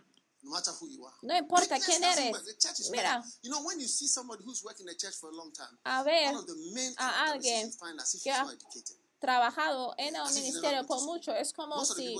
No 0.48 0.54
matter 0.54 0.72
who 0.80 0.88
you 0.88 1.04
are. 1.04 1.12
No 1.22 1.36
importa 1.36 1.78
quién 1.78 2.02
eres. 2.02 2.32
work. 2.32 2.44
The 2.44 2.56
church 2.56 2.80
is 2.80 2.90
Mira. 2.90 3.02
better. 3.02 3.22
You 3.42 3.50
know, 3.50 3.62
when 3.64 3.78
you 3.78 3.86
see 3.86 4.06
somebody 4.08 4.42
who's 4.44 4.64
worked 4.64 4.80
in 4.80 4.86
the 4.86 4.94
church 4.94 5.14
for 5.20 5.28
a 5.28 5.34
long 5.36 5.52
time, 5.52 5.78
A 5.84 6.02
ver, 6.02 6.32
one 6.32 6.36
of 6.36 6.46
the 6.46 6.56
main 6.72 6.94
a 6.96 7.26
alguien 7.28 7.66
you 7.66 7.72
find 7.72 8.00
as 8.00 8.14
if 8.14 8.22
que 8.22 8.32
ha 8.32 8.44
not 8.44 8.54
educated. 8.54 8.96
trabajado 9.20 9.94
en 9.98 10.16
el 10.16 10.32
ministerio 10.32 10.86
por 10.86 11.02
mucho, 11.02 11.34
es 11.34 11.52
como 11.52 11.76
Most 11.76 11.96
si 11.96 12.16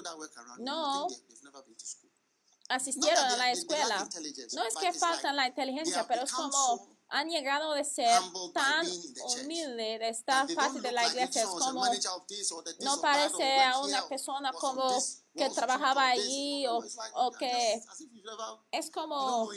no 0.59 1.09
asistieron 2.69 3.25
a 3.25 3.37
la 3.39 3.51
escuela. 3.53 4.07
No 4.53 4.63
es 4.65 4.75
que 4.75 4.93
faltan 4.93 5.35
la 5.37 5.49
inteligencia, 5.49 6.07
pero 6.07 6.25
es 6.25 6.33
como 6.33 6.98
han 7.11 7.29
llegado 7.29 7.73
de 7.75 7.85
ser 7.85 8.21
tan 8.53 8.87
humilde 9.45 9.99
de 9.99 10.09
estar 10.09 10.47
don't 10.47 10.83
de 10.83 10.93
la 10.93 11.03
iglesia. 11.09 11.43
Es 11.43 11.49
como 11.49 11.85
no 12.85 13.01
parece 13.01 13.61
a 13.63 13.79
una 13.81 14.09
persona 14.09 14.53
como 14.53 14.89
que 15.35 15.45
trabajaba 15.55 16.09
allí 16.11 16.67
o, 16.67 16.81
o 17.15 17.31
que 17.33 17.83
es 18.73 18.91
como 18.91 19.49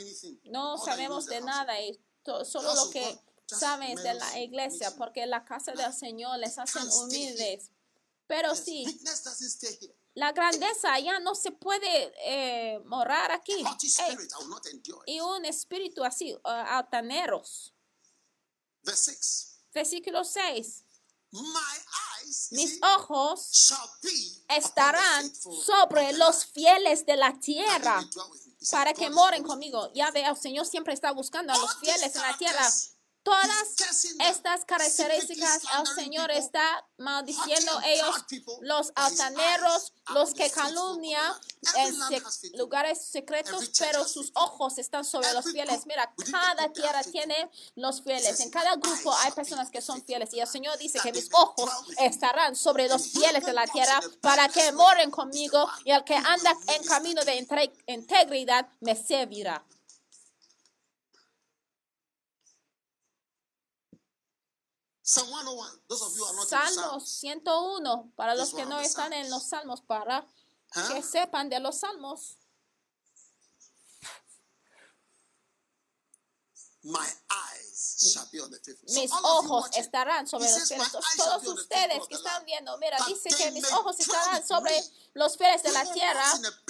no 0.44 0.76
sabemos 0.78 1.26
de 1.26 1.40
nada 1.46 1.80
y 1.80 2.00
to- 2.22 2.44
solo 2.44 2.74
lo 2.74 2.90
que 2.90 3.18
sabes 3.46 4.02
de 4.02 4.14
la 4.14 4.38
iglesia, 4.40 4.96
porque 4.96 5.26
la 5.26 5.44
casa 5.44 5.72
del 5.72 5.92
Señor 5.92 6.38
les 6.38 6.56
hacen 6.58 6.82
humildes. 7.04 7.70
Pero 8.26 8.54
sí, 8.56 8.84
La 10.14 10.32
grandeza 10.32 10.98
ya 10.98 11.20
no 11.20 11.34
se 11.34 11.52
puede 11.52 12.12
eh, 12.24 12.78
morar 12.84 13.30
aquí. 13.30 13.62
Haughty 13.64 13.86
Ey, 13.86 13.92
spirit, 13.92 14.30
I 14.32 14.42
will 14.42 14.48
not 14.48 14.66
endure 14.66 15.02
y 15.06 15.20
un 15.20 15.44
espíritu 15.46 16.04
así, 16.04 16.36
ah, 16.44 16.78
altaneros. 16.78 17.74
Verse 18.82 19.12
6. 19.12 19.52
Versículo 19.72 20.24
6. 20.24 20.84
My 21.30 21.40
eyes 22.20 22.50
you 22.50 22.56
Mis 22.58 22.78
ojos 22.82 23.72
estarán 24.48 25.34
sobre 25.34 26.12
los 26.12 26.44
fieles 26.44 27.06
de 27.06 27.16
la 27.16 27.32
tierra 27.40 28.06
para 28.70 28.92
que 28.92 29.08
moren 29.08 29.42
conmigo. 29.42 29.90
Ya 29.94 30.10
vea, 30.10 30.30
el 30.30 30.36
Señor 30.36 30.66
siempre 30.66 30.92
está 30.92 31.12
buscando 31.12 31.54
a 31.54 31.58
los 31.58 31.78
fieles 31.78 32.14
en 32.14 32.22
la 32.22 32.36
tierra. 32.36 32.68
Todas 33.24 33.76
estas 34.18 34.64
características 34.64 35.62
el 35.78 35.86
Señor 35.86 36.32
está 36.32 36.84
maldiciendo 36.98 37.80
ellos, 37.84 38.16
los 38.62 38.92
altaneros, 38.96 39.92
los 40.12 40.34
que 40.34 40.50
calumnian 40.50 41.32
en 41.76 41.94
lugares 42.58 43.06
secretos, 43.06 43.70
pero 43.78 44.06
sus 44.08 44.32
ojos 44.34 44.78
están 44.78 45.04
sobre 45.04 45.32
los 45.34 45.44
fieles. 45.52 45.86
Mira, 45.86 46.12
cada 46.30 46.72
tierra 46.72 47.02
tiene 47.04 47.48
los 47.76 48.02
fieles. 48.02 48.40
En 48.40 48.50
cada 48.50 48.74
"My 48.74 48.82
grupo 48.82 49.14
hay 49.18 49.30
personas 49.32 49.70
que 49.70 49.80
son 49.80 50.04
fieles. 50.04 50.32
Y 50.34 50.40
el 50.40 50.48
Señor 50.48 50.76
dice 50.78 50.98
que 51.00 51.12
mis 51.12 51.28
ojos 51.32 51.70
estarán 51.98 52.56
sobre 52.56 52.88
los 52.88 53.06
fieles 53.06 53.44
de 53.44 53.52
la 53.52 53.68
tierra 53.68 54.00
para 54.20 54.48
que 54.48 54.72
moren 54.72 55.12
conmigo 55.12 55.70
y 55.84 55.92
el 55.92 56.02
que 56.02 56.16
anda 56.16 56.56
en 56.66 56.82
camino 56.84 57.24
de 57.24 57.36
integridad 57.86 58.68
me 58.80 58.96
servirá. 58.96 59.64
Psalm 65.01 65.01
101. 65.01 65.01
Those 65.01 65.01
of 65.01 65.01
you 65.01 65.01
who 65.01 65.01
are 65.01 65.01
not 65.01 65.01
in 65.01 65.01
the 65.01 65.01
Salmos 65.01 65.01
Psalms. 66.48 67.08
101, 67.08 68.12
para 68.16 68.34
los 68.34 68.54
que 68.54 68.64
no 68.64 68.80
están 68.80 69.12
en 69.12 69.28
los 69.30 69.42
salmos, 69.44 69.82
para 69.82 70.26
que 70.88 71.02
sepan 71.02 71.48
de 71.48 71.60
los 71.60 71.80
salmos. 71.80 72.38
Mis 78.88 79.12
ojos 79.12 79.70
estarán 79.76 80.26
sobre 80.26 80.50
los 80.50 80.66
fieles. 80.66 80.78
"My 80.78 80.90
eyes 80.90 81.14
shall 81.14 81.16
Todos 81.16 81.46
ustedes 81.46 82.08
que 82.08 82.14
están 82.14 82.44
viendo, 82.44 82.76
mira, 82.78 82.98
dice 83.06 83.28
que 83.30 83.50
mis 83.52 83.70
ojos 83.72 84.00
estarán 84.00 84.46
sobre 84.46 84.82
los 85.14 85.36
fieles 85.36 85.62
de 85.62 85.72
la 85.72 85.84
tierra 85.92 86.24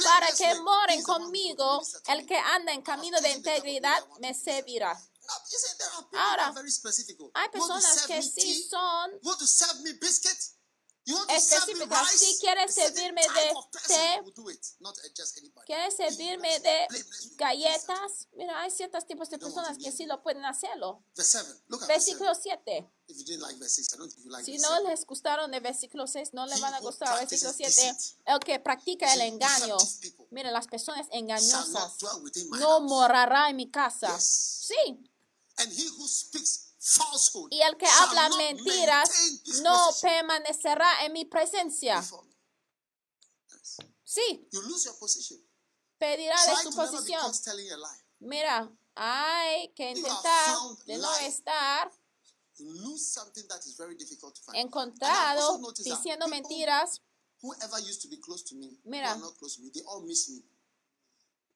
para 0.04 0.30
que 0.32 0.54
moren 0.60 1.02
conmigo. 1.02 1.82
El 2.06 2.26
que 2.26 2.36
anda 2.36 2.72
en 2.72 2.82
camino 2.82 3.20
de 3.20 3.32
integridad 3.32 4.06
me 4.20 4.34
servirá. 4.34 5.00
Ahora. 6.12 6.54
Hay 7.34 7.48
personas 7.50 8.06
que 8.06 8.22
sí 8.22 8.68
son 8.68 9.10
específicas. 11.28 12.10
Si 12.16 12.38
quieres 12.38 12.72
servirme 12.74 13.22
de 13.22 13.52
té, 13.88 14.22
quieres 15.66 15.96
servirme 15.96 16.60
de 16.60 16.86
galletas. 17.36 18.28
Mira, 18.34 18.60
hay 18.60 18.70
ciertos 18.70 19.04
tipos 19.04 19.28
de 19.28 19.38
personas 19.38 19.78
que 19.78 19.90
sí 19.90 20.06
lo 20.06 20.22
pueden 20.22 20.44
hacerlo. 20.44 21.02
Verse 21.16 21.38
7. 21.42 21.64
Look 21.66 21.82
at 21.82 21.88
verse 21.88 22.04
7. 22.12 22.24
Versículo 22.24 22.34
7. 22.36 22.92
If 23.08 23.18
you 23.18 23.24
didn't 23.24 23.42
like 23.42 23.58
verse 23.58 23.74
6, 23.74 23.94
I 23.94 23.96
don't 23.98 24.12
think 24.12 24.24
you 24.24 24.30
like 24.30 24.44
Si 24.44 24.58
no 24.58 24.68
7. 24.68 24.90
les 24.90 25.04
gustaron 25.04 25.50
de 25.50 25.58
versículo 25.58 26.06
6, 26.06 26.34
no 26.34 26.46
les 26.46 26.58
He 26.58 26.62
van 26.62 26.74
a 26.74 26.80
gustar 26.80 27.08
versículo 27.18 27.52
practices 27.52 27.74
7. 27.74 27.94
deceit. 27.98 28.18
El 28.24 28.38
que 28.38 28.60
practica 28.60 29.12
el 29.12 29.22
engaño. 29.22 29.76
Mira, 30.30 30.52
las 30.52 30.68
personas 30.68 31.08
engañosas 31.10 31.96
no 32.60 32.80
morará 32.80 33.50
en 33.50 33.56
mi 33.56 33.68
casa. 33.68 34.20
Sí. 34.20 35.08
And 35.58 35.70
he 35.72 35.86
who 35.98 36.06
speaks 36.08 36.74
falsehood 36.78 37.48
Y 37.52 37.60
el 37.62 37.76
que 37.76 37.86
habla 37.86 38.28
mentiras 38.36 39.10
no 39.62 39.90
permanecerá 40.00 41.04
en 41.04 41.12
mi 41.12 41.24
presencia. 41.24 42.02
Sí, 44.04 44.46
You 44.52 44.62
lose 44.62 44.84
your 44.84 44.98
position. 44.98 45.38
pedirá 45.98 46.36
de 46.46 46.56
su 46.62 46.74
posición. 46.74 47.32
Mira, 48.20 48.70
hay 48.94 49.72
que 49.74 49.90
intentar 49.90 50.58
de 50.86 50.98
no 50.98 51.14
estar 51.18 51.90
You 52.58 52.66
lose 52.70 53.10
something 53.10 53.46
that 53.48 53.60
is 53.64 53.76
very 53.76 53.96
difficult 53.96 54.34
to 54.34 54.42
find. 54.42 54.56
And 54.58 54.66
I've 54.66 54.68
encontrado 54.68 55.72
diciendo 55.82 56.28
mentiras. 56.28 57.00
Whoever 57.40 57.78
used 57.80 58.02
to 58.02 58.08
be 58.08 58.18
close 58.18 58.44
to 58.44 58.54
me, 58.54 58.78
who 58.84 58.90
Mira. 58.90 59.08
are 59.10 59.18
not 59.18 59.36
close 59.38 59.56
to 59.56 59.62
me, 59.62 59.70
they 59.70 59.82
all 59.86 60.02
miss 60.02 60.28
me. 60.28 60.44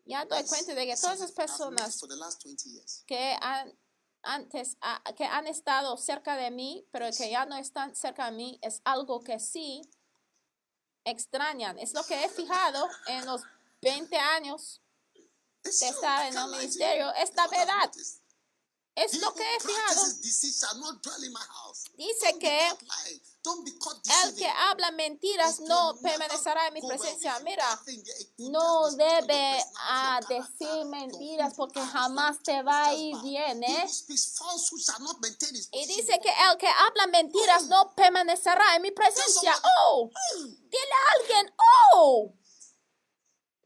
Ya 0.06 0.24
doy 0.24 0.42
cuenta 0.44 0.74
de 0.74 0.86
que 0.86 0.96
todas 0.96 1.18
noticed 1.20 1.36
personas 1.36 1.98
for 2.00 2.08
the 2.08 2.16
last 2.16 2.40
20 2.42 2.70
years. 2.70 3.02
que 3.06 3.36
han 3.40 3.72
antes 4.26 4.76
a- 4.80 5.02
que 5.16 5.24
han 5.24 5.46
estado 5.46 5.96
cerca 5.96 6.36
de 6.36 6.50
mí, 6.50 6.86
pero 6.92 7.06
que 7.16 7.30
ya 7.30 7.46
no 7.46 7.56
están 7.56 7.94
cerca 7.94 8.26
de 8.26 8.32
mí, 8.32 8.58
es 8.62 8.80
algo 8.84 9.20
que 9.20 9.38
sí 9.38 9.82
extrañan. 11.04 11.78
Es 11.78 11.94
lo 11.94 12.04
que 12.04 12.24
he 12.24 12.28
fijado 12.28 12.88
en 13.06 13.24
los 13.26 13.42
20 13.80 14.16
años 14.18 14.80
de 15.62 15.70
estar 15.70 16.26
en 16.26 16.36
el 16.36 16.48
ministerio. 16.48 17.12
Es 17.14 17.28
It's 17.30 17.36
la 17.36 17.44
what 17.44 17.52
I've 17.52 17.66
verdad. 17.66 17.90
Es 18.96 19.20
lo 19.20 19.34
que 19.34 19.42
he 19.56 19.60
fijado. 19.60 20.02
Dice 21.96 22.38
que 22.38 22.68
El 24.24 24.34
que 24.34 24.48
habla 24.48 24.90
mentiras 24.92 25.60
no 25.60 25.96
permanecerá 26.02 26.68
en 26.68 26.74
mi 26.74 26.82
presencia. 26.82 27.38
Mira, 27.40 27.64
no 28.38 28.90
debe 28.92 29.26
personality, 29.26 29.62
a 29.88 30.20
your 30.20 30.28
character, 30.28 30.42
decir 30.42 30.84
mentiras 30.86 31.54
porque 31.54 31.80
jamás 31.80 32.42
te 32.42 32.62
va 32.62 32.86
a 32.86 32.94
ir 32.94 33.16
bien, 33.22 33.62
¿eh? 33.62 33.86
Y 35.72 35.86
dice 35.86 36.18
que 36.20 36.30
el 36.30 36.56
que 36.58 36.68
habla 36.68 37.06
mentiras 37.08 37.66
no 37.66 37.94
permanecerá 37.94 38.76
en 38.76 38.82
mi 38.82 38.90
presencia. 38.90 39.54
Oh, 39.82 40.10
dile 40.34 40.94
a 40.94 41.12
alguien, 41.20 41.54
oh, 41.92 42.32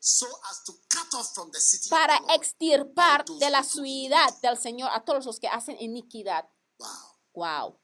So 0.02 0.26
as 0.50 0.64
to 0.64 0.74
cut 0.88 1.14
off 1.14 1.34
from 1.36 1.52
the 1.52 1.60
city 1.60 1.90
para 1.90 2.18
extirpar 2.34 3.26
de 3.26 3.50
la 3.50 3.64
ciudad 3.64 4.34
del 4.42 4.58
Señor 4.58 4.90
a 4.94 5.04
todos 5.04 5.26
los 5.26 5.40
que 5.40 5.48
hacen 5.48 5.76
iniquidad. 5.80 6.50
Wow. 6.80 6.88
Wow. 7.34 7.80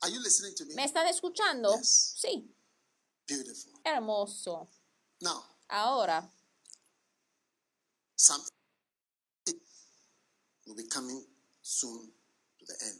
Are 0.00 0.10
you 0.10 0.18
listening 0.20 0.54
to 0.56 0.64
me? 0.64 0.74
¿Me 0.74 0.84
están 0.84 1.06
escuchando? 1.06 1.78
Sí. 1.82 2.50
Beautiful. 3.28 3.72
Hermoso. 3.84 4.68
Now, 5.20 5.44
Ahora, 5.68 6.28
Psalm 8.14 8.42
8 8.42 8.61
will 10.72 10.82
be 10.82 10.88
coming 10.88 11.22
soon 11.60 12.10
to 12.58 12.66
the 12.66 12.86
end. 12.86 12.98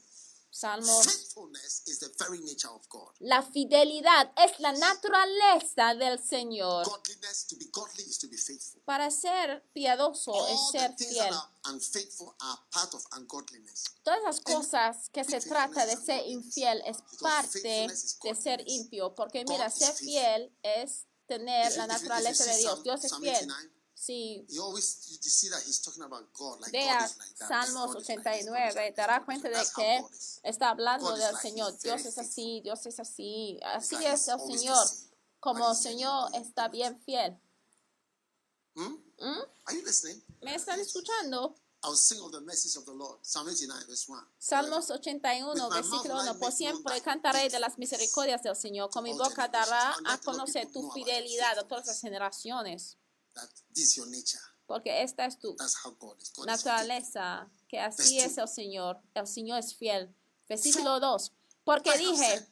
Salmos. 0.55 1.07
Faithfulness 1.07 1.83
is 1.87 1.99
the 1.99 2.11
very 2.19 2.39
nature 2.41 2.69
of 2.69 2.87
God. 2.91 3.09
La 3.21 3.43
fidelidad 3.43 4.31
es 4.37 4.61
la 4.61 4.73
naturaleza 4.73 5.95
del 5.99 6.19
Señor. 6.19 6.85
Godliness, 6.85 7.47
to 7.49 7.57
be 7.57 7.65
godly, 7.73 8.05
is 8.05 8.19
to 8.19 8.29
be 8.29 8.37
faithful. 8.37 8.83
Para 8.85 9.11
ser 9.11 9.65
piadoso 9.73 10.35
es 10.49 10.71
ser 10.71 10.95
fiel. 10.99 11.33
are 11.33 11.73
unfaithful 11.73 12.35
are 12.39 12.59
part 12.71 12.93
of 12.93 13.03
ungodliness. 13.17 13.85
Todas 14.05 14.23
las 14.25 14.41
cosas 14.41 15.09
que 15.11 15.25
se 15.25 15.41
trata 15.41 15.87
de 15.87 15.97
ser 15.97 16.27
infiel 16.27 16.83
es 16.85 16.99
parte 17.19 17.89
de 18.23 18.35
ser 18.35 18.63
impío, 18.67 19.15
porque 19.15 19.45
mira, 19.49 19.71
ser 19.71 19.95
fiel 19.95 20.55
es 20.63 21.07
tener 21.27 21.75
la 21.79 21.87
naturaleza 21.87 22.45
de 22.45 22.59
Dios. 22.59 22.83
Dios 22.83 23.05
es 23.05 23.17
fiel. 23.17 23.49
89, 24.03 24.47
Si 24.47 24.47
You 24.49 24.63
always 24.65 25.19
you 25.23 25.31
see 25.31 25.49
that 25.51 25.63
he's 25.65 25.81
talking 25.81 26.03
about 26.03 26.33
God, 26.35 26.61
like 26.61 26.73
vea 26.73 26.91
God 26.91 27.05
is 27.05 27.19
like 27.19 27.39
that. 27.39 27.49
Salmos 27.49 27.93
God 27.95 28.01
is 28.01 28.09
like 28.09 28.23
this, 28.23 28.25
God 28.25 28.35
is 28.35 28.47
89, 28.49 28.75
like 28.75 28.95
te 28.95 29.01
darás 29.01 29.25
cuenta 29.25 29.49
de 29.49 29.65
que 29.77 30.05
está 30.43 30.71
hablando 30.71 31.17
del 31.17 31.37
Señor. 31.37 31.73
Dios 31.79 32.05
es 32.05 32.19
así, 32.19 32.61
Dios 32.63 32.85
es 32.87 32.99
así. 32.99 33.61
Así 33.63 33.95
es 34.05 34.27
el 34.27 34.41
Señor. 34.41 34.87
Como 35.39 35.71
el 35.71 35.77
Señor 35.77 36.31
está 36.35 36.69
bien 36.69 36.99
fiel. 37.05 37.39
Hmm? 38.75 38.97
¿Mm? 39.21 39.43
¿Me 40.41 40.55
están 40.57 40.81
escuchando? 40.81 41.55
I 41.85 41.89
will 41.89 41.97
sing 41.97 42.21
of 42.21 42.31
the 42.33 42.41
mercies 42.41 42.77
of 42.77 42.85
the 42.85 42.93
Lord. 42.93 43.19
Psalm 43.23 43.47
89, 43.47 43.87
verse 43.87 44.07
1. 44.09 44.21
Salmos 44.39 44.91
81, 44.91 45.71
versículo 45.71 46.21
1. 46.21 46.39
Por 46.39 46.53
siempre 46.53 47.01
cantaré 47.03 47.49
de 47.49 47.59
las 47.61 47.77
misericordias 47.79 48.43
del 48.43 48.57
Señor. 48.57 48.91
Con 48.91 49.05
mi 49.05 49.13
boca 49.13 49.49
dará 49.49 49.95
a 50.07 50.19
conocer 50.19 50.71
tu 50.73 50.91
fidelidad 50.93 51.59
a 51.59 51.69
todas 51.69 51.87
las 51.87 52.01
generaciones. 52.01 52.97
That 53.35 53.49
this 53.75 53.89
is 53.89 53.97
your 53.97 54.09
nature. 54.09 54.41
Porque 54.67 55.03
esta 55.03 55.27
es 55.27 55.39
tu 55.39 55.55
That's 55.57 55.77
how 55.85 55.93
God 55.93 56.21
is. 56.21 56.33
God 56.33 56.47
is 56.47 56.47
faithful. 56.47 56.47
naturaleza, 56.47 57.49
que 57.69 57.79
así 57.79 58.21
es 58.21 58.39
el 58.39 58.49
Señor. 58.49 59.01
El 59.15 59.27
Señor 59.27 59.59
es 59.59 59.75
fiel. 59.75 60.15
Versículo 60.49 61.01
2. 61.01 61.33
Porque 61.65 61.97
dije, 61.97 62.47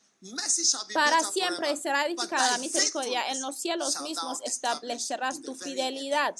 para 0.93 1.23
siempre 1.24 1.77
será 1.77 2.07
edificada 2.07 2.52
la 2.52 2.59
misericordia. 2.59 3.28
En 3.28 3.40
los 3.40 3.59
cielos 3.61 4.01
mismos 4.02 4.39
establecerás 4.44 5.40
tu 5.43 5.55
fidelidad. 5.55 6.35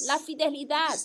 La 0.00 0.18
fidelidad 0.18 0.98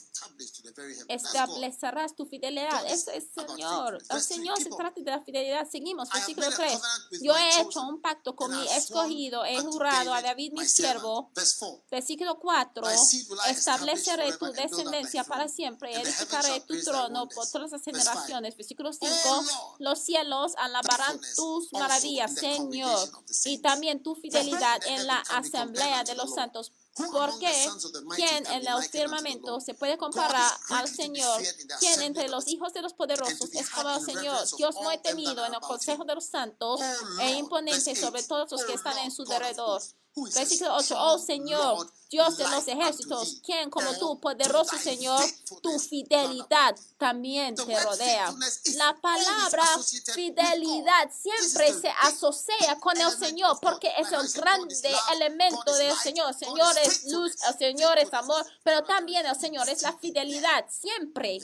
establecerás 1.07 2.15
tu 2.15 2.25
fidelidad. 2.25 2.85
Ese 2.87 3.17
es 3.17 3.25
Señor. 3.33 3.97
El 4.09 4.21
Señor 4.21 4.57
se 4.61 4.69
trata 4.69 5.01
de 5.01 5.11
la 5.11 5.21
fidelidad. 5.21 5.69
Seguimos, 5.69 6.09
versículo 6.09 6.47
made 6.47 6.55
a 6.55 6.57
3. 6.57 6.73
covenant 6.73 7.11
with 7.11 7.21
Yo 7.21 7.35
he 7.35 7.61
hecho 7.61 7.81
un 7.81 8.01
pacto 8.01 8.35
con 8.35 8.51
mi 8.51 8.67
escogido, 8.69 9.45
he 9.45 9.57
jurado 9.59 10.13
a 10.13 10.21
David, 10.21 10.53
mi 10.53 10.65
siervo. 10.65 11.31
servant. 11.33 11.35
Verse 11.35 11.55
4. 11.59 11.83
Versículo 11.91 12.39
4. 12.39 12.87
Thy 12.87 12.97
seed 12.97 13.29
will 13.29 13.39
I 13.45 13.51
establish 13.51 13.99
Estableceré 13.99 14.37
tu 14.37 14.45
descendencia 14.51 15.23
para 15.23 15.47
siempre 15.47 15.93
edificaré 15.93 16.61
tu 16.61 16.81
trono 16.81 17.27
por 17.27 17.47
todas 17.49 17.71
las 17.71 17.83
generaciones. 17.83 18.57
Versículo 18.57 18.91
5. 18.91 19.13
Lord, 19.25 19.45
Los 19.79 19.99
cielos 19.99 20.53
alabarán 20.57 21.19
tus 21.35 21.71
maravillas, 21.73 22.33
Señor, 22.33 23.09
y 23.45 23.59
también 23.59 24.03
tu 24.03 24.15
fidelidad 24.15 24.81
en 24.87 25.07
la 25.07 25.19
asamblea 25.19 26.03
de 26.03 26.15
los 26.15 26.33
santos. 26.33 26.71
Porque 26.95 27.69
quien 28.15 28.37
en 28.37 28.43
be 28.43 28.55
el 28.55 28.63
likened 28.63 28.75
unto 28.75 28.81
the 28.81 28.89
firmamento 28.89 29.51
Lord? 29.51 29.61
se 29.63 29.73
puede 29.73 29.97
comparar 29.97 30.51
al 30.69 30.87
Señor? 30.87 31.41
Quien 31.79 32.01
entre 32.01 32.29
los 32.29 32.47
hijos 32.47 32.73
de 32.73 32.81
los 32.81 32.93
poderosos 32.93 33.53
es 33.53 33.69
como 33.69 33.89
el 33.89 34.01
Señor? 34.01 34.37
Dios 34.57 34.75
them 34.75 34.85
that 34.85 35.01
temido 35.01 35.45
en 35.45 35.53
el 35.53 35.59
consejo 35.59 36.05
de 36.05 36.15
los 36.15 36.25
santos 36.25 36.79
e 37.19 37.31
imponente 37.33 37.95
sobre 37.95 38.23
todos 38.23 38.49
los 38.51 38.63
que 38.63 38.73
están 38.73 38.97
en 38.99 39.11
su 39.11 39.25
derredor. 39.25 39.81
Versículo 40.15 40.75
8. 40.75 40.83
strong 40.83 41.01
Oh 41.01 41.19
Señor, 41.19 41.91
Dios 42.09 42.37
de 42.37 42.47
los 42.47 42.67
ejércitos, 42.67 43.41
quien 43.43 43.69
como 43.69 43.91
tú, 43.97 44.19
poderoso 44.21 44.77
Señor, 44.77 45.21
tu 45.61 45.77
fidelidad 45.77 46.75
también 46.97 47.55
te 47.55 47.83
rodea. 47.83 48.33
La 48.75 48.95
palabra 49.01 49.65
fidelidad 50.13 51.11
siempre 51.11 51.73
se 51.73 51.89
asocia 52.01 52.79
con 52.79 52.97
el 52.99 53.11
Señor 53.11 53.59
porque 53.61 53.91
es 53.97 54.11
el 54.13 54.27
grande 54.41 54.95
elemento 55.13 55.75
del 55.75 55.95
Señor. 55.97 56.29
El 56.29 56.35
Señor 56.35 56.77
es 56.77 57.03
luz, 57.11 57.35
el. 57.49 57.57
Señor 57.57 57.97
es 57.97 58.13
amor, 58.13 58.45
pero 58.63 58.83
también 58.83 59.25
el 59.25 59.35
Señor 59.35 59.67
es 59.67 59.81
la 59.81 59.97
fidelidad. 59.97 60.65
Siempre 60.69 61.39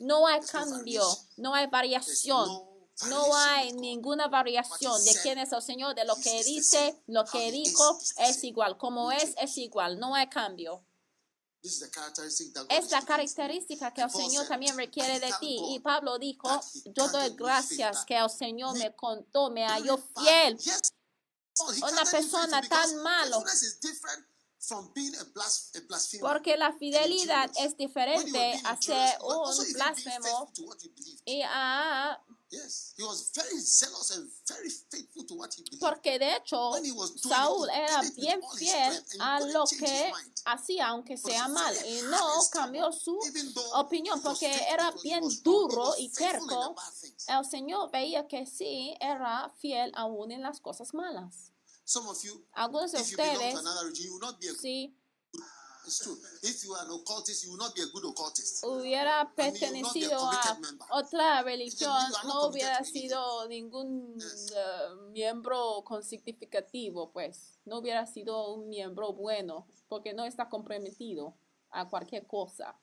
no 0.00 0.26
hay 0.26 0.40
cambio, 0.42 1.04
no 1.38 1.54
hay 1.54 1.68
variación. 1.68 2.73
No 3.08 3.36
hay 3.36 3.72
ninguna 3.72 4.28
variación 4.28 5.04
de 5.04 5.14
quién 5.22 5.38
es 5.38 5.52
el 5.52 5.62
Señor, 5.62 5.94
de 5.94 6.04
lo 6.04 6.14
que 6.16 6.30
the 6.30 6.44
dice, 6.44 7.02
lo 7.06 7.24
que 7.24 7.50
dijo 7.50 7.98
is 8.00 8.14
the 8.14 8.24
es 8.24 8.44
igual. 8.44 8.78
Como 8.78 9.10
es, 9.10 9.34
es 9.36 9.58
igual. 9.58 9.98
No 9.98 10.14
hay 10.14 10.28
cambio. 10.28 10.84
Es 11.62 12.90
la 12.90 13.02
característica 13.02 13.94
que 13.94 14.02
el 14.02 14.10
Señor 14.10 14.46
también 14.46 14.76
requiere 14.76 15.16
"I 15.16 15.20
de 15.20 15.32
ti. 15.40 15.58
Y 15.70 15.80
Pablo 15.80 16.18
dijo, 16.18 16.48
yo 16.84 17.08
doy 17.08 17.30
gracias 17.30 18.04
que 18.04 18.18
el 18.18 18.28
Señor 18.28 18.76
me 18.76 18.94
contó, 18.94 19.50
me 19.50 19.66
halló 19.66 19.96
fiel. 19.96 20.58
He 20.60 21.82
Una 21.82 22.04
persona 22.04 22.60
tan 22.68 22.96
malo. 23.02 23.42
Porque 26.20 26.56
la 26.56 26.72
fidelidad 26.74 27.50
es 27.56 27.76
diferente 27.76 28.60
a 28.64 28.76
ser 28.80 29.18
un 29.22 29.72
blasfemo 29.72 30.52
y 31.24 31.42
a... 31.42 32.22
Yes, 32.54 32.94
he 32.96 33.02
was 33.02 33.32
very 33.34 33.58
zealous 33.58 34.10
and 34.12 34.30
very 34.46 34.70
faithful 34.70 35.24
to 35.26 35.34
what 35.34 35.52
he 35.54 35.62
believed. 35.64 35.80
Porque 35.80 36.18
de 36.18 36.36
hecho, 36.36 36.70
When 36.70 36.84
he 36.84 36.92
was 36.92 37.10
doing 37.20 37.34
Saúl 37.34 37.68
era 37.68 38.00
bien 38.16 38.40
fiel 38.56 39.04
a 39.18 39.40
lo 39.40 39.64
que 39.66 40.12
hacía, 40.44 40.86
aunque 40.88 41.16
sea 41.16 41.48
mal, 41.48 41.74
y 41.84 42.02
no 42.02 42.40
cambió 42.52 42.92
su 42.92 43.18
opinión, 43.74 44.22
porque 44.22 44.52
era 44.70 44.92
bien 45.02 45.24
duro 45.42 45.94
y 45.98 46.08
terco. 46.10 46.76
El 47.26 47.44
Señor 47.44 47.90
veía 47.90 48.28
que 48.28 48.46
sí 48.46 48.94
era 49.00 49.52
fiel 49.58 49.90
aún 49.94 50.30
en 50.30 50.42
las 50.42 50.60
cosas 50.60 50.94
malas. 50.94 51.50
Some 51.84 52.08
of 52.08 52.22
you, 52.22 52.42
Algunos 52.54 52.92
de 52.92 53.02
ustedes, 53.02 53.56
another 53.56 53.92
hubiera 55.84 56.20
I 56.32 56.42
mean, 56.42 57.34
you 57.42 57.50
will 57.50 57.58
not 57.58 57.74
be 57.74 57.82
a 57.82 57.86
pertenecido 59.34 60.18
a 60.18 60.58
otra 60.90 61.42
religión, 61.42 61.94
no 62.24 62.48
hubiera 62.48 62.82
sido 62.84 63.46
ningún 63.48 64.18
eh, 64.20 65.10
miembro 65.10 65.82
con 65.84 66.02
significativo, 66.02 67.12
pues. 67.12 67.58
No 67.64 67.78
hubiera 67.78 68.06
sido 68.06 68.54
un 68.54 68.68
miembro 68.68 69.12
bueno, 69.12 69.66
porque 69.88 70.14
no 70.14 70.24
está 70.24 70.48
comprometido 70.48 71.34
a 71.70 71.88
cualquier 71.88 72.26
cosa. 72.26 72.78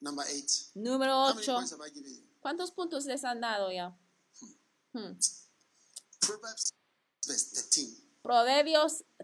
Number 0.00 0.24
eight. 0.28 0.50
Número 0.74 1.12
How 1.12 1.34
many 1.34 1.40
8. 1.40 1.54
points 1.54 1.72
have 1.72 1.80
I 1.80 1.90
given 1.90 2.12
you? 2.14 2.22
¿Cuántos 2.40 2.70
puntos 2.72 3.06
les 3.06 3.24
han 3.24 3.40
dado 3.40 3.72
ya? 3.72 3.96
Hmm. 4.92 5.16
13. 5.18 5.43
Proverbios 6.26 6.72
This 7.26 7.52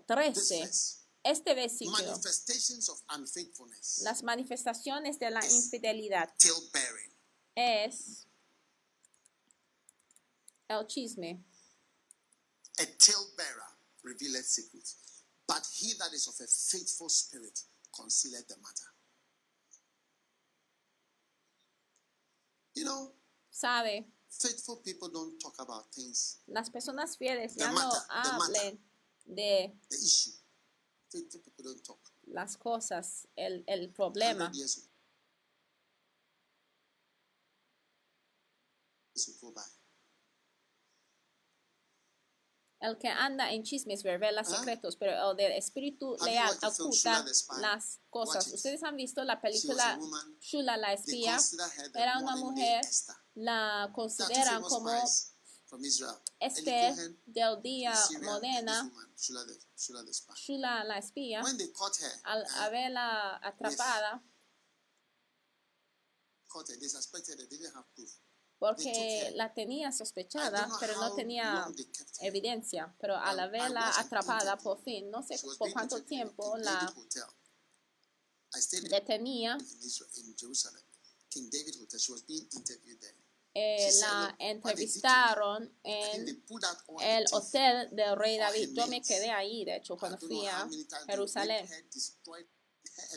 13. 0.07 0.61
verse. 0.61 0.97
Este 1.23 1.55
versículo. 1.55 1.99
Manifestations 1.99 2.89
of 2.89 2.99
unfaithfulness. 3.11 4.01
Las 4.03 4.23
manifestaciones 4.23 5.19
de 5.19 5.31
la 5.31 5.41
infidelidad 5.45 6.33
es 7.55 8.27
el 10.69 10.87
chisme. 10.87 11.45
A 12.79 12.87
talebearer 12.87 13.77
revealeth 14.03 14.47
secrets, 14.47 14.97
but 15.47 15.63
he 15.77 15.93
that 15.99 16.15
is 16.15 16.27
of 16.27 16.35
a 16.41 16.47
faithful 16.47 17.11
spirit 17.11 17.61
concealeth 17.95 18.49
the 18.49 18.57
matter. 18.57 18.95
You 22.75 22.85
know, 22.85 23.13
¿Sabe? 23.51 24.07
Faithful 24.31 24.81
people 24.83 25.09
don't 25.11 25.39
talk 25.41 25.55
about 25.59 25.87
things, 25.93 26.41
Las 26.47 26.71
personas 26.71 27.17
fieles 27.17 27.55
The 27.55 27.65
ya 27.65 27.71
no 27.73 27.75
matter, 27.81 28.01
hablen 28.09 28.79
de 29.27 29.77
the 29.89 29.97
issue. 29.97 30.33
Faithful 31.11 31.41
people 31.43 31.65
don't 31.65 31.83
talk. 31.85 32.01
las 32.27 32.57
cosas, 32.57 33.27
el, 33.37 33.65
el 33.67 33.89
100 33.89 33.95
problema. 33.95 34.51
years 34.55 34.77
will- 34.77 34.91
years 39.15 39.29
will 39.29 39.51
go 39.51 39.53
by. 39.55 39.80
El 42.81 42.97
que 42.97 43.09
anda 43.09 43.53
en 43.53 43.63
chismes 43.63 44.03
revela 44.03 44.41
Ah. 44.41 44.45
secretos, 44.45 44.97
pero 44.97 45.13
el 45.31 45.37
del 45.37 45.53
espíritu 45.53 46.17
you 46.17 46.25
leal 46.25 46.49
film 46.49 46.73
oculta 46.73 47.25
las 47.61 48.01
cosas. 48.09 48.47
Ustedes 48.49 48.83
han 48.83 48.97
visto 48.97 49.23
la 49.23 49.41
película. 49.41 49.99
Shula 50.41 50.79
la 50.79 50.97
They 50.97 51.27
espía. 51.27 51.39
Era 51.95 52.19
una 52.19 52.37
mujer, 52.37 52.81
la 53.35 53.91
consideran 53.95 54.63
como 54.63 54.91
Esther 56.41 57.17
del 57.27 57.63
día 57.63 57.95
moderna, 58.23 58.91
Shula 60.35 60.85
la 60.85 60.99
espía. 60.99 61.43
Al 62.25 62.43
uh, 62.43 62.47
haberla 62.61 63.37
atrapada, 63.47 64.25
porque 68.61 69.33
la 69.37 69.55
tenía 69.55 69.91
sospechada, 69.91 70.69
pero 70.79 70.95
no 71.01 71.15
tenía 71.15 71.67
evidencia. 72.21 72.95
Pero 73.01 73.17
al 73.17 73.41
haberla 73.41 73.99
atrapada 73.99 74.59
por 74.59 74.81
fin, 74.85 75.11
no 75.11 75.23
sé 75.23 75.41
por 75.59 75.73
cuánto 75.73 76.05
tiempo 76.05 76.59
la 76.59 76.95
detenía. 78.91 79.57
Eh, 83.55 83.91
la 84.01 84.37
entrevistaron 84.39 85.75
en 85.83 86.45
el 87.01 87.25
hotel 87.33 87.89
del 87.93 88.17
rey 88.17 88.37
David. 88.37 88.71
Yo 88.75 88.87
me 88.89 89.01
quedé 89.01 89.31
ahí, 89.31 89.65
de 89.65 89.77
hecho, 89.77 89.97
cuando 89.97 90.19
fui 90.19 90.47
a 90.47 90.69
Jerusalén. 91.07 91.67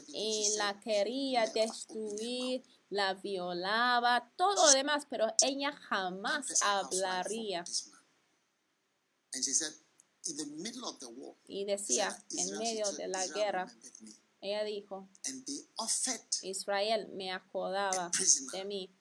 Y 0.07 0.55
la 0.55 0.79
quería 0.79 1.45
destruir, 1.47 2.63
la 2.93 3.15
violaba, 3.15 4.31
todo 4.37 4.67
lo 4.67 4.71
demás, 4.71 5.05
pero 5.09 5.27
ella 5.41 5.71
jamás 5.71 6.61
hablaría. 6.61 7.63
Y 11.47 11.65
decía, 11.65 12.25
en 12.29 12.57
medio 12.57 12.91
de 12.91 13.07
la 13.07 13.27
guerra, 13.27 13.73
ella 14.41 14.63
dijo, 14.63 15.09
Israel 16.43 17.09
me 17.13 17.31
acordaba 17.31 18.11
de 18.51 18.65
mí 18.65 18.95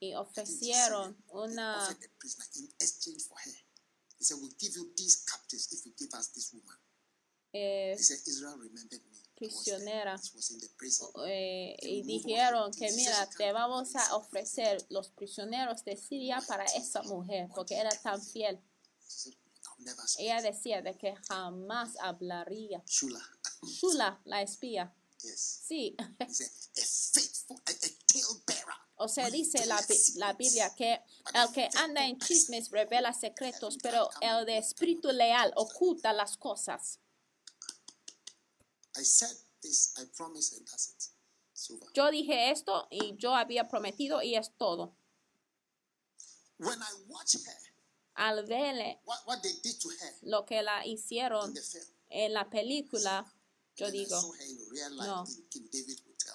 y 0.00 0.14
ofrecieron 0.14 1.16
una 1.28 1.98
eh, 7.52 7.96
prisionera 9.42 10.20
eh, 11.26 11.76
y 11.82 12.02
dijeron 12.02 12.70
que 12.72 12.92
mira, 12.92 13.28
te 13.36 13.52
vamos 13.52 13.96
a 13.96 14.16
ofrecer 14.16 14.84
los 14.88 15.08
prisioneros 15.10 15.84
de 15.84 15.96
Siria 15.96 16.40
para 16.46 16.64
esa 16.64 17.02
mujer 17.02 17.48
porque 17.54 17.74
era 17.74 17.90
tan 18.02 18.22
fiel. 18.22 18.60
Ella 20.18 20.40
decía 20.42 20.80
de 20.80 20.96
que 20.96 21.16
jamás 21.28 21.96
hablaría. 22.00 22.84
Shula, 22.86 24.20
la 24.24 24.42
espía. 24.42 24.94
Sí. 25.18 25.96
O 28.96 29.08
sea, 29.08 29.28
dice 29.30 29.66
la, 29.66 29.80
la, 30.16 30.32
Biblia 30.34 30.72
que 30.76 31.00
el 31.34 31.52
que 31.52 31.68
anda 31.74 32.06
en 32.06 32.18
chismes 32.20 32.70
revela 32.70 33.12
secretos, 33.12 33.76
pero 33.82 34.08
el 34.20 34.46
de 34.46 34.58
espíritu 34.58 35.10
leal 35.10 35.52
oculta 35.56 36.12
las 36.12 36.36
cosas. 36.36 37.00
Yo 41.94 42.10
dije 42.10 42.50
esto 42.50 42.88
y 42.90 43.16
yo 43.16 43.34
había 43.34 43.68
prometido 43.68 44.22
y 44.22 44.34
es 44.34 44.50
todo. 44.56 44.94
Al 48.14 48.44
verle 48.46 49.00
lo 50.22 50.44
que 50.44 50.62
la 50.62 50.84
hicieron 50.86 51.54
en 52.08 52.32
la 52.34 52.48
película, 52.50 53.24
yo 53.76 53.90
digo, 53.90 54.20
no. 54.96 55.24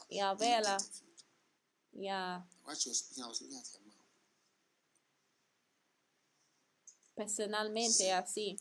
Y 0.10 0.20
a 0.20 0.34
verla, 0.34 0.78
ya. 1.92 2.48
Personalmente 7.18 8.14
así, 8.14 8.60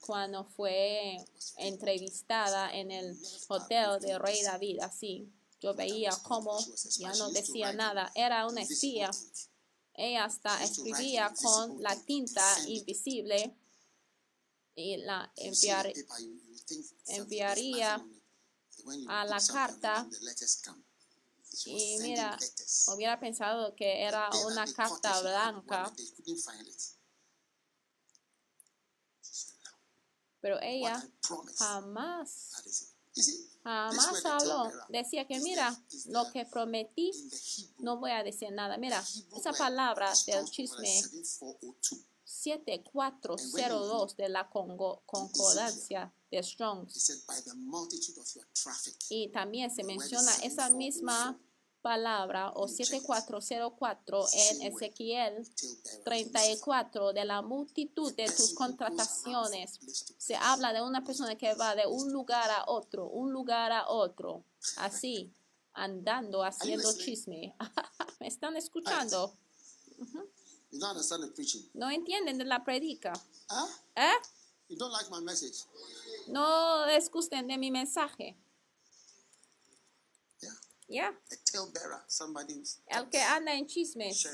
cuando 0.00 0.44
fue 0.44 1.16
entrevistada 1.56 2.70
en 2.74 2.90
el 2.90 3.18
hotel 3.48 3.98
de 4.00 4.18
Rey 4.18 4.42
David, 4.42 4.80
así, 4.82 5.32
yo 5.62 5.74
veía 5.74 6.10
cómo 6.24 6.58
ya 6.98 7.14
no 7.14 7.30
decía 7.30 7.72
nada, 7.72 8.12
era 8.14 8.46
una 8.46 8.60
espía. 8.60 9.10
Ella 9.94 10.24
hasta 10.24 10.62
escribía 10.62 11.32
con 11.42 11.82
la 11.82 11.98
tinta 12.04 12.44
invisible 12.66 13.56
y 14.74 14.98
la 14.98 15.32
enviar, 15.36 15.90
enviaría 17.06 18.06
a 19.08 19.24
la 19.24 19.40
carta 19.40 20.06
y 21.64 21.98
mira, 22.00 22.38
hubiera 22.88 23.18
pensado 23.18 23.74
que 23.74 24.02
era 24.02 24.28
una 24.46 24.70
carta 24.72 25.20
blanca. 25.22 25.92
Pero 30.40 30.58
ella 30.62 31.06
jamás, 31.56 32.50
jamás 33.62 34.24
habló. 34.24 34.70
Decía 34.88 35.26
que 35.26 35.40
mira, 35.40 35.78
lo 36.06 36.30
que 36.32 36.46
prometí, 36.46 37.12
no 37.78 37.98
voy 37.98 38.12
a 38.12 38.22
decir 38.22 38.50
nada. 38.52 38.78
Mira, 38.78 39.04
esa 39.36 39.52
palabra 39.52 40.12
del 40.26 40.48
chisme 40.50 41.02
7402 42.24 44.16
de 44.16 44.28
la 44.28 44.48
concordancia 44.48 46.12
de 46.30 46.42
Strong. 46.42 46.88
Y 49.08 49.28
también 49.28 49.70
se 49.70 49.84
menciona 49.84 50.34
esa 50.36 50.70
misma 50.70 51.38
palabra 51.82 52.52
o 52.54 52.68
7404 52.68 54.24
en 54.32 54.62
Ezequiel 54.62 55.46
34 56.04 57.12
de 57.12 57.24
la 57.24 57.42
multitud 57.42 58.12
de 58.14 58.26
tus 58.26 58.54
contrataciones. 58.54 59.78
Se 60.18 60.36
habla 60.36 60.72
de 60.72 60.82
una 60.82 61.02
persona 61.04 61.36
que 61.36 61.54
va 61.54 61.74
de 61.74 61.86
un 61.86 62.12
lugar 62.12 62.50
a 62.50 62.64
otro, 62.66 63.06
un 63.08 63.32
lugar 63.32 63.72
a 63.72 63.88
otro, 63.88 64.44
así, 64.76 65.32
andando, 65.72 66.44
haciendo 66.44 66.92
chisme. 66.96 67.54
¿Me 68.20 68.28
están 68.28 68.56
escuchando? 68.56 69.34
No 71.74 71.90
entienden 71.90 72.38
de 72.38 72.44
la 72.44 72.64
predica. 72.64 73.12
¿Eh? 73.96 74.12
No 76.28 76.86
les 76.86 77.10
gusten 77.10 77.48
de 77.48 77.58
mi 77.58 77.70
mensaje. 77.70 78.36
Yeah. 80.90 81.16
El 82.88 83.10
que 83.10 83.22
anda 83.22 83.54
en 83.54 83.64
chismes, 83.68 84.24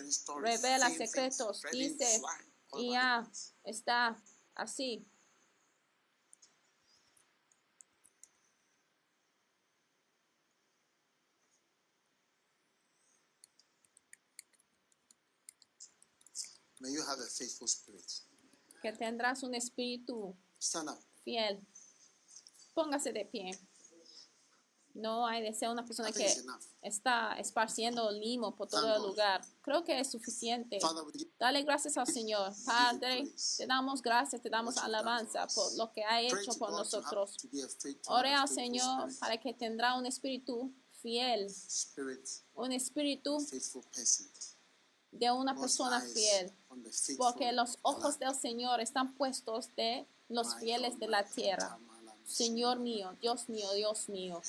revela 0.40 0.88
secretos, 0.88 1.60
dice, 1.70 2.22
y 2.78 2.92
ya 2.92 3.30
está 3.62 4.16
así. 4.54 5.06
May 16.80 16.92
you 16.92 17.02
have 17.02 17.20
a 17.20 17.28
faithful 17.28 17.68
spirit. 17.68 18.10
Que 18.80 18.92
tendrás 18.92 19.42
un 19.42 19.54
espíritu 19.54 20.34
Stand 20.58 20.88
up. 20.88 20.98
fiel. 21.22 21.66
Póngase 22.74 23.12
de 23.12 23.26
pie. 23.26 23.50
No 24.96 25.26
hay 25.26 25.42
deseo 25.42 25.70
una 25.72 25.84
persona 25.84 26.10
que 26.10 26.26
está 26.80 27.34
esparciendo 27.34 28.10
limo 28.10 28.56
por 28.56 28.68
todo 28.68 28.96
el 28.96 29.02
lugar. 29.02 29.44
Creo 29.60 29.84
que 29.84 30.00
es 30.00 30.10
suficiente. 30.10 30.78
Dale 31.38 31.62
gracias 31.62 31.98
al 31.98 32.06
Señor. 32.06 32.52
Padre, 32.64 33.30
te 33.58 33.66
damos 33.66 34.00
gracias, 34.00 34.40
te 34.40 34.48
damos 34.48 34.78
alabanza 34.78 35.46
por 35.48 35.76
lo 35.76 35.92
que 35.92 36.02
ha 36.02 36.22
hecho 36.22 36.52
por 36.58 36.70
nosotros. 36.70 37.36
Ore 38.06 38.32
al 38.32 38.48
Señor 38.48 39.10
para 39.20 39.38
que 39.38 39.52
tendrá 39.52 39.94
un 39.94 40.06
espíritu 40.06 40.72
fiel, 41.02 41.46
un 42.54 42.72
espíritu 42.72 43.38
de 45.12 45.30
una 45.30 45.54
persona 45.54 46.00
fiel, 46.00 46.52
porque 47.18 47.52
los 47.52 47.78
ojos 47.82 48.18
del 48.18 48.34
Señor 48.34 48.80
están 48.80 49.14
puestos 49.14 49.74
de 49.76 50.06
los 50.28 50.56
fieles 50.56 50.98
de 50.98 51.08
la 51.08 51.22
tierra. 51.24 51.78
Señor 52.26 52.78
mío, 52.80 53.16
Dios 53.20 53.48
mío, 53.48 53.72
Dios 53.72 54.08
mío. 54.08 54.42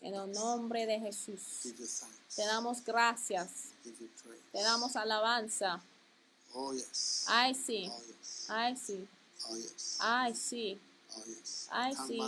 En 0.00 0.14
el 0.14 0.32
nombre 0.32 0.86
de 0.86 1.00
Jesús, 1.00 1.40
te 2.36 2.44
damos 2.46 2.84
gracias, 2.84 3.48
te 4.52 4.62
damos 4.62 4.96
alabanza. 4.96 5.82
Ay, 7.26 7.54
sí, 7.54 7.90
ay, 8.48 8.76
sí, 8.76 9.08
ay, 10.00 10.34
sí, 10.34 10.80
ay, 11.70 11.94
sí. 12.06 12.18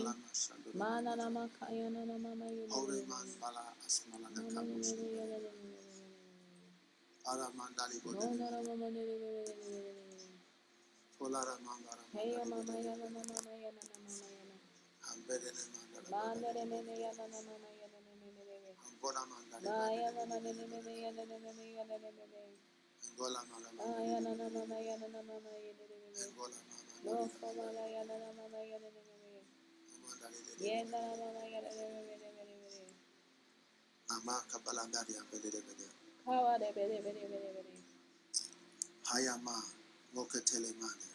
Hayama. 39.11 39.80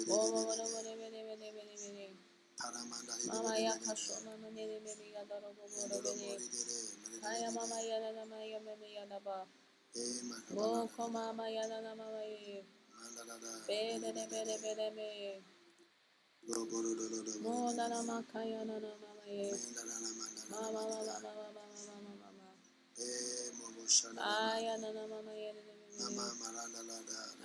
ya 0.07 0.17
baba 0.23 0.83
ne 0.83 0.93
bene 0.97 1.21
bene 1.27 1.51
bene 1.53 1.75
bene 1.81 2.07
Mama 3.27 3.57
ya 3.57 3.73
kaşo 3.79 4.15
mama 4.25 4.49
ne 4.51 4.65
ne 4.67 4.79
bene 4.85 5.05
ya 5.13 5.23
da 5.25 5.39
robo 5.39 5.63
robo 5.67 5.99
bene 6.01 6.37
Kaya 7.21 7.51
mama 7.51 7.77
yanana 7.81 8.25
mama 8.25 8.45
yanana 8.45 8.87
yanana 8.87 9.19
ba 9.25 9.47
Boko 10.55 11.07
mama 11.09 11.45
yanana 11.49 11.95
mama 11.95 12.23
ye 12.25 12.65
Bene 13.67 14.11
bene 14.13 14.27
bene 14.31 14.57
bene 14.63 15.43
Mo 16.43 17.71
na 17.77 17.87
na 17.87 17.99
ma 18.03 18.19
ka 18.31 18.43
ya 18.43 18.61
na 18.67 18.75
na 18.79 18.91
ma 18.99 19.09
ma 19.15 19.25
ye. 19.31 19.47
Ma 20.51 20.59
ma 20.75 20.83
ma 20.83 20.91
ma 20.99 21.15
ma 21.23 21.31
ma 21.31 21.31
ma 21.55 21.63
ma 21.87 21.95
ma 22.03 22.13
ma 22.19 22.29
ma. 22.35 22.47
Aya 24.19 24.75
na 24.77 24.89
na 24.91 25.03
ma 25.07 25.19
ma 25.23 25.33
ye 25.33 25.49
na 25.55 25.61
na 25.63 25.73
ma 26.11 26.27
ma. 26.35 26.51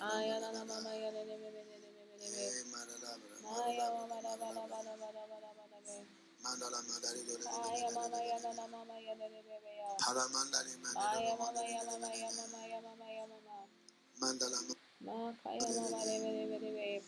Aya 0.02 0.36
na 0.42 0.50
na 0.50 0.62
ma 0.66 0.76
ma 0.82 0.92
ye 0.98 1.08
na 1.14 1.22
na 1.22 1.36
ma 1.38 1.50
ma 1.54 1.62
ma 1.62 2.16
ma. 2.18 3.54
Aya 3.62 3.86
ma 3.94 4.02
ma 4.10 4.18
ma 4.18 4.34
ma 4.34 4.50
ma 4.50 4.66
ma 4.66 4.82
ma 4.82 4.98
ma 4.98 5.10
ma 5.14 5.38
ma 5.38 5.66
ma 5.70 5.78
ma. 5.86 5.96
Mandala 6.42 6.78
mandari 6.88 7.22
do 7.28 7.34
do 7.38 7.44
do 7.44 7.46
do 7.46 7.50
do. 7.50 7.70
Aya 7.70 7.88
mama 7.94 8.18
ya 8.24 8.38
na 8.42 8.50
na 8.58 8.66
ma 8.66 8.80
ma 8.84 8.96
ya. 8.98 9.14
Para 10.02 10.24
mandari 10.34 10.72
mandari. 10.82 11.18
Aya 11.22 11.34
mama 11.38 11.62
ya 11.62 11.82
na 11.86 11.96
na 12.02 12.10
ya 12.14 12.30
na 12.34 12.44
na 12.52 12.60
ya 12.66 12.80
na 12.82 12.92
na 12.98 13.06
ya 13.14 13.24
na 13.30 13.38
na. 13.46 13.56
Mandala. 14.20 14.58
Ma 15.06 15.32
ka 15.42 15.50
ya 15.54 15.68
na 15.70 15.86
na 15.90 16.00
re 16.02 17.02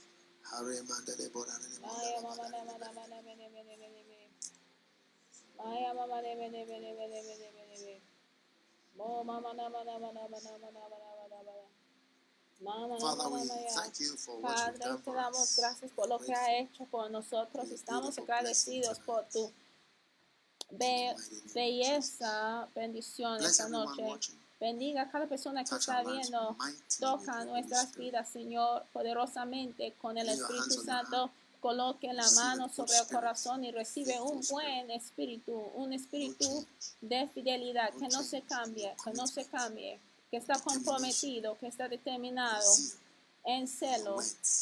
mana 9.24 9.68
mana. 9.68 9.70
Mama 12.62 12.88
na 12.88 13.00
Father, 13.00 13.28
we 13.30 13.48
thank 13.74 14.00
you 14.00 14.16
for 14.18 14.38
what 14.38 14.50
you've 14.50 14.78
Padre, 14.78 14.78
done 14.84 14.98
te 14.98 15.02
for 15.04 15.14
damos 15.14 15.40
us. 15.40 15.56
gracias 15.56 15.90
por 15.92 16.08
lo 16.08 16.18
que 16.18 16.34
ha 16.34 16.58
hecho 16.58 16.84
por 16.90 17.10
nosotros. 17.10 17.70
Estamos 17.70 18.18
agradecidos 18.18 18.98
por 19.00 19.24
tu 19.32 19.50
be- 20.70 21.16
belleza, 21.54 22.68
bendición 22.74 23.42
esta 23.42 23.66
noche. 23.70 24.02
Bendiga 24.60 25.02
a 25.02 25.10
cada 25.10 25.26
persona 25.26 25.64
que 25.64 25.74
está 25.74 26.02
viendo. 26.02 26.54
Toca 26.98 27.44
nuestras 27.46 27.96
vidas, 27.96 28.28
Señor, 28.28 28.84
poderosamente 28.92 29.94
con 30.00 30.18
el 30.18 30.28
Espíritu 30.28 30.82
Santo. 30.84 31.30
Coloque 31.60 32.12
la 32.12 32.30
mano 32.32 32.68
sobre 32.68 32.96
el 32.98 33.06
corazón 33.06 33.64
y 33.64 33.70
recibe 33.70 34.20
un 34.20 34.40
buen 34.50 34.90
espíritu, 34.90 35.52
un 35.74 35.92
espíritu 35.92 36.66
de 37.00 37.28
fidelidad, 37.28 37.90
que 37.94 38.08
no 38.08 38.22
se 38.22 38.42
cambie, 38.42 38.94
que 39.02 39.12
no 39.12 39.26
se 39.26 39.44
cambie, 39.46 39.98
que 40.30 40.38
está 40.38 40.58
comprometido, 40.58 41.58
que 41.58 41.66
está 41.66 41.88
determinado 41.88 42.70
en 43.44 43.66
celo, 43.68 44.16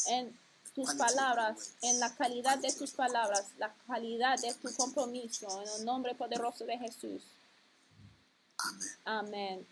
en 0.07 0.37
tus 0.75 0.93
palabras, 0.95 1.73
en 1.81 1.99
la 1.99 2.13
calidad 2.15 2.57
de 2.57 2.71
tus 2.73 2.91
palabras, 2.91 3.45
la 3.57 3.73
calidad 3.87 4.39
de 4.39 4.53
tu 4.55 4.73
compromiso, 4.75 5.61
en 5.61 5.69
el 5.79 5.85
nombre 5.85 6.15
poderoso 6.15 6.65
de 6.65 6.77
Jesús. 6.77 7.21
Amén. 9.05 9.65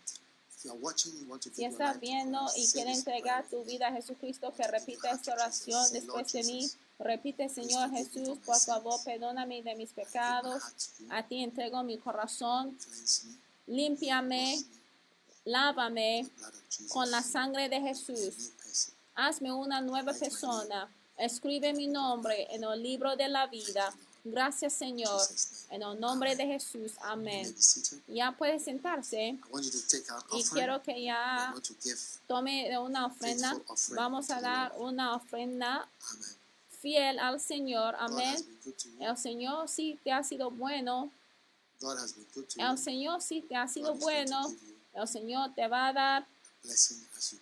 Si 1.52 1.64
estás 1.64 2.00
viendo 2.00 2.40
y 2.56 2.66
quieres 2.66 2.98
entregar 2.98 3.46
tu 3.48 3.62
vida 3.64 3.88
a 3.88 3.92
Jesucristo, 3.92 4.52
que 4.52 4.66
repita 4.66 5.12
esta 5.12 5.34
oración 5.34 5.92
después 5.92 6.32
de 6.32 6.42
mí. 6.42 6.68
Repite, 6.98 7.48
Señor 7.48 7.90
Jesús, 7.90 8.38
por 8.44 8.58
favor, 8.58 9.00
perdóname 9.04 9.62
de 9.62 9.76
mis 9.76 9.90
pecados. 9.90 10.62
A 11.10 11.22
ti 11.22 11.44
entrego 11.44 11.84
mi 11.84 11.96
corazón. 11.98 12.76
Límpiame, 13.68 14.58
lávame 15.44 16.28
con 16.88 17.08
la 17.08 17.22
sangre 17.22 17.68
de 17.68 17.80
Jesús. 17.80 18.50
Hazme 19.14 19.52
una 19.52 19.80
nueva 19.80 20.12
persona. 20.12 20.92
Escribe 21.16 21.72
mi 21.72 21.86
nombre 21.86 22.48
en 22.50 22.64
el 22.64 22.82
libro 22.82 23.14
de 23.14 23.28
la 23.28 23.46
vida. 23.46 23.94
Gracias, 24.30 24.72
Señor. 24.72 25.20
En 25.70 25.82
el 25.82 26.00
nombre 26.00 26.34
de 26.36 26.46
Jesús. 26.46 26.92
Amén. 27.00 27.54
Ya 28.06 28.32
puede 28.32 28.58
sentarse 28.58 29.38
y 30.32 30.44
quiero 30.44 30.82
que 30.82 31.02
ya 31.02 31.54
tome 32.26 32.78
una 32.78 33.06
ofrenda. 33.06 33.58
Vamos 33.90 34.30
a 34.30 34.40
dar 34.40 34.74
una 34.78 35.14
ofrenda 35.14 35.88
fiel 36.80 37.18
al 37.18 37.40
Señor. 37.40 37.94
Amén. 37.98 38.36
El 39.00 39.16
Señor 39.16 39.68
sí 39.68 39.98
te 40.02 40.12
ha 40.12 40.22
sido 40.22 40.50
bueno. 40.50 41.10
El. 42.56 42.78
Señor 42.78 43.22
sí 43.22 43.42
te 43.42 43.56
ha 43.56 43.68
sido 43.68 43.94
bueno. 43.94 44.54
El 44.94 45.08
Señor 45.08 45.54
te 45.54 45.68
va 45.68 45.88
a 45.88 45.92
dar 45.92 46.26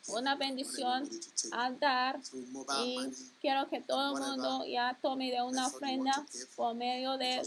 una 0.08 0.34
bendición 0.36 1.08
al 1.52 1.78
dar. 1.78 2.20
Y 2.84 2.98
quiero 3.40 3.68
que 3.68 3.80
todo 3.80 4.16
el 4.16 4.22
mundo 4.22 4.64
ya 4.66 4.98
tome 5.00 5.30
de 5.30 5.42
una 5.42 5.66
ofrenda 5.66 6.26
por 6.54 6.74
medio 6.74 7.16
de 7.18 7.42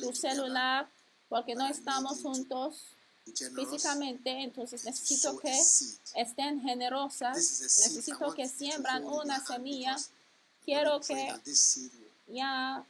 tu 0.00 0.14
celular 0.14 0.88
porque 1.28 1.54
no 1.54 1.66
estamos 1.66 2.22
juntos 2.22 2.84
físicamente. 3.24 4.30
Entonces 4.42 4.84
necesito 4.84 5.38
que 5.38 5.56
estén 6.14 6.60
generosas. 6.60 7.36
Necesito 7.36 8.32
que 8.34 8.48
siembran 8.48 9.04
una 9.04 9.44
semilla. 9.44 9.96
Quiero 10.64 11.00
que 11.00 11.34
ya 12.26 12.84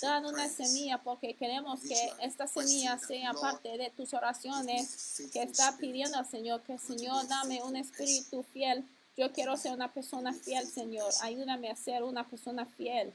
dan 0.00 0.24
una 0.26 0.48
semilla 0.48 1.02
porque 1.02 1.34
queremos 1.34 1.80
que 1.80 2.12
esta 2.20 2.46
semilla 2.46 2.98
sea 2.98 3.32
parte 3.32 3.76
de 3.76 3.90
tus 3.90 4.14
oraciones 4.14 5.20
que 5.32 5.42
está 5.42 5.76
pidiendo 5.76 6.18
al 6.18 6.28
Señor 6.28 6.62
que 6.62 6.78
Señor 6.78 7.26
dame 7.28 7.62
un 7.62 7.76
espíritu 7.76 8.44
fiel. 8.52 8.84
Yo 9.16 9.32
quiero 9.32 9.56
ser 9.56 9.72
una 9.72 9.92
persona 9.92 10.32
fiel, 10.32 10.66
Señor. 10.66 11.12
Ayúdame 11.20 11.70
a 11.70 11.76
ser 11.76 12.02
una 12.02 12.28
persona 12.28 12.64
fiel. 12.64 13.12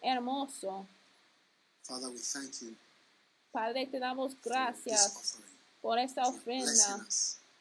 Hermoso. 0.00 0.86
Padre, 3.52 3.86
te 3.86 3.98
damos 3.98 4.36
gracias 4.42 5.38
por 5.80 5.98
esta 5.98 6.26
ofrenda. 6.26 7.06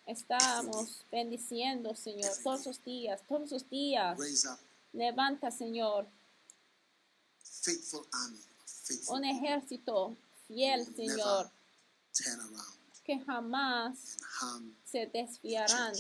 Estamos 0.05 1.05
bendiciendo, 1.11 1.95
Señor, 1.95 2.31
todos 2.43 2.65
los 2.65 2.83
días, 2.83 3.21
todos 3.27 3.51
los 3.51 3.69
días. 3.69 4.19
Levanta, 4.91 5.51
Señor, 5.51 6.07
faithful 7.61 8.07
army, 8.11 8.39
faithful 8.65 9.17
un 9.17 9.25
ejército 9.25 10.17
fiel, 10.47 10.85
Señor, 10.95 11.51
que 13.03 13.19
jamás 13.19 14.17
se 14.83 15.07
desviarán 15.07 15.93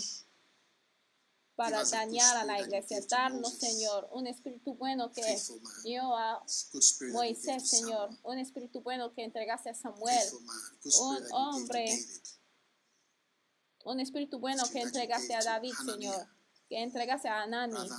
para 1.59 1.83
dañar 1.83 2.37
a 2.37 2.45
la 2.45 2.61
iglesia. 2.61 3.01
Darnos. 3.09 3.53
Señor, 3.55 4.07
un 4.13 4.27
espíritu 4.27 4.75
bueno 4.75 5.11
que 5.11 5.37
dio 5.83 6.15
a 6.15 6.41
Moisés, 7.11 7.69
Señor, 7.69 8.09
un 8.23 8.37
espíritu 8.37 8.81
bueno 8.81 9.13
que 9.13 9.25
entregaste 9.25 9.69
a 9.69 9.73
Samuel, 9.73 10.29
un 11.01 11.17
hombre. 11.31 11.85
Un 13.83 13.99
espíritu 13.99 14.39
bueno 14.39 14.63
que 14.71 14.81
entregaste 14.81 15.33
a 15.35 15.41
David, 15.41 15.73
Señor, 15.85 16.27
que 16.69 16.81
entregaste 16.81 17.27
a 17.27 17.41
Anani, 17.41 17.89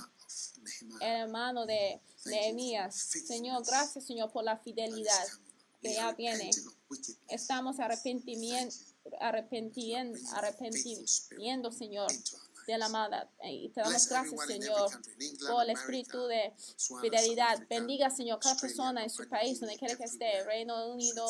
Nehemiah. 0.61 1.23
hermano 1.23 1.65
de 1.65 2.01
Nehemías. 2.25 2.95
Señor, 2.95 3.63
gracias, 3.65 4.05
Señor, 4.05 4.31
por 4.31 4.43
la 4.43 4.57
fidelidad 4.57 5.27
que 5.81 5.93
ya 5.93 6.11
viene. 6.13 6.51
Estamos 7.27 7.79
arrepentimiento, 7.79 8.75
arrepentien- 9.19 10.15
arrepentiendo, 10.33 11.71
Señor, 11.71 12.11
de 12.67 12.77
la 12.77 12.87
mala. 12.89 13.29
Y 13.43 13.69
te 13.69 13.81
damos 13.81 14.07
gracias, 14.07 14.45
Señor, 14.45 14.91
por 15.49 15.63
el 15.63 15.71
espíritu 15.71 16.27
de 16.27 16.53
fidelidad. 17.01 17.59
Bendiga, 17.67 18.09
Señor, 18.11 18.39
cada 18.39 18.55
persona 18.59 19.03
en 19.03 19.09
su 19.09 19.27
país, 19.27 19.59
donde 19.59 19.77
quiera 19.77 19.95
que 19.95 20.03
esté, 20.03 20.43
Reino 20.43 20.91
Unido, 20.93 21.25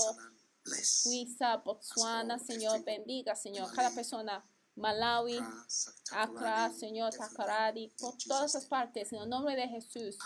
Suiza, 0.83 1.57
Botswana, 1.57 2.37
Señor, 2.37 2.83
bendiga, 2.83 3.35
Señor, 3.35 3.73
cada 3.73 3.91
persona. 3.91 4.45
Malawi, 4.75 5.39
Accra, 6.11 6.69
Señor, 6.69 7.11
Takaradi, 7.11 7.91
por 7.99 8.15
todas 8.17 8.53
las 8.53 8.65
partes, 8.65 9.11
en 9.13 9.19
el 9.19 9.29
nombre 9.29 9.55
de 9.55 9.67
Jesús. 9.67 10.17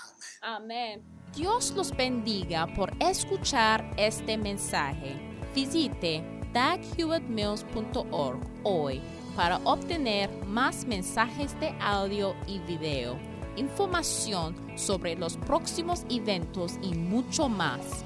Amén. 0.42 1.04
Dios 1.36 1.72
los 1.72 1.96
bendiga 1.96 2.68
por 2.76 2.92
escuchar 3.00 3.94
este 3.98 4.38
mensaje. 4.38 5.20
Visite 5.54 6.24
daghewittmills.org 6.54 8.40
hoy 8.64 9.02
para 9.36 9.58
obtener 9.66 10.30
más 10.46 10.86
mensajes 10.86 11.60
de 11.60 11.76
audio 11.82 12.34
y 12.48 12.60
video, 12.60 13.20
información 13.58 14.56
sobre 14.78 15.16
los 15.16 15.36
próximos 15.38 16.06
eventos 16.10 16.74
y 16.82 16.94
mucho 16.96 17.50
más. 17.50 18.06